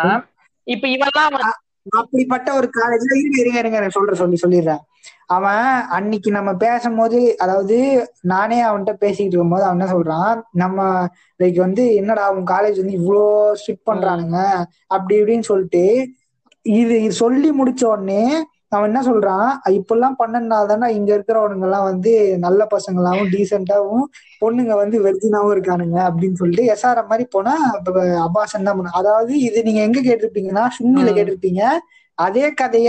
இப்ப 0.67 0.87
இவெல்லாம் 0.89 1.37
அப்படிப்பட்ட 1.87 2.49
ஒரு 2.55 2.69
காலேஜ்ல 2.75 3.13
இருங்க 3.21 3.39
இருங்க 3.43 3.59
இருங்க. 3.61 3.91
சொல்ற 3.97 4.15
சொல்லி 4.15 4.37
சொல்லிடுறேன். 4.37 4.83
அவன் 5.29 5.67
அன்னைக்கு 5.97 6.31
நம்ம 6.31 6.51
பேசும்போது 6.57 7.19
அதாவது 7.39 7.77
நானே 8.33 8.59
அவன்கிட்ட 8.63 8.95
பேசிக்கிட்டு 8.99 9.35
இருக்கும்போது 9.35 9.65
அவன் 9.65 9.79
என்ன 9.79 9.89
சொல்றான்? 9.93 10.33
நம்ம 10.55 10.79
லைக் 11.41 11.59
வந்து 11.59 11.85
என்னடா 12.01 12.25
அவன் 12.31 12.47
காலேஜ் 12.47 12.81
வந்து 12.83 12.99
இவ்வளோ 13.01 13.25
ஸ்ட்ரிக்ட் 13.61 13.89
பண்றானுங்க. 13.91 14.39
அப்படி 14.89 15.15
இப்படின்னு 15.21 15.49
சொல்லிட்டு 15.51 15.85
இது 16.67 16.95
இது 17.05 17.15
சொல்லி 17.23 17.49
முடிச்ச 17.53 17.83
உடனே 17.87 18.23
அவன் 18.73 18.89
என்ன 18.89 19.01
சொல்றான்? 19.07 19.47
இப்பெல்லாம் 19.77 20.17
பண்ணனால 20.19 20.69
தானே 20.71 20.87
இங்க 20.97 21.11
இருக்கிறவனுங்க 21.17 21.67
எல்லாம் 21.69 21.89
வந்து 21.89 22.13
நல்ல 22.45 22.61
பசங்களாவும் 22.73 23.31
டீசென்டாவும் 23.33 24.05
பொண்ணுங்க 24.43 24.75
வந்து 24.81 24.97
வெர்ஜினாவும் 25.05 25.53
இருக்கானுங்க 25.55 25.99
அப்படின்னு 26.09 26.41
சொல்லிட்டு 26.41 26.69
எஸ்ஆர்எம் 26.75 27.11
மாதிரி 27.11 27.27
போனா 27.35 27.55
அபாசன் 28.27 28.69
தான் 28.69 28.79
பண்ண 28.79 28.95
அதாவது 29.01 29.35
இது 29.47 29.67
நீங்க 29.69 29.83
எங்க 29.89 30.01
கேட்டிருப்பீங்கன்னா 30.03 30.65
சுண்ணில 30.79 31.11
கேட்டிருப்பீங்க. 31.19 31.63
அதே 32.19 32.47
கதைய 32.61 32.89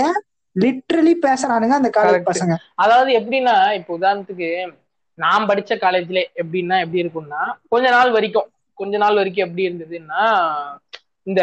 லிட்ரலி 0.55 1.13
பேசுறானுங்க 1.23 1.75
அந்த 1.79 1.89
காலேஜ் 1.97 2.29
பசங்க. 2.31 2.55
அதாவது 2.84 3.11
எப்படின்னா 3.19 3.55
இப்ப 3.79 3.91
உதாரணத்துக்கு 3.97 4.49
நான் 5.17 5.47
படிச்ச 5.49 5.73
காலேஜ்ல 5.81 6.19
எப்படின்னா 6.41 6.75
எப்படி 6.84 7.03
இருக்கும்னா 7.03 7.41
கொஞ்ச 7.71 7.88
நாள் 7.95 8.11
வரைக்கும் 8.11 8.47
கொஞ்ச 8.77 8.93
நாள் 8.97 9.19
வரைக்கும் 9.19 9.45
எப்படி 9.45 9.67
இருந்ததுன்னா 9.67 10.21
இந்த 11.27 11.41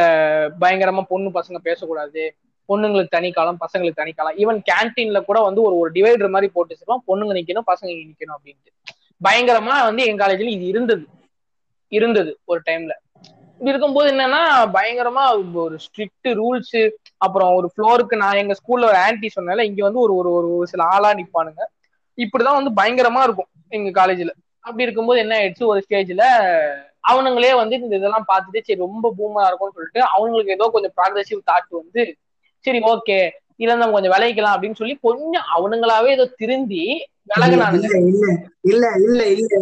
பயங்கரமா 0.62 1.02
பொண்ணு 1.10 1.28
பசங்க 1.36 1.58
பேசக்கூடாது 1.68 2.22
பொண்ணுங்களுக்கு 2.70 3.14
தனி 3.16 3.28
காலம் 3.30 3.60
பசங்களுக்கு 3.64 4.00
தனி 4.02 4.12
காலம். 4.12 4.36
ஈவன் 4.36 4.60
கேன்டீன்ல 4.70 5.20
கூட 5.24 5.38
வந்து 5.40 5.60
ஒரு 5.62 5.74
ஒரு 5.76 5.90
டிவைடர் 5.92 6.34
மாதிரி 6.34 6.48
போட்டு 6.52 6.72
வச்சிருக்கோம். 6.72 7.04
பொண்ணுங்க 7.08 7.34
நிக்கணும் 7.38 7.68
பசங்க 7.72 7.90
நிக்கணும் 8.02 8.36
அப்படின்ட்டு. 8.36 8.70
பயங்கரமா 9.20 9.76
வந்து 9.88 10.02
எங்க 10.04 10.20
காலேஜ்ல 10.22 10.50
இது 10.50 10.66
இருந்தது. 10.66 11.04
இருந்தது 11.92 12.32
ஒரு 12.44 12.60
டைம்ல 12.66 12.92
இப்படி 13.60 13.72
இருக்கும்போது 13.72 14.08
என்னன்னா 14.12 14.42
பயங்கரமா 14.74 15.22
ஒரு 15.62 15.76
ஸ்ட்ரிக்ட் 15.86 16.28
ரூல்ஸ் 16.38 16.78
அப்புறம் 17.18 17.50
ஒரு 17.54 17.68
ஃப்ளோருக்கு 17.72 18.14
நான் 18.16 18.40
எங்க 18.42 18.54
ஸ்கூல்ல 18.60 18.88
ஒரு 18.90 18.98
ஆன்டி 18.98 19.28
சொன்னால 19.36 19.64
இங்க 19.70 19.80
வந்து 19.82 20.00
ஒரு 20.00 20.14
ஒரு 20.18 20.30
ஒரு 20.56 20.66
சில 20.66 20.82
ஆளா 20.94 21.10
நிப்பானுங்க. 21.14 21.62
இப்படிதான் 22.18 22.58
வந்து 22.58 22.72
பயங்கரமா 22.80 23.22
இருக்கும் 23.22 23.50
எங்க 23.68 23.90
காலேஜ்ல 23.98 24.32
அப்படி 24.64 24.82
இருக்கும்போது 24.82 25.18
என்ன 25.20 25.34
ஆயிடுச்சு? 25.38 25.64
ஒரு 25.66 25.80
ஸ்டேஜ்ல 25.86 26.24
அவனுங்களே 27.10 27.52
வந்து 27.54 27.74
இந்த 27.76 27.94
இதெல்லாம் 27.96 28.26
பார்த்துட்டு 28.32 28.64
சரி 28.66 28.78
ரொம்ப 28.78 29.06
பூமா 29.18 29.42
இருக்கும்னு 29.46 29.76
சொல்லிட்டு 29.76 30.00
அவங்களுக்கு 30.14 30.52
ஏதோ 30.52 30.66
கொஞ்சம் 30.72 30.94
ப்ராக்ரெசிவ் 30.98 31.40
தாட் 31.50 31.70
வந்து 31.80 32.02
சரி 32.64 32.80
ஓகே 32.86 33.18
இதுல 33.58 33.76
நம்ம 33.76 33.92
கொஞ்சம் 33.92 34.12
விளைவிக்கலாம் 34.12 34.54
அப்படின்னு 34.54 34.74
சொல்லி 34.74 34.98
கொஞ்சம் 35.00 35.46
அவனுங்களாவே 35.56 36.08
ஏதோ 36.08 36.24
திருந்தி 36.36 36.84
விலகினானுங்க. 37.30 37.88
இல்ல 38.02 38.26
இல்ல 38.62 38.86
இல்ல 38.98 39.22
இல்ல. 39.32 39.52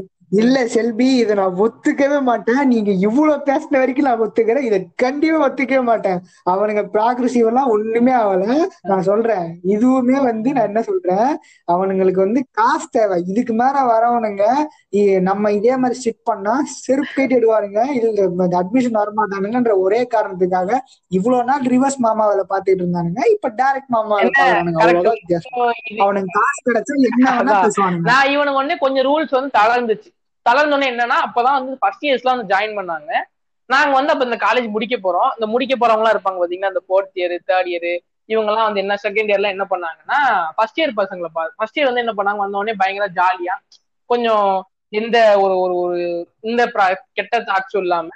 செல்வி 0.68 1.06
இத 1.16 1.34
நான் 1.34 1.58
ஒத்துக்கவே 1.64 2.18
மாட்டேன். 2.22 2.62
நீங்க 2.66 2.90
இவ்வளவு 3.06 3.44
பேசின 3.46 3.78
வரைக்கும் 3.78 4.08
நான் 4.08 4.22
ஒத்துக்கிறேன். 4.24 4.66
இத 4.68 4.76
கண்டிப்பா 4.96 5.38
ஒத்துக்கவே 5.46 5.82
மாட்டேன். 5.82 6.18
அவனுங்க 6.52 6.82
ப்ராக்ரஸிவ் 6.94 7.48
எல்லாம் 7.50 7.70
ஒண்ணுமே 7.74 8.14
ஆகல 8.20 8.46
நான் 8.90 9.06
சொல்றேன். 9.10 9.46
இதுவுமே 9.74 10.16
வந்து 10.28 10.48
நான் 10.52 10.68
என்ன 10.70 10.82
சொல்றேன்? 10.82 11.30
அவனுங்களுக்கு 11.68 12.20
வந்து 12.26 12.42
காசு 12.52 12.88
தேவை. 12.90 13.18
இதுக்கு 13.32 13.54
மேல 13.54 13.76
வரவனுங்க 13.92 14.44
நம்ம 15.28 15.52
இதே 15.52 15.74
மாதிரி 15.76 15.98
ஸ்டிக் 16.00 16.28
பண்ணா 16.30 16.54
செருப்பு 16.76 17.12
கேட்டு 17.12 17.36
எடுவானுங்க 17.38 17.80
இல்ல 17.98 18.26
அட்மிஷன் 18.60 19.00
வரமாட்டானுங்கன்ற 19.00 19.74
ஒரே 19.84 20.00
காரணத்துக்காக 20.14 20.70
இவ்வளவு 21.10 21.44
நாள் 21.44 21.64
ரிவர்ஸ் 21.74 21.98
மாமா 22.06 22.26
வேலை 22.30 22.44
பாத்துட்டு 22.52 22.82
இருந்தானுங்க. 22.82 23.22
இப்ப 23.34 23.52
டைரக்ட் 23.60 23.94
மாமா 23.96 24.14
வேலை 24.16 24.32
பாக்குறானுங்க 24.34 24.80
அவனுக்கு 26.04 26.30
காசு 26.38 26.60
கிடைச்சா 26.68 26.94
என்ன 27.10 27.26
வேணா 27.30 27.54
பேசுவானுங்க. 27.64 28.06
நான் 28.10 28.30
இவனுக்கு 28.34 28.62
வந்து 28.62 28.76
கொஞ்சம் 28.84 29.06
ரூல்ஸ் 29.08 29.36
வந்து 29.38 29.52
தளர்ந்துச்சு. 29.58 30.10
தளர்ந்தோடனே 30.48 30.90
என்னன்னா 30.92 31.18
அப்பதான் 31.26 31.58
வந்து 31.58 31.74
ஃபர்ஸ்ட் 31.82 32.06
இயர்ஸ்லாம் 32.06 32.36
வந்து 32.36 32.52
ஜாயின் 32.52 32.78
பண்ணாங்க. 32.78 33.10
நாங்க 33.70 33.92
வந்து 33.96 34.12
அப்ப 34.12 34.24
இந்த 34.24 34.38
காலேஜ் 34.44 34.68
முடிக்க 34.74 34.96
போறோம். 34.98 35.30
இந்த 35.36 35.46
முடிக்க 35.54 35.74
போறவங்க 35.76 36.12
இருப்பாங்க 36.14 36.38
பாத்தீங்கன்னா 36.42 36.72
இந்த 36.74 36.82
ஃபோர்த் 36.86 37.18
இயர் 37.20 37.34
தேர்ட் 37.50 37.70
இயர் 37.72 37.90
இவங்க 38.28 38.50
எல்லாம் 38.52 38.68
வந்து 38.68 38.82
என்ன 38.84 38.94
செகண்ட் 39.04 39.30
இயர்ல 39.30 39.52
என்ன 39.54 39.64
பண்ணாங்கன்னா 39.72 40.18
ஃபர்ஸ்ட் 40.56 40.80
இயர் 40.80 40.98
பசங்களை 40.98 41.28
பா 41.36 41.42
ஃபர்ஸ்ட் 41.58 41.78
இயர் 41.78 41.88
வந்து 41.90 42.02
என்ன 42.04 42.14
பண்ணாங்க? 42.18 42.40
வந்த 42.44 42.60
உடனே 42.60 42.74
பயங்கர 42.82 43.06
ஜாலியா 43.18 43.54
கொஞ்சம் 44.10 44.48
எந்த 44.92 45.16
ஒரு 45.42 45.54
ஒரு 45.64 45.74
ஒரு 45.84 45.98
இந்த 46.50 46.62
கெட்ட 47.18 47.36
தாட்ஸும் 47.48 47.84
இல்லாம 47.86 48.08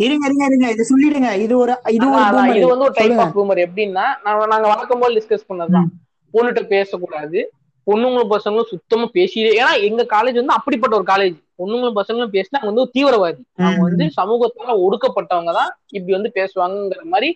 இருங்க 0.00 0.24
இருங்க 0.28 0.44
இருங்க. 0.48 0.68
இது 0.74 0.84
சொல்லிடுங்க. 0.90 1.30
இது 1.44 1.54
ஒரு 1.58 1.72
இது. 1.88 2.06
இது 2.54 2.66
வந்து 2.72 2.86
ஒரு 2.86 2.94
டைப். 2.98 3.18
ஆஃப் 3.24 3.34
பூமர் 3.36 3.60
எப்படின்னா 3.66 4.04
நாங்க 4.26 4.44
நாங்க 4.52 4.66
வழக்கம் 4.72 5.02
போல் 5.02 5.16
டிஸ்கஸ் 5.18 5.48
பண்ணதுதான் 5.48 5.88
பொண்ணுகிட்ட 6.34 6.62
பேசக்கூடாது. 6.74 7.40
பொண்ணுங்களும் 7.86 8.32
பசங்களும் 8.32 8.70
சுத்தமா 8.72 9.06
பேசி 9.12 9.38
ஏன்னா 9.52 9.72
எங்க 9.88 10.02
காலேஜ் 10.12 10.40
வந்து 10.40 10.56
அப்படிப்பட்ட 10.56 10.94
ஒரு 10.96 11.06
காலேஜ் 11.06 11.36
பொண்ணுங்களும் 11.58 11.98
பசங்களும் 12.00 12.34
பேசினா 12.34 12.58
அவங்க 12.60 12.72
வந்து 12.72 12.92
தீவிரவாதி. 12.94 13.40
அவங்க 13.60 13.82
வந்து 13.88 14.06
சமூகத்தால 14.18 14.76
ஒடுக்கப்பட்டவங்க 14.84 15.52
தான் 15.52 15.72
இப்படி 15.88 16.12
வந்து 16.12 16.30
பேசுவாங்கங்கிற 16.38 17.04
மாதிரி 17.04 17.28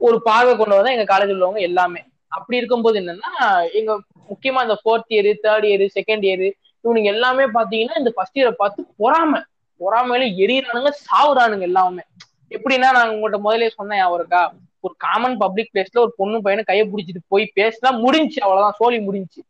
ஒரு 0.00 0.16
பார்வை 0.22 0.56
கொண்டு 0.56 0.76
வந்தா 0.76 0.92
எங்க 0.92 1.06
காலேஜ் 1.12 1.34
உள்ளவங்க 1.34 1.60
எல்லாமே. 1.60 2.00
அப்படி 2.32 2.56
இருக்கும்போது 2.56 3.00
என்னன்னா 3.00 3.30
எங்க 3.72 3.92
முக்கியமா 4.28 4.60
இந்த 4.62 4.76
fourth 4.82 5.12
year 5.14 5.30
third 5.44 5.66
year 5.66 5.84
second 5.96 6.24
year 6.24 6.44
இவனுங்க 6.84 7.08
எல்லாமே 7.08 7.44
பாத்தீங்கன்னா 7.54 7.96
இந்த 7.96 8.10
ஃபர்ஸ்ட் 8.16 8.38
இயரை 8.38 8.52
பார்த்து 8.52 8.86
பொறாம. 8.98 9.32
பொறாமையில 9.80 10.24
எரியறானுங்க 10.42 10.90
சாவுறானுங்க 11.06 11.62
எல்லாமே. 11.62 12.02
எப்படின்னா 12.50 12.88
நான் 12.92 13.10
உங்கள்கிட்ட 13.10 13.38
முதலே 13.38 13.68
சொன்னேன் 13.70 14.14
இருக்கா? 14.14 14.42
ஒரு 14.84 14.94
காமன் 14.98 15.36
பப்ளிக் 15.38 15.70
பிளேஸ்ல 15.74 16.00
ஒரு 16.00 16.12
பொண்ணு 16.16 16.42
பையனை 16.42 16.62
கையை 16.64 16.84
பிடிச்சிட்டு 16.86 17.22
போய் 17.28 17.52
பேசினா 17.56 17.90
முடிஞ்சுச்சு 18.04 18.40
அவ்வளவுதான் 18.40 18.78
சோழி 18.78 18.98
முடிஞ்சுச்சு. 18.98 19.40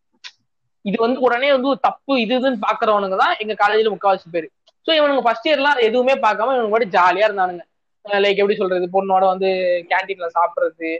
இது 0.85 0.97
வந்து 1.01 1.18
உடனே 1.20 1.49
வந்து 1.53 1.68
ஒரு 1.68 1.81
தப்பு 1.81 2.12
இது 2.20 2.35
இதுன்னு 2.39 2.64
பாக்குறவனுங்க 2.66 3.16
தான் 3.16 3.35
எங்க 3.43 3.55
காலேஜ்ல 3.62 3.93
முக்காவாசி 3.95 4.28
பேரு. 4.33 4.47
சோ 4.87 4.91
இவனுங்க 4.99 5.22
ஃபர்ஸ்ட் 5.26 5.49
இயர்லாம் 5.49 5.81
எதுவுமே 5.89 6.14
பார்க்காம 6.24 6.55
இவனுங்க 6.55 6.74
கூட 6.76 6.87
ஜாலியா 6.95 7.26
இருந்தானுங்க. 7.28 7.64
லைக் 8.05 8.41
எப்படி 8.43 8.57
சொல்றது 8.57 8.87
பொண்ணோட 8.93 9.24
வந்து 9.33 9.49
கேன்டீன்ல 9.91 10.28
சாப்பிடுறது 10.37 10.91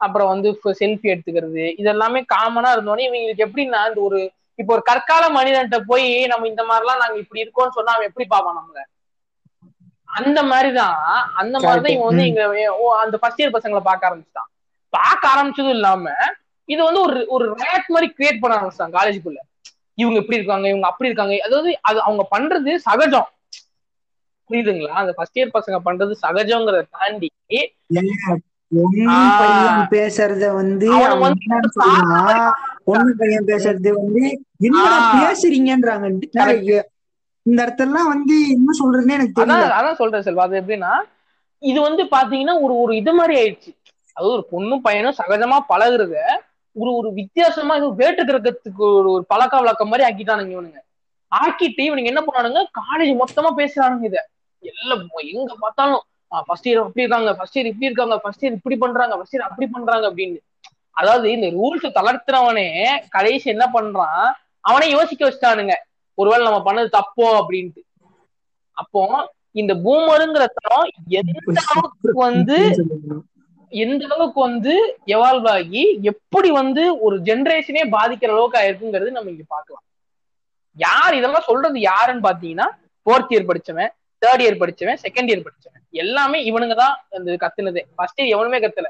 அப்புறம் 0.00 0.30
வந்து 0.32 0.48
செல்ஃபி 0.80 1.08
எடுத்துக்கிறது 1.12 1.64
இதெல்லாமே 1.80 2.20
காமனா 2.34 2.70
இருந்தோடனே 2.74 3.06
இவங்களுக்கு 3.08 3.46
எப்படின்னா 3.46 3.80
இந்த 3.88 4.00
ஒரு 4.08 4.18
இப்போ 4.58 4.72
ஒரு 4.72 4.82
கற்கால 4.82 5.24
மனிதன்ட்ட 5.36 5.78
போய் 5.90 6.06
நம்ம 6.26 6.48
இந்த 6.48 6.62
மாதிரிலாம் 6.62 7.02
நாங்க 7.02 7.16
இப்படி 7.18 7.42
இருக்கோம்னு 7.44 7.76
சொன்னா 7.76 7.94
அவன் 7.94 8.08
எப்படி 8.08 8.26
பாப்பான் 8.30 8.58
நம்மள? 8.58 8.80
அந்த 10.08 10.38
மாதிரிதான் 10.42 10.96
அந்த 11.34 11.56
மாதிரிதான் 11.60 11.94
இவன் 11.94 12.08
வந்து 12.10 12.26
ஓ 12.78 12.86
அந்த 13.02 13.16
ஃபர்ஸ்ட் 13.20 13.40
இயர் 13.42 13.54
பசங்களை 13.56 13.82
பார்க்க 13.82 14.08
ஆரம்பிச்சிட்டான். 14.08 14.48
பார்க்க 14.92 15.32
ஆரம்பிச்சதும் 15.32 15.76
இல்லாம 15.78 16.04
இது 16.70 16.80
வந்து 16.84 17.00
ஒரு 17.00 17.20
ஒரு 17.30 17.44
ரேட் 17.60 17.88
மாதிரி 17.88 18.08
கிரியேட் 18.16 18.40
பண்ண 18.40 18.56
ஆரம்பிச்சிட்டான் 18.56 18.96
காலேஜுக்குள்ள 18.96 19.40
இவங்க 19.98 20.18
இப்படி 20.20 20.38
இருக்காங்க 20.38 20.66
இவங்க 20.68 20.86
அப்படி 20.88 21.08
இருக்காங்க. 21.10 21.34
அதாவது 21.46 21.70
அது 21.82 21.98
அவங்க 22.02 22.22
பண்றது 22.32 22.72
சகஜம். 22.84 23.28
புரியுதுங்களா? 24.50 24.94
அந்த 25.00 25.12
ஃபர்ஸ்ட் 25.16 25.38
இயர் 25.38 25.56
பசங்க 25.56 25.78
பண்றது 25.84 26.12
சகஜங்கிறத 26.22 26.82
தாண்டி 26.94 27.28
பேசுறத 29.92 30.44
வந்து 30.54 30.88
பொண்ணு 32.86 33.12
பையன் 33.20 33.48
பேசுறது 33.48 33.90
வந்து 33.96 34.22
என்னடா 34.66 34.98
ஆ. 34.98 35.08
பேசுறீங்கன்றாங்க. 35.16 36.06
இந்த 37.46 37.58
இடத்தெல்லாம் 37.62 38.08
வந்து 38.08 38.34
என்ன 38.54 38.70
சொல்றதுன்னு 38.78 39.16
எனக்கு 39.16 39.36
தெரியல. 39.36 39.58
அதான் 39.58 39.78
அதான் 39.78 40.00
சொல்றேன் 40.00 40.26
செல்வா 40.26 40.46
அது 40.48 40.60
எப்படின்னா 40.60 40.92
இது 41.62 41.78
வந்து 41.80 42.02
பாத்தீங்கன்னா 42.12 42.54
ஒரு 42.64 42.74
ஒரு 42.82 42.92
இது 42.96 43.12
மாதிரி 43.12 43.34
ஆயிடுச்சு. 43.40 43.70
அது 44.16 44.26
ஒரு 44.28 44.44
பொண்ணும் 44.52 44.84
பையனும் 44.84 45.18
சகஜமா 45.18 45.58
பழகுறத 45.68 46.14
ஒரு 46.76 46.90
ஒரு 46.94 47.08
வித்தியாசமா 47.12 47.76
இது 47.76 47.88
வேட்டு 48.02 48.22
கிரகத்துக்கு 48.28 48.84
ஒரு 48.98 49.08
ஒரு 49.14 49.24
பழக்க 49.32 49.60
வழக்கம் 49.60 49.90
மாதிரி 49.92 50.06
ஆக்கிட்டானுங்க 50.08 50.52
இவனுங்க. 50.56 50.80
ஆக்கிட்டு 51.32 51.82
இவனுங்க 51.88 52.12
என்ன 52.12 52.22
பண்ணானுங்க 52.26 52.60
காலேஜ் 52.80 53.12
மொத்தமா 53.22 53.50
பேசுறானுங்க 53.60 54.06
இத. 54.10 54.18
எல்லாம் 54.62 55.02
எங்க 55.34 55.54
பார்த்தாலும் 55.64 56.02
ஃபர்ஸ்ட் 56.48 56.68
இயர் 56.68 56.82
அப்படி 56.82 57.04
இருக்காங்க 57.04 57.30
ஃபர்ஸ்ட் 57.38 57.56
இயர் 57.58 57.70
இப்படி 57.70 57.88
இருக்காங்க 57.90 58.16
ஃபர்ஸ்ட் 58.22 58.44
இயர் 58.44 58.56
இப்படி 58.58 58.76
பண்றாங்க 58.76 59.14
ஃபர்ஸ்ட் 59.16 59.34
இயர் 59.36 59.48
அப்படி 59.48 59.66
பண்றாங்க 59.66 60.04
அப்படின்னு. 60.10 60.38
அதாவது 61.00 61.26
இந்த 61.36 61.48
ரூல்ஸ் 61.58 61.86
தளர்த்துறவனே 61.98 62.66
கடைசி 63.08 63.46
என்ன 63.54 63.66
பண்றான்? 63.76 64.24
அவனே 64.60 64.86
யோசிக்க 64.90 65.22
வச்சுட்டானுங்க. 65.26 65.74
ஒருவேளை 66.18 66.42
நம்ம 66.46 66.60
பண்ணது 66.68 66.88
தப்போ 66.98 67.26
அப்படின்ட்டு. 67.40 67.82
அப்போ 68.76 69.02
இந்த 69.60 69.72
பூமருங்கிற 69.84 70.44
தரம் 70.58 70.90
எந்த 71.20 71.60
அளவுக்கு 71.70 72.12
வந்து 72.26 72.58
எந்த 73.70 74.04
அளவுக்கு 74.04 74.40
வந்து 74.40 74.96
எவால்வ் 75.06 75.48
ஆகி 75.48 75.98
எப்படி 76.02 76.50
வந்து 76.50 77.00
ஒரு 77.00 77.18
ஜெனரேஷனே 77.18 77.82
பாதிக்கிற 77.84 78.28
அளவுக்கு 78.28 78.58
ஆயிருக்குங்கிறது 78.58 79.10
நம்ம 79.10 79.30
இங்க 79.30 79.42
பார்க்கலாம். 79.48 79.82
யார் 80.76 81.14
இதெல்லாம் 81.14 81.42
சொல்றது 81.46 81.80
யாருன்னு 81.80 82.28
பாத்தீங்கன்னா 82.28 82.66
ஃபோர்த் 83.06 83.30
இயர் 83.30 83.48
படிச்சவன் 83.48 83.88
தேர்ட் 84.26 84.40
இயர் 84.40 84.60
படிச்சவன் 84.60 84.96
செகண்ட் 85.02 85.30
இயர் 85.30 85.42
படிச்சவன். 85.42 85.88
எல்லாமே 85.90 86.52
இவனுங்க 86.52 86.74
தான் 86.76 87.04
அந்த 87.10 87.36
கத்துனதே. 87.40 87.82
ஃபர்ஸ்ட் 87.94 88.20
இயர் 88.20 88.28
எவனுமே 88.28 88.58
கத்தல. 88.58 88.84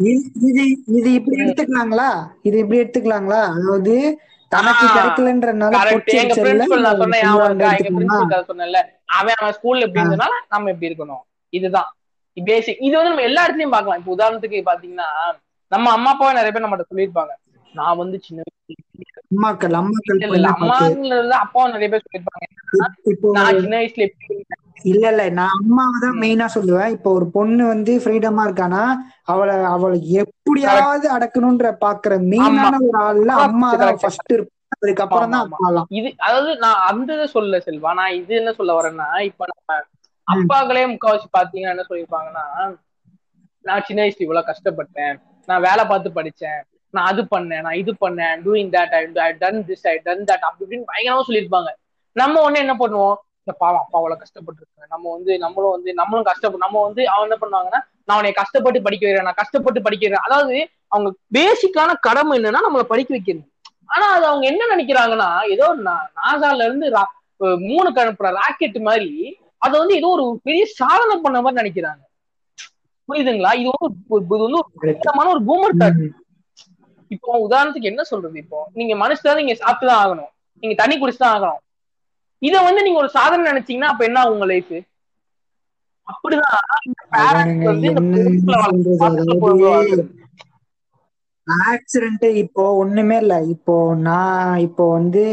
இது- 0.03 0.76
இது 0.88 1.13
இப்படி 1.13 1.38
எடுத்துக்கலாங்களா? 1.38 2.28
இது 2.41 2.57
இப்படி 2.57 2.80
எடுத்துக்கலாங்களா? 2.80 3.41
அதாவது 3.41 4.20
தனக்கு 4.49 4.86
கிடைக்கலன்றனால 4.86 5.72
எங்க 6.13 6.34
பிரின்சிபல் 6.36 6.80
நான் 6.80 6.97
சொன்னேன் 6.97 7.24
சொன்னேன்ல. 8.47 8.94
அவன் 9.09 9.39
அவன் 9.39 9.55
ஸ்கூல்ல 9.57 9.85
எப்படி 9.85 10.03
இருந்தனால 10.03 10.33
நம்ம 10.49 10.69
எப்படி 10.69 10.89
இருக்கணும். 10.89 11.23
இதுதான். 11.53 11.89
பேசிக் 12.37 12.81
இது 12.81 12.95
வந்து 12.97 13.11
நம்ம 13.11 13.27
எல்லா 13.29 13.43
இடத்துலயும் 13.45 13.75
பார்க்கலாம். 13.75 13.99
இப்போ 13.99 14.13
உதாரணத்துக்கு 14.15 14.67
பாத்தீங்கன்னா 14.69 15.09
நம்ம 15.71 15.91
அம்மா 15.91 16.11
அப்பாவை 16.13 16.33
நிறைய 16.33 16.51
பேர் 16.51 16.65
நம்மகிட்ட 16.65 16.91
சொல்லியிருப்பாங்க. 16.91 17.33
நான் 17.73 17.99
வந்து 18.01 18.17
சின்ன 18.25 18.41
வயசுல 18.45 19.13
அம்மாக்கள் 19.31 19.75
அம்மாக்கள் 19.79 20.45
அம்மாங்கிறத 20.51 21.33
அப்பாவும் 21.43 21.73
நிறைய 21.73 21.89
பேர் 21.93 22.05
சொல்லியிருப்பாங்க. 22.05 22.45
நான் 23.37 23.59
சின்ன 23.61 23.75
வயசுல 23.77 24.05
எப்படி. 24.09 24.37
இல்ல 24.91 25.05
இல்ல. 25.11 25.23
நான் 25.37 25.55
அம்மாவை 25.59 25.97
தான் 26.03 26.17
மெயினா 26.21 26.47
சொல்லுவேன். 26.55 26.91
இப்போ 26.95 27.09
ஒரு 27.17 27.25
பொண்ணு 27.35 27.63
வந்து 27.65 27.93
ஃப்ரீடமா 28.01 28.43
இருக்கானா 28.47 28.81
அவளை 29.25 29.55
அவளை 29.73 29.97
எப்படியாவது 30.21 31.07
அடக்கணும்ன்ற 31.15 31.69
பாக்குற 31.85 32.13
மெயினான 32.31 32.73
ஒரு 32.87 32.99
ஆள்ல 33.03 33.31
அம்மா 33.45 33.69
தான். 33.75 33.97
ஃபர்ஸ்ட் 34.03 34.35
இருப்பாங்க 34.35 34.53
அதுக்கப்புறம் 34.74 35.34
தான் 35.36 35.88
இது 35.99 36.09
அதாவது 36.28 36.51
நான் 36.63 36.82
அந்த 36.89 37.09
இதை 37.18 37.28
சொல்ல 37.36 37.57
செல்வா. 37.68 37.91
நான் 37.99 38.18
இது 38.22 38.34
என்ன 38.41 38.51
சொல்ல 38.59 38.74
வரேன்னா 38.80 39.07
இப்ப 39.30 39.45
நம்ம 39.51 39.78
அப்பாக்களே 40.28 40.84
முக்காவாசி 40.91 41.28
பாத்தீங்கன்னா 41.38 41.74
என்ன 41.76 41.86
சொல்லியிருப்பாங்கன்னா 41.89 42.45
நான் 43.66 43.86
சின்ன 43.88 44.01
வயசுல 44.03 44.26
இவ்வளவு 44.26 44.49
கஷ்டப்பட்டேன். 44.49 45.16
நான் 45.47 45.66
வேலை 45.68 45.84
பார்த்து 45.86 46.18
படிச்சேன். 46.18 46.59
நான் 46.93 47.09
அது 47.11 47.22
பண்ணேன். 47.34 47.63
நான் 47.66 47.80
இது 47.82 47.91
பண்ணேன். 48.03 48.36
Doing 48.45 48.72
that 48.76 48.93
I 49.24 49.32
done 49.43 49.61
this 49.70 49.86
I 49.93 49.95
done 50.07 50.26
that 50.30 50.45
அப்படி 50.47 50.63
இப்படின்னு 50.66 50.89
பயங்கரமா 50.91 51.26
சொல்லியிருப்பாங்க. 51.30 51.72
நம்ம 52.16 52.41
உடனே 52.45 52.59
என்ன 52.66 52.76
பண்ணுவோம்? 52.84 53.18
இந்த 53.43 53.53
பாவம் 53.63 53.82
அப்பா 53.84 53.97
அவ்வளவு 53.99 54.22
கஷ்டப்பட்டிருக்காங்க 54.22 54.88
நம்ம 54.93 55.05
வந்து 55.16 55.32
நம்மளும் 55.43 55.74
வந்து 55.76 55.89
நம்மளும் 55.93 56.30
கஷ்டப்பட்டு 56.30 56.66
நம்ம 56.66 56.82
வந்து 56.88 57.01
அவன் 57.13 57.28
என்ன 57.28 57.38
பண்ணுவாங்கன்னா 57.41 57.82
நான் 58.07 58.18
உன்னை 58.20 58.32
கஷ்டப்பட்டு 58.39 58.80
படிக்க 58.86 59.03
வைக்கிறேன். 59.05 59.28
நான் 59.30 59.41
கஷ்டப்பட்டு 59.41 59.86
படிக்க 59.88 60.03
வைக்கிறேன் 60.03 60.28
அதாவது 60.28 60.55
அவங்க 60.88 61.09
பேசிக்கான 61.38 61.91
கடமை 62.07 62.34
என்னன்னா 62.39 62.61
நம்மளை 62.68 62.86
படிக்க 62.93 63.11
வைக்கிறது 63.16 63.43
ஆனா 63.89 64.05
அது 64.15 64.25
அவங்க 64.29 64.45
என்ன 64.51 64.63
நினைக்கிறாங்கன்னா 64.73 65.29
ஏதோ 65.55 65.67
நாசால 66.19 66.65
இருந்து 66.67 66.88
மூணுக்கு 67.69 68.01
அனுப்புற 68.03 68.29
ராக்கெட் 68.39 68.77
மாதிரி 68.89 69.09
அதை 69.61 69.75
வந்து 69.81 69.95
ஏதோ 69.99 70.09
ஒரு 70.17 70.25
பெரிய 70.47 70.63
சாதனை 70.79 71.15
பண்ண 71.21 71.38
மாதிரி 71.41 71.59
நினைக்கிறாங்க. 71.61 72.01
புரியுதுங்களா? 73.09 73.51
இது 73.61 73.69
வந்து 73.71 73.97
இது 74.21 74.43
வந்து 74.45 74.59
ஒரு 74.61 75.31
ஒரு 75.33 75.41
பூமர் 75.49 75.79
தாட். 75.81 76.01
இப்போ 77.11 77.31
உதாரணத்துக்கு 77.45 77.91
என்ன 77.91 78.03
சொல்றது 78.11 78.38
இப்போ? 78.43 78.59
நீங்க 78.79 78.93
மனுஷன் 79.03 79.39
நீங்க 79.41 79.53
சாப்பிட்டு 79.61 79.89
தான் 79.89 80.01
ஆகணும். 80.03 80.31
நீங்க 80.63 80.75
தண்ணி 80.81 80.95
குடிச்சு 80.97 81.21
தான் 81.23 81.36
ஆகணும். 81.36 81.61
இத 82.41 82.55
வந்து 82.67 82.83
நீங்க 82.86 82.99
ஒரு 83.03 83.09
சாதனை 83.17 83.43
நினைச்சீங்கன்னா 83.51 83.91
அப்ப 83.93 84.03
என்ன 84.09 84.25
உங்க 84.33 84.45
லைஃப் 84.51 84.73
அப்படிதான் 86.07 86.57
ஆக்சிடென்ட் 91.65 92.23
இப்போ 92.41 92.63
ஒண்ணுமே 92.75 93.17
இல்ல. 93.17 93.35
இப்போ 93.53 93.73
நான் 94.05 94.55
இப்போ 94.59 94.83
வந்து 94.93 95.23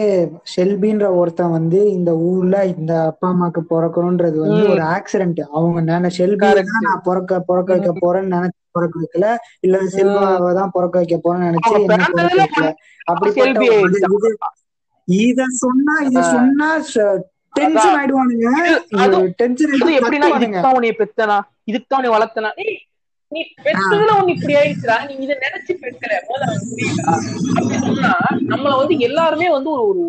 ஷெல்பின்ற 0.52 1.06
ஒருத்தன் 1.18 1.50
வந்து 1.50 1.78
இந்த 1.92 2.10
ஊர்ல 2.26 2.56
இந்த 2.72 2.92
அப்பா 3.10 3.28
அம்மாக்கு 3.30 3.62
பிறக்கணும்ன்றது 3.70 4.38
வந்து. 4.44 4.62
ஒரு 4.72 4.82
ஆக்சிடென்ட் 4.96 5.40
அவங்க 5.52 5.80
நினை 5.90 6.10
ஷெல்பி 6.18 6.44
Correct. 6.44 6.70
தான் 6.72 6.86
நான் 6.88 7.04
பிறக்க 7.04 7.40
பிறக்க 7.48 7.70
வைக்க 7.74 7.92
போறேன்னு 8.02 8.34
நினைச்சு 8.36 8.60
பிறக்க 8.72 8.94
வைக்கல. 9.02 9.26
இல்ல 9.66 9.80
செல்வாவை 9.96 10.52
தான் 10.60 10.74
பிறக்க 10.76 10.96
வைக்க 10.98 11.18
போறேன்னு 11.24 11.48
நினைச்சு 11.50 11.72
என்ன 11.78 11.98
பிறக்க 12.12 12.38
வைக்கல. 12.40 12.68
ஆயிடுச்சு. 13.42 13.70
இது. 15.08 15.44
சொன்னா 15.60 15.94
இத 16.08 16.20
சொன்னா 16.32 16.68
டென்ஷன் 17.54 17.96
ஆயிடுவானுங்க. 17.96 18.46
டென்ஷன் 19.40 19.72
எப்படின்னா 19.96 20.26
கத்துவானுங்க 20.26 20.48
இதுக்குதான் 20.50 20.76
உன்னைய 20.78 20.94
பெத்தனா? 21.00 21.38
இதுக்குதான் 21.70 21.98
உன்னை 22.00 22.12
வளர்த்தனா? 22.14 22.50
நீ 23.32 23.40
பெத்ததுல 23.64 24.14
உன்னை 24.18 24.32
இப்படி 24.34 24.54
ஆயிடுச்சுடா. 24.60 24.96
நீ 25.08 25.14
இதை 25.24 25.34
நினைச்சு 25.44 25.72
பெக்கல 25.82 26.12
முதல்ல 26.28 26.46
அவனுக்கு 26.48 26.72
புரியுதா? 26.72 27.12
அப்படி 27.58 27.78
சொன்னா 27.86 28.12
நம்மள 28.52 28.72
வந்து 28.80 28.96
எல்லாருமே 29.08 29.48
வந்து 29.56 29.70
ஒரு 29.76 29.84
ஒரு 29.86 30.00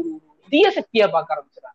தீய 0.51 0.67
சக்தியா 0.77 1.07
பார்க்க 1.15 1.35
ஆரம்பிச்சிடாங்க 1.35 1.71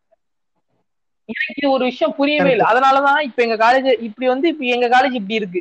எனக்கு 1.28 1.60
இது 1.60 1.68
ஒரு 1.76 1.84
விஷயம் 1.84 2.14
புரியவே 2.18 2.50
இல்லை. 2.54 2.66
அதனாலதான் 2.72 3.18
இப்ப 3.28 3.42
எங்க 3.46 3.56
காலேஜ் 3.64 3.88
இப்படி 4.06 4.26
வந்து 4.26 4.46
இப்ப 4.52 4.64
எங்க 4.76 4.86
காலேஜ் 4.94 5.18
இப்படி 5.20 5.38
இருக்கு. 5.40 5.60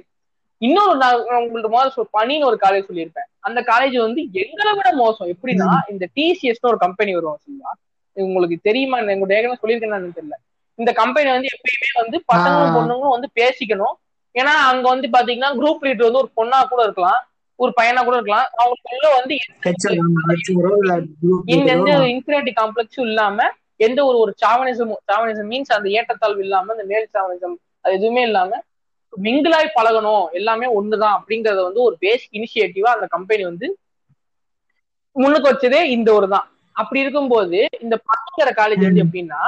இன்னொரு 0.62 0.94
நான் 1.02 1.24
உங்கள்ட்ட 1.40 1.70
முதல்ல 1.74 1.94
சொல் 1.96 2.14
பணின்னு 2.18 2.48
ஒரு 2.50 2.58
காலேஜ் 2.62 2.88
சொல்லியிருப்பேன். 2.90 3.28
அந்த 3.48 3.60
காலேஜ் 3.72 3.98
வந்து 4.06 4.22
எங்களை 4.44 4.72
விட 4.78 4.90
மோசம். 5.02 5.30
எப்படின்னா 5.34 5.68
இந்த 5.94 6.06
டிசிஎஸ் 6.18 6.70
ஒரு 6.72 6.80
கம்பெனி 6.86 7.12
வருவோம் 7.18 7.40
சரிங்களா 7.44 7.74
உங்களுக்கு 8.18 8.58
தெரியுமா? 8.68 9.00
உங்களுக்கு 9.16 9.36
ஏற்கனவே 9.38 9.62
சொல்லியிருக்கேன்னு 9.64 10.18
தெரியல. 10.20 10.38
இந்த 10.80 10.92
கம்பெனி 11.02 11.30
வந்து 11.36 11.50
எப்பயுமே 11.56 11.92
வந்து 12.02 12.18
பசங்களும். 12.32 12.76
பொண்ணுங்களும் 12.78 13.16
வந்து 13.16 13.30
பேசிக்கணும். 13.40 13.96
ஏன்னா 14.38 14.54
அங்க 14.70 14.86
வந்து 14.90 15.08
பாத்தீங்கன்னா 15.14 15.52
குரூப் 15.58 15.86
லீடர் 15.86 16.08
வந்து 16.08 16.24
ஒரு 16.24 16.32
பொண்ணா 16.38 16.60
கூட 16.66 16.82
இருக்கலாம் 16.84 17.22
ஒரு 17.60 17.72
பையனா 17.78 18.02
கூட 18.04 18.16
இருக்கலாம் 18.18 18.48
அவங்களுக்குள்ள 18.58 19.10
வந்து 19.14 19.36
இந்த 21.54 21.70
எந்த. 21.74 21.92
இன்ஃபினிட்டி 22.14 22.52
காம்ப்ளெக்ஸும் 22.60 23.08
இல்லாம 23.08 23.38
எந்த 23.86 24.00
ஒரு 24.06 24.18
ஒரு 24.24 24.32
சாவனிசம் 24.42 24.94
சாவனிசம் 25.10 25.50
மீன்ஸ் 25.52 25.76
அந்த 25.76 25.88
ஏற்றத்தாழ்வு 25.98 26.44
இல்லாம 26.46 26.74
இந்த 26.76 26.86
மேல் 26.92 27.08
சாவனிசம் 27.16 27.56
அது 27.86 27.96
எதுவுமே 27.98 28.24
இல்லாம 28.28 28.60
மிங்கிளாய் 29.14 29.76
பழகணும் 29.76 30.26
எல்லாமே 30.38 30.68
ஒண்ணுதான் 30.78 31.16
அப்படிங்கறத 31.18 31.62
வந்து 31.68 31.82
ஒரு 31.86 31.96
பேசிக் 32.02 32.36
இனிஷியேட்டிவா 32.36 32.90
அந்த 32.96 33.08
கம்பெனி 33.14 33.44
வந்து 33.46 33.68
முன்னுக்கு 35.16 35.50
வச்சதே 35.50 35.80
இந்த 35.96 36.10
ஒரு 36.14 36.28
தான் 36.30 36.48
அப்படி 36.76 37.04
இருக்கும்போது 37.04 37.60
இந்த 37.82 37.96
பசங்கிற 38.08 38.50
காலேஜ் 38.60 38.84
வந்து. 38.84 39.04
எப்படின்னா 39.04 39.42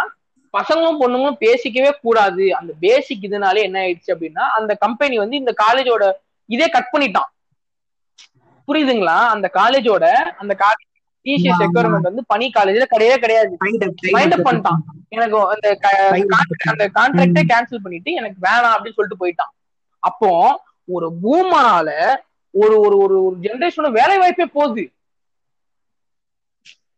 பசங்களும் 0.58 1.00
பொண்ணுங்களும் 1.02 1.39
பேசிக்கவே 1.45 1.91
கூடாது. 2.02 2.45
அந்த 2.56 2.74
பேசிக் 2.80 3.26
இதனாலே 3.30 3.62
என்ன 3.68 3.80
ஆயிடுச்சு 3.86 4.14
அப்படின்னா 4.16 4.45
அந்த 4.60 4.76
கம்பெனி 4.76 5.18
வந்து 5.18 5.36
இந்த 5.38 5.54
காலேஜோட 5.64 6.12
இதே 6.50 6.68
கட் 6.68 6.91
பண்ணிட்டான். 6.93 7.30
புரியுதுங்களா? 8.68 9.18
அந்த 9.34 9.47
காலேஜோட 9.54 10.06
அந்த 10.41 10.56
காலேஜ் 10.64 10.86
டிசிஎஸ் 11.26 11.54
ஆமா. 11.54 11.62
ரெக்குவயர்மெண்ட் 11.64 12.10
வந்து 12.10 12.24
பனி 12.26 12.45
காலேஜ்ல 12.58 12.86
கிடையவே 12.91 13.18
கிடையாது. 13.24 13.54
மைண்ட் 14.16 14.36
அப் 14.36 14.47
பண்ணிட்டான். 14.47 14.80
எனக்கு 15.16 15.38
அந்த 15.54 15.68
அந்த 16.72 16.86
கான்ட்ராக்டே 16.97 17.43
கேன்சல் 17.52 17.84
பண்ணிட்டு 17.86 18.12
எனக்கு 18.20 18.38
வேணாம் 18.47 18.76
அப்படின்னு 18.76 18.97
சொல்லிட்டு 18.97 19.22
போயிட்டான். 19.24 19.54
அப்போ 20.04 20.32
ஒரு 20.95 21.08
பூமரால 21.24 21.89
ஒரு 22.54 22.76
ஒரு 22.80 22.95
ஒரு 23.04 23.16
ஒரு 23.26 23.36
ஜெனரேஷனோட 23.41 23.89
வேலை 23.91 24.18
வாய்ப்பே 24.18 24.45
போகுது. 24.45 24.86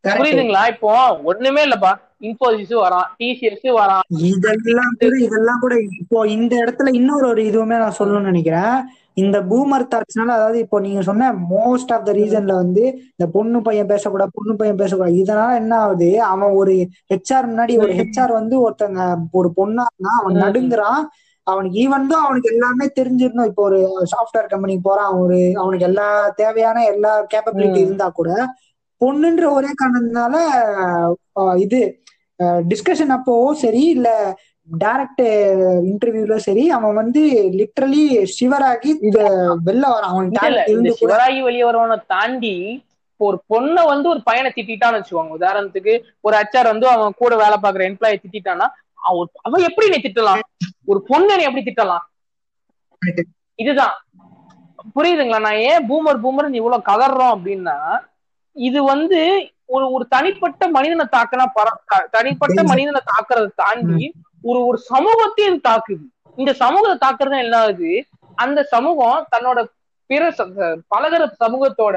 புரியுதுங்களா? 0.03 0.61
இப்போ 0.73 0.91
ஒண்ணுமே 1.31 1.63
இல்லப்பா. 1.65 1.91
இன்போசிஸ் 2.21 2.73
வரான் 2.83 3.07
டிசிஎஸ் 3.19 3.67
வரான். 3.79 4.03
இதெல்லாம் 4.31 4.95
கூட 5.01 5.13
இதெல்லாம் 5.27 5.61
கூட 5.63 5.75
இப்போ 6.01 6.19
இந்த 6.35 6.53
இடத்துல 6.63 6.93
இன்னொரு 6.99 7.25
ஒரு 7.33 7.43
இதுவுமே 7.49 7.77
நான் 7.83 7.97
சொல்லணும்னு 7.99 8.31
நினைக்கிறேன். 8.31 8.75
இந்த 9.21 9.37
பூமர் 9.49 9.89
தாட்ஸ்னால 9.93 10.35
அதாவது 10.37 10.57
இப்போ 10.65 10.77
நீங்க 10.85 11.01
சொன்ன 11.07 11.31
மோஸ்ட் 11.53 11.91
ஆஃப் 11.95 12.05
த 12.07 12.11
ரீசன்ல 12.19 12.53
வந்து 12.61 12.83
இந்த 13.13 13.25
பொண்ணு 13.35 13.59
பையன் 13.65 13.89
பேசக்கூடாது 13.91 14.35
பொண்ணு 14.37 14.53
பையன் 14.59 14.79
பேசக்கூடாது 14.81 15.21
இதனால 15.23 15.57
என்ன 15.61 15.73
ஆகுது? 15.85 16.09
அவன் 16.31 16.53
ஒரு 16.59 16.75
ஹெச்ஆர் 17.11 17.49
முன்னாடி 17.51 17.73
ஒரு 17.83 17.93
ஹெச்ஆர் 17.99 18.33
வந்து 18.39 18.55
ஒருத்தங்க 18.65 19.01
ஒரு 19.39 19.51
பொண்ணா 19.59 19.85
இருந்தா 19.89 20.13
அவன். 20.21 20.39
நடுங்குறான். 20.45 21.01
அவனுக்கு 21.47 21.77
ஈவன் 21.83 22.09
தான் 22.11 22.25
அவனுக்கு 22.25 22.51
எல்லாமே 22.53 22.85
தெரிஞ்சிருந்தோம். 22.99 23.49
இப்போ 23.51 23.63
ஒரு 23.69 23.79
சாஃப்ட்வேர் 24.11 24.51
கம்பெனிக்கு 24.51 24.87
போறான் 24.89 25.13
ஒரு 25.23 25.39
அவனுக்கு 25.61 25.87
எல்லா 25.89 26.07
தேவையான 26.41 26.83
எல்லா 26.93 27.13
கேப்பபிலிட்டி. 27.33 27.79
இருந்தா 27.85 28.07
கூட 28.19 28.31
பொண்ணுன்ற 29.01 29.45
ஒரே 29.57 29.71
காரணத்தினால 29.79 30.35
இது 31.63 31.79
டிஸ்கஷன் 32.71 33.13
அப்போ 33.17 33.33
சரி 33.63 33.83
இல்ல 33.95 34.09
டைரக்ட் 34.69 35.23
இன்டர்வியூல 35.89 36.35
சரி 36.47 36.63
அவன் 36.69 36.93
வந்து 36.93 37.21
லிட்டரலி 37.59 38.03
சிவராகி 38.37 38.91
இது 39.07 39.23
வெளில 39.67 39.85
வரான். 39.93 40.15
கூட 40.35 40.93
சிவராகி 41.01 41.39
வெளியே 41.41 41.65
வரவனை 41.69 41.97
தாண்டி 42.13 42.55
ஒரு 43.19 43.37
பொண்ணை 43.53 43.81
வந்து 43.85 44.07
ஒரு 44.09 44.21
பையனை 44.23 44.49
திட்டான்னு 44.59 44.99
வச்சுக்கோங்க. 44.99 45.37
உதாரணத்துக்கு 45.39 45.93
ஒரு 46.21 46.35
அச்சார் 46.35 46.71
வந்து 46.71 46.87
அவன் 46.87 47.19
கூட 47.19 47.35
வேலை 47.35 47.57
பாக்குற 47.57 47.83
எம்ப்ளாயி 47.89 48.17
திட்டானா 48.27 48.67
அவன் 49.09 49.29
அவன் 49.41 49.67
எப்படி 49.69 49.87
நீ 49.89 49.97
திட்டலாம்? 50.01 50.41
ஒரு 50.85 50.99
பொண்ணை 51.09 51.35
நீ 51.37 51.43
எப்படி 51.43 51.65
திட்டலாம்? 51.69 52.05
இதுதான். 53.59 53.95
புரியுதுங்களா? 54.95 55.39
நான் 55.47 55.63
ஏன் 55.69 55.85
பூமர் 55.89 56.23
பூமர் 56.23 56.59
இவ்வளவு 56.59 56.87
கதறோம் 56.89 57.33
அப்படின்னா 57.35 57.77
இது 58.55 58.79
வந்து 58.83 59.19
ஒரு 59.71 59.91
ஒரு 59.91 60.05
தனிப்பட்ட 60.07 60.67
மனிதனை 60.69 61.05
தாக்குனா 61.11 61.45
பர 61.55 61.67
த- 61.85 62.07
தனிப்பட்ட 62.11 62.59
மனிதனை 62.63 63.01
தாக்குறதை 63.07 63.49
தாண்டி 63.55 64.05
ஒரு 64.43 64.65
ஒரு 64.65 64.77
சமூகத்தையும் 64.87 65.53
இது 65.53 65.69
தாக்குது. 65.69 66.05
இந்த 66.37 66.53
சமூகத்தை 66.53 66.97
தாக்குறது 67.03 67.37
என்ன 67.39 67.57
ஆகுது? 67.57 67.91
அந்த 68.37 68.63
சமூகம் 68.65 69.27
தன்னோட 69.31 69.59
பிற 70.09 70.23
பழகுற 70.91 71.23
சமூகத்தோட 71.39 71.95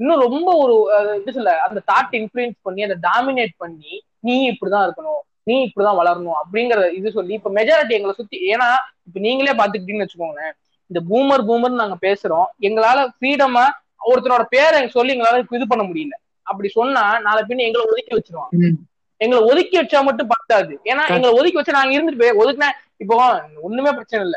இன்னும் 0.00 0.20
ரொம்ப 0.20 0.48
ஒரு 0.56 0.74
எப்படி 1.14 1.32
சொல்ல 1.32 1.60
அந்த 1.60 1.80
தாட் 1.86 2.12
இன்ஃபுளுன்ஸ் 2.12 2.56
பண்ணி 2.62 2.82
அதை 2.82 2.96
டாமினேட் 3.06 3.54
பண்ணி 3.56 3.92
நீ 4.20 4.50
இப்படிதான் 4.50 4.84
இருக்கணும் 4.86 5.20
நீ 5.42 5.64
இப்படிதான் 5.64 5.98
வளரணும் 5.98 6.38
அப்படிங்கற 6.40 6.92
இது 6.92 7.12
சொல்லி 7.12 7.34
இப்ப 7.34 7.50
மெஜாரிட்டி 7.50 7.90
எங்களை 7.90 8.14
சுத்தி 8.14 8.38
ஏன்னா 8.52 8.68
இப்ப 9.04 9.20
நீங்களே 9.20 9.52
பாத்துக்கிட்டீங்கன்னு 9.52 10.06
வச்சுக்கோங்களேன். 10.06 10.54
இந்த 10.90 11.00
பூமர் 11.10 11.44
பூமர் 11.48 11.80
நாங்க 11.80 11.96
பேசுறோம். 12.00 12.46
எங்களால 12.60 12.98
ஃப்ரீடமா 13.14 13.64
ஒருத்தரோட 14.06 14.42
பேரை 14.48 14.88
சொல்லி 14.88 15.12
எங்களால 15.14 15.44
இது 15.50 15.66
பண்ண 15.66 15.84
முடியல. 15.84 16.14
அப்படி 16.46 16.68
சொன்னா 16.68 17.04
நாளை 17.18 17.40
பின்ன 17.48 17.64
எங்களை 17.68 17.84
ஒதுக்கி 17.86 18.12
வச்சிருவாங்க. 18.16 18.54
ம். 18.66 18.76
எங்களை 19.20 19.40
ஒதுக்கி 19.44 19.76
வச்சா 19.80 20.00
மட்டும் 20.04 20.26
பத்தாது. 20.26 20.72
ஏன்னா 20.84 21.04
எங்களை 21.14 21.30
ஒதுக்கி 21.38 21.58
வச்சா 21.60 21.76
நாங்க 21.78 21.92
இருந்துட்டு 21.96 22.22
போய் 22.22 22.38
ஒதுக்குனா 22.42 22.68
இப்போ 22.96 23.14
ஒண்ணுமே 23.62 23.90
பிரச்சனை 23.90 24.24
இல்ல. 24.24 24.36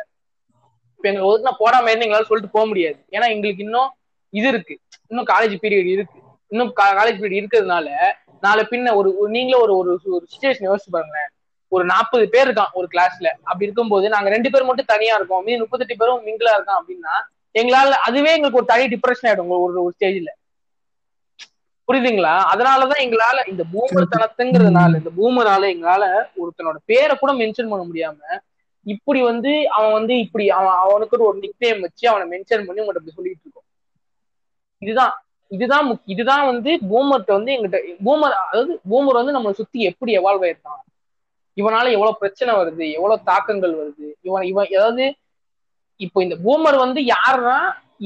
இப்ப 0.95 1.05
எங்களை 1.10 1.26
ஒதுக்குனா 1.30 1.53
போடாம 1.60 1.89
இருந்து 1.89 2.05
எங்களால 2.05 2.30
சொல்லிட்டு 2.32 2.55
போக 2.57 2.66
முடியாது. 2.66 2.99
ஏன்னா 3.12 3.28
எங்களுக்கு 3.30 3.64
இன்னும் 3.64 3.89
இது 4.34 4.47
இருக்கு. 4.47 4.76
இன்னும் 5.07 5.28
காலேஜ் 5.28 5.55
பீரியட் 5.64 5.91
இருக்கு. 5.95 6.18
இன்னும் 6.51 6.72
காலேஜ் 6.82 7.20
பீரியட் 7.22 7.39
இருக்கிறதுனால 7.39 7.88
நாளை 8.43 8.64
பின்ன 8.70 8.93
ஒரு 8.95 9.10
நீங்களே 9.30 9.60
ஒரு 9.62 9.74
ஒரு 9.78 9.89
ஒரு 10.10 10.26
சுச்சுவேஷன் 10.32 10.68
யோசிச்சு 10.70 10.91
பாருங்களேன். 10.91 11.30
ஒரு 11.72 11.84
நாற்பது 11.86 12.26
பேர் 12.30 12.47
இருக்கான் 12.47 12.72
ஒரு 12.74 12.88
கிளாஸ்ல 12.93 13.28
அப்படி 13.41 13.66
இருக்கும்போது 13.66 14.05
நாங்க 14.10 14.30
ரெண்டு 14.30 14.49
பேர் 14.49 14.70
மட்டும் 14.70 14.88
தனியா 14.88 15.16
இருக்கோம். 15.16 15.43
மீதி 15.43 15.60
முப்பத்தெட்டு 15.60 15.97
பேரும் 15.97 16.24
மிங்கிளா 16.28 16.53
இருக்கான் 16.57 16.80
அப்படின்னா 16.80 17.16
எங்களால 17.55 17.97
அதுவே 18.07 18.32
எங்களுக்கு 18.34 18.60
ஒரு 18.62 18.66
தனி 18.66 18.86
டிப்ரெஷன் 18.86 19.28
ஆயிடும். 19.30 19.51
ஒரு 19.66 19.84
ஒரு 19.84 19.93
ஸ்டேஜ்ல 19.97 20.32
புரியுதுங்களா? 21.89 22.33
அதனாலதான் 22.51 23.03
எங்களால 23.03 23.37
இந்த 23.47 23.63
பூமர் 23.71 24.11
தனத்துங்கிறதுனால 24.11 24.99
இந்த 24.99 25.11
பூமரால 25.15 25.63
எங்களால 25.73 26.03
ஒருத்தனோட 26.41 26.77
பேரை 26.85 27.13
கூட 27.15 27.31
மென்ஷன் 27.39 27.71
பண்ண 27.71 27.83
முடியாம 27.85 28.19
இப்படி 28.85 29.19
வந்து 29.23 29.53
அவன் 29.75 29.95
வந்து 29.95 30.13
இப்படி 30.19 30.45
அவன் 30.57 30.75
அவனுக்கு 30.83 31.17
ஒரு 31.23 31.37
நிக் 31.41 31.63
நேம் 31.63 31.81
வச்சு 31.85 32.05
அவனை 32.07 32.25
மென்ஷன் 32.29 32.65
பண்ணி 32.67 32.81
உங்கள்கிட்ட 32.81 33.01
இப்படி 33.03 33.17
சொல்லிட்டு 33.17 33.45
இருக்கோம். 33.45 33.65
இதுதான் 34.81 35.15
இதுதான் 35.51 35.85
முக்- 35.87 36.07
இதுதான் 36.07 36.45
வந்து 36.49 36.71
பூமர்ட்ட 36.89 37.31
வந்து 37.35 37.53
எங்கிட்ட 37.53 37.77
பூமர் 38.03 38.35
அதாவது 38.41 38.73
பூமர் 38.89 39.19
வந்து 39.19 39.35
நம்மளை 39.35 39.55
சுத்தி 39.59 39.79
எப்படி 39.89 40.11
எவால்வ் 40.17 40.43
ஆயிருக்கான்? 40.45 40.81
இவனால 41.57 41.85
எவ்வளவு 41.91 42.19
பிரச்சனை 42.19 42.51
வருது 42.55 42.85
எவ்வளவு 42.97 43.25
தாக்கங்கள் 43.25 43.73
வருது 43.79 44.07
இவன் 44.27 44.43
இவன் 44.43 44.67
அதாவது 44.71 45.05
இப்போ 45.99 46.19
இந்த 46.23 46.35
பூமர் 46.43 46.77
வந்து 46.77 46.99
யாருன்னா 47.09 47.57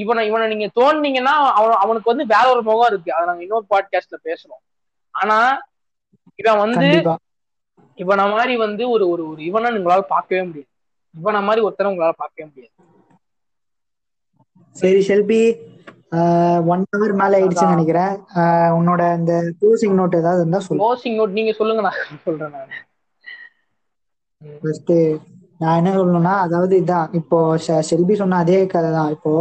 இவனை 0.02 0.22
இவனை 0.30 0.46
நீங்க 0.52 0.68
தோணுனீங்கன்னா 0.80 1.34
அவன் 1.58 1.82
அவனுக்கு 1.84 2.12
வந்து 2.12 2.26
வேற 2.34 2.46
ஒரு 2.54 2.62
முகம் 2.70 2.90
இருக்கு. 2.92 3.10
அதை 3.16 3.26
நாங்க 3.30 3.44
இன்னொரு 3.46 3.66
பாட்காஸ்ட்ல 3.74 4.18
பேசுறோம். 4.28 4.62
ஆனா 5.14 5.38
இவன் 6.42 6.62
வந்து 6.64 6.88
இவனை 7.98 8.24
மாதிரி 8.36 8.54
வந்து 8.66 8.84
ஒரு 8.94 9.06
ஒரு 9.14 9.24
ஒரு 9.32 9.42
இவனை 9.50 9.70
உங்களால 9.80 10.04
பார்க்கவே 10.14 10.44
முடியாது. 10.48 10.70
இவனை 11.16 11.42
மாதிரி 11.48 11.64
ஒருத்தனை 11.66 11.90
உங்களால 11.92 12.16
பார்க்கவே 12.22 12.48
முடியாது. 12.50 12.74
சரி 14.76 15.02
ஷெல்பி 15.10 15.42
ஒன் 16.74 16.84
ஹவர் 16.94 17.14
மேல 17.20 17.38
ஆயிடுச்சுன்னு 17.38 17.76
நினைக்கிறேன். 17.76 18.14
உன்னோட 18.78 19.02
இந்த 19.20 19.34
க்ளோசிங் 19.60 19.96
நோட் 20.00 20.18
ஏதாவது 20.22 20.42
இருந்தா 20.44 20.62
சொல்லு. 20.66 20.82
க்ளோசிங் 20.84 21.18
நோட் 21.20 21.38
நீங்க 21.38 21.54
சொல்லுங்க 21.60 21.84
நான் 21.88 22.02
சொல்றேன் 22.26 22.56
நான். 22.56 22.74
ஃபர்ஸ்ட் 24.62 24.94
நான் 25.62 25.78
என்ன 25.80 25.92
சொல்லணும்னா 25.98 26.34
அதாவது 26.46 26.74
இதான் 26.84 27.12
இப்போ 27.20 27.38
ஷெல்பி 27.90 28.16
சொன்ன 28.22 28.40
அதே 28.44 28.60
கதை 28.74 28.90
தான் 28.98 29.14
இப்போ 29.16 29.34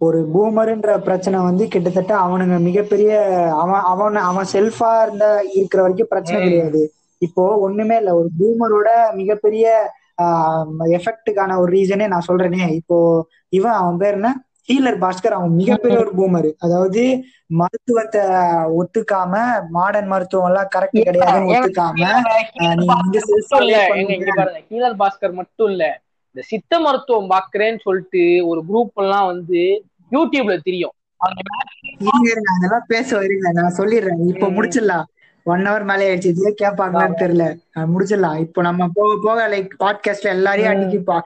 ஒரு 0.00 0.18
பூமர்ன்ற 0.34 0.90
பிரச்சனை 0.98 1.38
வந்து 1.40 1.64
கிட்டத்தட்ட 1.68 2.12
அவனுங்க 2.24 2.56
மிகப்பெரிய 2.60 3.12
அவன் 3.62 3.86
அவன் 3.92 4.18
அவன் 4.28 4.50
செல்ஃபா 4.52 4.90
இருந்த 5.02 5.26
இருக்கிற 5.54 5.80
வரைக்கும் 5.82 6.12
பிரச்சனை. 6.12 6.40
கிடையாது. 6.42 6.82
இப்போ 7.22 7.44
ஒண்ணுமே 7.58 7.96
இல்ல. 7.96 8.10
ஒரு 8.14 8.28
பூமரோட 8.38 8.88
மிகப்பெரிய 9.14 9.64
எஃபெக்ட்டுக்கான 10.96 11.56
ஒரு 11.58 11.70
ரீசனே 11.72 12.06
நான் 12.08 12.28
சொல்றேனே. 12.28 12.62
இப்போ 12.80 12.98
இவன் 13.58 13.76
அவன் 13.80 13.98
பேர் 13.98 14.18
என்ன? 14.18 14.30
ஹீலர் 14.68 15.00
பாஸ்கர். 15.02 15.36
அவன் 15.36 15.54
மிகப்பெரிய 15.54 15.98
ஒரு 15.98 16.12
பூமர். 16.16 16.48
அதாவது 16.58 17.02
மருத்துவத்தை 17.58 18.22
ஒத்துக்காம 18.78 19.34
மாடர்ன் 19.70 20.10
மருத்துவம் 20.12 20.48
எல்லாம் 20.50 20.72
கரெக்ட் 20.74 21.00
கிடையாதுன்னு 21.00 21.52
ஒத்துக்காம 21.52 22.00
ஹீலர் 24.70 24.98
பாஸ்கர் 25.02 25.38
மட்டும் 25.40 25.68
இல்ல. 25.72 25.84
இந்த 26.36 26.42
சித்த 26.50 26.72
மருத்துவம் 26.78 27.30
பாக்குறேன்னு 27.30 27.80
சொல்லிட்டு 27.82 28.22
ஒரு 28.50 28.60
குரூப் 28.68 29.00
எல்லாம் 29.04 29.28
வந்து 29.32 29.62
யூடியூப்ல 30.12 30.58
தெரியும். 30.62 30.92
அதெல்லாம் 31.16 32.84
பேச 32.86 33.20
வருங்க 33.20 33.52
நான் 33.52 33.74
சொல்லிடுறேன். 33.76 34.26
இப்போ. 34.26 34.46
முடிச்சிடலாம். 34.46 35.04
ஒன் 35.42 35.66
ஹவர் 35.66 35.84
மேலே 35.84 36.14
ஆயிடுச்சு. 36.14 36.24
இதுவே 36.24 36.54
கேட்பாங்களான்னு 36.62 37.14
தெரியல. 37.18 37.58
முடிச்சிடலாம். 37.78 38.38
இப்போ 38.38 38.62
நம்ம 38.62 38.88
போக 38.94 39.18
போக 39.22 39.48
லைக் 39.48 39.68
பாட்காஸ்ட்ல 39.80 40.22
எல்லாரையும். 40.22 40.72
அடிக்கிப்பா. 40.72 41.20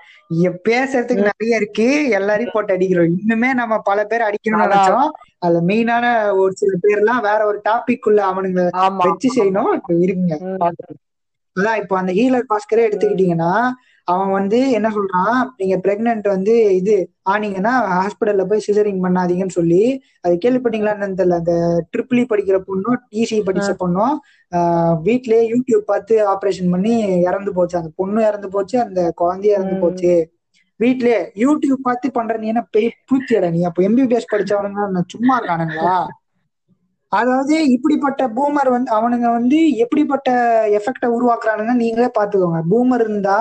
பேசுறதுக்கு 0.69 1.31
நிறைய 1.31 1.57
இருக்கு. 1.57 2.09
எல்லாரையும் 2.09 2.51
போட்டு 2.55 2.75
அடிக்கிறோம். 2.77 3.17
இன்னுமே 3.27 3.53
நம்ம 3.55 3.79
பல 3.79 4.05
பேர் 4.05 4.21
அடிக்கணும்னு. 4.21 4.53
நினைச்சோம். 4.53 5.09
அதுல 5.39 5.75
மெயினான 5.75 6.37
ஒரு 6.37 6.53
சில 6.53 6.77
பேர்லாம் 6.83 7.21
வேற 7.21 7.47
ஒரு 7.47 7.61
டாபிக் 7.69 8.07
உள்ள 8.07 8.31
அவனுங்க 8.31 8.69
ஆமா. 8.77 8.97
வச்சு 8.97 9.45
செய்யணும். 9.45 9.81
இப்போ. 9.87 10.71
பாக்குறேன் 10.71 11.01
அதான் 11.61 11.77
இப்போ 11.77 11.99
அந்த 11.99 12.13
ஹீலர் 12.13 12.43
பாஸ்கரே 12.49 12.79
எடுத்துக்கிட்டீங்கன்னா 12.79 13.71
அவன் 14.13 14.31
வந்து 14.31 14.59
என்ன 14.79 14.89
சொல்றான்? 14.95 15.39
நீங்க 15.61 15.77
பிரெக்னென்ட் 15.85 16.27
வந்து 16.33 16.55
இது 16.79 16.95
ஆனீங்கன்னா 17.33 17.73
ஹாஸ்பிட்டல்ல 17.93 18.45
போய் 18.51 18.65
சிசரிங் 18.67 19.03
பண்ணாதீங்கன்னு 19.05 19.57
சொல்லி 19.59 19.83
அது 20.25 20.35
கேள்விப்பட்டீங்களான்னு 20.45 21.19
தெரியல. 21.21 21.39
அந்த 21.43 21.55
ட்ரிபிளி 21.93 22.23
படிக்கிற 22.33 22.59
பொண்ணும் 22.69 23.01
டிசி 23.13 23.39
படிச்ச 23.49 23.71
பொண்ணும் 23.83 24.15
வீட்லயே 25.07 25.43
யூடியூப் 25.53 25.85
பார்த்து 25.93 26.17
ஆபரேஷன் 26.35 26.73
பண்ணி 26.75 26.95
இறந்து 27.29 27.53
போச்சு. 27.59 27.77
அந்த 27.81 27.93
பொண்ணு 28.01 28.21
இறந்து 28.31 28.51
போச்சு 28.57 28.79
அந்த 28.87 29.03
குழந்தையும் 29.21 29.57
இறந்து. 29.59 29.77
போச்சு. 29.85 30.15
வீட்லயே 30.81 31.19
யூடியூப் 31.43 31.87
பார்த்து 31.89 32.07
பண்ற 32.15 32.37
நீ 32.39 32.47
என்ன 32.53 32.63
பெரிய 32.75 32.91
பூச்சியடா 33.11 33.49
நீ? 33.55 33.61
அப்ப 33.69 33.83
எம்பிபிஎஸ் 33.89 34.33
படிச்சவனுங்க 34.33 34.89
நான் 34.95 35.13
சும்மா 35.15 35.35
இருக்கானுங்களா? 35.39 35.97
அதாவது 37.13 37.55
இப்படிப்பட்ட 37.75 38.23
பூமர் 38.37 38.69
வந்து 38.75 38.91
அவனுங்க 38.97 39.27
வந்து 39.31 39.59
எப்படிப்பட்ட 39.85 40.29
எஃபெக்ட 40.79 41.07
உருவாக்குறானுங்க 41.17 41.73
நீங்களே 41.81 42.09
பாத்துக்கோங்க 42.19 42.61
பூமர் 42.71 43.03
இருந்தா 43.05 43.37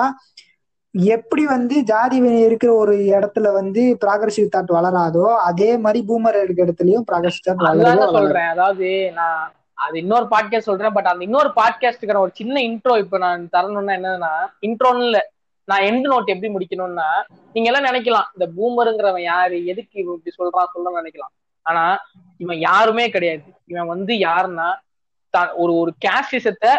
எப்படி 0.94 1.44
வந்து 1.46 1.74
ஜாதி 1.84 2.16
இருக்கிற 2.46 2.70
ஒரு 2.74 2.94
இடத்துல 3.14 3.52
வந்து 3.52 3.82
ப்ராகிரசிவ் 4.04 4.52
தாட் 4.54 4.72
வளராதோ 4.76 5.26
அதே 5.48 5.68
மாதிரி 5.76 6.00
பூமர் 6.08 6.36
இருக்கிற 6.42 6.66
இடத்துலயும் 6.66 7.06
ப்ராகிரசிவ் 7.10 7.46
தாட் 7.48 7.64
வளராது. 7.66 8.12
சொல்றேன். 8.12 8.50
அதாவது 8.54 8.88
நான் 9.12 9.40
அது 9.74 9.98
இன்னொரு 9.98 10.26
பாட்காஸ்ட் 10.30 10.68
சொல்றேன் 10.70 10.92
பட் 10.92 11.06
அந்த 11.06 11.24
இன்னொரு 11.24 11.50
பாட்காஸ்டுக்கான 11.56 12.22
ஒரு 12.26 12.32
சின்ன 12.34 12.56
இன்ட்ரோ 12.60 12.98
இப்ப 12.98 13.18
நான் 13.18 13.48
தரணும்னா 13.52 13.94
என்னன்னா 13.98 14.32
இன்ட்ரோன்னு 14.60 15.06
இல்ல. 15.08 15.20
நான் 15.68 15.86
எண்ட் 15.88 16.06
நோட் 16.12 16.32
எப்படி 16.34 16.52
முடிக்கணும்னா 16.54 17.08
நீங்க 17.52 17.68
எல்லாம் 17.70 17.88
நினைக்கலாம் 17.88 18.28
இந்த 18.34 18.46
பூமருங்கிறவன் 18.56 19.26
யாரு 19.32 19.58
எதுக்கு 19.64 19.96
இவன் 20.02 20.16
இப்படி 20.18 20.36
சொல்றான் 20.38 20.72
சொல்ல 20.72 20.94
நினைக்கலாம். 21.00 21.32
ஆனா 21.66 21.84
இவன் 22.36 22.58
யாருமே 22.58 23.08
கிடையாது. 23.08 23.44
இவன் 23.66 23.92
வந்து 23.94 24.12
யாருன்னா 24.28 24.68
ஒரு 25.54 25.72
ஒரு 25.74 25.92
கேஸ்டிசத்தை 26.04 26.72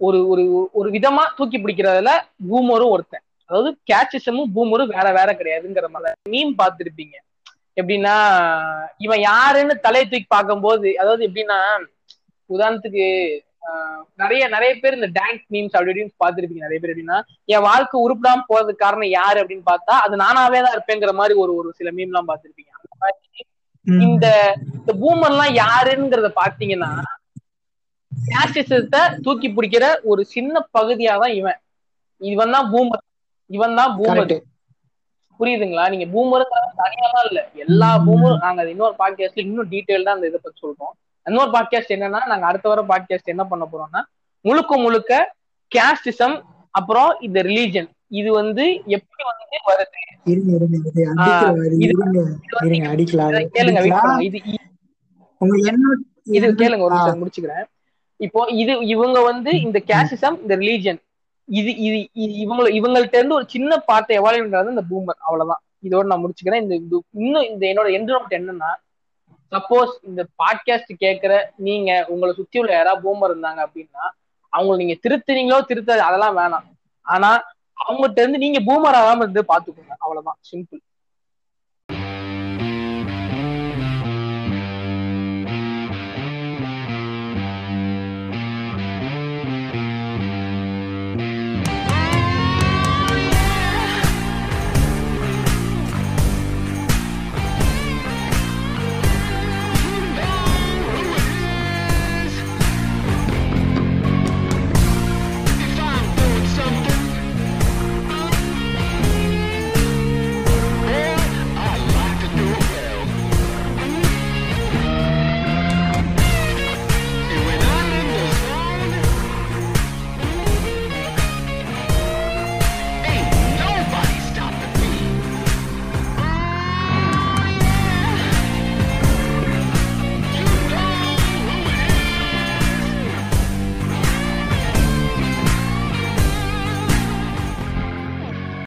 ஒரு 0.00 0.18
ஒரு 0.28 0.42
ஒரு 0.72 0.88
விதமா 0.90 1.22
தூக்கி 1.36 1.58
பிடிக்கிறதுல 1.58 2.10
பூமரும் 2.48 2.92
ஒருத்தன். 2.96 3.25
அதாவது 3.50 3.70
கேட்சிசமும் 3.90 4.52
பூமரும் 4.56 4.92
வேற 4.96 5.06
வேற 5.18 5.30
கிடையாதுங்கிற 5.40 5.88
மாதிரி 5.94 6.32
மீம் 6.34 6.52
பார்த்திருப்பீங்க. 6.60 7.16
எப்படின்னா 7.80 8.14
இவன் 9.04 9.22
யாருன்னு 9.30 9.74
தலையை 9.86 10.04
தூக்கி 10.06 10.28
பார்க்கும்போது 10.36 10.88
அதாவது 11.02 11.22
எப்படின்னா 11.28 11.58
உதாரணத்துக்கு 12.50 13.04
நிறைய 14.22 14.42
நிறைய 14.54 14.72
பேர் 14.82 14.96
இந்த 14.98 15.08
டேங்க் 15.18 15.42
மீம்ஸ் 15.54 15.76
அப்படி 15.78 16.02
பார்த்திருப்பீங்க. 16.22 16.66
நிறைய 16.66 16.78
பேர் 16.80 16.92
எப்படின்னா 16.92 17.18
என் 17.54 17.66
வாழ்க்கை 17.68 17.96
உருப்பிடாம 18.04 18.44
போறதுக்கு 18.50 18.84
காரணம் 18.84 19.10
யாரு 19.18 19.40
அப்படின்னு 19.42 19.66
பார்த்தா 19.72 19.94
அது 20.04 20.20
நானாவே 20.22 20.60
தான் 20.64 20.76
இருப்பேங்கிற 20.76 21.12
மாதிரி 21.20 21.34
ஒரு 21.42 21.54
ஒரு 21.60 21.70
சில 21.78 21.90
மீம் 21.96 22.12
எல்லாம் 22.12 22.28
பார்த்திருப்பீங்க. 22.30 22.70
அந்த 22.78 22.90
மாதிரி. 23.02 23.42
இந்த 24.04 24.26
இந்த 24.76 24.92
பூமர்லாம் 25.02 25.52
யாருங்கிறத 25.64 26.28
பாத்தீங்கன்னா 26.42 26.90
தூக்கி 29.26 29.48
பிடிக்கிற 29.56 29.84
ஒரு 30.10 30.22
சின்ன 30.34 30.62
பகுதியா 30.76 31.14
தான் 31.22 31.34
இவன். 31.40 31.58
இவன் 32.20 32.54
தான் 32.56 32.70
பூமர். 32.72 33.02
இவன் 33.50 33.78
தான் 33.80 33.92
பூமர் 33.98 34.34
புரியுதுங்களா? 35.40 35.84
நீங்க 35.92 36.06
பூமருங்கிறது 36.12 36.70
தனியாலாம் 36.82 37.26
இல்ல. 37.30 37.40
எல்லா 37.64 37.88
பூமரும் 38.06 38.44
நாங்க 38.44 38.62
இன்னொரு 38.70 38.94
பாட்காஸ்ட்ல 39.00 39.42
இன்னும் 39.44 39.70
டீட்டெயில்டா 39.72 40.12
அந்த 40.14 40.30
இதை 40.30 40.38
பத்தி 40.42 40.58
சொல்றோம். 40.64 40.94
இன்னொரு 41.26 41.50
பாட்காஸ்ட் 41.50 41.94
என்னன்னா 41.96 42.20
நாங்க 42.32 42.46
அடுத்த 42.46 42.66
வர 42.68 42.82
பாட்காஸ்ட் 42.92 43.32
என்ன 43.34 43.44
பண்ண 43.44 43.64
போறோம்னா 43.72 44.00
முழுக்க 44.44 44.76
முழுக்க 44.76 45.12
கேஸ்டிசம் 45.72 46.36
அப்புறம் 46.74 47.10
இந்த 47.20 47.38
ரிலீஜன் 47.42 47.88
இது 48.20 48.30
வந்து 48.32 48.64
எப்படி 48.96 49.22
வந்து 49.30 49.44
வருது? 49.68 50.00
கேளுங்க. 53.56 53.80
இது 54.28 54.38
இது 56.36 56.46
கேளுங்க 56.60 56.84
ஒரு. 56.86 56.94
நிமிஷம் 56.94 57.20
முடிச்சுக்கிறேன். 57.22 57.64
இப்போ 58.20 58.40
இது 58.62 58.72
இவங்க 58.94 59.18
வந்து 59.30 59.50
இந்த 59.60 59.78
கேசிசம் 59.90 60.36
இந்த 60.42 60.54
ரிலீஜன் 60.56 61.00
இது 61.48 61.76
இது 61.76 61.98
இது 62.12 62.32
இவங்க 62.32 62.62
இவங்கள்ட்ட 62.78 63.16
இருந்து 63.16 63.34
ஒரு 63.34 63.46
சின்ன 63.48 63.84
பார்ட்டை 63.92 64.14
எவால்வ் 64.18 64.44
பண்றது 64.44 64.68
இந்த 64.68 64.84
பூமர். 64.90 65.18
அவ்வளவுதான். 65.18 65.62
இதோட 65.82 66.04
நான் 66.04 66.22
முடிச்சுக்கிறேன். 66.24 66.62
இந்த 66.62 66.74
இது 66.74 67.02
இன்னும் 67.12 67.42
இந்த 67.42 67.66
என்னோட 67.66 67.88
என்ட்ரோமெண்ட் 67.96 68.36
என்னன்னா 68.38 68.70
சப்போஸ் 69.52 69.92
இந்த 70.02 70.26
பாட்காஸ்ட் 70.42 70.92
கேட்கிற 70.98 71.52
நீங்க 71.56 72.04
உங்களை 72.08 72.34
சுத்தி 72.34 72.58
உள்ள 72.58 72.72
யாராவது 72.72 73.02
பூமர் 73.06 73.32
இருந்தாங்க 73.34 73.60
அப்படின்னா 73.66 74.04
அவங்களை 74.52 74.76
நீங்க 74.76 74.96
திருத்துனீங்களோ 75.04 75.58
திருத்தாது 75.68 76.02
அதெல்லாம் 76.08 76.36
வேணாம். 76.36 76.66
ஆனா 77.02 77.30
அவங்ககிட்ட 77.84 78.18
இருந்து 78.18 78.38
நீங்க 78.38 78.60
பூமர் 78.68 78.98
ஆகாம 79.00 79.16
இருந்து 79.16 79.42
பாத்துக்கோங்க. 79.42 79.94
அவ்வளவுதான். 79.98 80.38
சிம்பிள் 80.50 80.80